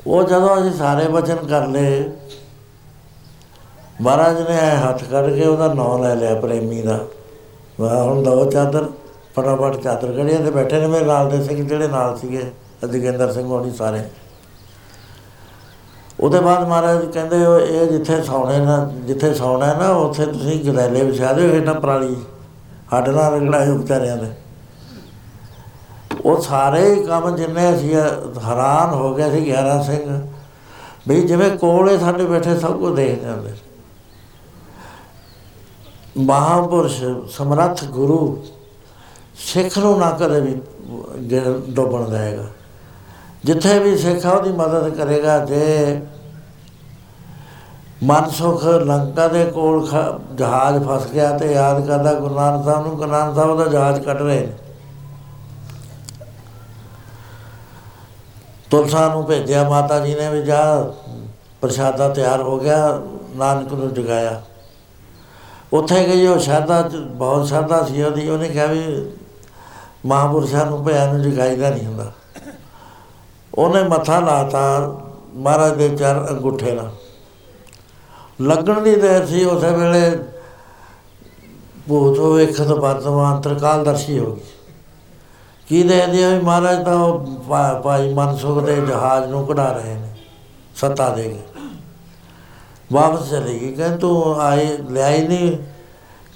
ਉਹ 0.07 0.22
ਜਦੋਂ 0.22 0.57
ਅਸੀਂ 0.61 0.72
ਸਾਰੇ 0.72 1.09
ਬਚਨ 1.09 1.37
ਕਰ 1.37 1.66
ਲਏ, 1.66 2.05
ਮਹਾਰਾਜ 4.01 4.41
ਨੇ 4.41 4.57
ਹੱਥ 4.76 5.05
ਕੱਢ 5.05 5.32
ਕੇ 5.32 5.47
ਉਹਦਾ 5.47 5.72
ਨਾਂ 5.74 5.99
ਲੈ 5.99 6.14
ਲਿਆ 6.14 6.35
ਪ੍ਰੇਮੀ 6.35 6.82
ਦਾ। 6.82 6.99
ਵਾਹ 7.80 8.03
ਹੁਣ 8.03 8.22
ਦੋ 8.22 8.45
ਚਾਦਰ। 8.51 8.89
ਫਟਾਫਟ 9.35 9.76
ਚਾਦਰ 9.76 10.12
ਕੜੀਆਂ 10.12 10.41
ਤੇ 10.41 10.51
ਬੈਠੇ 10.51 10.80
ਨੇ 10.80 10.87
ਮੇਰੇ 10.87 11.05
ਨਾਲ 11.05 11.30
ਦੇ 11.30 11.43
ਸਿੰਘ 11.45 11.66
ਜਿਹੜੇ 11.68 11.89
ਨਾਲ 11.89 12.16
ਸੀਗੇ 12.18 12.51
ਅਜਗਿੰਦਰ 12.85 13.32
ਸਿੰਘ 13.32 13.47
ਹੋਣੀ 13.47 13.70
ਸਾਰੇ। 13.70 14.03
ਉਹਦੇ 16.20 16.41
ਬਾਅਦ 16.41 16.68
ਮਹਾਰਾਜ 16.68 17.05
ਕਹਿੰਦੇ 17.07 17.37
ਇਹ 17.61 17.87
ਜਿੱਥੇ 17.87 18.22
ਸੌਣੇ 18.22 18.59
ਨਾ, 18.59 18.93
ਜਿੱਥੇ 18.97 19.32
ਸੌਣਾ 19.35 19.66
ਹੈ 19.66 19.74
ਨਾ, 19.78 19.89
ਉੱਥੇ 19.89 20.26
ਤੁਸੀਂ 20.26 20.64
ਗਦੈਲੇ 20.64 21.03
ਵਿਛਾ 21.05 21.32
ਦਿਓ 21.32 21.49
ਇਹਨਾਂ 21.49 21.74
ਪਰਾਲੀ। 21.74 22.16
ਹੱਡ 22.95 23.09
ਨਾਲ 23.09 23.35
ਰਗੜਾਏ 23.35 23.70
ਵਿਚਾਰਿਆਂ 23.70 24.16
ਦੇ। 24.16 24.30
ਉਹ 26.24 26.41
ਸਾਰੇ 26.43 26.95
ਕੰਮ 26.97 27.37
ਜਿੰਨੇ 27.37 27.74
ਅਸੀਂ 27.74 27.95
ਹੈਰਾਨ 28.41 28.95
ਹੋ 28.95 29.14
ਗਏ 29.14 29.30
ਸੀ 29.30 29.51
11 29.51 29.82
ਸਿੰਘ, 29.82 30.20
ਵੀ 31.09 31.20
ਜਿਵੇਂ 31.22 31.51
ਕੋਲੇ 31.59 31.99
ਸਾਡੇ 31.99 32.24
ਬੈਠੇ 32.24 32.59
ਸਭ 32.59 32.78
ਕੁਝ 32.78 32.95
ਦੇਖ 32.97 33.22
ਜਾਂਦੇ। 33.22 33.53
ਮਹਾਪੁਰਸ਼ 36.16 37.03
ਸਮਰੱਥ 37.30 37.85
ਗੁਰੂ 37.85 38.18
ਸਿੱਖ 39.37 39.78
ਨੂੰ 39.78 39.99
ਨਾ 39.99 40.11
ਕਦੇ 40.11 40.41
ਵੀ 40.41 40.55
ਡੋਬਣ 41.74 42.09
ਦੇਗਾ 42.11 42.45
ਜਿੱਥੇ 43.45 43.78
ਵੀ 43.78 43.97
ਸਿੱਖ 43.99 44.26
ਉਹਦੀ 44.26 44.53
ਮਦਦ 44.53 44.95
ਕਰੇਗਾ 44.95 45.39
ਜੇ 45.45 46.01
ਮਨਸੁਖ 48.03 48.64
ਲੰਕਾ 48.64 49.26
ਦੇ 49.28 49.45
ਕੋਲ 49.45 49.87
ਜਹਾਜ਼ 50.35 50.82
ਫਸ 50.85 51.07
ਗਿਆ 51.12 51.30
ਤੇ 51.39 51.53
ਯਾਦ 51.53 51.87
ਕਰਦਾ 51.87 52.12
ਗੁਰੂ 52.14 52.35
ਨਾਨਕ 52.35 52.64
ਸਾਹਿਬ 52.64 52.87
ਨੂੰ, 52.87 52.97
ਗੁਰੂ 52.97 53.11
ਨਾਨਕ 53.11 53.35
ਸਾਹਿਬ 53.35 53.59
ਦਾ 53.59 53.64
ਜਹਾਜ਼ 53.64 54.01
ਕੱਢ 54.01 54.20
ਰਹੇ 54.22 54.41
ਨੇ। 54.41 54.53
ਤੁਲਸਾ 58.70 59.09
ਨੂੰ 59.09 59.24
ਭੇਜਿਆ 59.24 59.68
ਮਾਤਾ 59.68 59.99
ਜੀ 60.01 60.14
ਨੇ 60.14 60.28
ਵੀ 60.30 60.43
ਜਾ, 60.43 60.93
ਪ੍ਰਸ਼ਾਦਾ 61.61 62.09
ਤਿਆਰ 62.09 62.43
ਹੋ 62.43 62.59
ਗਿਆ, 62.59 63.01
ਨਾਨਕ 63.37 63.72
ਨੂੰ 63.72 63.93
ਜਗਾਇਆ। 63.95 64.41
ਉੱਥੇ 65.72 66.07
ਗਈ, 66.07 66.26
ਉਹ 66.26 66.39
ਸ਼ਰਧਾ 66.39 66.80
ਬਹੁਤ 66.93 67.47
ਸ਼ਰਧਾ 67.49 67.82
ਸੀ 67.82 68.03
ਉਹਦੀ, 68.03 68.28
ਉਹਨੇ 68.28 68.49
ਕਿਹਾ 68.49 68.66
ਵੀ 68.66 68.82
ਮਹਾਂਪੁਰਸ਼ਾਂ 70.05 70.64
ਨੂੰ 70.66 70.84
ਭਿਆ 70.84 71.07
ਨੂੰ 71.12 71.22
ਜਗਾਈਦਾ 71.22 71.70
ਨਹੀਂ 71.70 71.86
ਹੁੰਦਾ। 71.86 72.12
ਉਹਨੇ 73.55 73.82
ਮੱਥਾ 73.82 74.18
ਲਾਤਾ, 74.20 74.62
ਮਹਾਰਾਜ 75.34 75.76
ਦੇ 75.76 75.88
ਚਰ 75.88 76.26
ਅੰਗੂਠੇ 76.30 76.72
ਨਾਲ। 76.72 76.90
ਲੱਗਣ 78.40 78.80
ਦੀ 78.80 78.94
ਦੇਰ 78.96 79.26
ਸੀ, 79.26 79.44
ਉਸੇ 79.44 79.70
ਵੇਲੇ 79.70 80.16
ਭੂਤ 81.88 82.18
ਵੇਖਤ 82.18 82.61
ਵਰਤਮਾਨ 82.61 83.40
ਤਰਕਾਲਦਰਸ਼ੀ 83.40 84.18
ਹੋ 84.18 84.32
ਗਈ। 84.32 84.52
ਕੀ 85.68 85.82
ਦੇਖਦੇ 85.82 86.24
ਆ 86.24 86.28
ਮਹਾਰਾਜ 86.40 86.84
ਤਾਂ 86.84 87.80
ਭਾਈ 87.82 88.12
ਮਨਸੁਖ 88.14 88.62
ਦੇ 88.64 88.74
ਜਹਾਜ਼ 88.76 89.31
ਨੂੰ 89.31 89.47
ਕਢਾ 89.47 89.70
ਰਹੇ 89.72 89.94
ਨੇ, 89.94 90.09
ਸੱਤਾ 90.76 91.09
ਦੇ 91.10 91.22
ਕੇ। 91.24 91.40
ਵਾਪਸ 92.93 93.31
ਚਲੀ 93.31 93.59
ਗਈ, 93.60 93.72
ਕਹਿੰਦੇ 93.72 93.97
ਤੂੰ 93.97 94.40
ਆਈ 94.40 94.66
ਲਿਆਈ 94.90 95.26
ਨਹੀਂ। 95.28 95.56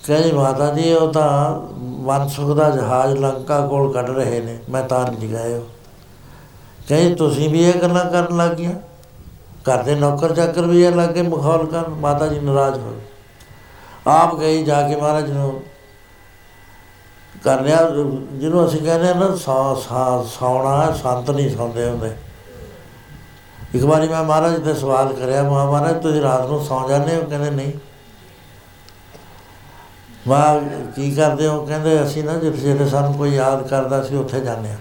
ਕਹਿੰਦੀ 0.07 0.33
ਮਾਤਾ 0.33 0.73
ਜੀ, 0.75 0.93
ਉਹ 0.93 1.13
ਤਾਂ 1.13 1.55
ਮਨਸੁਖ 1.99 2.57
ਦਾ 2.57 2.69
ਜਹਾਜ਼ 2.71 3.17
ਲੰਕਾ 3.17 3.61
ਕੋਲ 3.67 3.93
ਕੱਢ 3.93 4.11
ਰਹੇ 4.11 4.41
ਨੇ। 4.41 4.59
ਮੈਂ 4.71 4.83
ਤਾਂ 4.83 5.05
ਨਹੀਂ 5.07 5.29
ਜਗਾਇਆ 5.29 5.61
ਕਹਿੰਦੇ 6.89 7.15
ਤੁਸੀਂ 7.15 7.49
ਵੀ 7.51 7.63
ਇਹ 7.63 7.81
ਗੱਲਾਂ 7.83 8.05
ਕਰਨ 8.05 8.37
ਲੱਗ 8.37 8.51
ਗਿਆ 8.51 8.75
ਘਰ 9.65 9.83
ਦੇ 9.83 9.95
ਨੌਕਰ 9.95 10.35
ਚਾਕਰ 10.35 10.67
ਵੀ 10.67 10.83
ਇਹ 10.83 10.93
ਲੱਗੇ 10.93 11.23
ਮਖੌਲ 11.23 11.67
ਕਰਨ। 11.67 11.95
ਮਾਤਾ 11.95 12.27
ਜੀ 12.27 12.39
ਨਾਰਾਜ਼ 12.41 12.79
ਹੋ 12.79 12.95
ਆਪ 14.07 14.39
ਗਈ 14.41 14.63
ਜਾ 14.65 14.81
ਕੇ 14.89 14.97
ਮਹਾਰਾਜ 14.97 15.31
ਨੂੰ 15.31 15.61
ਕਰ 17.45 17.61
ਲਿਆ 17.61 17.77
ਜਿਹਨੂੰ 17.91 18.67
ਅਸੀਂ 18.67 18.81
ਕਹਿੰਦੇ 18.81 19.15
ਨਾ 19.15 19.35
ਸੌਣਾ 20.29 20.93
ਸੰਤ 21.03 21.31
ਨਹੀਂ 21.31 21.51
ਸੌਂਦੇ 21.51 21.89
ਹੁੰਦੇ। 21.89 22.11
ਇੱਕ 23.75 23.85
ਵਾਰੀ 23.85 24.09
ਮੈਂ 24.09 24.23
ਮਹਾਰਾਜ 24.25 24.63
ਤੇ 24.65 24.75
ਸਵਾਲ 24.75 25.13
ਕਰਿਆ 25.13 25.43
ਮੈਂ 25.43 25.51
ਕਿਹਾ, 25.51 25.65
ਮਹਾਰਾਜ 25.65 26.03
ਤੁਸੀਂ 26.03 26.21
ਰਾਤ 26.23 26.47
ਨੂੰ 26.47 26.65
ਸੌਂ 26.65 26.89
ਜਾਂਦੇ 26.89 27.17
ਹੋ? 27.17 27.23
ਕਹਿੰਦੇ 27.29 27.51
ਨਹੀਂ। 27.51 27.73
ਵਾਹ, 30.29 30.61
ਕੀ 30.97 31.11
ਕਰਦੇ 31.15 31.47
ਹੋ? 31.47 31.67
ਕਹਿੰਦੇ 31.67 32.03
ਅਸੀਂ 32.03 32.25
ਨਾ 32.25 32.33
ਜਿੱਥੇ 32.33 32.59
ਜਿੱਥੇ 32.59 32.87
ਸਾਨੂੰ 32.87 33.15
ਕੋਈ 33.15 33.31
ਯਾਦ 33.31 33.69
ਕਰਦਾ 33.69 34.03
ਸੀ, 34.03 34.17
ਉੱਥੇ 34.17 34.41
ਜਾਂਦੇ 34.41 34.69
ਹਾਂ। 34.69 34.77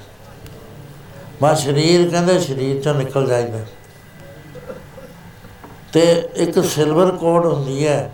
ਮਾ 1.41 1.53
ਸਰੀਰ, 1.53 2.09
ਕਹਿੰਦੇ 2.09 2.39
ਸਰੀਰ 2.39 2.81
ਚੋਂ 2.81 2.93
ਨਿਕਲ 2.93 3.27
ਜਾਂਦਾ 3.27 3.59
ਤੇ 5.93 6.29
ਇੱਕ 6.35 6.63
ਸਿਲਵਰ 6.63 7.11
ਕੋਡ 7.11 7.45
ਹੁੰਦੀ 7.45 7.87
ਹੈ, 7.87 8.11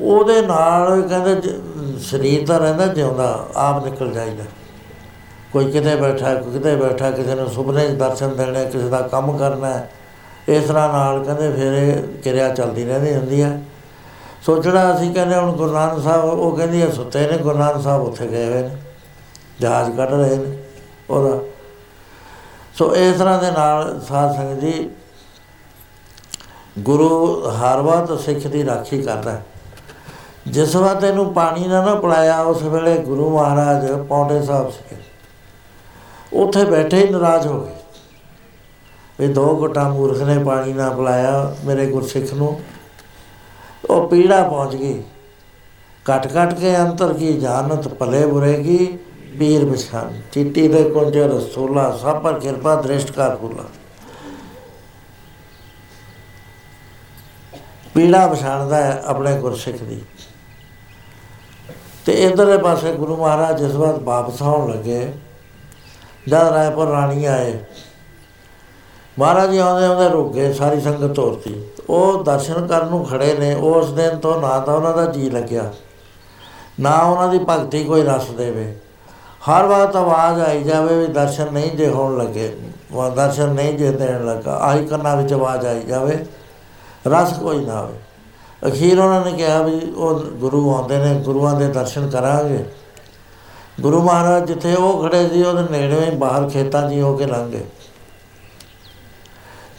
ਉਹਦੇ 0.00 0.42
ਨਾਲ 0.42 1.02
ਕਹਿੰਦੇ 1.02 1.34
ਜ- 1.34 1.62
ਸਰੀਰ 2.00 2.46
ਤਾਂ 2.46 2.58
ਰਹਿੰਦਾ, 2.58 2.86
ਜਿਉਂਦਾ, 2.86 3.46
ਆਪ 3.56 3.84
ਨਿਕਲ 3.84 4.12
ਜਾਈਦਾ। 4.12 4.44
ਕੋਈ 5.52 5.72
ਕਿਤੇ 5.72 5.96
ਬੈਠਾ, 5.96 6.34
ਕੋਈ 6.34 6.52
ਕਿਤੇ 6.52 6.76
ਬੈਠਾ, 6.76 7.10
ਕਿਸੇ 7.10 7.34
ਨੂੰ 7.34 7.50
ਸੁਪਨੇ 7.50 7.88
'ਚ 7.88 7.90
ਦਰਸ਼ਨ 7.90 8.36
ਦੇਣੇ, 8.36 8.64
ਕਿਸੇ 8.64 8.88
ਦਾ 8.88 9.00
ਕੰਮ 9.00 9.38
ਕਰਨਾ 9.38 9.70
ਹੈ 9.70 9.90
ਇਸ 10.48 10.64
ਤਰ੍ਹਾਂ 10.64 10.92
ਨਾਲ 10.92 11.24
ਕਹਿੰਦੇ 11.24 11.52
ਫਿਰ 11.52 11.72
ਇਹ 11.72 12.02
ਕਿਰਿਆ 12.22 12.54
ਚੱਲਦੀ 12.54 12.84
ਰਹਿੰਦੀ 12.84 13.14
ਹੁੰਦੀ 13.14 13.42
ਹੈ। 13.42 13.62
ਸੋ 14.42 14.62
ਜਿਹੜਾ 14.62 14.96
ਅਸੀਂ 14.96 15.14
ਕਹਿੰਦੇ 15.14 15.36
ਹੁਣ 15.36 15.52
ਗੁਰੂ 15.52 15.72
ਨਾਨਕ 15.72 16.02
ਸਾਹਿਬ 16.02 16.24
ਉਹ 16.24 16.56
ਕਹਿੰਦੀ 16.56 16.82
ਹੈ 16.82 16.90
ਸੁੱਤੇ 16.90 17.26
ਨੇ, 17.30 17.38
ਗੁਰੂ 17.38 17.58
ਨਾਨਕ 17.58 17.82
ਸਾਹਿਬ 17.82 18.02
ਉੱਥੇ 18.02 18.26
ਗਏ 18.26 18.44
ਹੋਏ 18.46 18.62
ਨੇ, 18.62 18.76
ਜਹਾਜ਼ 19.60 19.96
ਕੱਢ 19.96 20.10
ਰਹੇ 20.10 20.36
ਨੇ, 20.36 20.58
ਉਹਦਾ। 21.10 21.38
ਸੋ 22.74 22.94
ਇਸ 22.96 23.16
ਤਰ੍ਹਾਂ 23.16 23.38
ਦੇ 23.38 23.50
ਨਾਲ 23.50 24.00
ਸਾਧ 24.08 24.36
ਸੰਗਤ 24.36 24.60
ਜੀ, 24.60 24.90
ਗੁਰੂ 26.78 27.50
ਹਰ 27.50 27.80
ਵਕਤ 27.80 28.20
ਸਿੱਖ 28.20 28.46
ਦੀ 28.46 28.64
ਰਾਖੀ 28.66 29.02
ਕਰਦਾ 29.02 29.30
ਹੈ। 29.30 29.44
ਜਿਸ 30.46 30.76
ਵਾਰ 30.76 31.04
ਇਹਨੂੰ 31.04 31.32
ਪਾਣੀ 31.32 31.66
ਨਾ 31.68 31.84
ਨਾ 31.84 31.94
ਪਿਲਾਇਆ, 31.94 32.40
ਉਸ 32.40 32.62
ਵੇਲੇ 32.62 32.98
ਗੁਰੂ 32.98 33.30
ਮਹਾਰਾਜ 33.30 33.92
ਪੌਂਡੇ 33.92 34.42
ਸਾਹਿਬ 34.42 34.70
ਸੀ 34.70 34.96
ਉੱਥੇ 36.32 36.64
ਬੈਠੇ 36.64 37.06
ਹੀ 37.06 37.08
ਨਾਰਾਜ਼ 37.10 37.46
ਹੋ 37.46 37.60
ਗਏ। 37.60 37.74
ਵੀ 39.20 39.32
ਦੋ 39.32 39.66
ਘਟਾ 39.66 39.88
ਮੂਰਖ 39.88 40.22
ਨੇ 40.22 40.44
ਪਾਣੀ 40.44 40.72
ਨਾ 40.72 40.90
ਪਿਲਾਇਆ 40.90 41.56
ਮੇਰੇ 41.64 41.86
ਗੁਰਸਿੱਖ 41.86 42.34
ਨੂੰ। 42.34 42.60
ਉਹ 43.90 44.08
ਪੀੜਾ 44.08 44.42
ਪਹੁੰਚ 44.42 44.74
ਗਈ। 44.76 45.02
ਕਟ 46.04 46.26
ਕਟ 46.26 46.52
ਕੇ 46.54 46.76
ਅੰਤਰ 46.76 47.12
ਕੀ 47.14 47.32
ਜਾਨਤ 47.40 47.88
ਭਲੇ 47.88 48.26
ਬੁਰੇਗੀ 48.26 48.86
ਪੀਰ 49.38 49.64
ਬਿਸ਼ਾਨ 49.64 50.20
ਚਿੱਟੀ 50.32 50.66
ਦੇ 50.68 50.82
ਕੁੰਜ 50.90 51.16
ਰਸੂਲਾ 51.16 51.90
ਸਭ 51.96 52.20
ਪਰ 52.20 52.38
ਕਿਰਪਾ, 52.40 52.74
ਦ੍ਰਿਸ਼ਟ 52.74 53.10
ਕਰ 53.10 53.36
ਫੁੱਲਾ। 53.36 53.64
ਪੀੜਾ 57.94 58.26
ਪਛਾਣਦਾ 58.26 58.76
ਹੈ 58.76 59.02
ਆਪਣੇ 59.04 59.36
ਗੁਰਸਿੱਖ 59.40 59.82
ਦੀ। 59.82 60.00
ਤੇ 62.06 62.12
ਇਧਰਲੇ 62.24 62.58
ਪਾਸੇ 62.58 62.92
ਗੁਰੂ 62.92 63.16
ਮਹਾਰਾਜ 63.16 63.62
ਜਿਸ 63.62 63.74
ਵਾਰ 63.74 63.98
ਵਾਪਸ 63.98 64.42
ਆਉਣ 64.42 64.70
ਲੱਗੇ, 64.70 65.00
ਜਦ 66.28 66.48
ਰਾਏਪੁਰ 66.52 66.88
ਰਾਣੀ 66.88 67.24
ਆਏ 67.24 67.58
ਮਹਾਰਾਜ 69.18 69.50
ਜੀ 69.50 69.58
ਆਉਂਦੇ 69.58 69.84
ਆਉਂਦੇ 69.86 70.08
ਰੁਕ 70.08 70.32
ਗਏ, 70.32 70.52
ਸਾਰੀ 70.52 70.80
ਸੰਗਤ 70.80 71.14
ਤੋਰਤੀ 71.14 71.54
ਉਹ 71.88 72.24
ਦਰਸ਼ਨ 72.24 72.66
ਕਰਨ 72.66 72.88
ਨੂੰ 72.88 73.04
ਖੜੇ 73.04 73.32
ਨੇ, 73.34 73.54
ਉਸ 73.54 73.90
ਦਿਨ 73.92 74.16
ਤੋਂ 74.16 74.40
ਨਾ 74.40 74.58
ਤਾਂ 74.58 74.74
ਉਹਨਾਂ 74.74 74.92
ਦਾ 74.92 75.04
ਜੀ 75.06 75.30
ਲੱਗਿਆ, 75.30 75.70
ਨਾ 76.80 76.96
ਉਹਨਾਂ 77.02 77.28
ਦੀ 77.28 77.38
ਭਗਤੀ 77.40 77.82
ਕੋਈ 77.84 78.02
ਰਸ 78.04 78.30
ਦੇਵੇ। 78.30 78.74
ਹਰ 79.42 79.66
ਵਾਰ 79.66 79.96
ਆਵਾਜ਼ 79.96 80.40
ਆਈ 80.40 80.62
ਜਾਵੇ 80.62 80.96
ਵੀ 80.96 81.06
ਦਰਸ਼ਨ 81.12 81.52
ਨਹੀਂ 81.52 81.70
ਜੇ 81.70 81.88
ਹੋਣ 81.88 82.16
ਲੱਗੇ 82.18 82.50
ਉਹ 82.92 83.10
ਦਰਸ਼ਨ 83.10 83.48
ਨਹੀਂ 83.50 83.76
ਜੇ 83.78 83.90
ਦੇਣ 83.92 84.24
ਲੱਗਾ, 84.26 84.56
ਆਹੀ 84.56 84.86
ਕੰਨਾਂ 84.86 85.16
ਵਿੱਚ 85.16 85.32
ਆਵਾਜ਼ 85.32 85.66
ਆਈ 85.66 85.80
ਜਾਵੇ, 85.82 86.18
ਰਸ 87.06 87.32
ਕੋਈ 87.32 87.64
ਨਾ 87.64 87.80
ਹੋਵੇ 87.80 88.68
ਅਖੀਰ 88.68 88.98
ਉਹਨਾਂ 88.98 89.24
ਨੇ 89.24 89.32
ਕਿਹਾ 89.32 89.60
ਵੀ 89.62 89.80
ਉਹ 89.96 90.20
ਗੁਰੂ 90.40 90.70
ਆਉਂਦੇ 90.74 90.98
ਨੇ, 90.98 91.14
ਗੁਰੂਆਂ 91.20 91.54
ਦੇ 91.54 91.66
ਦਰਸ਼ਨ 91.68 92.08
ਕਰਾਂਗੇ। 92.10 92.64
ਗੁਰੂ 93.80 94.02
ਮਹਾਰਾਜ 94.02 94.46
ਜਿੱਥੇ 94.46 94.74
ਉਹ 94.74 95.02
ਖੜੇ 95.02 95.28
ਸੀ, 95.28 95.42
ਉਹਦੇ 95.42 95.62
ਨੇੜੇ 95.70 96.00
ਹੀ 96.00 96.16
ਬਾਹਰ 96.18 96.48
ਖੇਤਾਂ 96.48 96.82
'ਚ 96.82 96.92
ਹੀ 96.92 97.00
ਹੋ 97.00 97.16
ਕੇ 97.16 97.26
ਲੰਘ 97.26 97.50
ਗਏ। 97.50 97.64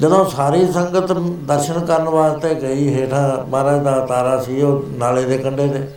ਜਦੋਂ 0.02 0.26
ਸਾਰੀ 0.26 0.72
ਸੰਗਤ 0.72 1.12
ਦਰਸ਼ਨ 1.48 1.86
ਕਰਨ 1.86 2.10
ਵਾਸਤੇ 2.10 2.56
ਗਈ, 2.56 2.94
ਹੇਠਾਂ 2.96 3.46
ਮਹਾਰਾਜ 3.46 3.84
ਦਾ 3.84 4.06
ਤਾਰਾ 4.06 4.44
ਸੀ, 4.44 4.62
ਉਹ 4.62 4.84
ਨਾਲੇ 4.90 5.26
ਦੇ 5.26 5.38
ਕੰਢੇ 5.38 5.68
ਤੇ। 5.68 5.88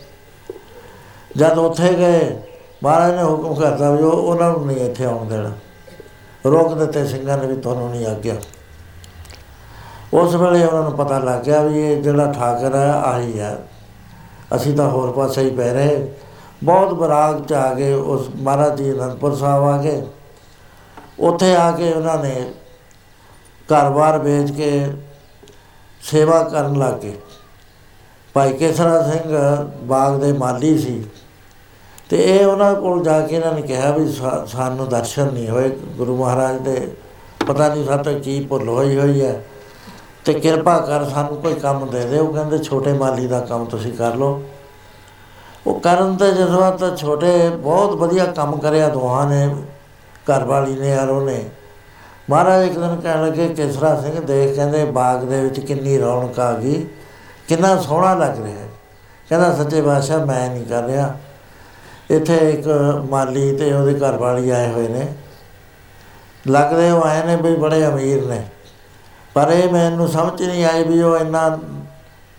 ਜਦ 1.37 1.57
ਉੱਥੇ 1.57 1.93
ਗਏ, 1.93 2.37
ਮਹਾਰਾਜ 2.83 3.15
ਨੇ 3.15 3.23
ਹੁਕਮ 3.23 3.55
ਕਰਤਾ 3.55 3.91
ਵੀ 3.91 4.03
ਉਹ 4.03 4.11
ਉਹਨਾਂ 4.11 4.51
ਨੂੰ 4.51 4.67
ਨਹੀਂ 4.67 4.77
ਇੱਥੇ 4.77 5.05
ਆਉਣ 5.05 5.27
ਦੇਣਾ। 5.27 5.51
ਰੋਕ 6.45 6.77
ਦਿੱਤੇ 6.77 7.05
ਸਿੰਘਾਂ 7.05 7.37
ਨੇ 7.37 7.47
ਵੀ 7.47 7.55
ਤੁਹਾਨੂੰ 7.55 7.89
ਨਹੀਂ 7.89 8.05
ਆਗਿਆ। 8.05 8.35
ਉਸ 10.13 10.35
ਵੇਲੇ 10.35 10.65
ਉਹਨਾਂ 10.65 10.83
ਨੂੰ 10.83 10.91
ਪਤਾ 10.91 11.19
ਲੱਗ 11.19 11.39
ਗਿਆ 11.39 11.61
ਵੀ 11.61 11.91
ਇਹ 11.91 12.03
ਜਿਹੜਾ 12.03 12.31
ਠਾਕਰ 12.31 12.75
ਹੈ, 12.75 12.91
ਆਹੀ 12.91 13.39
ਹੈ। 13.39 13.67
ਅਸੀਂ 14.55 14.77
ਤਾਂ 14.77 14.89
ਹੋਰ 14.89 15.11
ਪਾਸੇ 15.11 15.41
ਹੀ 15.41 15.49
ਪੈ 15.49 15.73
ਰਹੇ। 15.73 16.11
ਬਹੁਤ 16.63 16.93
ਬਰਾਗ 16.93 17.43
ਚ 17.43 17.53
ਆ 17.53 17.73
ਗਏ। 17.73 17.93
ਉਸ 17.93 18.29
ਮਹਾਰਾਜ 18.35 18.77
ਜੀ 18.77 18.91
ਅਨੰਦਪੁਰ 18.91 19.35
ਸਾਹਿਬ 19.35 19.63
ਆ 19.63 19.77
ਗਏ। 19.77 20.01
ਉੱਥੇ 21.19 21.55
ਆ 21.55 21.71
ਕੇ 21.71 21.93
ਉਹਨਾਂ 21.93 22.17
ਨੇ 22.17 22.51
ਘਰ-ਬਾਰ 23.71 24.17
ਵੇਚ 24.17 24.51
ਕੇ 24.51 24.87
ਸੇਵਾ 26.01 26.43
ਕਰਨ 26.43 26.79
ਲੱਗੇ 26.79 27.17
ਭਾਈ 28.33 28.53
ਕੇਸਰਾ 28.53 29.11
ਸਿੰਘ 29.11 29.37
ਬਾਗ 29.81 30.19
ਦੇ 30.19 30.33
ਮਾਲੀ 30.33 30.77
ਸੀ 30.77 31.05
ਤੇ 32.09 32.39
ਇਹ 32.39 32.45
ਉਹਨਾਂ 32.45 32.75
ਕੋਲ 32.75 33.03
ਜਾ 33.03 33.21
ਕੇ 33.21 33.35
ਇਹਨਾਂ 33.35 33.53
ਨੇ 33.53 33.61
ਕਿਹਾ 33.61 33.91
ਵੀ 33.91 34.11
ਸਾ- 34.11 34.45
ਸਾਨੂੰ 34.45 34.89
ਦਰਸ਼ਨ 34.89 35.33
ਨਹੀਂ 35.33 35.49
ਹੋਏ। 35.49 35.69
ਗੁਰੂ 35.69 36.17
ਮਹਾਰਾਜ 36.17 36.57
ਦੇ 36.57 36.91
ਪਤਾ 37.47 37.73
ਨਹੀਂ 37.73 37.85
ਸਾਤੋਂ 37.85 38.19
ਕੀ 38.19 38.45
ਭੁੱਲ 38.45 38.69
ਹੋਈ 38.69 38.99
ਹੋਈ 38.99 39.21
ਹੈ। 39.21 39.45
ਤੇ 40.25 40.33
ਕਿਰਪਾ 40.33 40.79
ਕਰ 40.79 41.05
ਸਾਨੂੰ 41.05 41.41
ਕੋਈ 41.41 41.53
ਕੰਮ 41.53 41.89
ਦੇ 41.89 42.05
ਦੇ 42.05 42.19
ਉਹ 42.19 42.33
ਕਹਿੰਦੇ, 42.33 42.57
ਛੋਟੇ 42.57 42.93
ਮਾਲੀ 42.93 43.27
ਦਾ 43.27 43.39
ਕੰਮ 43.39 43.65
ਤੁਸੀਂ 43.65 43.93
ਕਰ 43.93 44.15
ਲਓ। 44.15 44.43
ਉਹ 45.67 45.79
ਕਰਨ 45.79 46.15
ਤੇ 46.15 46.31
ਜਦੋਂ 46.31 46.77
ਤਾਂ 46.77 46.97
ਛੋਟੇ 46.97 47.49
ਬਹੁਤ 47.49 47.95
ਵਧੀਆ 47.95 48.25
ਕੰਮ 48.25 48.55
ਕਰਿਆ 48.55 48.89
ਦੋਹਾਂ 48.89 49.29
ਨੇ, 49.29 49.55
ਘਰ 50.13 50.43
ਵਾਲੀ 50.43 50.75
ਨੇ 50.75 50.89
ਯਾਰ 50.89 51.09
ਉਹਨੇ। 51.09 51.49
ਮਹਾਰਾਜ 52.29 52.65
ਇੱਕ 52.65 52.79
ਦਿਨ 52.79 53.01
ਕਹਿਣ 53.03 53.25
ਲੱਗੇ, 53.25 53.47
ਕਿਸਰਾ 53.47 54.01
ਸਿੰਘ 54.01 54.19
ਦੇਖ 54.19 54.55
ਕਹਿੰਦੇ, 54.55 54.85
ਬਾਗ 54.85 55.23
ਦੇ 55.23 55.41
ਵਿੱਚ 55.41 55.59
ਕਿੰਨੀ 55.59 55.99
ਰੌਣਕ 55.99 56.39
ਆ 56.39 56.53
ਗਈ, 56.53 56.85
ਕਿੰਨਾ 57.47 57.81
ਸੋਹਣਾ 57.81 58.13
ਲੱਗ 58.13 58.43
ਰਿਹਾ 58.43 58.59
ਹੈ। 58.59 58.67
ਕਹਿੰਦਾ, 59.29 59.55
ਸੱਚੇ 59.55 59.81
ਬਾਦਸ਼ਾਹ 59.81 60.25
ਮੈਂ 60.25 60.49
ਨਹੀਂ 60.49 60.65
ਕਰ 60.65 60.83
ਰਿਹਾ। 60.83 61.17
ਇੱਥੇ 62.09 62.37
ਇੱਕ 62.49 62.67
ਮਾਲੀ 63.09 63.55
ਤੇ 63.55 63.73
ਉਹਦੇ 63.73 63.93
ਘਰ 63.93 64.17
ਵਾਲੀ 64.17 64.49
ਆਏ 64.49 64.71
ਹੋਏ 64.71 64.87
ਨੇ। 64.87 65.13
ਲੱਗਦੇ 66.47 66.91
ਉਹ 66.91 67.03
ਆਏ 67.03 67.23
ਨੇ 67.23 67.35
ਵੀ 67.35 67.55
ਬੜੇ 67.55 67.87
ਅਮੀਰ 67.87 68.25
ਨੇ। 68.25 68.45
ਪਰ 69.33 69.51
ਇਹ 69.51 69.73
ਮੈਨੂੰ 69.73 70.07
ਸਮਝ 70.07 70.41
ਨਹੀਂ 70.41 70.65
ਆਈ 70.65 70.83
ਵੀ 70.83 71.01
ਉਹ 71.01 71.17
ਇੰਨਾ 71.17 71.59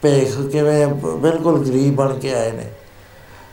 ਭੇਖ 0.03 0.41
ਕਿਵੇਂ 0.41 0.87
ਬ- 0.87 1.21
ਬਿਲਕੁਲ 1.21 1.69
ਗਰੀਬ 1.69 1.95
ਬਣ 1.95 2.19
ਕੇ 2.19 2.35
ਆਏ 2.35 2.53
ਨੇ। 2.53 2.71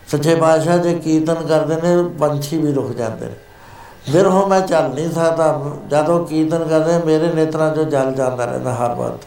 ਸੱਚੇ 0.08 0.36
ਪਾਤਸ਼ਾਹ 0.36 0.78
ਜੇ 0.78 0.94
ਕੀਰਤਨ 0.94 1.48
ਕਰਦੇ 1.48 1.76
ਨੇ, 1.76 2.10
ਪੰਛੀ 2.20 2.58
ਵੀ 2.58 2.74
ਰੁਕ 2.74 2.96
ਜਾਂਦੇ 2.96 3.26
ਨੇ। 3.26 3.34
ਫਿਰ 4.14 4.28
ਹੁਣ 4.28 4.46
ਮੈਂ 4.46 4.62
ਚੱਲ 4.62 4.90
ਨਹੀਂ 4.90 5.12
ਸਕਦਾ। 5.12 5.62
ਜਦੋਂ 5.90 6.26
ਕੀਰਤਨ 6.26 6.64
ਕਰਦੇ, 6.68 6.98
ਮੇਰੇ 7.06 7.34
ਨੇਤਰਾਂ 7.34 7.72
'ਚੋਂ 7.72 7.86
ਜਲ 7.86 8.14
ਜਾਂਦਾ 8.14 8.46
ਰਹਿੰਦਾ 8.46 8.74
ਹਰ 8.74 8.96
ਵਾਰ 8.96 9.18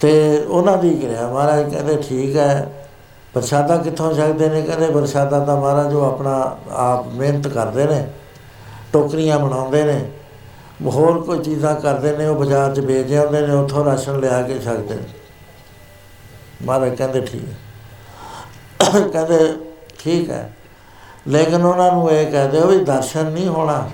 ਤੇ 0.00 0.44
ਉਹਨਾਂ 0.48 0.78
ਦੀ 0.78 0.94
ਕਿਰਿਆ 0.94 1.26
ਮਹਾਰਾਜ 1.28 1.70
ਕਹਿੰਦੇ, 1.70 1.96
ਠੀਕ 1.96 2.36
ਹੈ, 2.36 2.86
ਪ੍ਰਸ਼ਾਦਾ 3.34 3.76
ਕਿੱਥੋਂ 3.76 4.14
ਛਕਦੇ 4.14 4.48
ਨੇ? 4.48 4.62
ਕਹਿੰਦੇ, 4.62 4.86
ਪ੍ਰਸ਼ਾਦਾ 4.86 5.40
ਤਾਂ 5.40 5.56
ਮਹਾਰਾਜ 5.56 5.94
ਉਹ 5.94 6.04
ਆਪਣਾ 6.04 6.56
ਆਪ 6.70 7.06
ਮਿਹਨਤ 7.06 7.48
ਕਰਦੇ 7.48 7.84
ਨੇ, 7.84 8.06
ਟੋਕਰੀਆਂ 8.92 9.38
ਬਣਾਉਂਦੇ 9.38 9.84
ਨੇ, 9.84 10.10
ਹੋਰ 10.86 11.20
ਕੋਈ 11.20 11.38
ਚੀਜ਼ਾਂ 11.38 11.74
ਕਰਦੇ 11.74 12.16
ਨੇ, 12.16 12.26
ਉਹ 12.26 12.36
ਬਾਜ਼ਾਰ 12.36 12.74
'ਚ 12.74 12.80
ਵੇਚ 12.80 13.12
ਆਉਂਦੇ 13.12 13.46
ਨੇ, 13.46 13.54
ਉੱਥੋਂ 13.54 13.84
ਰਾਸ਼ਨ 13.84 14.20
ਲਿਆ 14.20 14.42
ਕੇ 14.42 14.58
ਛਕਦੇ 14.58 14.94
ਨੇ। 14.94 15.02
ਮਹਾਰਾਜ 16.62 16.94
ਕਹਿੰਦੇ, 16.94 17.20
ਠੀਕ 17.20 17.44
ਹੈ। 17.48 17.54
ਕਹਿੰਦੇ, 19.08 19.54
ਠੀਕ 19.98 20.30
ਹੈ। 20.30 20.52
ਲੇਕਿਨ 21.28 21.64
ਉਹਨਾਂ 21.64 21.92
ਨੂੰ 21.92 22.10
ਇਹ 22.10 22.30
ਕਹਿ 22.32 22.48
ਦਿਓ 22.48 22.66
ਵੀ 22.66 22.78
ਦਰਸ਼ਨ 22.84 23.26
ਨਹੀਂ 23.26 23.48
ਹੋਣਾ। 23.48 23.90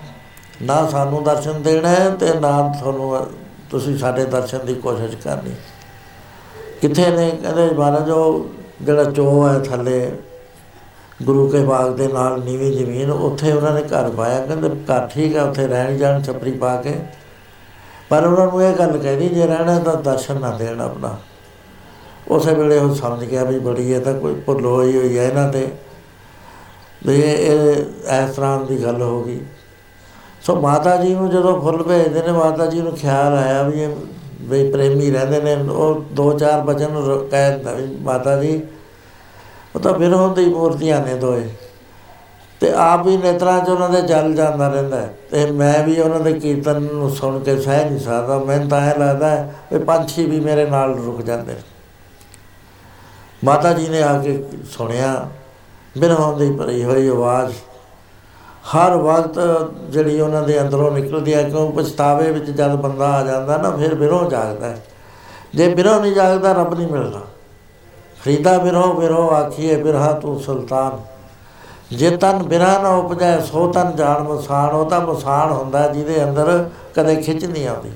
ਨਾ 0.63 0.89
ਸਾਨੂੰ 0.91 1.25
ਦਰਸ਼ਨ 1.25 1.63
ਦੇਣਾ 1.63 1.89
ਹੈ 1.89 2.09
ਤੇ 2.11 2.35
ਨਾ 2.41 2.75
ਤੁਹਾਨੂੰ, 2.81 3.27
ਤੁਸੀਂ 3.71 3.99
ਸਾਡੇ 3.99 4.25
ਦਰਸ਼ਨ 4.25 4.59
ਦੀ 4.67 4.75
ਕੋਸ਼ਿਸ਼ 4.75 5.17
ਕਰਨੀ। 5.17 5.55
ਕਿੱਥੇ 6.81 7.11
ਨੇ 7.11 7.31
ਕਹਿੰਦੇ 7.31 7.71
ਮਹਾਰਾਜ, 7.75 8.11
ਉਹ 8.11 8.47
ਜਿਹੜਾ 8.83 9.05
ਚੋਹ 9.05 9.49
ਹੈ 9.49 9.59
ਥੱਲੇ, 9.59 10.13
ਗੁਰੂ 11.23 11.49
ਕੇ 11.49 11.61
ਬਾਗ 11.61 11.93
ਦੇ 11.97 12.09
ਨਾਲ 12.09 12.43
ਨੀਵੀਂ 12.45 12.73
ਜ਼ਮੀਨ, 12.73 13.11
ਉੱਥੇ 13.11 13.53
ਉਹਨਾਂ 13.53 13.73
ਨੇ 13.73 13.83
ਘਰ 13.83 14.11
ਪਾਇਆ। 14.11 14.47
ਕਹਿੰਦੇ 14.47 14.69
ਘਰ 14.69 15.07
ਠੀਕ 15.07 15.37
ਹੈ, 15.37 15.43
ਉੱਥੇ 15.43 15.67
ਰਹਿਣ 15.67 15.97
ਜਾਣ, 15.97 16.23
ਛਪਰੀ 16.23 16.51
ਪਾ 16.51 16.77
ਕੇ। 16.77 16.95
ਪਰ 18.11 18.27
ਉਹਨਾਂ 18.27 18.47
ਨੂੰ 18.47 18.63
ਇਹ 18.63 18.75
ਗੱਲ 18.77 18.99
ਕਹਿਣੀ, 18.99 19.29
ਜੇ 19.29 19.47
ਰਹਿਣਾ 19.47 19.79
ਤਾਂ 19.79 19.95
ਦਰਸ਼ਨ 19.95 20.41
ਨਾ 20.41 20.51
ਦੇਣ 20.51 20.81
ਆਪਣਾ। 20.81 21.17
ਉਸੇ 22.29 22.55
ਵੇਲੇ 22.55 22.79
ਉਹ 22.79 22.95
ਸਮਝ 22.95 23.25
ਗਿਆ 23.25 23.45
ਵੀ 23.45 23.59
ਬੜੀ 23.59 23.93
ਇਹ 23.93 24.01
ਤਾਂ 24.01 24.15
ਕੋਈ 24.15 24.35
ਭੁੱਲ 24.35 24.65
ਹੋਈ 24.65 24.97
ਹੋਈ 24.97 25.19
ਹੈ 25.19 25.25
ਇਹਨਾਂ 25.25 25.53
ਤੇ। 25.53 25.69
ਵੀ 27.07 27.21
ਇਹ 27.21 27.31
ਇਹ 27.31 28.29
ਇਸ 28.29 28.37
ਤਰ੍ਹਾਂ 28.37 28.61
ਦੀ 28.61 28.83
ਗੱਲ 28.83 29.03
ਹੋ 29.03 29.23
ਗਈ। 29.23 29.41
ਸੋ 30.43 30.61
ਮਾਤਾ 30.61 30.97
ਜੀ 30.97 31.15
ਨੂੰ 31.15 31.31
ਜਦੋਂ 31.31 31.61
ਫੁੱਲ 31.61 31.83
ਭੇਜਦੇ 31.83 32.23
ਨੇ, 32.23 32.33
ਮਾਤਾ 32.33 32.67
ਜੀ 32.67 32.81
ਨੂੰ 32.83 32.93
ਖਿਆਲ 32.93 33.39
ਆਇਆ 33.39 33.63
ਵੀ 33.63 33.83
ਇਹ 33.83 33.97
ਵੀ 34.41 34.71
ਪ੍ਰੇਮੀ 34.71 35.11
ਰਹਿੰਦੇ 35.11 35.41
ਨੇ, 35.41 35.55
ਉਹ 35.55 36.05
ਦੋ 36.13 36.39
ਚਾਰ 36.39 36.61
ਬਚਨ 36.61 36.97
ਰ- 36.97 37.29
ਕਹਿ 37.31 37.51
ਦਿੰਦਾ 37.51 37.73
ਵੀ 37.73 37.97
ਮਾਤਾ 38.01 38.43
ਜੀ, 38.43 38.63
ਉਹ 39.75 39.81
ਤਾਂ 39.81 39.93
ਬਿਰਹੋਂ 39.93 40.37
ਦੀ 40.37 40.47
ਮੂਰਤੀਆਂ 40.47 41.01
ਨੇ 41.01 41.15
ਦੋਏ। 41.15 41.49
ਤੇ 42.61 42.73
ਆਪ 42.73 43.07
ਵੀ 43.07 43.17
ਨੇਤਰਾਂ 43.17 43.65
'ਚ 43.65 43.69
ਉਹਨਾਂ 43.69 43.91
ਦੇ 43.91 44.03
ਜਲ 44.03 44.35
ਜਾਂਦਾ 44.35 44.69
ਰਹਿੰਦਾ 44.69 45.01
ਹੈ। 45.01 45.15
ਤੇ 45.31 45.51
ਮੈਂ 45.51 45.83
ਵੀ 45.83 46.01
ਉਹਨਾਂ 46.01 46.21
ਦੇ 46.21 46.33
ਕੀਰਤਨ 46.33 46.83
ਨੂੰ 46.83 47.11
ਸੁਣ 47.11 47.41
ਕੇ 47.41 47.61
ਸਹਿ 47.61 47.91
ਨਹੀਂ 47.91 48.01
ਸਕਦਾ। 48.01 48.39
ਮੈਨੂੰ 48.39 48.69
ਤਾਂ 48.69 48.91
ਇਹ 48.91 49.01
ਲੱਗਦਾ 49.01 49.31
ਹੈ 49.31 49.55
ਵੀ 49.73 49.79
ਪੰਛੀ 49.79 50.31
ਵੀ 50.31 50.41
ਮੇਰੇ 50.41 50.71
ਨਾਲ 50.71 50.99
ਰੁਕ 50.99 51.23
ਜਾਂਦੇ 51.23 51.53
ਨੇ। 51.53 51.61
ਮਾਤਾ 53.45 53.73
ਜੀ 53.73 53.89
ਨੇ 53.89 54.03
ਆ 54.03 54.19
ਕੇ 54.19 54.45
ਸੁਣਿਆ। 54.71 55.29
ਬਿਰਹੋਂ 55.99 56.39
ਦੀ 56.39 56.53
ਭਰੀ 56.53 56.85
ਹੋਈ 56.85 57.09
ਆਵਾਜ਼। 57.09 57.55
ਹਰ 58.67 58.97
ਵਕਤ 58.97 59.39
ਜਿਹੜੀ 59.91 60.21
ਉਹਨਾਂ 60.21 60.43
ਦੇ 60.43 60.61
ਅੰਦਰੋਂ 60.61 60.91
ਨਿਕਲਦੀ 60.91 61.35
ਹੈ 61.35 61.43
ਕਿਉਂ 61.43 61.73
ਪਛਤਾਵੇ 61.73 62.31
ਵਿੱਚ 62.31 62.51
ਜਦ 62.51 62.75
ਬੰਦਾ 62.75 63.09
ਆ 63.09 63.25
ਜਾਂਦਾ 63.25 63.57
ਨਾ, 63.57 63.71
ਫਿਰ 63.71 63.95
ਬਿਰੋਂ 63.95 64.31
ਜਾਗਦਾ 64.31 64.67
ਹੈ। 64.67 64.87
ਜੇ 65.55 65.75
ਬਿਰੋਂ 65.75 66.01
ਨਹੀਂ 66.01 66.13
ਜਾਗਦਾ, 66.13 66.53
ਰੱਬ 66.53 66.75
ਨਹੀਂ 66.75 66.89
ਮਿਲਦਾ 66.89 67.21
ਫਰੀਦਾ 68.25 68.59
ਬਿਰੋਂ 68.59 68.95
ਬਿਰੋਂ 68.95 69.31
ਆਖੀਏ 69.31 69.83
ਬਿਰਹਾ 69.83 70.13
ਤੂੰ 70.13 70.41
ਸੁਲਤਾਨ। 70.41 71.17
ਜੇ 71.97 72.17
ਤਨ 72.17 72.43
ਬਿਰਹਾ 72.43 72.83
ਨਾ 72.83 72.89
ਉਪਜੈ, 72.89 73.39
ਸੋ 73.41 73.73
ਤਨ 73.73 73.97
ਜਾਣ 73.97 74.23
ਮਸਾਨ। 74.23 74.71
ਉਹ 74.71 74.87
ਤਾਂ 74.87 75.01
ਮਸਾਨ 75.01 75.51
ਹੁੰਦਾ 75.51 75.89
ਜਿਹਦੇ 75.89 76.25
ਅੰਦਰ 76.25 76.71
ਕਦੇ 76.95 77.17
ਖਿੱਚ 77.17 77.45
ਨਹੀਂ 77.45 77.69
ਆਉਂਦੀ। 77.69 77.91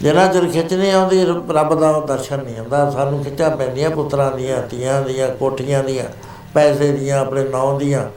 ਜਿੰਨਾ 0.00 0.26
ਚਿਰ 0.26 0.48
ਖਿੱਚ 0.48 0.74
ਨਹੀਂ 0.74 0.92
ਆਉਂਦੀ 0.92 1.24
ਰ- 1.24 1.42
ਰੱਬ 1.50 1.80
ਦਾ 1.80 2.00
ਦਰਸ਼ਨ 2.00 2.38
ਨਹੀਂ 2.44 2.58
ਹੁੰਦਾ। 2.58 2.90
ਸਾਨੂੰ 2.90 3.24
ਖਿੱਚਾਂ 3.24 3.50
ਪੈਂਦੀਆਂ 3.50 3.90
ਪੁੱਤਰਾਂ 3.90 4.30
ਦੀਆਂ, 4.30 4.62
ਧੀਆਂ 4.62 5.02
ਦੀਆਂ, 5.02 5.28
ਕੋਠੀਆਂ 5.28 5.84
ਦੀਆਂ। 5.84 6.04
ਪੈਸੇ 6.54 6.92
ਦੀਆਂ, 6.92 7.20
ਆਪਣੇ 7.20 7.44
ਨਾਂ 7.44 7.78
ਦੀਆਂ। 7.78 8.08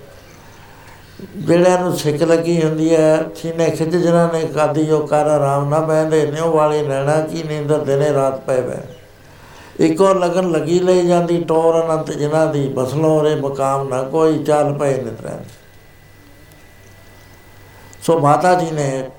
ਜਿਹੜਿਆਂ 1.37 1.79
ਨੂੰ 1.79 1.97
ਸਿੱਖ 1.97 2.21
ਲੱਗੀ 2.21 2.63
ਹੁੰਦੀ 2.63 2.95
ਹੈ। 2.95 3.29
ਸੀਨੇ 3.35 3.69
ਖਿੱਚ 3.69 3.89
ਜਿਹਨਾਂ 3.89 4.33
ਨੇ 4.33 4.45
ਕਾਦੀ 4.45 4.85
ਜੋ 4.85 4.99
ਕਰ 4.99 5.27
ਆਰਾਮ 5.27 5.69
ਨਾ 5.69 5.79
ਬਹਿੰਦੇ 5.79 6.31
ਨਿਉ 6.31 6.51
ਵਾਲੇ 6.51 6.81
ਨੈਣਾ 6.81 7.19
ਕੀ, 7.21 7.43
ਨੀਂਦਰ 7.43 7.77
ਦਿਨੇ 7.77 8.13
ਰਾਤ 8.13 8.39
ਪਏ 8.39 8.61
ਬੈ 8.61 8.77
ਇੱਕੋ 9.79 10.13
ਲਗਨ 10.13 10.51
ਲੱਗੀ 10.51 10.79
ਲਈ 10.79 11.07
ਜਾਂਦੀ, 11.07 11.43
ਟੋਰ 11.43 11.85
ਅਨੰਤ 11.85 12.11
ਜਿਨ੍ਹਾਂ 12.11 12.47
ਦੀ, 12.47 12.67
ਬਸਲੋਂ 12.67 13.23
ਰੇ 13.23 13.35
ਮਕਾਮ 13.35 13.87
ਨਾ 13.87 14.03
ਕੋਈ, 14.03 14.43
ਚੱਲ 14.43 14.73
ਪਏ 14.73 15.01
ਨਿਤਰੈ। 15.01 15.37
ਸੋ 18.01 18.19
ਮਾਤਾ 18.19 18.53
ਜੀ 18.53 18.71
ਨੇ 18.71 19.09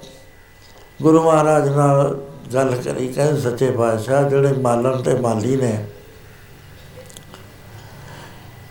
ਗੁਰੂ 1.02 1.22
ਮਹਾਰਾਜ 1.22 1.68
ਨਾਲ 1.68 2.18
ਗੱਲ 2.54 2.74
ਕਰੀ, 2.84 3.08
ਕਹਿੰਦੇ 3.08 3.40
ਸੱਚੇ 3.40 3.70
ਪਾਤਸ਼ਾਹ, 3.70 4.22
ਜਿਹੜੇ 4.22 4.52
ਮਾਲਣ 4.52 5.02
ਤੇ 5.02 5.14
ਮਾਲੀ 5.14 5.56
ਨੇ 5.56 5.84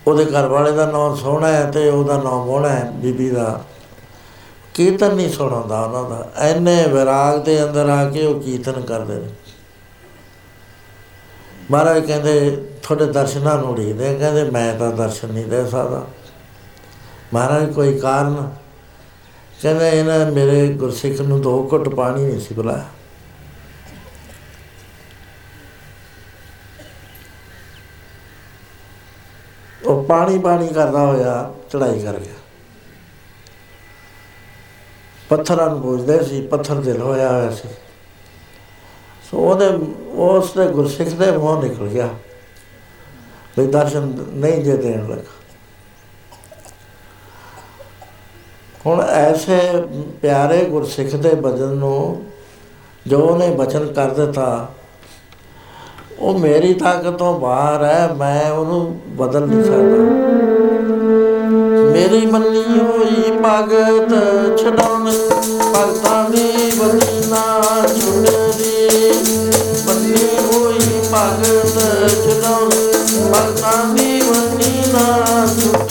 ਉਹਦੇ 0.07 0.25
ਘਰ 0.25 0.47
ਵਾਲੇ 0.47 0.71
ਦਾ 0.71 0.91
ਨਾਮ 0.91 1.15
ਸੋਹਣਾ 1.15 1.47
ਹੈ 1.47 1.71
ਤੇ 1.71 1.89
ਉਹਦਾ 1.89 2.21
ਨਾਮ 2.21 2.45
ਮੋਹਣਾ 2.45 2.69
ਹੈ, 2.69 2.91
ਬੀਬੀ 2.91 3.29
ਦਾ। 3.29 3.63
ਕੀਰਤਨ 4.73 5.15
ਨਹੀਂ 5.15 5.29
ਸੁਣਾਉਂਦਾ 5.29 5.81
ਉਹਨਾਂ 5.81 6.09
ਦਾ। 6.09 6.31
ਐਨੇ 6.37 6.85
ਵਿਰਾਗ 6.87 7.43
ਦੇ 7.43 7.63
ਅੰਦਰ 7.63 7.89
ਆ 7.89 8.09
ਕੇ 8.09 8.25
ਉਹ 8.25 8.39
ਕੀਰਤਨ 8.39 8.81
ਕਰਦੇ 8.81 9.15
ਨੇ। 9.15 9.29
ਮਹਾਰਾਜ 11.71 12.05
ਕਹਿੰਦੇ, 12.05 12.63
ਤੁਹਾਡੇ 12.83 13.05
ਦਰਸ਼ਨਾਂ 13.05 13.57
ਨੂੰ 13.57 13.69
ਉਡੀਕਦੇ 13.69 14.15
ਕਹਿੰਦੇ, 14.15 14.43
ਮੈਂ 14.43 14.75
ਤਾਂ 14.75 14.91
ਦਰਸ਼ਨ 14.91 15.33
ਨਹੀਂ 15.33 15.45
ਦੇ 15.45 15.65
ਸਕਦਾ। 15.65 16.07
ਮਹਾਰਾਜ 17.33 17.73
ਕੋਈ 17.73 17.99
ਕਾਰਨ? 17.99 18.51
ਕਹਿੰਦੇ, 19.61 19.89
ਇਹਨਾਂ 19.89 20.31
ਮੇਰੇ 20.31 20.67
ਗੁਰਸਿੱਖ 20.67 21.21
ਨੂੰ 21.21 21.41
ਦੋ 21.41 21.69
ਘੁੱਟ 21.71 21.89
ਪਾਣੀ 21.89 22.25
ਨਹੀਂ 22.25 22.39
ਸੀ 22.39 22.55
ਪਿਲਾਇਆ। 22.55 22.85
ਉਹ 29.91 30.03
ਪਾਣੀ 30.03 30.39
ਪਾਣੀ 30.39 30.67
ਕਰਦਾ 30.67 30.99
ਹੋਇਆ 30.99 31.53
ਚੜਾਈ 31.69 31.99
ਕਰ 31.99 32.19
ਗਿਆ। 32.19 32.33
ਪੱਥਰਾਂ 35.29 35.69
ਨੂੰ 35.69 35.81
ਬੋਝਦੇ 35.81 36.23
ਸੀ, 36.23 36.41
ਪੱਥਰ 36.47 36.75
ਦਿਲ 36.75 37.01
ਹੋਇਆ 37.01 37.31
ਹੋਇਆ 37.31 37.49
ਸੀ। 37.51 37.69
ਸੋ 39.31 39.37
ਉਹਦੇ 39.37 39.67
ਉਸ 40.13 40.53
ਦੇ 40.53 40.65
ਗੁਰਸਿੱਖ 40.67 41.09
ਦੇ 41.09 41.31
ਮੂੰਹ 41.31 41.61
ਨਿਕਲ 41.63 41.87
ਗਿਆ 41.87 42.09
ਵੀ 43.57 43.67
ਦਰਸ਼ਨ 43.67 44.07
ਨਹੀਂ 44.33 44.63
ਜੇ 44.63 44.77
ਦੇਣ 44.77 45.07
ਲੱਗਾ। 45.07 45.31
ਹੁਣ 48.85 49.01
ਐਸੇ 49.01 49.59
ਪਿਆਰੇ 50.21 50.65
ਗੁਰਸਿੱਖ 50.65 51.15
ਦੇ 51.15 51.33
ਬਚਨ 51.35 51.75
ਨੂੰ 51.77 52.25
ਜੋ 53.07 53.19
ਉਹਨੇ 53.19 53.49
ਬਚਨ 53.55 53.93
ਕਰ 53.93 54.09
ਦਿੱਤਾ 54.09 54.73
ਉਹ 56.21 56.37
ਮੇਰੀ 56.39 56.73
ਤਾਕਤ 56.73 57.17
ਤੋਂ 57.17 57.33
ਬਾਹਰ 57.39 57.83
ਹੈ, 57.83 58.15
ਮੈਂ 58.17 58.51
ਉਹਨੂੰ 58.51 58.99
ਬਦਲ 59.17 59.45
ਨਹੀਂ 59.47 59.63
ਸਕਦਾ। 59.63 59.97
ਮੇਰੀ 61.91 62.25
ਮੰਨੀ 62.25 62.63
ਹੋਈ 62.79 63.31
ਭਗਤ 63.37 64.13
ਛਡਾਉਣ, 64.59 65.11
ਭਗਤਾਂ 65.73 66.29
ਦੀ 66.29 66.71
ਬਲੀਨਾ 66.79 67.43
ਛੁੱਟਦੀ 67.87 69.11
ਮੰਨੀ 69.87 70.27
ਹੋਈ 70.45 70.79
ਭਗਤ 71.13 71.75
ਛਡਾਉਣ, 72.23 72.69
ਭਗਤਾਂ 73.31 73.83
ਦੀ 73.95 74.21
ਬਲੀਨਾ 74.21 75.05
ਛੁੱਟਦੀ 75.59 75.90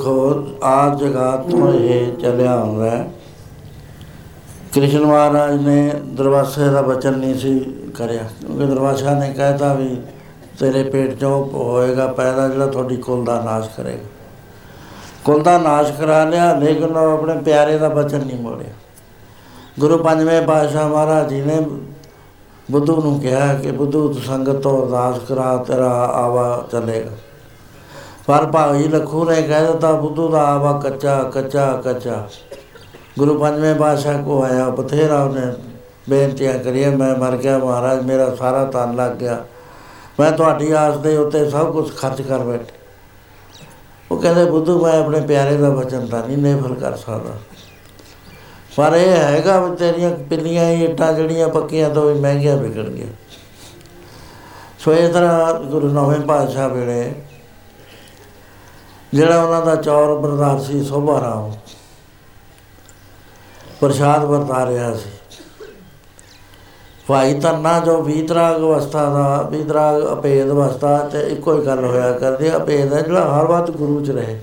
ਦੇਖੋ 0.00 0.46
ਆਪ 0.62 0.98
ਜਗ੍ਹਾ 0.98 1.36
ਤੋਂ 1.50 1.72
ਇਹ 1.74 2.12
ਚੱਲਿਆ 2.18 2.56
ਹੁੰਦਾ 2.56 2.90
ਹੈ। 2.90 3.10
ਕ੍ਰਿਸ਼ਨ 4.74 5.04
ਮਹਾਰਾਜ 5.06 5.60
ਨੇ 5.60 5.92
ਦਰਵਾਸੇ 6.16 6.68
ਦਾ 6.70 6.82
ਬਚਨ 6.82 7.18
ਨਹੀਂ 7.18 7.34
ਸੀ 7.34 7.58
ਕਰਿਆ, 7.96 8.22
ਕਿਉਂਕਿ 8.40 8.66
ਦਰਵਾਸਾ 8.66 9.14
ਨੇ 9.14 9.32
ਕਹਿਤਾ 9.32 9.72
ਵੀ 9.74 9.96
ਤੇਰੇ 10.58 10.82
ਪੇਟ 10.82 11.18
ਚੋਂ 11.18 11.44
ਹੋਏਗਾ 11.54 12.06
ਪੈਦਾ 12.06 12.48
ਜਿਹੜਾ 12.48 12.66
ਤੁਹਾਡੀ 12.66 12.96
ਕੁਲ 12.96 13.24
ਦਾ 13.24 13.40
ਨਾਸ਼ 13.42 13.68
ਕਰੇਗਾ। 13.76 14.08
ਕੁਲ 15.24 15.42
ਦਾ 15.42 15.58
ਨਾਸ਼ 15.58 15.92
ਕਰਾ 15.92 16.24
ਲਿਆ, 16.24 16.52
ਲੇਕਿਨ 16.54 16.96
ਉਹ 16.96 17.12
ਆਪਣੇ 17.12 17.36
ਪਿਆਰੇ 17.42 17.78
ਦਾ 17.78 17.88
ਬਚਨ 17.88 18.26
ਨਹੀਂ 18.26 18.38
ਮੋੜਿਆ। 18.38 18.72
ਗੁਰੂ 19.80 19.98
ਪੰਜਵੇਂ 19.98 20.42
ਪਾਤਸ਼ਾਹ 20.42 20.88
ਮਹਾਰਾਜ 20.88 21.28
ਜੀ 21.28 21.40
ਨੇ 21.40 21.60
ਬੁੱਧੂ 22.70 23.00
ਨੂੰ 23.02 23.18
ਕਿਹਾ 23.20 23.54
ਕਿ 23.54 23.70
ਬੁੱਧੂ 23.70 24.12
ਤੂੰ 24.12 24.22
ਸੰਗਤ 24.22 24.62
ਤੋਂ 24.62 24.82
ਅਰਦਾਸ 24.82 25.18
ਕਰਾ, 25.28 25.56
ਤੇਰਾ 25.56 25.90
ਆਵਾ 26.14 26.64
ਚੱਲੇਗਾ। 26.72 27.10
ਪਰ 28.30 28.46
ਭਾਈ 28.46 28.82
ਲਖੂ 28.82 29.30
ਨੇ 29.30 29.42
ਕਹਿ 29.42 29.66
ਦਿੱਤਾ 29.66 29.92
ਬੁੱਧੂ 29.92 30.28
ਦਾ 30.28 30.42
ਆਵਾ 30.42 30.80
ਕੱਚਾ 30.80 31.22
ਕੱਚਾ 31.22 31.80
ਕੱਚਾ। 31.84 32.28
ਗੁਰੂ 33.18 33.38
ਪੰਜਵੇਂ 33.38 33.74
ਪਾਤਸ਼ਾਹ 33.74 34.22
ਕੋ 34.22 34.42
ਆਇਆ, 34.42 34.68
ਬਥੇਰਾ 34.68 35.24
ਉਹਨੇ 35.24 35.52
ਬੇਨਤੀਆਂ 36.08 36.58
ਕਰੀਆਂ। 36.58 36.92
ਮੈਂ 36.92 37.16
ਮਰ 37.16 37.36
ਗਿਆ 37.36 37.58
ਮਹਾਰਾਜ, 37.58 38.02
ਮੇਰਾ 38.02 38.34
ਸਾਰਾ 38.34 38.64
ਤਨ 38.64 38.96
ਲੱਗ 38.96 39.12
ਗਿਆ। 39.12 39.44
ਮੈਂ 40.20 40.32
ਤੁਹਾਡੀ 40.32 40.72
ਆਸ 40.72 40.96
ਦੇ 40.96 41.16
ਉੱਤੇ 41.16 41.50
ਸਭ 41.50 41.72
ਕੁਝ 41.72 41.96
ਖਰਚ 41.96 42.22
ਕਰ 42.22 42.38
ਬੈਠ। 42.38 42.60
ਉਹ 44.10 44.22
ਕਹਿੰਦੇ, 44.22 44.44
ਬੁੱਧੂ, 44.44 44.84
ਮੈਂ 44.84 45.00
ਆਪਣੇ 45.00 45.20
ਪਿਆਰੇ 45.20 45.56
ਦਾ 45.56 45.70
ਬਚਨ 45.70 46.06
ਤਾਂ 46.06 46.26
ਨਹੀਂ 46.28 46.38
ਨਿਫਲ 46.38 46.74
ਕਰ 46.74 46.96
ਸਕਦਾ। 46.96 47.30
ਪਰ 48.76 48.96
ਇਹ 48.96 49.12
ਹੈਗਾ 49.12 49.60
ਵੀ 49.60 49.76
ਤੇਰੀਆਂ 49.76 50.10
ਪਿੰਨੀਆਂ 50.10 50.70
ਹੀ 50.70 50.84
ਇੱਟਾਂ 50.84 51.12
ਜਿਹੜੀਆਂ 51.12 51.48
ਪੱਕੀਆਂ 51.48 51.90
ਤੋਂ 51.90 52.14
ਵੀ 52.14 52.20
ਮਹਿੰਗੀਆਂ 52.20 52.56
ਵਿਕਣਗੀਆਂ। 52.56 53.06
ਸੋ 54.78 54.92
ਇਸ 54.92 55.14
ਤਰ੍ਹਾਂ 55.14 55.54
ਗੁਰੂ 55.54 55.88
ਨੌਵੇਂ 55.88 56.20
ਪਾਤਸ਼ਾਹ 56.20 56.68
ਵੇਲੇ 56.68 57.14
ਜਿਹੜਾ 59.20 59.44
ਉਹਨਾਂ 59.44 59.62
ਦਾ 59.62 59.76
ਚੌਰ 59.76 60.14
ਬਰਦਾਰ 60.18 60.60
ਸੀ, 60.60 60.84
ਸੋਭਾ 60.84 61.20
ਰਾਮ। 61.20 61.52
ਪ੍ਰਸ਼ਾਦ 63.80 64.24
ਵਰਤਾ 64.24 64.66
ਰਿਹਾ 64.66 64.94
ਸੀ। 64.94 65.10
ਭਾਈ 67.06 67.34
ਧੰਨਾ 67.34 67.80
ਜੋ 67.80 68.02
ਵੀਤਰਾਗ 68.02 68.56
ਅਵਸਥਾ 68.56 69.04
ਦਾ 69.04 69.42
ਵੀਤਰਾਗ 69.42 70.12
ਅਪੇਦ 70.12 70.50
ਅਵਸਥਾ 70.50 70.98
ਤੇ 70.98 71.20
ਇੱਕੋ 71.20 71.60
ਹੀ 71.60 71.66
ਗੱਲ 71.66 71.84
ਹੋਇਆ 71.84 72.12
ਕਰਦੇ 72.12 72.56
ਅਪੇਦ 72.56 72.92
ਹੈ 72.92 73.00
ਜਿਹੜਾ 73.00 73.40
ਹਰ 73.40 73.46
ਵਕਤ 73.46 73.70
ਗੁਰੂ 73.70 74.04
ਚ 74.04 74.10
ਰਹੇ। 74.10 74.40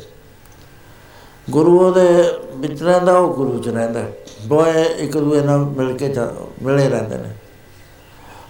ਗੁਰੂ 1.49 1.88
ਉਹਦੇ 1.88 2.24
ਵਿੱਚ 2.56 2.84
ਰਹਿੰਦਾ, 2.84 3.18
ਉਹ 3.18 3.34
ਗੁਰੂ 3.34 3.60
ਚ 3.60 3.68
ਰਹਿੰਦਾ। 3.68 4.04
ਦੋਏ 4.45 4.84
ਇੱਕ 4.84 5.18
ਦੂਏ 5.18 5.41
ਨਾਲ 5.41 5.58
ਮਿਲ 5.58 5.98
ਕੇ 5.98 6.10
ਚ- 6.10 6.64
ਮਿਲੇ 6.64 6.90
ਰਹਿੰਦੇ 6.90 7.18
ਨੇ। 7.18 7.34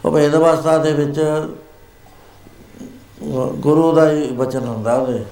ਉਹ 0.05 0.11
ਭੇਦ 0.11 0.35
ਅਵਸਥਾ 0.35 0.77
ਦੇ 0.77 0.93
ਵਿੱਚ 0.93 1.21
ਗੁਰੂ 3.55 3.91
ਦਾ 3.91 4.11
ਹੀ 4.11 4.35
ਵਚਨ 4.35 4.67
ਹੁੰਦਾ 4.67 4.95
ਉਹਦੇ। 4.95 5.25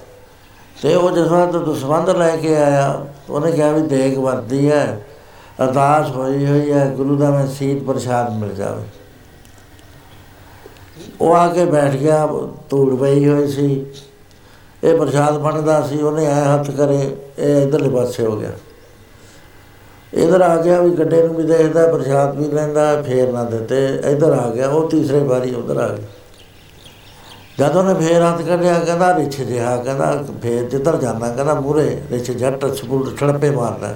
ਤੇ 0.82 0.94
ਉਹ 0.94 1.10
ਜਿਸ 1.10 1.28
ਵਾਰ 1.28 1.46
ਦਸਵੰਦ 1.46 2.10
ਲੈ 2.10 2.36
ਕੇ 2.36 2.56
ਆਇਆ, 2.56 3.06
ਉਹਨੇ 3.30 3.52
ਕਿਹਾ 3.52 3.70
ਵੀ 3.72 3.82
ਦੇਗ 3.82 4.18
ਵਰਦੀ 4.18 4.70
ਹੈ, 4.70 5.00
ਅਰਦਾਸ 5.64 6.10
ਹੋਈ 6.10 6.46
ਹੋਈ 6.46 6.72
ਹੈ, 6.72 6.86
ਗੁਰੂ 6.96 7.16
ਦਾ 7.16 7.30
ਮੈਂ 7.30 7.46
ਸੀਤ 7.46 7.82
ਪ੍ਰਸ਼ਾਦ 7.82 8.32
ਮਿਲ 8.32 8.54
ਜਾਵੇ। 8.54 8.82
ਉਹ 11.20 11.34
ਆ 11.34 11.46
ਕੇ 11.48 11.64
ਬੈਠ 11.64 11.96
ਗਿਆ, 11.96 12.28
ਧੂੜ 12.70 13.00
ਪਈ 13.00 13.28
ਹੋਈ 13.28 13.48
ਸੀ। 13.48 13.86
ਇਹ 14.84 14.98
ਪ੍ਰਸ਼ਾਦ 14.98 15.38
ਬਣਦਾ 15.38 15.80
ਸੀ, 15.82 16.02
ਉਹਨੇ 16.02 16.26
ਐ 16.26 16.44
ਹੱਥ 16.44 16.70
ਕਰੇ, 16.70 17.16
ਇਹ 17.38 17.62
ਇਧਰਲੇ 17.62 17.88
ਪਾਸੇ 17.88 18.26
ਹੋ 18.26 18.36
ਗਿਆ। 18.36 18.50
ਇਧਰ 20.14 20.40
ਆ 20.40 20.56
ਗਿਆ 20.56 20.80
ਵੀ 20.80 20.90
ਗੱਡੇ 20.90 21.22
ਨੂੰ 21.22 21.34
ਵੀ 21.34 21.42
ਦੇਖਦਾ, 21.42 21.86
ਪ੍ਰਸ਼ਾਦ 21.86 22.36
ਵੀ 22.36 22.44
ਲੈਂਦਾ, 22.44 23.02
ਫੇਰ 23.02 23.32
ਨਾ 23.32 23.44
ਦਿੱਤੇ, 23.44 23.86
ਇਧਰ 24.10 24.32
ਆ 24.32 24.50
ਗਿਆ, 24.50 24.68
ਉਹ 24.68 24.90
ਤੀਸਰੇ 24.90 25.18
ਵਾਰੀ 25.18 25.54
ਉਧਰ 25.54 25.76
ਆ 25.76 25.88
ਗਿਆ। 25.88 26.06
ਜਦੋਂ 27.58 27.84
ਨੇ 27.84 27.94
ਫੇਰ 27.94 28.22
ਹੱਥ 28.22 28.42
ਕੱਢਿਆ, 28.42 28.80
ਕਹਿੰਦਾ 28.80 29.16
ਰਿਛ 29.16 29.40
ਜਿਹਾ 29.40 29.76
ਕਹਿੰਦਾ 29.76 30.24
ਫੇਰ 30.42 30.64
ਜਿੱਧਰ 30.64 30.96
ਜਾਂਦਾ, 30.96 31.28
ਕਹਿੰਦਾ 31.28 31.54
ਮੂਰੇ 31.54 32.02
ਰਿਛ 32.10 32.30
ਜੱਟ 32.30 32.66
ਸਪੂਲ 32.66 33.16
ਛੜਪੇ 33.16 33.50
ਮਾਰਦਾ। 33.50 33.94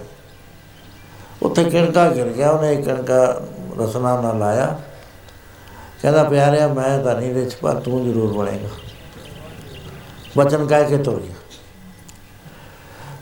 ਉੱਥੇ 1.42 1.64
ਕਿਣਕਾ 1.64 2.08
ਗਿਰ 2.08 2.24
ਗਿਆ, 2.24 2.50
ਉਹਨੇ 2.50 2.72
ਇੱਕ 2.72 2.84
ਕਿਣਕਾ 2.84 3.42
ਰਸਨਾ 3.80 4.20
ਨਾਲ 4.20 4.38
ਲਾਇਆ। 4.38 4.80
ਕਹਿੰਦਾ, 6.02 6.24
ਪਿਆਰਿਆ, 6.24 6.68
ਮੈਂ 6.68 7.04
ਤਾਂ 7.04 7.14
ਨਹੀਂ 7.14 7.34
ਰਿਛ 7.34 7.56
ਪਰ 7.56 7.74
ਤੂੰ 7.74 8.04
ਜ਼ਰੂਰ 8.04 8.32
ਬਣੇਗਾ। 8.32 8.68
ਵਚਨ 10.36 10.66
ਕਹਿ 10.66 10.84
ਕੇ 10.84 10.98
ਤੁਰ 10.98 11.20
ਗਿਆ। 11.20 11.34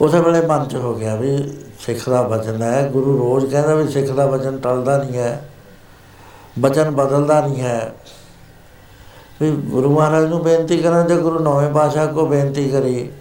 ਉਸੇ 0.01 0.20
ਵੇਲੇ 0.20 0.47
ਮਨ 0.47 0.69
ਚ 0.69 0.74
ਹੋ 0.74 0.94
ਗਿਆ 0.94 1.16
ਵੀ 1.16 1.59
ਸਿੱਖ 1.81 2.09
ਦਾ 2.09 2.23
ਵਚਨ 2.23 2.62
ਹੈ। 2.62 2.89
ਗੁਰੂ 2.89 3.19
ਰੋਜ਼ 3.19 3.47
ਕਹਿੰਦਾ 3.52 3.74
ਵੀ 3.74 3.89
ਸਿੱਖ 3.89 4.10
ਦਾ 4.10 4.27
ਵਚਨ 4.27 4.59
ਟਲਦਾ 4.59 4.98
ਨਹੀਂ 4.98 5.19
ਹੈ। 5.19 5.51
ਵਚਨ 6.60 6.90
ਬਦਲਦਾ 6.90 7.47
ਨਹੀਂ 7.47 7.60
ਹੈ। 7.60 7.93
ਵੀ 9.40 9.51
ਗੁਰੂ 9.51 9.94
ਮਹਾਰਾਜ 9.94 10.24
ਨੂੰ 10.24 10.43
ਬੇਨਤੀ 10.43 10.78
ਕਰਾਂ 10.78 11.05
ਜੇ 11.05 11.16
ਗੁਰੂ 11.16 11.39
ਨੌਵੇਂ 11.39 11.70
ਪਾਤਸ਼ਾਹ 11.70 12.06
ਕੋ 12.06 12.27
ਬੇਨਤੀ 12.27 12.70
ਕਰੀ 12.70 13.12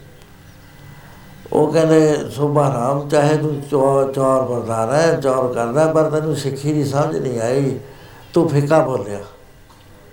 ਉਹ 1.53 1.73
ਕਹਿੰਦੇ, 1.73 2.29
ਸੋਭਾ 2.29 2.73
ਰਾਮ, 2.73 3.09
ਚਾਹੇ 3.09 3.37
ਤੂੰ 3.37 3.61
ਚੌਰ 3.71 4.13
ਚੌਰ 4.13 4.41
ਵਰਦਾਰ 4.41 4.93
ਹੈ, 4.93 5.21
ਚੌਰ 5.21 5.53
ਕਰਦਾ, 5.53 5.85
ਪਰ 5.87 6.09
ਤੈਨੂੰ 6.09 6.35
ਸਿੱਖੀ 6.35 6.73
ਦੀ 6.73 6.83
ਸਮਝ 6.83 7.17
ਨਹੀਂ 7.17 7.39
ਆਈ। 7.39 7.79
ਤੂੰ 8.33 8.49
ਫਿੱਕਾ 8.49 8.79
ਬੋਲਿਆ। 8.79 9.19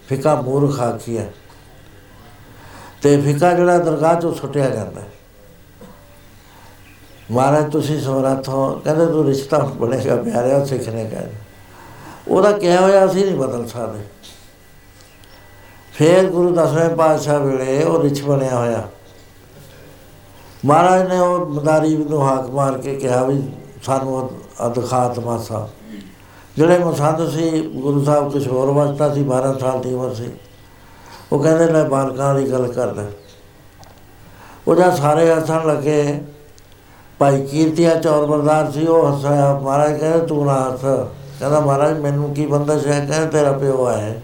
ਫਿੱਕਾ 0.09 0.41
ਮੂਰਖ 0.41 0.81
ਆਖੀਆ 0.81 1.25
ਤੇ 3.03 3.21
ਫਿੱਕਾ 3.21 3.53
ਜਿਹੜਾ 3.53 3.79
ਦਰਗਾਹ 3.79 4.21
ਤੋਂ 4.21 4.35
ਸੁੱਟਿਆ 4.35 4.71
ਜਾਂਦਾ 4.71 5.01
ਹੈ। 5.01 5.07
ਮਹਾਰਾਜ, 7.31 7.73
ਤੁਸੀਂ 7.73 8.01
ਸਮਰੱਥ 8.01 8.49
ਹੋ। 8.49 8.81
ਕਹਿੰਦੇ, 8.85 9.07
ਤੂੰ 9.07 9.25
ਰਿਸ਼ਤਾ 9.25 9.59
ਬਣੇਗਾ, 9.59 10.17
ਪਿਆਰਿਆ, 10.17 10.65
ਸਿੱਖ 10.65 10.89
ਨੇ 10.89 11.05
ਕਹਿੰਦੇ 11.05 11.35
ਉਹਦਾ 12.29 12.53
ਕਿਹਾ 12.53 12.81
ਹੋਇਆ 12.81 13.07
ਅਸੀਂ 13.07 13.27
ਨਹੀਂ 13.27 13.37
ਬਦਲ 13.37 13.67
ਸਕਦੇ। 13.67 14.01
ਫੇਰ 15.95 16.31
ਗੁਰੂ 16.31 16.55
ਦਸਵੇਂ 16.55 16.91
ਪਾਤਸ਼ਾਹ 16.91 17.41
ਵੇਲੇ 17.41 17.85
ਉਹ 17.85 18.03
ਰਿਛ 18.03 18.23
ਬਣਿਆ 18.23 18.59
ਹੋਇਆ। 18.59 18.89
ਮਹਾਰਾਜ 20.65 21.09
ਨੇ 21.09 21.19
ਉਹ 21.19 21.47
ਮਦਾਰੀ 21.47 21.97
ਨੂੰ 21.97 22.29
ਹਾਕ 22.29 22.51
ਮਾਰ 22.51 22.79
ਕੇ 22.79 22.95
ਕਿਹਾ 22.95 23.25
ਵੀ 23.25 23.43
ਸਾਨੂੰ 23.83 24.31
ਅਦਖਾਤ 24.67 25.19
ਮਾਸਾ 25.19 25.69
ਜਿਹੜੇ 26.57 26.79
ਮਸੰਦ 26.79 27.31
ਸੀ, 27.31 27.63
ਗੁਰੂ 27.63 28.05
ਸਾਹਿਬ 28.05 28.33
ਕੁਛ 28.33 28.49
ਹੋਰ 28.49 28.71
ਵਾਸਤਾ 28.71 29.15
ਸੀ 29.15 29.23
12 29.23 29.59
ਸਾਲ 29.59 29.81
ਦੀ 29.81 29.95
ਉਮਰ 29.95 30.15
ਸੀ। 30.15 30.31
ਉਹ 31.33 31.39
ਕਹਿੰਦੇ 31.39 31.67
ਲੈ 31.67 31.85
ਬਾਲਕਾਂ 31.85 32.35
ਦੀ 32.35 32.53
ਗੱਲ 32.53 32.73
ਕਰਦਾ। 32.73 33.03
ਉਹ 34.69 34.75
ਜਦ 34.75 34.95
ਸਾਰੇ 34.95 35.35
ਹੱਸਣ 35.35 35.67
ਲੱਗੇ, 35.67 36.23
ਭਾਈ 37.19 37.47
ਕੀਰਤੀਆ 37.47 37.95
ਚੌਰ 37.95 38.27
ਬਰਦਾਰ 38.27 38.73
ਸੀ, 38.73 38.87
ਉਹ 38.87 39.17
ਹੱਸਿਆ, 39.17 39.61
ਮਹਾਰਾਜ 39.63 39.99
ਕਹਿੰਦੇ, 39.99 40.27
ਤੂੰ 40.27 40.47
ਨਾ 40.47 40.71
ਹੱਸ। 40.73 40.81
ਕਹਿੰਦਾ, 41.41 41.61
ਮਹਾਰਾਜ, 41.61 41.99
ਮੈਨੂੰ 41.99 42.35
ਕੀ 42.35 42.47
ਬੰਦਸ਼ 42.47 42.87
ਹੈ? 42.87 43.07
ਕਹਿੰਦਾ, 43.07 43.27
ਤੇਰਾ 43.27 43.53
ਪਿਓ 43.53 43.89
ਹੈ। 43.89 44.23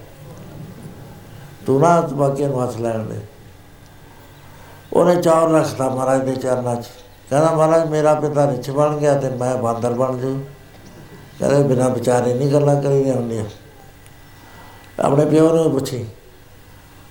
ਤੂੰ 1.71 1.81
ਨਾ 1.81 2.01
ਬਾਕੀ 2.01 2.47
ਨੂੰ 2.47 2.65
ਹੱਸ 2.65 2.77
ਲੈਣ 2.77 2.99
ਦੇ। 2.99 3.21
ਉਹਨੇ 4.93 5.23
ਚੌਰ 5.23 5.51
ਰੱਖਤਾ 5.51 5.89
ਮਹਾਰਾਜ 5.89 6.25
ਦੇ 6.25 6.35
ਚਰਨਾਂ 6.35 6.77
'ਚ। 6.77 6.87
ਕਹਿੰਦਾ, 7.31 7.53
ਮਹਾਰਾਜ, 7.53 7.89
ਮੇਰਾ 7.89 8.15
ਪਿਤਾ 8.15 8.51
ਰਿਛ 8.51 8.71
ਬਣ 8.71 8.97
ਗਿਆ 8.97 9.15
ਤੇ 9.15 9.29
ਮੈਂ 9.29 9.57
ਬਾਂਦਰ 9.57 9.93
ਬਣ 9.93 10.17
ਜੂ 10.17 10.41
ਕਹਿੰਦੇ, 11.39 11.63
ਬਿਨਾ 11.63 11.89
ਵਿਚਾਰੇ 11.89 12.35
ਨਹੀਂ 12.35 12.53
ਗੱਲਾਂ 12.53 12.83
ਕਰੀਆਂ 12.83 13.15
ਹੁੰਦੀਆਂ। 13.15 13.45
ਆਪਣੇ 15.01 15.25
ਪਿਓ 15.25 15.55
ਨੂੰ 15.55 15.71
ਪੁੱਛੀ। 15.71 16.07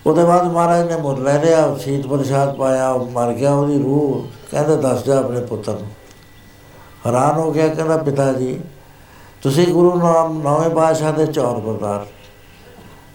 ਉਹਦੇ 0.05 0.23
ਬਾਅਦ 0.23 0.43
ਮਹਾਰਾਜ 0.43 0.91
ਨੇ 0.91 1.01
ਮੁੱਲ 1.01 1.23
ਲੈ 1.23 1.43
ਲਿਆ, 1.43 1.77
ਸੀਤ 1.77 2.07
ਪ੍ਰਸ਼ਾਦ 2.07 2.55
ਪਾਇਆ, 2.55 2.89
ਉਹ 2.89 3.05
ਮਰ 3.05 3.33
ਗਿਆ 3.33 3.53
ਉਹਦੀ 3.53 3.83
ਰੂਹ। 3.83 4.27
ਕਹਿੰਦੇ, 4.51 4.77
ਦੱਸ 4.77 5.03
ਜਾ 5.03 5.19
ਆਪਣੇ 5.19 5.41
ਪੁੱਤਰ 5.41 5.73
ਨੂੰ। 5.73 5.89
ਹੈਰਾਨ 7.05 7.35
ਹੋ 7.35 7.51
ਗਿਆ, 7.51 7.67
ਕਹਿੰਦਾ, 7.67 7.97
ਪਿਤਾ 7.97 8.33
ਜੀ, 8.33 8.61
ਤੁਸੀਂ 9.41 9.67
ਗੁਰੂ 9.67 9.99
ਨਾਮ 9.99 10.41
ਨੌਵੇਂ 10.41 10.69
ਪਾਤਸ਼ਾਹ 10.69 11.13
ਦੇ 11.13 11.27
ਚੌਰ 11.27 11.59
ਬਰਦਾਰ 11.59 12.05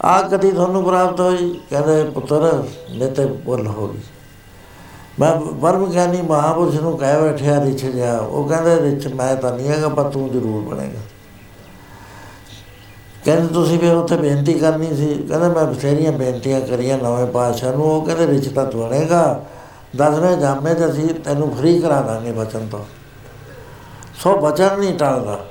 ਆ 0.02 0.22
ਕਦੀ 0.22 0.52
ਤੁਹਾਨੂੰ 0.52 0.84
ਪ੍ਰਾਪਤ 0.84 1.20
ਹੋਈ? 1.20 1.60
ਕਹਿੰਦੇ, 1.70 2.04
ਪੁੱਤਰ 2.04 2.64
ਨੇ 2.90 3.06
ਤੇ 3.06 3.26
ਬੁੱਲ 3.26 3.66
ਹੋ 3.66 3.88
ਗਈ। 3.88 3.98
ਮੈਂ 5.20 5.36
ਵਰਮ 5.36 5.90
ਗਿਆਨੀ 5.90 6.22
ਮਹਾਪੁਰਸ਼ 6.22 6.80
ਨੂੰ 6.80 6.98
ਕਹਿ 6.98 7.22
ਬੈਠਿਆ, 7.22 7.64
ਰਿਛ 7.64 7.84
ਜਾ 7.84 8.18
ਉਹ 8.18 8.48
ਕਹਿੰਦੇ, 8.48 8.76
ਰਿਛ, 8.80 9.06
ਮੈਂ 9.06 9.36
ਤਾਂ 9.36 9.56
ਨਹੀਂ 9.56 9.68
ਹੈਗਾ, 9.68 9.88
ਪਰ 9.88 10.04
ਤੂੰ 10.04 10.32
ਜ਼ਰੂਰ 10.32 10.74
ਬਣੇਗਾ। 10.74 11.00
ਕਹਿੰਦੇ, 13.24 13.54
ਤੁਸੀਂ 13.54 13.78
ਫਿਰ 13.78 13.94
ਉੱਥੇ 13.94 14.16
ਬੇਨਤੀ 14.16 14.54
ਕਰਨੀ 14.54 14.96
ਸੀ। 14.96 15.26
ਕਹਿੰਦਾ, 15.28 15.48
ਮੈਂ 15.48 15.64
ਬਥੇਰੀਆਂ 15.64 16.12
ਬੇਨਤੀਆਂ 16.12 16.60
ਕਰੀਆਂ 16.60 16.98
ਨਵੇਂ 16.98 17.26
ਪਾਤਸ਼ਾਹ 17.26 17.72
ਨੂੰ। 17.72 17.84
ਉਹ 17.84 18.06
ਕਹਿੰਦੇ, 18.06 18.26
ਰਿਛ 18.26 18.48
ਤਾਂ 18.48 18.66
ਬਣੇਗਾ। 18.66 19.44
ਦਸਵੇਂ 19.96 20.36
ਜਾਮੇ 20.36 20.74
ਤੇ 20.74 20.90
ਅਸੀਂ 20.90 21.08
ਤੈਨੂੰ 21.08 21.56
ਫ੍ਰੀ 21.56 21.80
ਕਰਾ 21.80 22.00
ਦਾਂਗੇ 22.00 22.32
ਬਚਨ 22.32 22.68
ਤੋਂ। 22.68 22.84
ਸੋ 24.22 24.36
ਬਚਨ 24.36 24.78
ਨਹੀਂ 24.78 24.94
ਟਲਦਾ। 24.94 25.46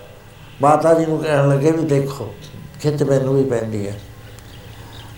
ਮਾਤਾ 0.62 0.94
ਜੀ 0.94 1.06
ਨੂੰ 1.06 1.20
ਕਹਿਣ 1.20 1.50
ਲੱਗੇ 1.50 1.72
ਵੀ 1.72 1.84
ਦੇਖੋ, 1.84 2.34
ਖਿੱਚ 2.82 3.04
ਮੈਨੂੰ 3.04 3.36
ਵੀ 3.36 3.44
ਪੈਂਦੀ 3.44 3.88
ਹੈ। 3.88 4.00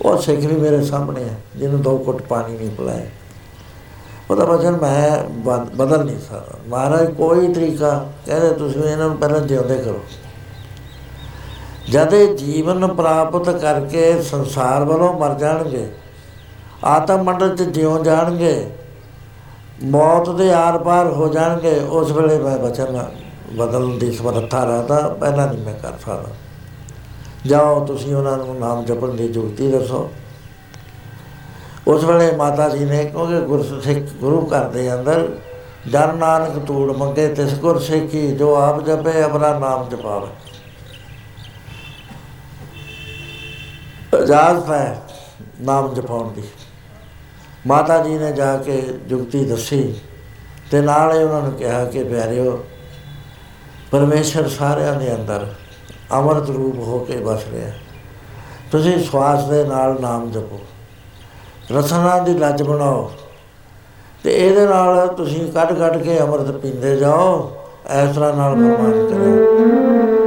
ਉਹ 0.01 0.17
ਸਿੱਖ 0.17 0.39
ਵੀ 0.39 0.55
ਮੇਰੇ 0.55 0.83
ਸਾਹਮਣੇ 0.83 1.23
ਹੈ 1.23 1.41
ਜਿਹਨੂੰ 1.55 1.81
ਦੋ 1.81 2.03
ਘੁੱਟ 2.07 2.21
ਪਾਣੀ 2.21 2.57
ਨਹੀਂ 2.57 2.69
ਪਿਲਾਇਆ। 2.69 3.05
ਉਹਦਾ 4.31 4.45
ਵਚਨ 4.45 4.71
ਮੈਂ 4.71 5.29
ਬਦ- 5.29 5.75
ਬਦਲ 5.75 6.05
ਨਹੀਂ 6.05 6.19
ਸਕਦਾ। 6.19 6.59
ਮਹਾਰਾਜ, 6.67 7.11
ਕੋਈ 7.11 7.53
ਤਰੀਕਾ, 7.53 8.09
ਕਹਿੰਦੇ 8.25 8.49
ਤੁਸੀਂ 8.49 8.83
ਇਹਨਾਂ 8.83 9.07
ਨੂੰ 9.07 9.17
ਪਹਿਲਾਂ 9.17 9.39
ਜਿਉਂਦੇ 9.39 9.77
ਕਰੋ। 9.77 9.99
ਜਦ 11.91 12.13
ਇਹ 12.13 12.35
ਜੀਵਨ 12.35 12.87
ਪ੍ਰਾਪਤ 12.87 13.49
ਕਰਕੇ 13.49 14.21
ਸੰਸਾਰ 14.21 14.83
ਵੱਲੋਂ 14.83 15.19
ਮਰ 15.19 15.33
ਜਾਣਗੇ, 15.33 15.91
ਆਤਮ 16.83 17.23
ਮੰਡਲ 17.23 17.57
'ਚ 17.57 17.61
ਜਿਉ 17.61 18.03
ਜਾਣਗੇ, 18.03 18.69
ਮੌਤ 19.83 20.29
ਦੇ 20.29 20.53
ਆਰ-ਪਾਰ 20.53 21.07
ਹੋ 21.07 21.27
ਜਾਣਗੇ, 21.27 21.79
ਉਸ 21.79 22.11
ਵੇਲੇ 22.11 22.39
ਮੈਂ 22.39 22.57
ਵਚਨ 22.57 23.05
ਬਦਲਣ 23.57 23.97
ਦੀ 23.97 24.11
ਸਮਰੱਥਾ 24.11 24.63
ਰੱਖਦਾ 24.63 25.15
ਪਹਿਲਾਂ 25.19 25.53
ਨਹੀਂ 25.53 25.65
ਮੈਂ 25.65 25.73
ਕਰ 25.73 25.91
ਸਕਦਾ। 26.05 26.29
ਜਾਓ, 27.47 27.85
ਤੁਸੀਂ 27.85 28.15
ਉਹਨਾਂ 28.15 28.37
ਨੂੰ 28.37 28.59
ਨਾਮ 28.59 28.85
ਜਪਣ 28.85 29.07
ਦੀ 29.07 29.27
ਜੁਗਤੀ 29.27 29.71
ਦੱਸੋ। 29.71 30.11
ਉਸ 31.87 32.03
ਵੇਲੇ 32.03 32.35
ਮਾਤਾ 32.35 32.69
ਜੀ 32.69 32.85
ਨੇ, 32.85 33.03
ਕਿਉਂਕਿ 33.05 33.41
ਗੁਰਸਿੱਖ 33.41 34.13
ਗੁਰੂ 34.13 34.47
ਘਰ 34.47 34.69
ਦੇ 34.69 34.93
ਅੰਦਰ 34.93 35.27
ਜਨ 35.87 36.15
ਨਾਨਕ 36.17 36.65
ਤੂੜ 36.65 36.95
ਮੰਗੇ, 36.97 37.27
ਤਿਸ 37.27 37.53
ਗੁਰ 37.53 37.79
ਸਿੱਖੀ 37.79 38.31
ਜੋ 38.31 38.55
ਆਪ 38.55 38.83
ਜਪੇ, 38.85 39.21
ਆਪਣਾ 39.21 39.59
ਨਾਮ 39.59 39.89
ਜਪਾਵੇ। 39.89 40.27
ਇਜਾਜ਼ਤ 44.23 44.69
ਹੈ 44.69 45.01
ਨਾਮ 45.61 45.93
ਜਪਾਉਣ 45.93 46.31
ਦੀ। 46.33 46.43
ਮਾਤਾ 47.67 48.03
ਜੀ 48.03 48.17
ਨੇ 48.17 48.31
ਜਾ 48.31 48.57
ਕੇ 48.57 48.81
ਜੁਗਤੀ 49.07 49.45
ਦੱਸੀ 49.45 49.95
ਤੇ 50.71 50.81
ਨਾਲ 50.81 51.17
ਹੀ 51.17 51.23
ਉਹਨਾਂ 51.23 51.41
ਨੂੰ 51.41 51.51
ਕਿਹਾ 51.51 51.83
ਕਿ 51.85 52.03
ਪਿਆਰਿਓ, 52.03 52.63
ਪਰਮੇਸ਼ਰ 53.91 54.49
ਸਾਰਿਆਂ 54.49 54.93
ਦੇ 54.95 55.15
ਅੰਦਰ 55.15 55.45
ਅਮਰਤ 56.13 56.49
ਰੂਪ 56.49 56.79
ਹੋ 56.79 56.99
ਕੇ 56.99 57.17
ਵਸ 57.17 57.43
ਰਿਹਾ। 57.51 57.71
ਤੁਸੀਂ 58.71 59.03
ਸਵਾਸ 59.03 59.43
ਦੇ 59.43 59.63
ਨਾਲ 59.63 60.01
ਨਾਮ 60.01 60.31
ਜਪੋ। 60.31 60.59
ਰਸਨਾ 61.71 62.19
ਦੀ 62.19 62.33
ਲੱਜ 62.33 62.63
ਬਣਾਓ। 62.63 63.11
ਤੇ 64.23 64.47
ਇਹਦੇ 64.47 64.65
ਨਾਲ 64.65 65.07
ਤੁਸੀਂ 65.07 65.51
ਕੱਢ 65.51 65.73
ਕੱਢ 65.73 65.97
ਕੇ 65.97 66.19
ਅੰਮ੍ਰਿਤ 66.19 66.51
ਪੀਂਦੇ 66.51 66.95
ਜਾਓ। 66.95 67.51
ਇਸ 68.03 68.15
ਤਰ੍ਹਾਂ 68.15 68.33
ਨਾਲ 68.33 68.55
ਪ੍ਰਮਾਣ 68.55 68.91
ਕਰੋ 68.91 70.24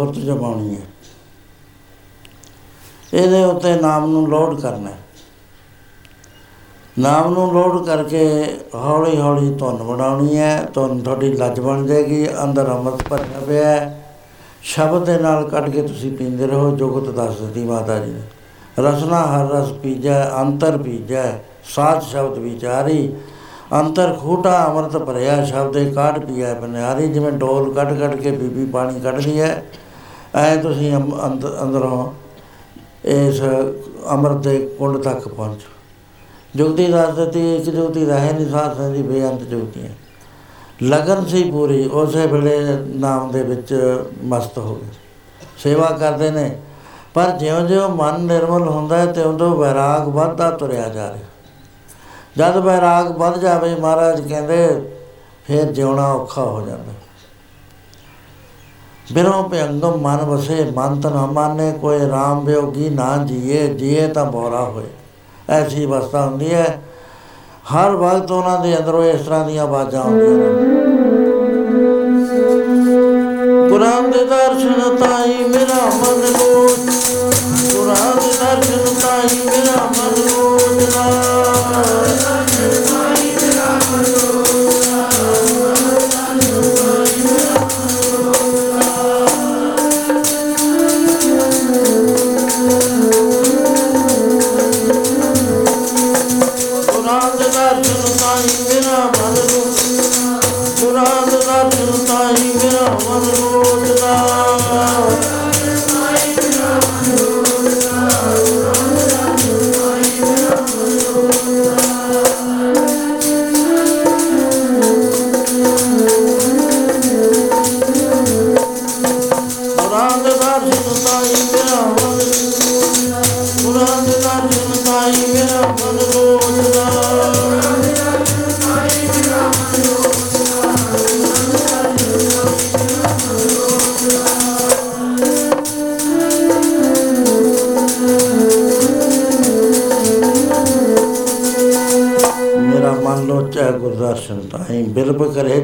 ਸੁਰਤ 0.00 0.14
ਜਮਾਉਣੀ 0.14 0.76
ਹੈ। 0.76 0.82
ਇਹਦੇ 3.14 3.44
ਉੱਤੇ 3.44 3.74
ਨਾਮ 3.76 4.10
ਨੂੰ 4.10 4.28
ਲੋਡ 4.28 4.60
ਕਰਨਾ 4.60 4.90
ਹੈ। 4.90 4.98
ਨਾਮ 6.98 7.34
ਨੂੰ 7.34 7.52
ਲੋਡ 7.52 7.86
ਕਰਕੇ 7.86 8.44
ਹੌਲੀ 8.74 9.20
ਹੌਲੀ 9.20 9.54
ਧੁਨ 9.54 9.76
ਬਣਾਉਣੀ 9.76 10.38
ਹੈ। 10.38 10.68
ਧੁਨ 10.74 11.00
ਤੁਹਾਡੀ 11.00 11.32
ਲੱਜ 11.32 11.60
ਬਣ 11.60 11.86
ਜਾਏਗੀ, 11.86 12.28
ਅੰਦਰ 12.42 12.70
ਅੰਮ੍ਰਿਤ 12.70 13.08
ਭਰਿਆ 13.08 13.40
ਪਿਆ 13.46 13.68
ਹੈ। 13.68 14.04
ਸ਼ਬਦ 14.62 15.04
ਦੇ 15.04 15.18
ਨਾਲ 15.18 15.48
ਕੱਢ 15.48 15.70
ਕੇ 15.70 15.82
ਤੁਸੀਂ 15.82 16.16
ਪੀਂਦੇ 16.16 16.46
ਰਹੋ, 16.46 16.76
ਜੁਗਤ 16.76 17.10
ਦੱਸ 17.10 17.40
ਦਿੱਤੀ 17.40 17.64
ਮਾਤਾ 17.64 17.98
ਜੀ 17.98 18.12
ਨੇ। 18.12 18.22
ਰਸਨਾ 18.78 19.26
ਹਰ 19.26 19.50
ਰਸ 19.50 19.72
ਪੀਜੈ, 19.72 20.30
ਅੰਤਰ 20.40 20.78
ਪੀਜੈ 20.78 21.32
ਸਾਤ 21.74 22.02
ਸ਼ਬਦ 22.02 22.38
ਵਿਚਾਰੀ। 22.38 23.14
ਅੰਤਰ 23.72 24.18
ਖੂਟਾ 24.20 24.66
ਅੰਮ੍ਰਿਤ 24.66 24.96
ਭਰਿਆ, 24.96 25.44
ਸ਼ਬਦੇ 25.44 25.90
ਕਾਢ 25.90 26.18
ਪੀਐ, 26.24 26.54
ਬਨਿਆਰੀ 26.54 27.08
ਜਿਵੇਂ 27.08 27.32
ਡੋਲ 27.32 27.74
ਕੱਢ 27.74 27.98
ਕੱਢ 28.00 28.14
ਕੇ 28.14 28.30
ਬੀਬੀ 28.30 28.66
ਪਾਣੀ 28.66 29.00
ਕੱਢਦੀ 29.00 29.40
ਹੈ। 29.40 29.64
ਐ 30.40 30.56
ਤੁਸੀਂ 30.56 30.94
ਅੰਮ- 30.94 31.22
ਅੰਦ- 31.24 31.62
ਅੰਦਰੋਂ 31.62 32.12
ਇਸ 33.04 33.42
ਅੰਮ੍ਰਿਤ 34.10 34.36
ਦੇ 34.36 34.76
ਕੁੰਡ 34.78 34.98
ਤੱਕ 34.98 35.28
ਪਹੁੰਚੋ 35.28 35.70
ਜੁਗਤੀ 36.56 36.86
ਦੱਸ 36.86 37.14
ਦਿੱਤੀ 37.14 37.56
ਇੱਕ 37.56 37.64
ਜੁਗਤੀ 37.64 38.06
ਰਹੇ 38.06 38.32
ਨਹੀਂ 38.32 38.48
ਸਾਧ 38.48 38.76
ਸੰਗ 38.76 38.94
ਦੀ 38.94 39.02
ਬੇਅੰਤ 39.02 39.40
ਜੁਗਤੀਆਂ 39.40 39.90
ਲਗਨ 40.82 41.26
ਸੀ 41.26 41.50
ਪੂਰੀ, 41.50 41.86
ਉਸੇ 41.86 42.26
ਵੇਲੇ 42.26 42.58
ਨਾਮ 42.86 43.30
ਦੇ 43.30 43.42
ਵਿੱਚ 43.42 43.98
ਮਸਤ 44.24 44.58
ਹੋ 44.58 44.74
ਗਏ। 44.74 44.88
ਸੇਵਾ 45.58 45.86
ਕਰਦੇ 45.86 46.30
ਨੇ, 46.30 46.60
ਪਰ 47.14 47.30
ਜਿਉਂ-ਜਿਉਂ 47.30 47.88
ਮਨ 47.88 48.20
ਨਿਰਮਲ 48.20 48.68
ਹੁੰਦਾ 48.68 48.96
ਹੈ 48.96 49.06
ਤੇ 49.06 49.22
ਉਦੋਂ 49.22 49.56
ਵੈਰਾਗ 49.56 50.08
ਵੱਧਦਾ 50.08 50.50
ਤੁਰਿਆ 50.50 50.88
ਜਾ 50.88 51.12
ਰਿਹਾ। 51.12 51.22
ਜਦ 52.36 52.56
ਵੈਰਾਗ 52.56 53.16
ਵੱਧ 53.18 53.38
ਜਾਵੇ, 53.38 53.74
ਮਹਾਰਾਜ 53.74 54.28
ਕਹਿੰਦੇ, 54.28 54.92
ਫਿਰ 55.46 55.64
ਜਿਉਣਾ 55.64 56.12
ਔਖਾ 56.12 56.42
ਹੋ 56.42 56.66
ਜਾਂਦਾ। 56.66 56.92
ਬਿਰੋ 59.12 59.42
ਭਯੰਗਮ 59.42 59.96
ਮਨ 59.96 60.16
ਵਸੇ 60.16 60.72
ਮਨ 60.76 61.00
ਤਨ 61.00 61.14
ਮਾਨੇ 61.14 61.72
ਕੋਈ 61.72 61.98
RAM 61.98 62.40
ਵਿਯੋਗੀ 62.44 62.88
ਨਾ 62.88 63.16
ਜੀਏ 63.16 63.66
ਜੀਏ 63.66 64.06
ਤਾਂ 64.08 64.24
ਬੋਰਾ 64.24 64.60
ਹੋਏ। 64.60 64.84
ਐਸੀ 65.48 65.84
ਅਵਸਥਾ 65.84 66.24
ਹੁੰਦੀ 66.26 66.54
ਹੈ। 66.54 66.82
ਹਰ 67.74 67.90
ਵਕਤ 67.90 68.30
ਉਹਨਾਂ 68.30 68.58
ਦੇ 68.58 68.78
ਅੰਦਰੋਂ 68.78 69.04
ਇਸ 69.04 69.20
ਤਰ੍ਹਾਂ 69.20 69.44
ਦੀਆਂ 69.44 69.62
ਆਵਾਜ਼ਾਂ 69.62 70.02
ਆਉਂਦੀਆਂ 70.02 70.30
ਨੇ। 70.30 70.46
ਗੁਰਾਂ 73.68 74.02
ਦੇ 74.02 74.24
ਦਰਸ਼ਨ 74.24 74.96
ਤਾਈ, 74.96 75.44
ਮੇਰਾ 75.48 75.86
ਮਨ 75.86 76.49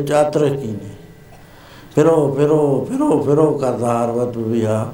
ਬਿਰਬ 0.07 0.33
ਕਰੇ 0.33 0.41
ਚਾਤਰ 0.41 0.57
ਕੀਨੇ 0.57 0.91
ਫਿਰੋ 1.95 2.35
ਫਿਰੋ 2.35 2.87
ਫਿਰੋ 2.91 3.23
ਫਿਰੋ 3.23 3.51
ਕਰਦਾ 3.53 4.05
ਹਰ 4.05 4.11
ਵਤ 4.11 4.37
ਵੀ 4.37 4.65
ਆ 4.65 4.87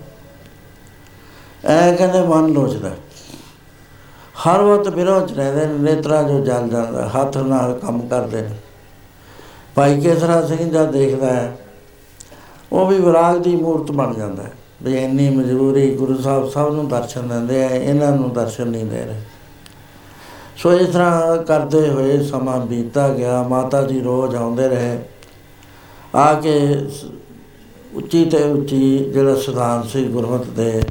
ਐ 1.65 1.93
ਕਹਿੰਦੇ, 1.97 2.21
ਮਨ 2.21 2.53
ਲੋਚਦਾ। 2.53 2.91
ਹਰ 4.47 4.61
ਵਕਤ 4.61 4.95
ਫਿਰੋ 4.95 5.27
ਚ 5.27 5.33
ਰਹਿੰਦੇ 5.33 5.67
ਨੇ, 5.67 5.79
ਨੇਤਰਾ 5.79 6.23
ਜੋ 6.23 6.41
ਜਲ 6.41 6.69
ਜਾਂਦਾ, 6.69 7.09
ਹੱਥ 7.09 7.37
ਨਾਲ 7.37 7.79
ਕੰਮ 7.79 8.01
ਕਰਦੇ 8.09 8.43
ਨੇ। 8.43 8.57
ਭਾਈ 9.75 10.01
ਕੇਸਰਾ 10.01 10.47
ਸਿੰਘ 10.47 10.71
ਜਦ 10.71 10.91
ਦੇਖਦਾ 10.91 11.27
ਹੈ, 11.27 11.57
ਉਹ 12.73 12.87
ਵੀ 12.87 12.99
ਵਿਰਾਗ 12.99 13.37
ਦੀ 13.37 13.57
ਮੂਰਤ 13.57 13.93
ਬਣ 13.93 14.15
ਜਾਂਦਾ 14.15 14.43
ਹੈ। 14.43 14.53
ਵੀ 14.83 14.97
ਇੰਨੀ 14.97 15.31
ਮਜਬੂਰੀ 15.31 15.95
ਗੁਰੂ 15.95 16.17
ਸਾਹਿਬ 16.23 16.49
ਸਭ 16.51 16.73
ਨੂੰ 16.75 16.89
ਦਰਸ਼ਨ 16.89 17.29
ਦਿੰਦੇ 17.29 17.65
ਆ, 17.65 17.69
ਇਹਨਾਂ 17.69 18.13
ਨੂੰ 18.13 18.33
ਦਰਸ਼ਨ 18.33 18.69
ਨਹੀਂ 18.69 18.85
ਦੇ 18.85 19.05
ਰਹੇ। 19.05 19.21
ਸੋ 20.63 20.73
ਇਸ 20.73 20.89
ਤਰ੍ਹਾਂ 20.89 21.43
ਕਰਦੇ 21.43 21.91
ਹੋਏ 21.91 22.25
ਸਮਾਂ 22.25 22.67
ਬੀਤਦਾ 22.67 23.09
ਗਿਆ, 23.09 23.43
ਮਾਤਾ 23.43 23.83
ਜੀ 23.83 24.01
ਰੋਜ਼ 24.01 24.37
ਆਉਂਦੇ 24.37 24.69
ਰਹੇ। 24.69 24.99
ਆ 26.15 26.35
ਕੇ 26.35 26.59
ਸ- 26.89 27.05
ਉੱਚੀ 27.95 28.25
ਤੇ 28.25 28.43
ਉੱਚੀ 28.43 28.99
ਜਿਹੜਾ 28.99 29.35
ਸਿਧਾਂਤ 29.35 29.87
ਸੀ 29.87 30.09
ਗੁਰਮਤਿ 30.09 30.51
ਦੇ, 30.51 30.83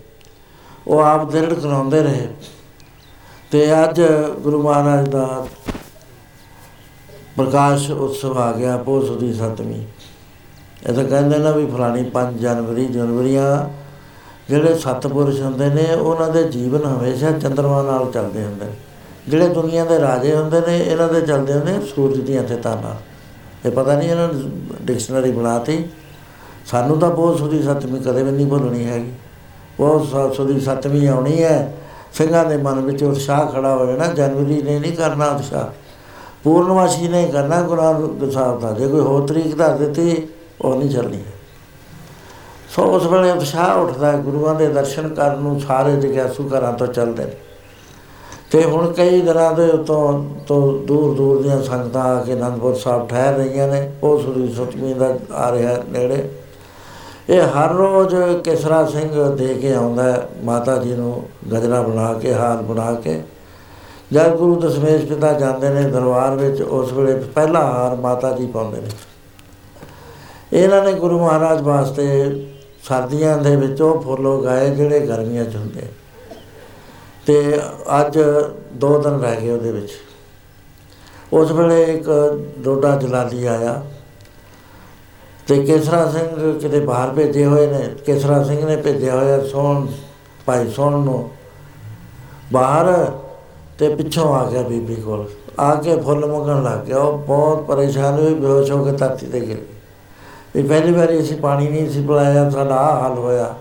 ਉਹ 0.88 1.00
ਆਪ 1.00 1.32
ਦ੍ਰਿੜ 1.32 1.54
ਕਰਾਉਂਦੇ 1.54 2.04
ਰਹੇ। 2.04 2.28
ਤੇ 3.52 3.84
ਅੱਜ 3.84 4.02
ਗੁਰੂ 4.40 4.62
ਮਹਾਰਾਜ 4.62 5.10
ਦਾ 5.10 5.48
ਪ੍ਰਕਾਸ਼ 7.38 7.92
ਉਤਸਵ 7.92 8.38
ਆ 8.38 8.52
ਗਿਆ 8.52 8.78
ਪੋਸ 8.78 9.18
ਦੀ 9.18 9.34
ਸਤਵੀਂ। 9.34 9.82
ਇਹ 10.90 10.94
ਤਾਂ 10.94 11.06
ਕਹਿੰਦੇ 11.06 11.38
ਨਾ 11.38 11.52
ਵੀ 11.52 11.66
ਫਲਾਣੀ 11.66 12.04
5 12.04 12.34
ਜਨਵਰੀ, 12.34 12.86
ਜਨਵਰੀਆਂ 12.86 13.70
ਜਿਹੜੇ 14.50 14.76
ਸਤਪੁਰਸ਼ 14.76 15.42
ਹੁੰਦੇ 15.42 15.68
ਨੇ, 15.70 15.96
ਉਹਨਾਂ 15.96 16.30
ਦੇ 16.30 16.44
ਜੀਵਨ 16.44 16.86
ਹਮੇਸ਼ਾ 16.86 17.32
ਚੰਦਰਮਾ 17.32 17.82
ਨਾਲ 17.82 18.12
ਚੱਲਦੇ 18.12 18.44
ਹੁੰਦੇ 18.44 18.66
ਨੇ। 18.66 18.74
ਜਿਹੜੇ 19.28 19.48
ਦੁਨੀਆ 19.48 19.86
ਦੇ 19.86 20.00
ਰਾਜੇ 20.00 20.36
ਹੁੰਦੇ 20.36 20.62
ਨੇ, 20.62 20.78
ਇਹਨਾਂ 20.80 21.08
ਦੇ 21.08 21.22
ਚੱਲਦੇ 21.22 21.54
ਹੁੰਦੇ 21.54 21.80
ਸੂਰਜ 21.86 22.20
ਦੀਆਂ 22.20 22.44
ਥਿੱਤਾਂ 22.44 22.76
ਨਾਲ 22.76 22.96
ਇਹ 23.66 23.72
ਪਤਾ 23.72 23.96
ਨਹੀਂ 23.98 24.10
ਇਹਨਾਂ 24.10 24.28
ਨੇ 24.28 24.42
ਡਿਕਸ਼ਨਰੀ 24.82 25.32
ਬਣਾਤੀ। 25.32 25.84
ਸਾਨੂੰ 26.66 26.98
ਤਾਂ 27.00 27.10
ਬਹੁਤ 27.10 27.38
ਸੁਦੀ 27.38 27.62
ਸਤਵੀਂ 27.64 28.02
ਕਦੇ 28.02 28.24
ਵੀ 28.24 28.32
ਨਹੀਂ 28.32 28.48
ਭੁੱਲਣੀ 28.48 28.86
ਹੈਗੀ। 28.86 29.12
ਬਹੁਤ 29.78 30.36
ਸੁਦੀ 30.36 30.60
ਸਤਵੀਂ 30.60 31.08
ਆਉਣੀ 31.08 31.44
ਹੈ। 31.44 31.74
ਸਿੰਘਾਂ 32.14 32.46
ਦੇ 32.46 32.58
ਮਨ 32.58 32.80
ਵਿੱਚ 32.82 33.04
ਉਤਸ਼ਾਹ 33.04 33.46
ਖੜਾ 33.48 33.76
ਹੋ 33.76 33.86
ਜਾਣਾ। 33.86 34.08
ਜਨਵਰੀ 34.08 34.62
ਨੇ 34.62 34.80
ਨਹੀਂ 34.80 34.94
ਕਰਨਾ 34.94 35.26
ਉਤਸ਼ਾਹ। 35.26 35.68
ਪੂਰਨਮਾਸ਼ੀ 36.44 37.08
ਨੇ 37.08 37.28
ਕਰਨਾ 37.34 37.62
ਗੁਰੂ 37.62 37.82
ਗ੍ਰੰਥ 37.82 38.32
ਸਾਹਿਬ 38.32 38.60
ਦਾ 38.60 38.72
ਜੇ 38.72 38.88
ਕੋਈ 38.88 39.00
ਹੋਰ 39.00 39.28
ਤਰੀਕ 39.28 39.56
ਦੱਸ 39.56 39.80
ਦਿੱਤੀ, 39.80 40.28
ਉਹ 40.62 40.76
ਨਹੀਂ 40.76 40.90
ਚੱਲਣੀ। 40.90 41.18
ਹੈ 41.18 41.32
ਸੋ 42.76 42.84
ਉਸ 42.86 43.06
ਵੇਲੇ 43.06 43.32
ਉਤਸ਼ਾਹ 43.32 43.78
ਉੱਠਦਾ 43.78 44.12
ਹੈ। 44.12 44.18
ਗੁਰੂਆਂ 44.18 44.56
ਦੇ 44.56 44.68
ਦਰਸ਼ਨ 44.68 45.14
ਕਰਨ 45.14 45.40
ਨੂੰ 45.40 45.60
ਸਾਰੇ 45.60 45.96
ਜਗਿਆਸੂ 45.96 46.50
ਘਰਾਂ 46.50 46.74
ਤੋਂ 46.74 46.88
ਚੱਲਦੇ 46.88 47.26
ਨੇ। 47.26 47.32
ਤੇ 48.52 48.64
ਹੁਣ 48.64 48.92
ਕਈ 48.94 49.22
ਦਿਨਾਂ 49.22 49.52
ਦੇ 49.54 49.70
ਉਤੋਂ 49.70 50.24
ਤੋਂ 50.48 50.62
ਦੂਰ 50.88 51.16
ਦੂਰ 51.16 51.42
ਦੀਆਂ 51.44 51.62
ਸੰਗਤਾਂ 51.64 52.04
ਆ 52.04 52.24
ਕੇ 52.24 52.34
ਅਨੰਦਪੁਰ 52.34 52.76
ਸਾਹਿਬ 52.76 53.08
ਠਹਿਰ 53.08 53.34
ਰਹੀਆਂ 53.34 53.68
ਨੇ, 53.68 53.92
ਉਹ 54.04 54.20
ਸੂਰੀ 54.20 54.48
ਸਤਵੀਂ 54.54 54.96
ਦਾ 54.96 55.18
ਆ 55.34 55.52
ਰਿਹਾ 55.52 55.78
ਨੇੜੇ। 55.90 56.30
ਇਹ 57.30 57.42
ਹਰ 57.42 57.74
ਰੋਜ਼ 57.74 58.16
ਕਿਸਰਾ 58.44 58.86
ਸਿੰਘ 58.86 59.30
ਦੇ 59.30 59.54
ਕੇ 59.54 59.74
ਆਉਂਦਾ 59.74 60.04
ਹੈ, 60.04 60.28
ਮਾਤਾ 60.44 60.78
ਜੀ 60.78 60.94
ਨੂੰ 60.94 61.24
ਗਜਰਾ 61.54 61.82
ਬਣਾ 61.82 62.14
ਕੇ, 62.14 62.34
ਹਾਰ 62.34 62.62
ਬਣਾ 62.62 62.94
ਕੇ। 62.94 63.22
ਜਦ 64.14 64.36
ਗੁਰੂ 64.36 64.56
ਦਸ਼ਮੇਸ਼ 64.56 65.06
ਪਿਤਾ 65.06 65.34
ਜਾਂਦੇ 65.34 65.70
ਨੇ 65.70 65.84
ਦਰਬਾਰ 65.84 66.36
ਵਿੱਚ, 66.36 66.62
ਉਸ 66.62 66.94
ਵੇਲੇ 66.94 67.14
ਪਹਿਲਾ 67.36 67.62
ਹਾਰ 67.62 67.96
ਮਾਤਾ 67.96 68.32
ਜੀ 68.32 68.48
ਪਾਉਂਦੇ 68.48 68.82
ਨੇ। 68.82 68.90
ਇਹਨਾਂ 70.54 70.84
ਨੇ 70.84 70.94
ਗੁਰੂ 70.94 71.20
ਮਹਾਰਾਜ 71.20 71.62
ਵਾਸਤੇ 71.62 72.46
ਸਰਦੀਆਂ 72.84 73.38
ਦੇ 73.38 73.56
ਵਿੱਚ 73.56 73.82
ਉਹ 73.82 74.02
ਫੁੱਲ 74.02 74.28
ਉਗਾਏ 74.28 74.70
ਜਿਹੜੇ 74.70 75.00
ਗਰਮੀਆਂ 75.00 75.46
'ਚ 75.46 75.56
ਹੁੰਦੇ 75.56 75.82
ਤੇ 77.32 77.60
ਅੱਜ 78.00 78.20
ਦੋ 78.74 78.98
ਦਿਨ 79.00 79.20
ਰਹਿ 79.20 79.42
ਗਏ 79.42 79.50
ਉਹਦੇ 79.50 79.72
ਵਿੱਚ। 79.72 79.92
ਉਸ 81.34 81.52
ਵੇਲੇ 81.52 81.84
ਇੱਕ 81.84 82.10
ਡੋਡਾ 82.60 82.96
ਜਲਾਲੀ 82.96 83.46
ਆਇਆ 83.46 83.84
ਤੇ 85.48 85.64
ਕੇਸਰਾ 85.64 86.12
ਸਿੰਘ 86.12 86.60
ਕਿਤੇ 86.60 86.80
ਬਾਹਰ 86.80 87.10
ਭੇਜੇ 87.10 87.46
ਹੋਏ 87.46 87.68
ਨੇ। 87.68 87.96
ਕੇਸਰਾ 88.06 88.44
ਸਿੰਘ 88.44 88.66
ਨੇ 88.66 88.76
ਭੇਜਿਆ 88.76 89.16
ਹੋਇਆ 89.16 89.46
ਸੋਹਣ, 89.46 89.88
ਭਾਈ 90.46 90.70
ਸੋਹਣ 90.70 90.92
ਨੂੰ। 90.92 91.30
ਬਾਹਰ 92.54 93.12
ਤੇ 93.80 93.96
ਪਿੱਛੋਂ 93.96 94.36
ਆ 94.36 94.50
ਗਿਆ 94.50 94.62
ਬੀਬੀ 94.62 94.96
ਕੋਲ। 94.96 95.30
ਆ 95.60 95.76
ਕੇ 95.76 95.96
ਫੁੱਲ 96.02 96.26
ਮੰਗਣ 96.26 96.64
ਲੱਗ 96.64 96.80
ਗਿਆ। 96.80 96.98
ਉਹ 96.98 97.18
ਬਹੁਤ 97.18 97.64
ਪਰੇਸ਼ਾਨ 97.64 98.14
ਹੋਈ, 98.14 98.34
ਬੇਹੋਸ਼ 98.34 98.72
ਹੋ 98.72 98.84
ਕੇ 98.84 98.92
ਧਰਤੀ 98.92 99.28
ਤੇ 99.28 99.40
ਗਿਰ 99.40 99.58
ਗਈ। 99.58 100.60
ਇਹ 100.60 100.64
ਪਹਿਲੀ 100.64 100.92
ਵਾਰੀ 100.92 101.20
ਅਸੀਂ 101.20 101.38
ਪਾਣੀ 101.38 101.68
ਨਹੀਂ 101.68 101.90
ਸੀ 101.90 102.08
ਪਿਲਾਇਆ, 102.08 102.50
ਸਾਡਾ 102.50 102.76
ਆਹ 102.76 103.02
ਹਾਲ 103.02 103.18
ਹੋਇਆ। 103.18 103.56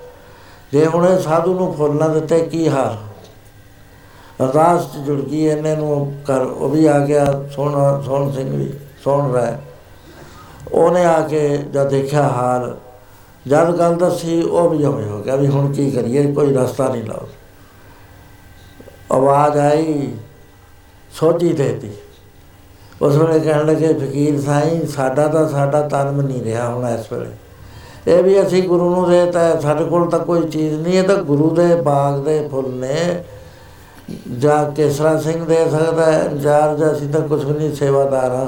ਜੇ 0.73 0.87
ਹੁਣ 0.87 1.07
ਇਹ 1.07 1.19
ਸਾਧੂ 1.19 1.55
ਨੂੰ 1.55 1.75
ਫੁੱਲ 1.75 1.95
ਨਾ 1.95 2.09
ਦਿੱਤੇ, 2.09 2.41
ਕੀ 2.41 2.69
ਹਾਲ? 2.69 2.97
ਅਰਦਾਸ 4.41 4.85
'ਚ 4.85 4.97
ਜੁੜ 4.97 5.21
ਗਈ 5.21 5.45
ਇਹਨੇ 5.45 5.75
ਨੂੰ 5.77 6.13
ਕਰ 6.27 6.41
ਉਹ 6.41 6.69
ਵੀ 6.69 6.87
ਆ 6.87 6.99
ਗਿਆ 6.99 7.25
ਸੋਹਣ 7.55 8.03
ਸੋਹਣ 8.03 8.31
ਸਿੰਘ 8.33 8.51
ਵੀ 8.51 8.73
ਸੁਣ 9.05 9.33
ਰਿਹਾ 9.33 9.59
ਉਹਨੇ 10.73 11.05
ਆ 11.05 11.21
ਕੇ 11.21 11.49
ਜਦ 11.75 11.89
ਦੇਖਿਆ 11.89 12.23
ਹਾਲ 12.29 12.77
ਜਦ 13.49 13.71
ਗੱਲ 13.79 13.95
ਦੱਸੀ 13.95 14.43
ਉਹ 14.43 14.69
ਵੀ 14.71 14.85
ਹੋਵੇ 14.85 15.05
ਹੋ 15.05 15.23
ਗਿਆ 15.23 15.37
ਵੀ 15.37 15.47
ਹੁਣ 15.47 15.73
ਕੀ 15.73 15.91
ਕਰੀਏ 15.91 16.33
ਕੋਈ 16.33 16.55
ਰਸਤਾ 16.55 16.89
ਨਹੀਂ 16.89 17.05
ਲਾਓ 17.05 17.29
ਆਵਾਜ਼ 19.13 19.59
ਆਈ 19.59 20.13
ਸੋਝੀ 21.13 21.53
ਦੇਤੀ। 21.53 21.91
ਉਸ 23.03 23.17
ਵੇਲੇ 23.17 23.39
ਕਹਿਣ 23.41 23.67
ਲੱਗੇ 23.67 23.93
ਫਕੀਰ 23.95 24.41
ਸਾਈਂ 24.41 24.87
ਸਾਡਾ 24.87 25.27
ਤਾਂ 25.29 25.49
ਸਾਡਾ 25.49 25.81
ਤਨਮ 25.89 26.21
ਨਹੀਂ 26.21 26.43
ਰਿਹਾ 26.43 26.69
ਹੁਣ 26.69 26.89
ਇਸ 26.89 27.13
ਵੇਲੇ। 27.13 27.31
ਇਹ 28.09 28.23
ਵੀ 28.23 28.41
ਅਸੀਂ 28.43 28.63
ਗੁਰੂ 28.63 28.95
ਨੂੰ 28.95 29.09
ਦੇਤਾ 29.11 29.41
ਹੈ, 29.41 29.59
ਸਾਡੇ 29.61 29.85
ਕੋਲ 29.85 30.09
ਤਾਂ 30.11 30.19
ਕੋਈ 30.19 30.49
ਚੀਜ਼ 30.49 30.75
ਨਹੀਂ 30.75 30.99
ਇਹ 30.99 31.03
ਤਾਂ 31.03 31.17
ਗੁਰੂ 31.17 31.51
ਦੇ 31.51 31.75
ਬਾਗ 31.75 32.19
ਦੇ 32.25 32.49
ਫੁੱਲ 32.49 32.71
ਨੇ। 32.71 33.25
ਜਾਂ 34.39 34.73
ਕੇਸਰਾ 34.73 35.21
ਸਿੰਘ 35.21 35.45
ਦੇ 35.45 35.71
ਸਕਦਾ 35.71 36.13
ਹੈ 36.13 36.29
ਜਾਂ 36.29 36.77
ਜਾਂ 36.77 36.93
ਅਸੀਂ 36.93 37.11
ਤਾਂ 37.11 37.21
ਕੁਝ 37.21 37.45
ਵੀ 37.45 37.53
ਨਹੀਂ 37.53 37.75
ਸੇਵਾਦਾਰ 37.75 38.31
ਹਾਂ। 38.31 38.47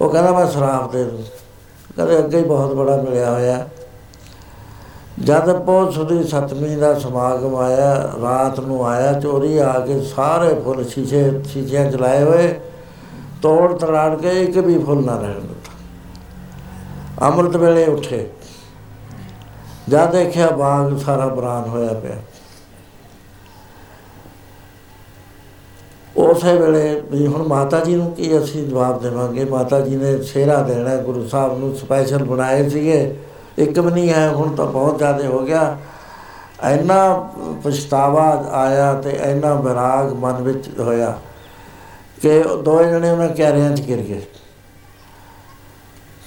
ਉਹ 0.00 0.10
ਕਹਿੰਦਾ, 0.10 0.32
ਮੈਂ 0.32 0.46
ਸ਼ਰਾਬ 0.46 0.90
ਦੇ 0.90 1.04
ਦੂੰ। 1.04 1.22
ਕਹਿੰਦੇ, 1.96 2.18
ਅੱਗੇ 2.18 2.38
ਹੀ 2.38 2.44
ਬਹੁਤ 2.44 2.74
ਬੜਾ 2.74 2.96
ਮਿਲਿਆ 2.96 3.30
ਹੋਇਆ। 3.30 3.68
ਜਦ 5.24 5.56
ਬਹੁਤ 5.56 5.94
ਸੁਦੀ 5.94 6.24
ਸਤਵੀਂ 6.24 6.78
ਦਾ 6.78 6.98
ਸਮਾਗਮ 6.98 7.56
ਆਇਆ, 7.56 8.12
ਰਾਤ 8.22 8.60
ਨੂੰ 8.60 8.88
ਆਇਆ, 8.88 9.20
ਚੋਰੀ 9.20 9.58
ਆ 9.58 9.80
ਕੇ 9.86 10.00
ਸਾਰੇ 10.00 10.54
ਫੁੱਲ 10.54 10.84
ਸ਼ੀਸ਼ੇ, 10.88 11.42
ਸ਼ੀਸ਼ਿਆਂ 11.44 11.92
ਚਲਾਏ 11.92 12.24
ਹੋਏ। 12.24 12.60
ਤੋੜ 13.42 13.78
ਤੜਾੜ 13.78 14.20
ਕੇ 14.20 14.42
ਇੱਕ 14.42 14.58
ਵੀ 14.58 14.78
ਫੁੱਲ 14.78 15.04
ਨਾ 15.04 15.16
ਰਹਿਣ 15.16 15.40
ਦਿੱਤਾ। 15.40 15.70
ਅੰਮ੍ਰਿਤ 17.26 17.56
ਵੇਲੇ 17.56 17.84
ਉੱਠੇ। 17.84 18.30
ਜਦ 19.88 20.10
ਦੇਖਿਆ 20.10 20.50
ਬਾਗ 20.50 20.98
ਸਾਰਾ 20.98 21.26
ਬਰਾਨ 21.26 21.68
ਹੋਇਆ 21.68 21.92
ਪਿਆ। 21.92 22.16
ਉਸੇ 26.20 26.56
ਵੇਲੇ 26.56 27.02
ਵੀ 27.10 27.26
ਹੁਣ 27.26 27.42
ਮਾਤਾ 27.42 27.80
ਜੀ 27.80 27.94
ਨੂੰ 27.94 28.10
ਕੀ 28.12 28.38
ਅਸੀਂ 28.38 28.66
ਜਵਾਬ 28.68 29.00
ਦੇਵਾਂਗੇ? 29.02 29.44
ਮਾਤਾ 29.44 29.80
ਜੀ 29.80 29.96
ਨੇ 29.96 30.22
ਸ਼ੇਰਾ 30.22 30.62
ਦੇਣਾ 30.62 30.90
ਹੈ, 30.90 30.96
ਗੁਰੂ 30.96 31.28
ਸਾਹਿਬ 31.28 31.58
ਨੂੰ 31.58 31.74
ਸਪੈਸ਼ਲ 31.76 32.24
ਬਣਾਏ 32.24 32.68
ਸੀਗੇ। 32.68 33.16
ਇੱਕ 33.58 33.78
ਵੀ 33.78 33.90
ਨਹੀਂ 33.92 34.10
ਹੈ 34.10 34.28
ਹੁਣ 34.28 34.54
ਤਾਂ 34.54 34.66
ਬਹੁਤ 34.66 34.98
ਜ਼ਿਆਦਾ 34.98 35.26
ਹੋ 35.26 35.40
ਗਿਆ। 35.40 35.78
ਇੰਨਾ 36.70 37.28
ਪਛਤਾਵਾ 37.64 38.24
ਆਇਆ 38.52 38.92
ਤੇ 38.94 39.10
ਇੰਨਾ 39.10 39.54
ਵਿਰਾਗ 39.54 40.12
ਮਨ 40.12 40.42
ਵਿੱਚ 40.42 40.68
ਹੋਇਆ 40.78 41.18
ਕਿ 42.22 42.38
ਉਹ 42.40 42.62
ਦੋਵੇਂ 42.62 42.90
ਜਣੇ 42.92 43.10
ਉਹਨਾਂ 43.10 43.28
ਕਿਆਰਿਆਂ 43.28 43.76
'ਚ 43.76 43.80
ਗਿਰ 43.80 43.98
ਗਏ। 43.98 44.20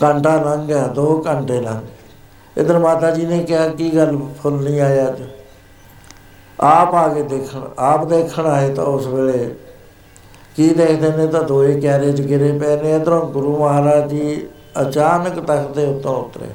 ਘੰਟਾ 0.04 0.36
ਲੰਘ 0.36 0.66
ਗਿਆ 0.68 0.88
2 0.88 1.06
ਘੰਟੇ 1.28 1.60
ਲੰਘ 1.62 1.80
ਗਏ। 1.80 2.62
ਇਧਰ 2.62 2.80
ਮਾਤਾ 2.80 3.12
ਜੀ 3.12 3.26
ਨੇ 3.26 3.44
ਕਿਹਾ 3.44 3.68
ਕੀ 3.68 3.96
ਗੱਲ 3.96 4.18
ਫੁੱਲ 4.44 4.54
ਨਹੀਂ 4.54 4.82
ਆਇਆ 4.82 5.08
ਅੱਜ? 5.08 5.22
ਆਪ 6.60 6.96
ਆ 6.96 7.08
ਕੇ 7.08 7.22
ਦੇਖਣ 7.22 7.62
ਆਪ 7.80 8.06
ਦੇਖਣ 8.06 8.46
ਆਏ 8.46 8.74
ਤਾਂ 8.74 8.84
ਉਸ 8.86 9.08
ਵੇਲੇ 9.08 9.56
ਕੀ 10.56 10.70
ਦੇਖਦੇ 10.70 11.10
ਨੇ 11.10 11.28
ਤਾਂ 11.28 11.44
ਦੋਏ 11.44 11.80
ਕਿਆਰੇ 11.80 12.12
'ਚ 12.12 12.22
ਗਿਰੇ 12.22 12.58
ਪਏ 12.60 12.82
ਨੇ, 12.82 12.96
ਇਧਰੋਂ 12.96 13.22
ਗੁਰੂ 13.22 13.58
ਮਹਾਰਾਜ 13.58 14.10
ਜੀ 14.10 14.48
ਅਚਾਨਕ 14.82 15.40
ਤਖਤ 15.40 15.76
ਦੇ 15.76 15.86
ਉੱਤੋਂ 15.86 16.16
ਉਤਰੇ। 16.16 16.48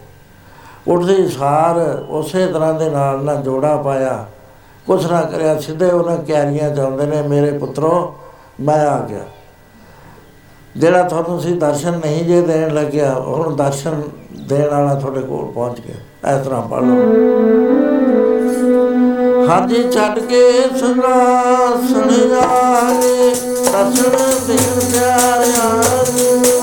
ਉੱਠਦੇ 0.89 1.15
ਹੀ 1.15 1.29
ਸਾਰ 1.29 2.05
ਉਸੇ 2.09 2.47
ਤਰ੍ਹਾਂ 2.47 2.75
ਦੇ 2.75 2.91
ਨਾਲ 2.91 3.25
ਨਾ 3.25 3.35
ਜੋੜਾ 3.35 3.77
ਪਾਇਆ। 3.77 4.27
ਕੁਛ 4.87 5.07
ਨਾ 5.07 5.21
ਕਰਿਆ, 5.23 5.61
ਸਿੱਧੇ 5.61 5.91
ਉਹਨਾਂ 5.91 6.17
ਕਿਆਰੀਆਂ 6.17 6.77
ਚ 6.77 6.79
ਆਉਂਦੇ 6.79 7.07
ਨੇ, 7.07 7.23
ਮੇਰੇ 7.23 7.59
ਪੁੱਤਰੋ, 7.59 8.15
ਮੈਂ 8.61 8.87
ਆ 8.87 9.01
ਗਿਆ। 9.01 9.25
ਜਿਹੜਾ 10.77 11.03
ਤੁਹਾਨੂੰ 11.03 11.41
ਸੀ 11.41 11.53
ਦਰਸ਼ਨ 11.53 11.93
ਨਹੀਂ 11.93 12.25
ਜੇ 12.25 12.41
ਦੇਣ 12.43 12.75
ਲੱਗਿਆ, 12.75 13.15
ਹੁਣ 13.15 13.57
ਦਰਸ਼ਨ 13.57 14.03
ਦੇਣ 14.49 14.69
ਵਾਲਾ 14.69 14.95
ਤੁਹਾਡੇ 14.95 15.21
ਕੋਲ 15.21 15.53
ਪਹੁੰਚ 15.53 15.81
ਗਿਆ। 15.81 16.37
ਇਸ 16.37 16.47
ਤਰ੍ਹਾਂ 16.47 16.63
ਪੜ 16.63 16.83
ਲਓ। 16.83 16.97
ਹਾਜੀ, 19.49 19.91
ਛੱਡ 19.91 20.19
ਕੇ 20.19 20.63
ਸੰਗਾਸਣ 20.79 22.33
ਆਗੇ 22.33 23.48
ਦਰਸ਼ਨ 23.73 24.47
ਦੇਣ 24.47 24.81
ਪਿਆਰਿਆ। 24.93 25.83
ਛੱਡ 25.83 26.58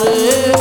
ਮੇਰੇ 0.00 0.51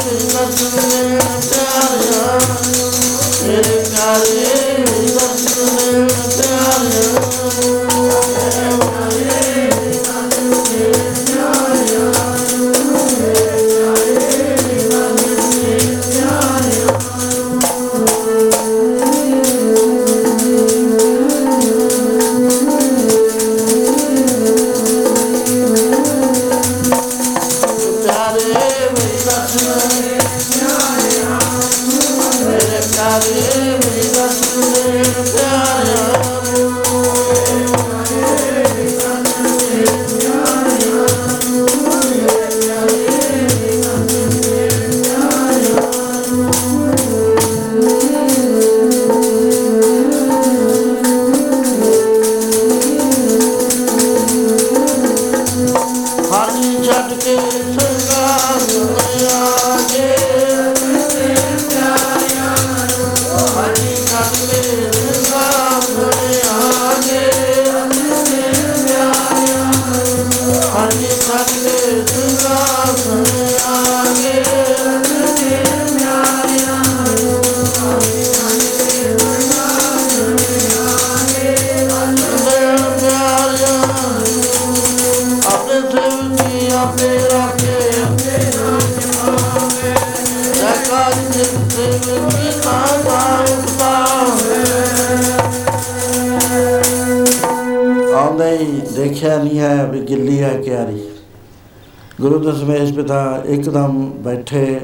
ਇੱਕਦਮ 103.52 104.06
ਬੈਠੇ, 104.23 104.80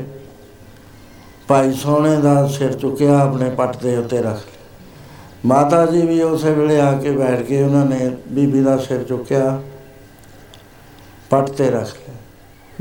ਭਾਈ 1.47 1.73
ਸੋਹਣੇ 1.73 2.15
ਦਾ 2.21 2.47
ਸਿਰ 2.47 2.73
ਚੁੱਕਿਆ 2.73 3.19
ਆਪਣੇ 3.19 3.49
ਪੱਟ 3.49 3.77
ਦੇ 3.77 3.97
ਉੱਤੇ 3.97 4.17
ਰੱਖ 4.17 4.35
ਲਿਆ। 4.35 4.55
ਮਾਤਾ 5.45 5.85
ਜੀ 5.85 6.01
ਵੀ 6.01 6.21
ਉਸੇ 6.21 6.51
ਵੇਲੇ 6.51 6.79
ਆ 6.79 6.91
ਕੇ 6.93 7.11
ਬੈਠ 7.11 7.41
ਕੇ 7.41 7.63
ਉਹਨਾਂ 7.63 7.85
ਨੇ 7.85 8.17
ਬੀਬੀ 8.27 8.61
ਦਾ 8.61 8.77
ਸਿਰ 8.77 9.03
ਚੁੱਕਿਆ, 9.03 9.61
ਪੱਟ 11.29 11.49
ਤੇ 11.49 11.69
ਰੱਖ 11.71 11.93
ਲਿਆ। 11.93 12.15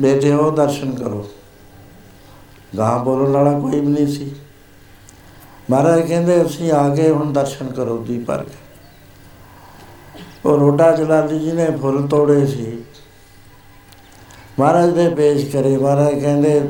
ਬੇਟੇ, 0.00 0.32
ਉਹ 0.32 0.52
ਦਰਸ਼ਨ 0.52 0.94
ਕਰੋ। 0.94 1.26
ਗਾਂ 2.78 2.98
ਬੋਲਣ 2.98 3.30
ਵਾਲਾ 3.30 3.58
ਕੋਈ 3.58 3.80
ਵੀ 3.80 3.86
ਨਹੀਂ 3.86 4.06
ਸੀ। 4.06 4.34
ਮਹਾਰਾਜ 5.70 6.00
ਕਹਿੰਦੇ, 6.00 6.42
ਅਸੀਂ 6.42 6.72
ਆ 6.72 6.88
ਗਏ, 6.88 7.10
ਹੁਣ 7.10 7.32
ਦਰਸ਼ਨ 7.32 7.72
ਕਰੋ 7.72 7.98
ਦੀ 7.98 8.18
ਭਰ 8.18 8.44
ਕੇ। 8.44 8.64
ਉਹ 10.44 10.58
ਰੋਡਾ 10.58 10.90
ਜਲਾਲੀ 10.92 11.38
ਜੀ 11.38 11.52
ਨੇ 11.52 11.66
ਫੁੱਲ 11.80 12.06
ਤੋੜੇ 12.06 12.46
ਸੀ। 12.46 12.78
ਮਹਾਰਾਜ 14.58 14.96
ਨੇ 14.98 15.08
ਪੇਸ਼ 15.08 15.50
ਕਰੇ। 15.52 15.76
ਮਹਾਰਾਜ 15.76 16.18
ਕਹਿੰਦੇ 16.18 16.60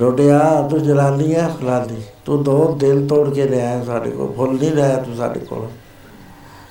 ਰੋਟਿਆ 0.00 0.38
ਤੂੰ 0.70 0.82
ਜਲਾਲੀ 0.82 1.34
ਹੈ 1.34 1.48
ਫਲਾਲੀ 1.48 2.02
ਤੂੰ 2.24 2.42
ਦੋ 2.44 2.74
ਦਿਲ 2.74 3.06
ਤੋੜ 3.08 3.34
ਕੇ 3.34 3.48
ਲਿਆਇਆ 3.48 3.84
ਸਾਡੇ 3.84 4.10
ਕੋਲ। 4.10 4.32
ਫੁੱਲ 4.32 4.54
ਨਹੀਂ 4.54 4.70
ਲਿਆਇਆ 4.70 4.96
ਤੂੰ 4.96 5.16
ਸਾਡੇ 5.16 5.40
ਕੋਲ। 5.40 5.68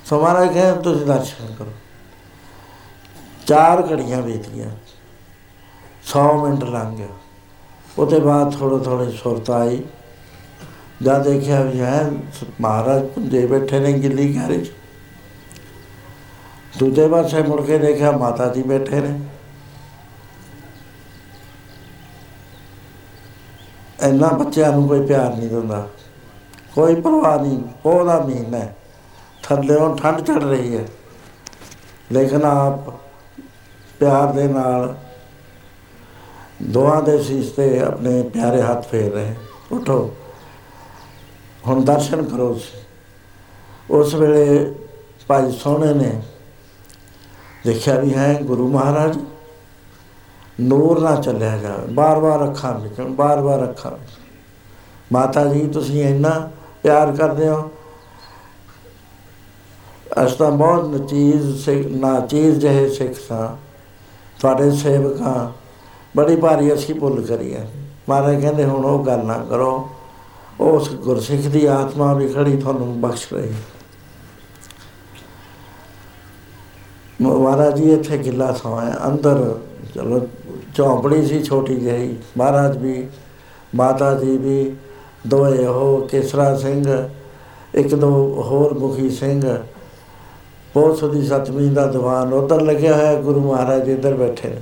ਸੋ 0.04 0.20
ਮਹਾਰਾਜ 0.22 0.52
ਕਹਿੰਦੇ, 0.54 0.82
ਤੁਸੀਂ 0.82 1.06
ਦਰਸ਼ਨ 1.06 1.54
ਕਰੋ। 1.54 1.70
ਚਾਰ 3.46 3.82
ਘੜੀਆਂ 3.92 4.22
ਬੀਤੀਆਂ। 4.22 4.70
100 6.04 6.32
ਮਿੰਟ 6.42 6.64
ਲੰਘ 6.64 6.96
ਗਿਆ 6.96 7.06
ਉਹਦੇ 7.98 8.18
ਬਾਅਦ 8.20 8.54
ਥੋੜ੍ਹੇ 8.54 8.78
ਥੋੜ੍ਹੇ 8.84 9.10
ਸੁਰਤ 9.10 9.50
ਆਈ। 9.50 9.82
ਜਦ 11.02 11.22
ਦੇਖਿਆ 11.22 11.60
ਵੀ 11.62 11.80
ਹੈ, 11.80 12.10
ਮਹਾਰਾਜ 12.60 13.06
ਪੁੰਜੇ 13.06 13.46
ਬੈਠੇ 13.46 13.80
ਨੇ 13.80 13.92
ਗਿੱਲੀ 13.92 14.38
ਘਰ 14.38 14.64
'ਚ। 14.64 14.70
ਦੂਜੇ 16.78 17.08
ਪਾਸੇ 17.08 17.42
ਮੁੜ 17.42 17.60
ਕੇ 17.60 17.78
ਦੇਖਿਆ 17.78 18.10
ਮਾਤਾ 18.10 18.48
ਜੀ 18.48 18.62
ਬੈਠੇ 18.62 19.00
ਨੇ। 19.00 19.20
ਇੰਨਾ 24.02 24.28
ਬੱਚਿਆਂ 24.28 24.72
ਨੂੰ 24.72 24.88
ਕੋਈ 24.88 25.06
ਪਿਆਰ 25.06 25.36
ਨਹੀਂ 25.36 25.48
ਦਿੰਦਾ। 25.48 25.88
ਕੋਈ 26.74 26.94
ਪਰਵਾਹ 26.94 27.42
ਨਹੀਂ, 27.42 27.62
ਉਹਦਾ 27.86 28.20
ਮਹੀਨਾ 28.20 28.58
ਹੈ। 28.58 28.76
ਥੱਲੇੋਂ 29.42 29.96
ਠੰਡ 29.96 30.20
ਚੜ 30.20 30.42
ਰਹੀ 30.42 30.76
ਹੈ। 30.76 30.84
ਲੇਕਿਨ 32.12 32.44
ਆਪ 32.44 32.88
ਪਿਆਰ 34.00 34.32
ਦੇ 34.32 34.48
ਨਾਲ 34.48 34.96
ਦੋਹਾਂ 36.62 37.02
ਦੇ 37.02 37.22
ਸੀਸ 37.22 37.50
ਤੇ 37.50 37.80
ਆਪਣੇ 37.80 38.22
ਪਿਆਰੇ 38.22 38.62
ਹੱਥ 38.62 38.88
ਫੇਰ 38.88 39.12
ਰਹੇ 39.12 39.34
ਉਠੋ। 39.72 40.14
ਹੁਣ 41.66 41.84
ਦਰਸ਼ਨ 41.84 42.22
ਕਰੋ 42.22 42.60
ਉਸ 43.90 44.14
ਵੇਲੇ 44.14 44.74
ਭਾਈ 45.26 45.52
ਸੋਹਣੇ 45.52 45.94
ਨੇ 45.94 46.22
ਦੇਖਿਆ 47.66 48.00
ਵੀ 48.00 48.14
ਹੈ 48.14 48.38
ਗੁਰੂ 48.42 48.68
ਮਹਾਰਾਜ। 48.68 49.18
ਨੂਰ 50.60 51.00
ਨਾ 51.00 51.14
ਚੱਲਿਆ 51.16 51.58
ਜਾਵੇ 51.58 51.86
ਬਾਰ-ਬਾਰ 51.92 52.44
ਅੱਖਾਂ 52.44 52.78
ਵਿੱਚ 52.78 53.00
ਬਾਰ-ਬਾਰ 53.00 53.70
ਅੱਖਾਂ। 53.70 53.90
ਵਿੱਚ 53.90 54.10
ਮਾਤਾ 55.12 55.44
ਜੀ 55.44 55.66
ਤੁਸੀਂ 55.66 56.04
ਇੰਨਾ 56.04 56.50
ਪਿਆਰ 56.82 57.12
ਕਰਦੇ 57.12 57.48
ਹੋ। 57.48 57.70
ਅਸ 60.24 60.32
ਤਾਂ 60.32 60.50
ਬਹੁਤ 60.50 60.84
ਨਚੀਜ਼ 60.88 61.64
ਸਿੱਖ 61.64 61.86
ਨਾਚੀਜ਼ 61.86 62.58
ਜਿਹੇ 62.58 62.88
ਸਿੱਖ 62.88 63.12
ਸਾਂ। 63.28 63.56
ਤੁਹਾਡੇ 64.40 64.70
ਸੇਵਕਾਂ, 64.70 65.52
ਬੜੀ 66.16 66.36
ਭਾਰੀ 66.36 66.74
ਅਸੀਂ 66.74 66.94
ਭੁੱਲ 66.94 67.22
ਕਰੀ 67.22 67.54
ਹੈ 67.54 67.68
ਮਹਾਰਾਜ 68.08 68.40
ਕਹਿੰਦੇ, 68.40 68.64
ਹੁਣ 68.64 68.84
ਉਹ 68.84 69.04
ਗੱਲ 69.04 69.24
ਨਾ 69.24 69.38
ਕਰੋ। 69.38 69.90
ਉਸ 70.60 70.90
ਗੁਰਸਿੱਖ 70.90 71.42
ਦੀ 71.42 71.66
ਆਤਮਾ 71.66 72.14
ਵੀ 72.14 72.28
ਖੜੀ 72.28 72.56
ਤੁਹਾਨੂੰ 72.56 73.00
ਬਖਸ਼ 73.00 73.32
ਰਹੀ 73.32 73.54
ਮਹਾਰਾਜ 77.20 77.76
ਜੀ, 77.76 77.92
ਇੱਥੇ 77.92 78.18
ਗਿੱਲਾ 78.18 78.52
ਥਾਂ 78.52 78.86
ਹੈ। 78.86 78.96
ਅੰਦਰ 79.06 79.58
ਚਲੋ, 79.94 80.20
ਝੌਂਪੜੀ 80.74 81.26
ਸੀ 81.26 81.42
ਛੋਟੀ 81.42 81.76
ਜਿਹੀ, 81.76 82.16
ਮਹਾਰਾਜ 82.38 82.76
ਵੀ, 82.76 83.08
ਮਾਤਾ 83.74 84.14
ਜੀ 84.14 84.36
ਵੀ 84.36 84.76
ਦੋਏ 85.26 85.66
ਉਹ 85.66 86.08
ਕੇਸਰਾ 86.08 86.56
ਸਿੰਘ, 86.56 87.08
ਇੱਕ 87.74 87.94
ਦੋ 87.94 88.10
ਹੋਰ 88.42 88.74
ਮੁਖੀ 88.78 89.10
ਸਿੰਘ, 89.10 89.58
ਬਹੁਤ 90.74 90.98
ਸਦੀ 90.98 91.26
ਸਤਵੀਂ 91.26 91.70
ਦਾ 91.70 91.86
ਦੀਵਾਨ 91.86 92.32
ਉਧਰ 92.32 92.60
ਲੱਗਿਆ 92.60 92.96
ਹੋਇਆ, 92.96 93.14
ਗੁਰੂ 93.14 93.40
ਮਹਾਰਾਜ 93.40 93.84
ਜੀ 93.84 93.92
ਇੱਧਰ 93.92 94.14
ਬੈਠੇ 94.14 94.48
ਨੇ। 94.48 94.60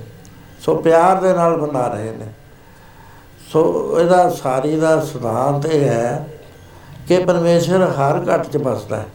ਸੋ 0.59 0.75
ਪਿਆਰ 0.75 1.21
ਦੇ 1.21 1.33
ਨਾਲ 1.33 1.57
ਬਣਾ 1.57 1.87
ਰਹੇ 1.87 2.11
ਨੇ। 2.11 2.25
ਸੋ 3.53 3.95
ਇਹਦਾ 3.99 4.29
ਸਾਰੀ 4.29 4.79
ਦਾ 4.79 4.99
ਸਿਧਾਂਤ 5.01 5.65
ਇਹ 5.65 5.85
ਹੈ 5.85 6.27
ਕਿ 7.07 7.25
ਪਰਮੇਸ਼ਰ 7.25 7.81
ਹਰ 7.81 8.19
ਘਟ 8.19 8.47
ਚ 8.47 8.57
ਬਸਦਾ 8.57 8.97
ਹੈ। 8.97 9.05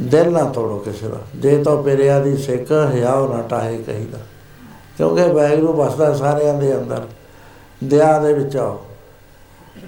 ਦਿਲ 0.00 0.32
ਨਾ 0.32 0.44
ਤੋੜੋ 0.44 0.78
ਕਿਸੇ 0.78 1.08
ਦਾ। 1.08 1.18
ਜੇ 1.36 1.62
ਤੋ 1.62 1.82
ਪਿਰਿਆ 1.82 2.20
ਦੀ 2.20 2.36
ਸਿੱਖ 2.36 2.72
ਹਿਆਉ 2.94 3.36
ਨਾ 3.36 3.42
ਟਾਹੇ 3.42 3.78
ਕਹੀਦਾ 3.78 4.18
ਕਿਉਂਕਿ 4.96 5.22
ਵੈਗਰੂ 5.22 5.72
ਬਸਦਾ 5.72 6.14
ਸਾਰਿਆਂ 6.14 6.54
ਦੇ 6.54 6.76
ਅੰਦਰ। 6.76 7.02
ਦਇਆ 7.84 8.18
ਦੇ 8.18 8.32
ਵਿੱਚ 8.32 8.56
ਆਓ। 8.56 8.84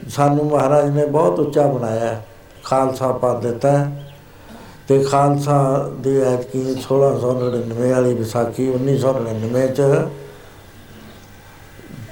ਸਾਨੂੰ 0.08 0.46
ਮਹਾਰਾਜ 0.46 0.90
ਨੇ 0.90 1.06
ਬਹੁਤ 1.06 1.40
ਉੱਚਾ 1.40 1.66
ਬਣਾਇਆ 1.66 2.22
ਖਾਲਸਾ 2.64 3.12
ਪਦ 3.12 3.40
ਦਿੱਤਾ 3.40 3.90
ਤੇ 4.88 5.04
ਖਾਲਸਾ 5.04 5.88
ਦੀ 6.00 6.20
ਐਤਕੀ 6.20 6.76
1699 6.76 7.90
ਵਾਲੀ 7.90 8.14
ਵਿਸਾਖੀ 8.14 8.70
1999 8.70 9.66
ਚ 9.66 9.80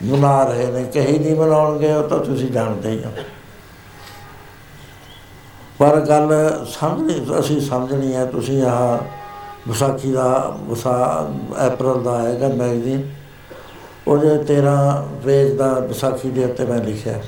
ਮਨਾ 0.02 0.44
ਰਹੇ 0.44 0.66
ਨੇ, 0.66 0.84
ਕਹੀ 0.84 1.18
ਨਹੀਂ 1.18 1.36
ਮਨਾਉਣਗੇ, 1.36 1.92
ਉਹ 1.92 2.08
ਤਾਂ 2.08 2.18
ਤੁਸੀਂ 2.18 2.50
ਜਾਣਦੇ 2.50 2.90
ਹੀ 2.90 3.04
ਹੋ। 3.04 3.10
ਪਰ 5.78 6.00
ਗੱਲ 6.00 6.32
ਸਮਝਣੀ 6.70 7.38
ਅਸੀਂ 7.40 7.60
ਸਮਝਣੀ 7.60 8.14
ਹੈ, 8.14 8.24
ਤੁਸੀਂ 8.24 8.62
ਆਹ 8.62 8.98
ਵਿਸਾਖੀ 9.68 10.12
ਦਾ 10.12 10.56
ਵਿਸਾ 10.60 10.94
ਅਪ੍ਰੈਲ 11.66 12.02
ਦਾ 12.02 12.12
ਆਏਗਾ 12.12 12.48
ਮੈਗਜ਼ੀਨ 12.48 13.02
ਉਹਦੇ 14.08 14.36
13 14.44 14.74
ਪੇਜ 15.24 15.52
ਦਾ 15.56 15.72
ਵਿਸਾਖੀ 15.78 16.30
ਦੇ 16.30 16.44
ਉੱਤੇ 16.44 16.64
ਮੈਂ 16.64 16.78
ਲਿਖਿਆ। 16.78 17.20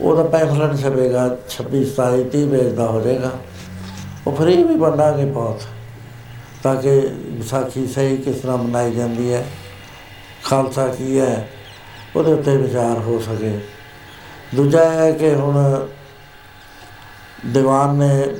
ਉਹਦਾ 0.00 0.22
ਪੈਂਫਲਟ 0.22 0.76
ਛਪੇਗਾ 0.76 1.24
26 1.48 1.84
27 1.92 2.24
30 2.32 2.46
ਪੇਜ 2.50 2.72
ਦਾ 2.74 2.86
ਹੋ 2.86 3.00
ਜਾਏਗਾ। 3.00 3.30
ਉਹ 4.26 4.32
ਫਰੀ 4.32 4.62
ਵੀ 4.62 4.76
ਵੰਡਾਂਗੇ 4.76 5.24
ਬਹੁਤ, 5.24 5.62
ਤਾਂ 6.62 6.74
ਕਿ 6.76 7.00
ਵਿਸਾਖੀ 7.30 7.86
ਸਹੀ 7.86 8.16
ਕਿਸ 8.16 8.40
ਤਰ੍ਹਾਂ 8.40 8.58
ਮਨਾਈ 8.58 8.94
ਜਾਂਦੀ 8.94 9.32
ਹੈ, 9.32 9.44
ਖਾਲਸਾ 10.44 10.86
ਕੀ 10.88 11.18
ਹੈ, 11.20 11.48
ਉਹਦੇ 12.16 12.32
ਉੱਤੇ 12.32 12.56
ਵਿਚਾਰ 12.56 12.98
ਹੋ 12.98 13.18
ਸਕੇ। 13.18 13.58
ਦੂਜਾ 14.54 14.84
ਹੈ 14.90 15.10
ਕਿ 15.12 15.34
ਹੁਣ 15.34 15.86
ਦੀਵਾਨ 17.46 17.94
ਨੇ 17.94 18.34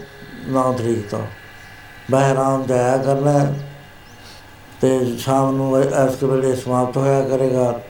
9 0.48 0.72
ਤਰੀਕ 0.72 1.08
ਤੋਂ। 1.10 1.22
ਬਹਿਰਾਮ 2.10 2.66
ਜਾਇਆ 2.66 2.96
ਕਰਨਾ 2.96 3.54
ਤੇ 4.80 5.16
ਸ਼ਾਮ 5.16 5.56
ਨੂੰ 5.56 5.82
ਇਸ 5.82 6.22
ਵੇਲੇ 6.22 6.54
ਸਮਾਪਤ 6.56 6.96
ਹੋਇਆ 6.96 7.20
ਕਰੇਗਾ। 7.28 7.80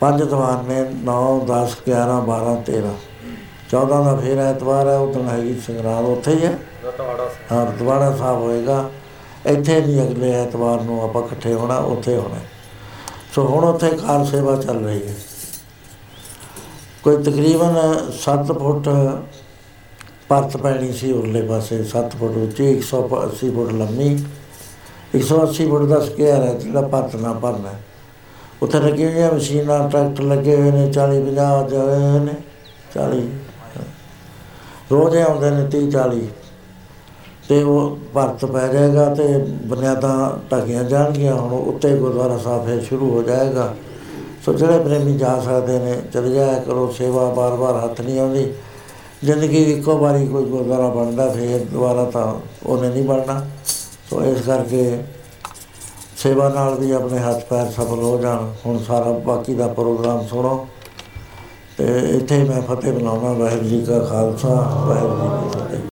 ਪੰਜ 0.00 0.22
ਦੀਵਾਨ 0.22 0.64
ਨੇ 0.64 0.84
9 1.04 1.40
10 1.46 1.76
11 1.88 2.20
12 2.20 2.54
13 2.66 2.94
14 3.70 4.02
ਦਾ 4.04 4.14
ਫੇਰ 4.16 4.38
ਐਤਵਾਰ 4.38 4.88
ਹੈ 4.88 4.96
ਉਦੋਂ 4.96 5.24
ਹੈਗੀ 5.24 5.60
ਸੰਗਰਾਂਦ 5.60 6.06
ਉੱਥੇ 6.06 6.34
ਹੀ 6.34 6.44
ਹੈ। 6.44 6.58
ਹਾਂ 7.52 7.64
ਦੁਬਾਰਾ 7.66 8.16
ਸਾਹਿਬ 8.16 8.38
ਹੋਏਗਾ। 8.38 8.90
ਇੱਥੇ 9.46 9.80
ਨਹੀਂ 9.80 10.00
ਅਗਲੇ 10.02 10.32
ਐਤਵਾਰ 10.34 10.80
ਨੂੰ 10.80 11.02
ਆਪਾਂ 11.02 11.22
ਇਕੱਠੇ 11.22 11.54
ਹੋਣਾ 11.54 11.76
ਉੱਥੇ 11.76 12.16
ਹੋਣਾ। 12.16 12.40
ਸੋ 13.34 13.46
ਹੁਣ 13.46 13.64
ਉੱਥੇ 13.64 13.90
ਕਾਰ 13.90 14.24
ਸੇਵਾ 14.24 14.56
ਚੱਲ 14.56 14.84
ਰਹੀ 14.84 15.08
ਹੈ। 15.08 15.14
ਕੋਈ 17.02 17.22
ਤਕਰੀਬਨ 17.22 17.76
7 18.20 18.52
ਫੁੱਟ 18.52 18.88
ਪਰਤ 20.28 20.56
ਪੈਣੀ 20.56 20.92
ਸੀ 20.92 21.12
ਉਰਲੇ 21.12 21.42
ਪਾਸੇ 21.42 21.76
7 21.90 22.16
ਫੁੱਟ 22.18 22.36
ਉੱਚੀ 22.36 22.64
180 22.72 23.50
ਫੁੱਟ 23.54 23.72
ਲੰਮੀ 23.72 24.08
180 25.16 25.68
ਫੁੱਟ 25.68 25.82
ਦਾ 25.82 26.00
ਸਕੁਅਰ 26.00 26.42
ਹੈ 26.42 26.52
ਜਿਹੜਾ 26.54 26.80
ਪਰਤ 26.80 27.16
ਨਾ 27.16 27.32
ਭਰਨਾ 27.32 27.72
ਉੱਥੇ 28.62 28.80
ਲੱਗੀਆਂ 28.80 29.10
ਹੋਈਆਂ 29.10 29.32
ਮਸ਼ੀਨਾਂ, 29.32 29.88
ਟਰੈਕਟਰ 29.88 30.22
ਲੱਗੇ 30.22 30.56
ਹੋਏ 30.56 30.70
ਨੇ 30.70 30.90
40 30.92 31.20
50 31.20 31.68
ਜਾਏ 31.70 32.00
ਹੋਏ 32.00 32.18
ਨੇ 32.20 32.34
40 32.94 33.22
ਰੋਜ਼ 34.92 35.16
ਆਉਂਦੇ 35.16 35.50
ਨੇ 35.50 35.66
30 35.70 35.90
40 35.90 36.20
ਤੇ 37.48 37.62
ਉਹ 37.62 37.98
ਭਰਤ 38.14 38.44
ਪੈ 38.44 38.66
ਜਾਏਗਾ 38.68 39.14
ਤੇ 39.14 39.26
ਬੁਨਿਆਦਾਂ 39.66 40.30
ਢਾਗੀਆਂ 40.50 40.84
ਜਾਣਗੀਆਂ, 40.84 41.34
ਹੁਣ 41.34 41.52
ਉੱਤੇ 41.52 41.96
ਗੁਰਦੁਆਰਾ 41.96 42.38
ਸਾਹਿਬ 42.38 42.66
ਫਿਰ 42.66 42.80
ਸ਼ੁਰੂ 42.82 43.10
ਹੋ 43.10 43.22
ਜਾਏਗਾ। 43.22 43.74
ਸੋ 44.44 44.52
ਜਿਹੜੇ 44.52 44.78
ਪ੍ਰੇਮੀ 44.78 45.16
ਜਾ 45.18 45.38
ਸਕਦੇ 45.40 45.78
ਨੇ, 45.78 45.94
ਚਲੇ 46.12 46.30
ਜਾਇਆ 46.30 46.58
ਕਰੋ, 46.58 46.86
ਸੇਵਾ 46.98 47.28
ਬਾਰ-ਬਾਰ 47.34 47.84
ਹੱਥ 47.84 48.00
ਨਹੀਂ 48.00 48.18
ਆਉਂਦੀ। 48.20 48.52
ਜ਼ਿੰਦਗੀ 49.24 49.62
ਇੱਕੋ 49.72 49.98
ਵਾਰੀ 49.98 50.26
ਕੋਈ 50.26 50.44
ਗੁਰਦੁਆਰਾ 50.44 50.88
ਬਣਦਾ 50.88 51.28
ਫਿਰ 51.28 51.64
ਦੁਬਾਰਾ 51.64 52.04
ਤਾਂ 52.04 52.34
ਉਹਨੇ 52.66 52.88
ਨਹੀਂ 52.88 53.04
ਬਣਨਾ। 53.04 53.46
ਸੋ 54.10 54.22
ਇਸ 54.22 54.40
ਕਰਕੇ 54.40 55.02
ਸੇਵਾ 56.16 56.48
ਨਾਲ 56.48 56.74
ਵੀ 56.74 56.90
ਆਪਣੇ 56.90 57.18
ਹੱਥ 57.18 57.44
ਪੈਰ 57.44 57.70
ਸਫਲ 57.70 58.02
ਹੋ 58.02 58.18
ਜਾਣ। 58.18 58.48
ਹੁਣ 58.66 58.78
ਸਾਰਾ 58.78 59.12
ਬਾਕੀ 59.12 59.54
ਦਾ 59.54 59.66
ਪ੍ਰੋਗਰਾਮ 59.66 60.26
ਸੁਣੋ। 60.26 60.66
ਤੇ 61.78 61.84
ਇੱਥੇ 62.16 62.42
ਮੈਂ 62.44 62.62
ਫਤਿਹ 62.62 62.92
ਬੁਲਾਉਣਾ 62.92 63.32
ਵਾਹਿਗੁਰੂ 63.32 63.68
ਜੀ 63.68 63.84
ਕਾ 63.84 63.98
ਖਾਲਸਾ, 63.98 64.48
ਵਾਹਿਗੁਰੂ 64.88 65.16
ਜੀ 65.16 65.50
ਕੀ 65.50 65.58
ਫਤਿਹ। 65.58 65.87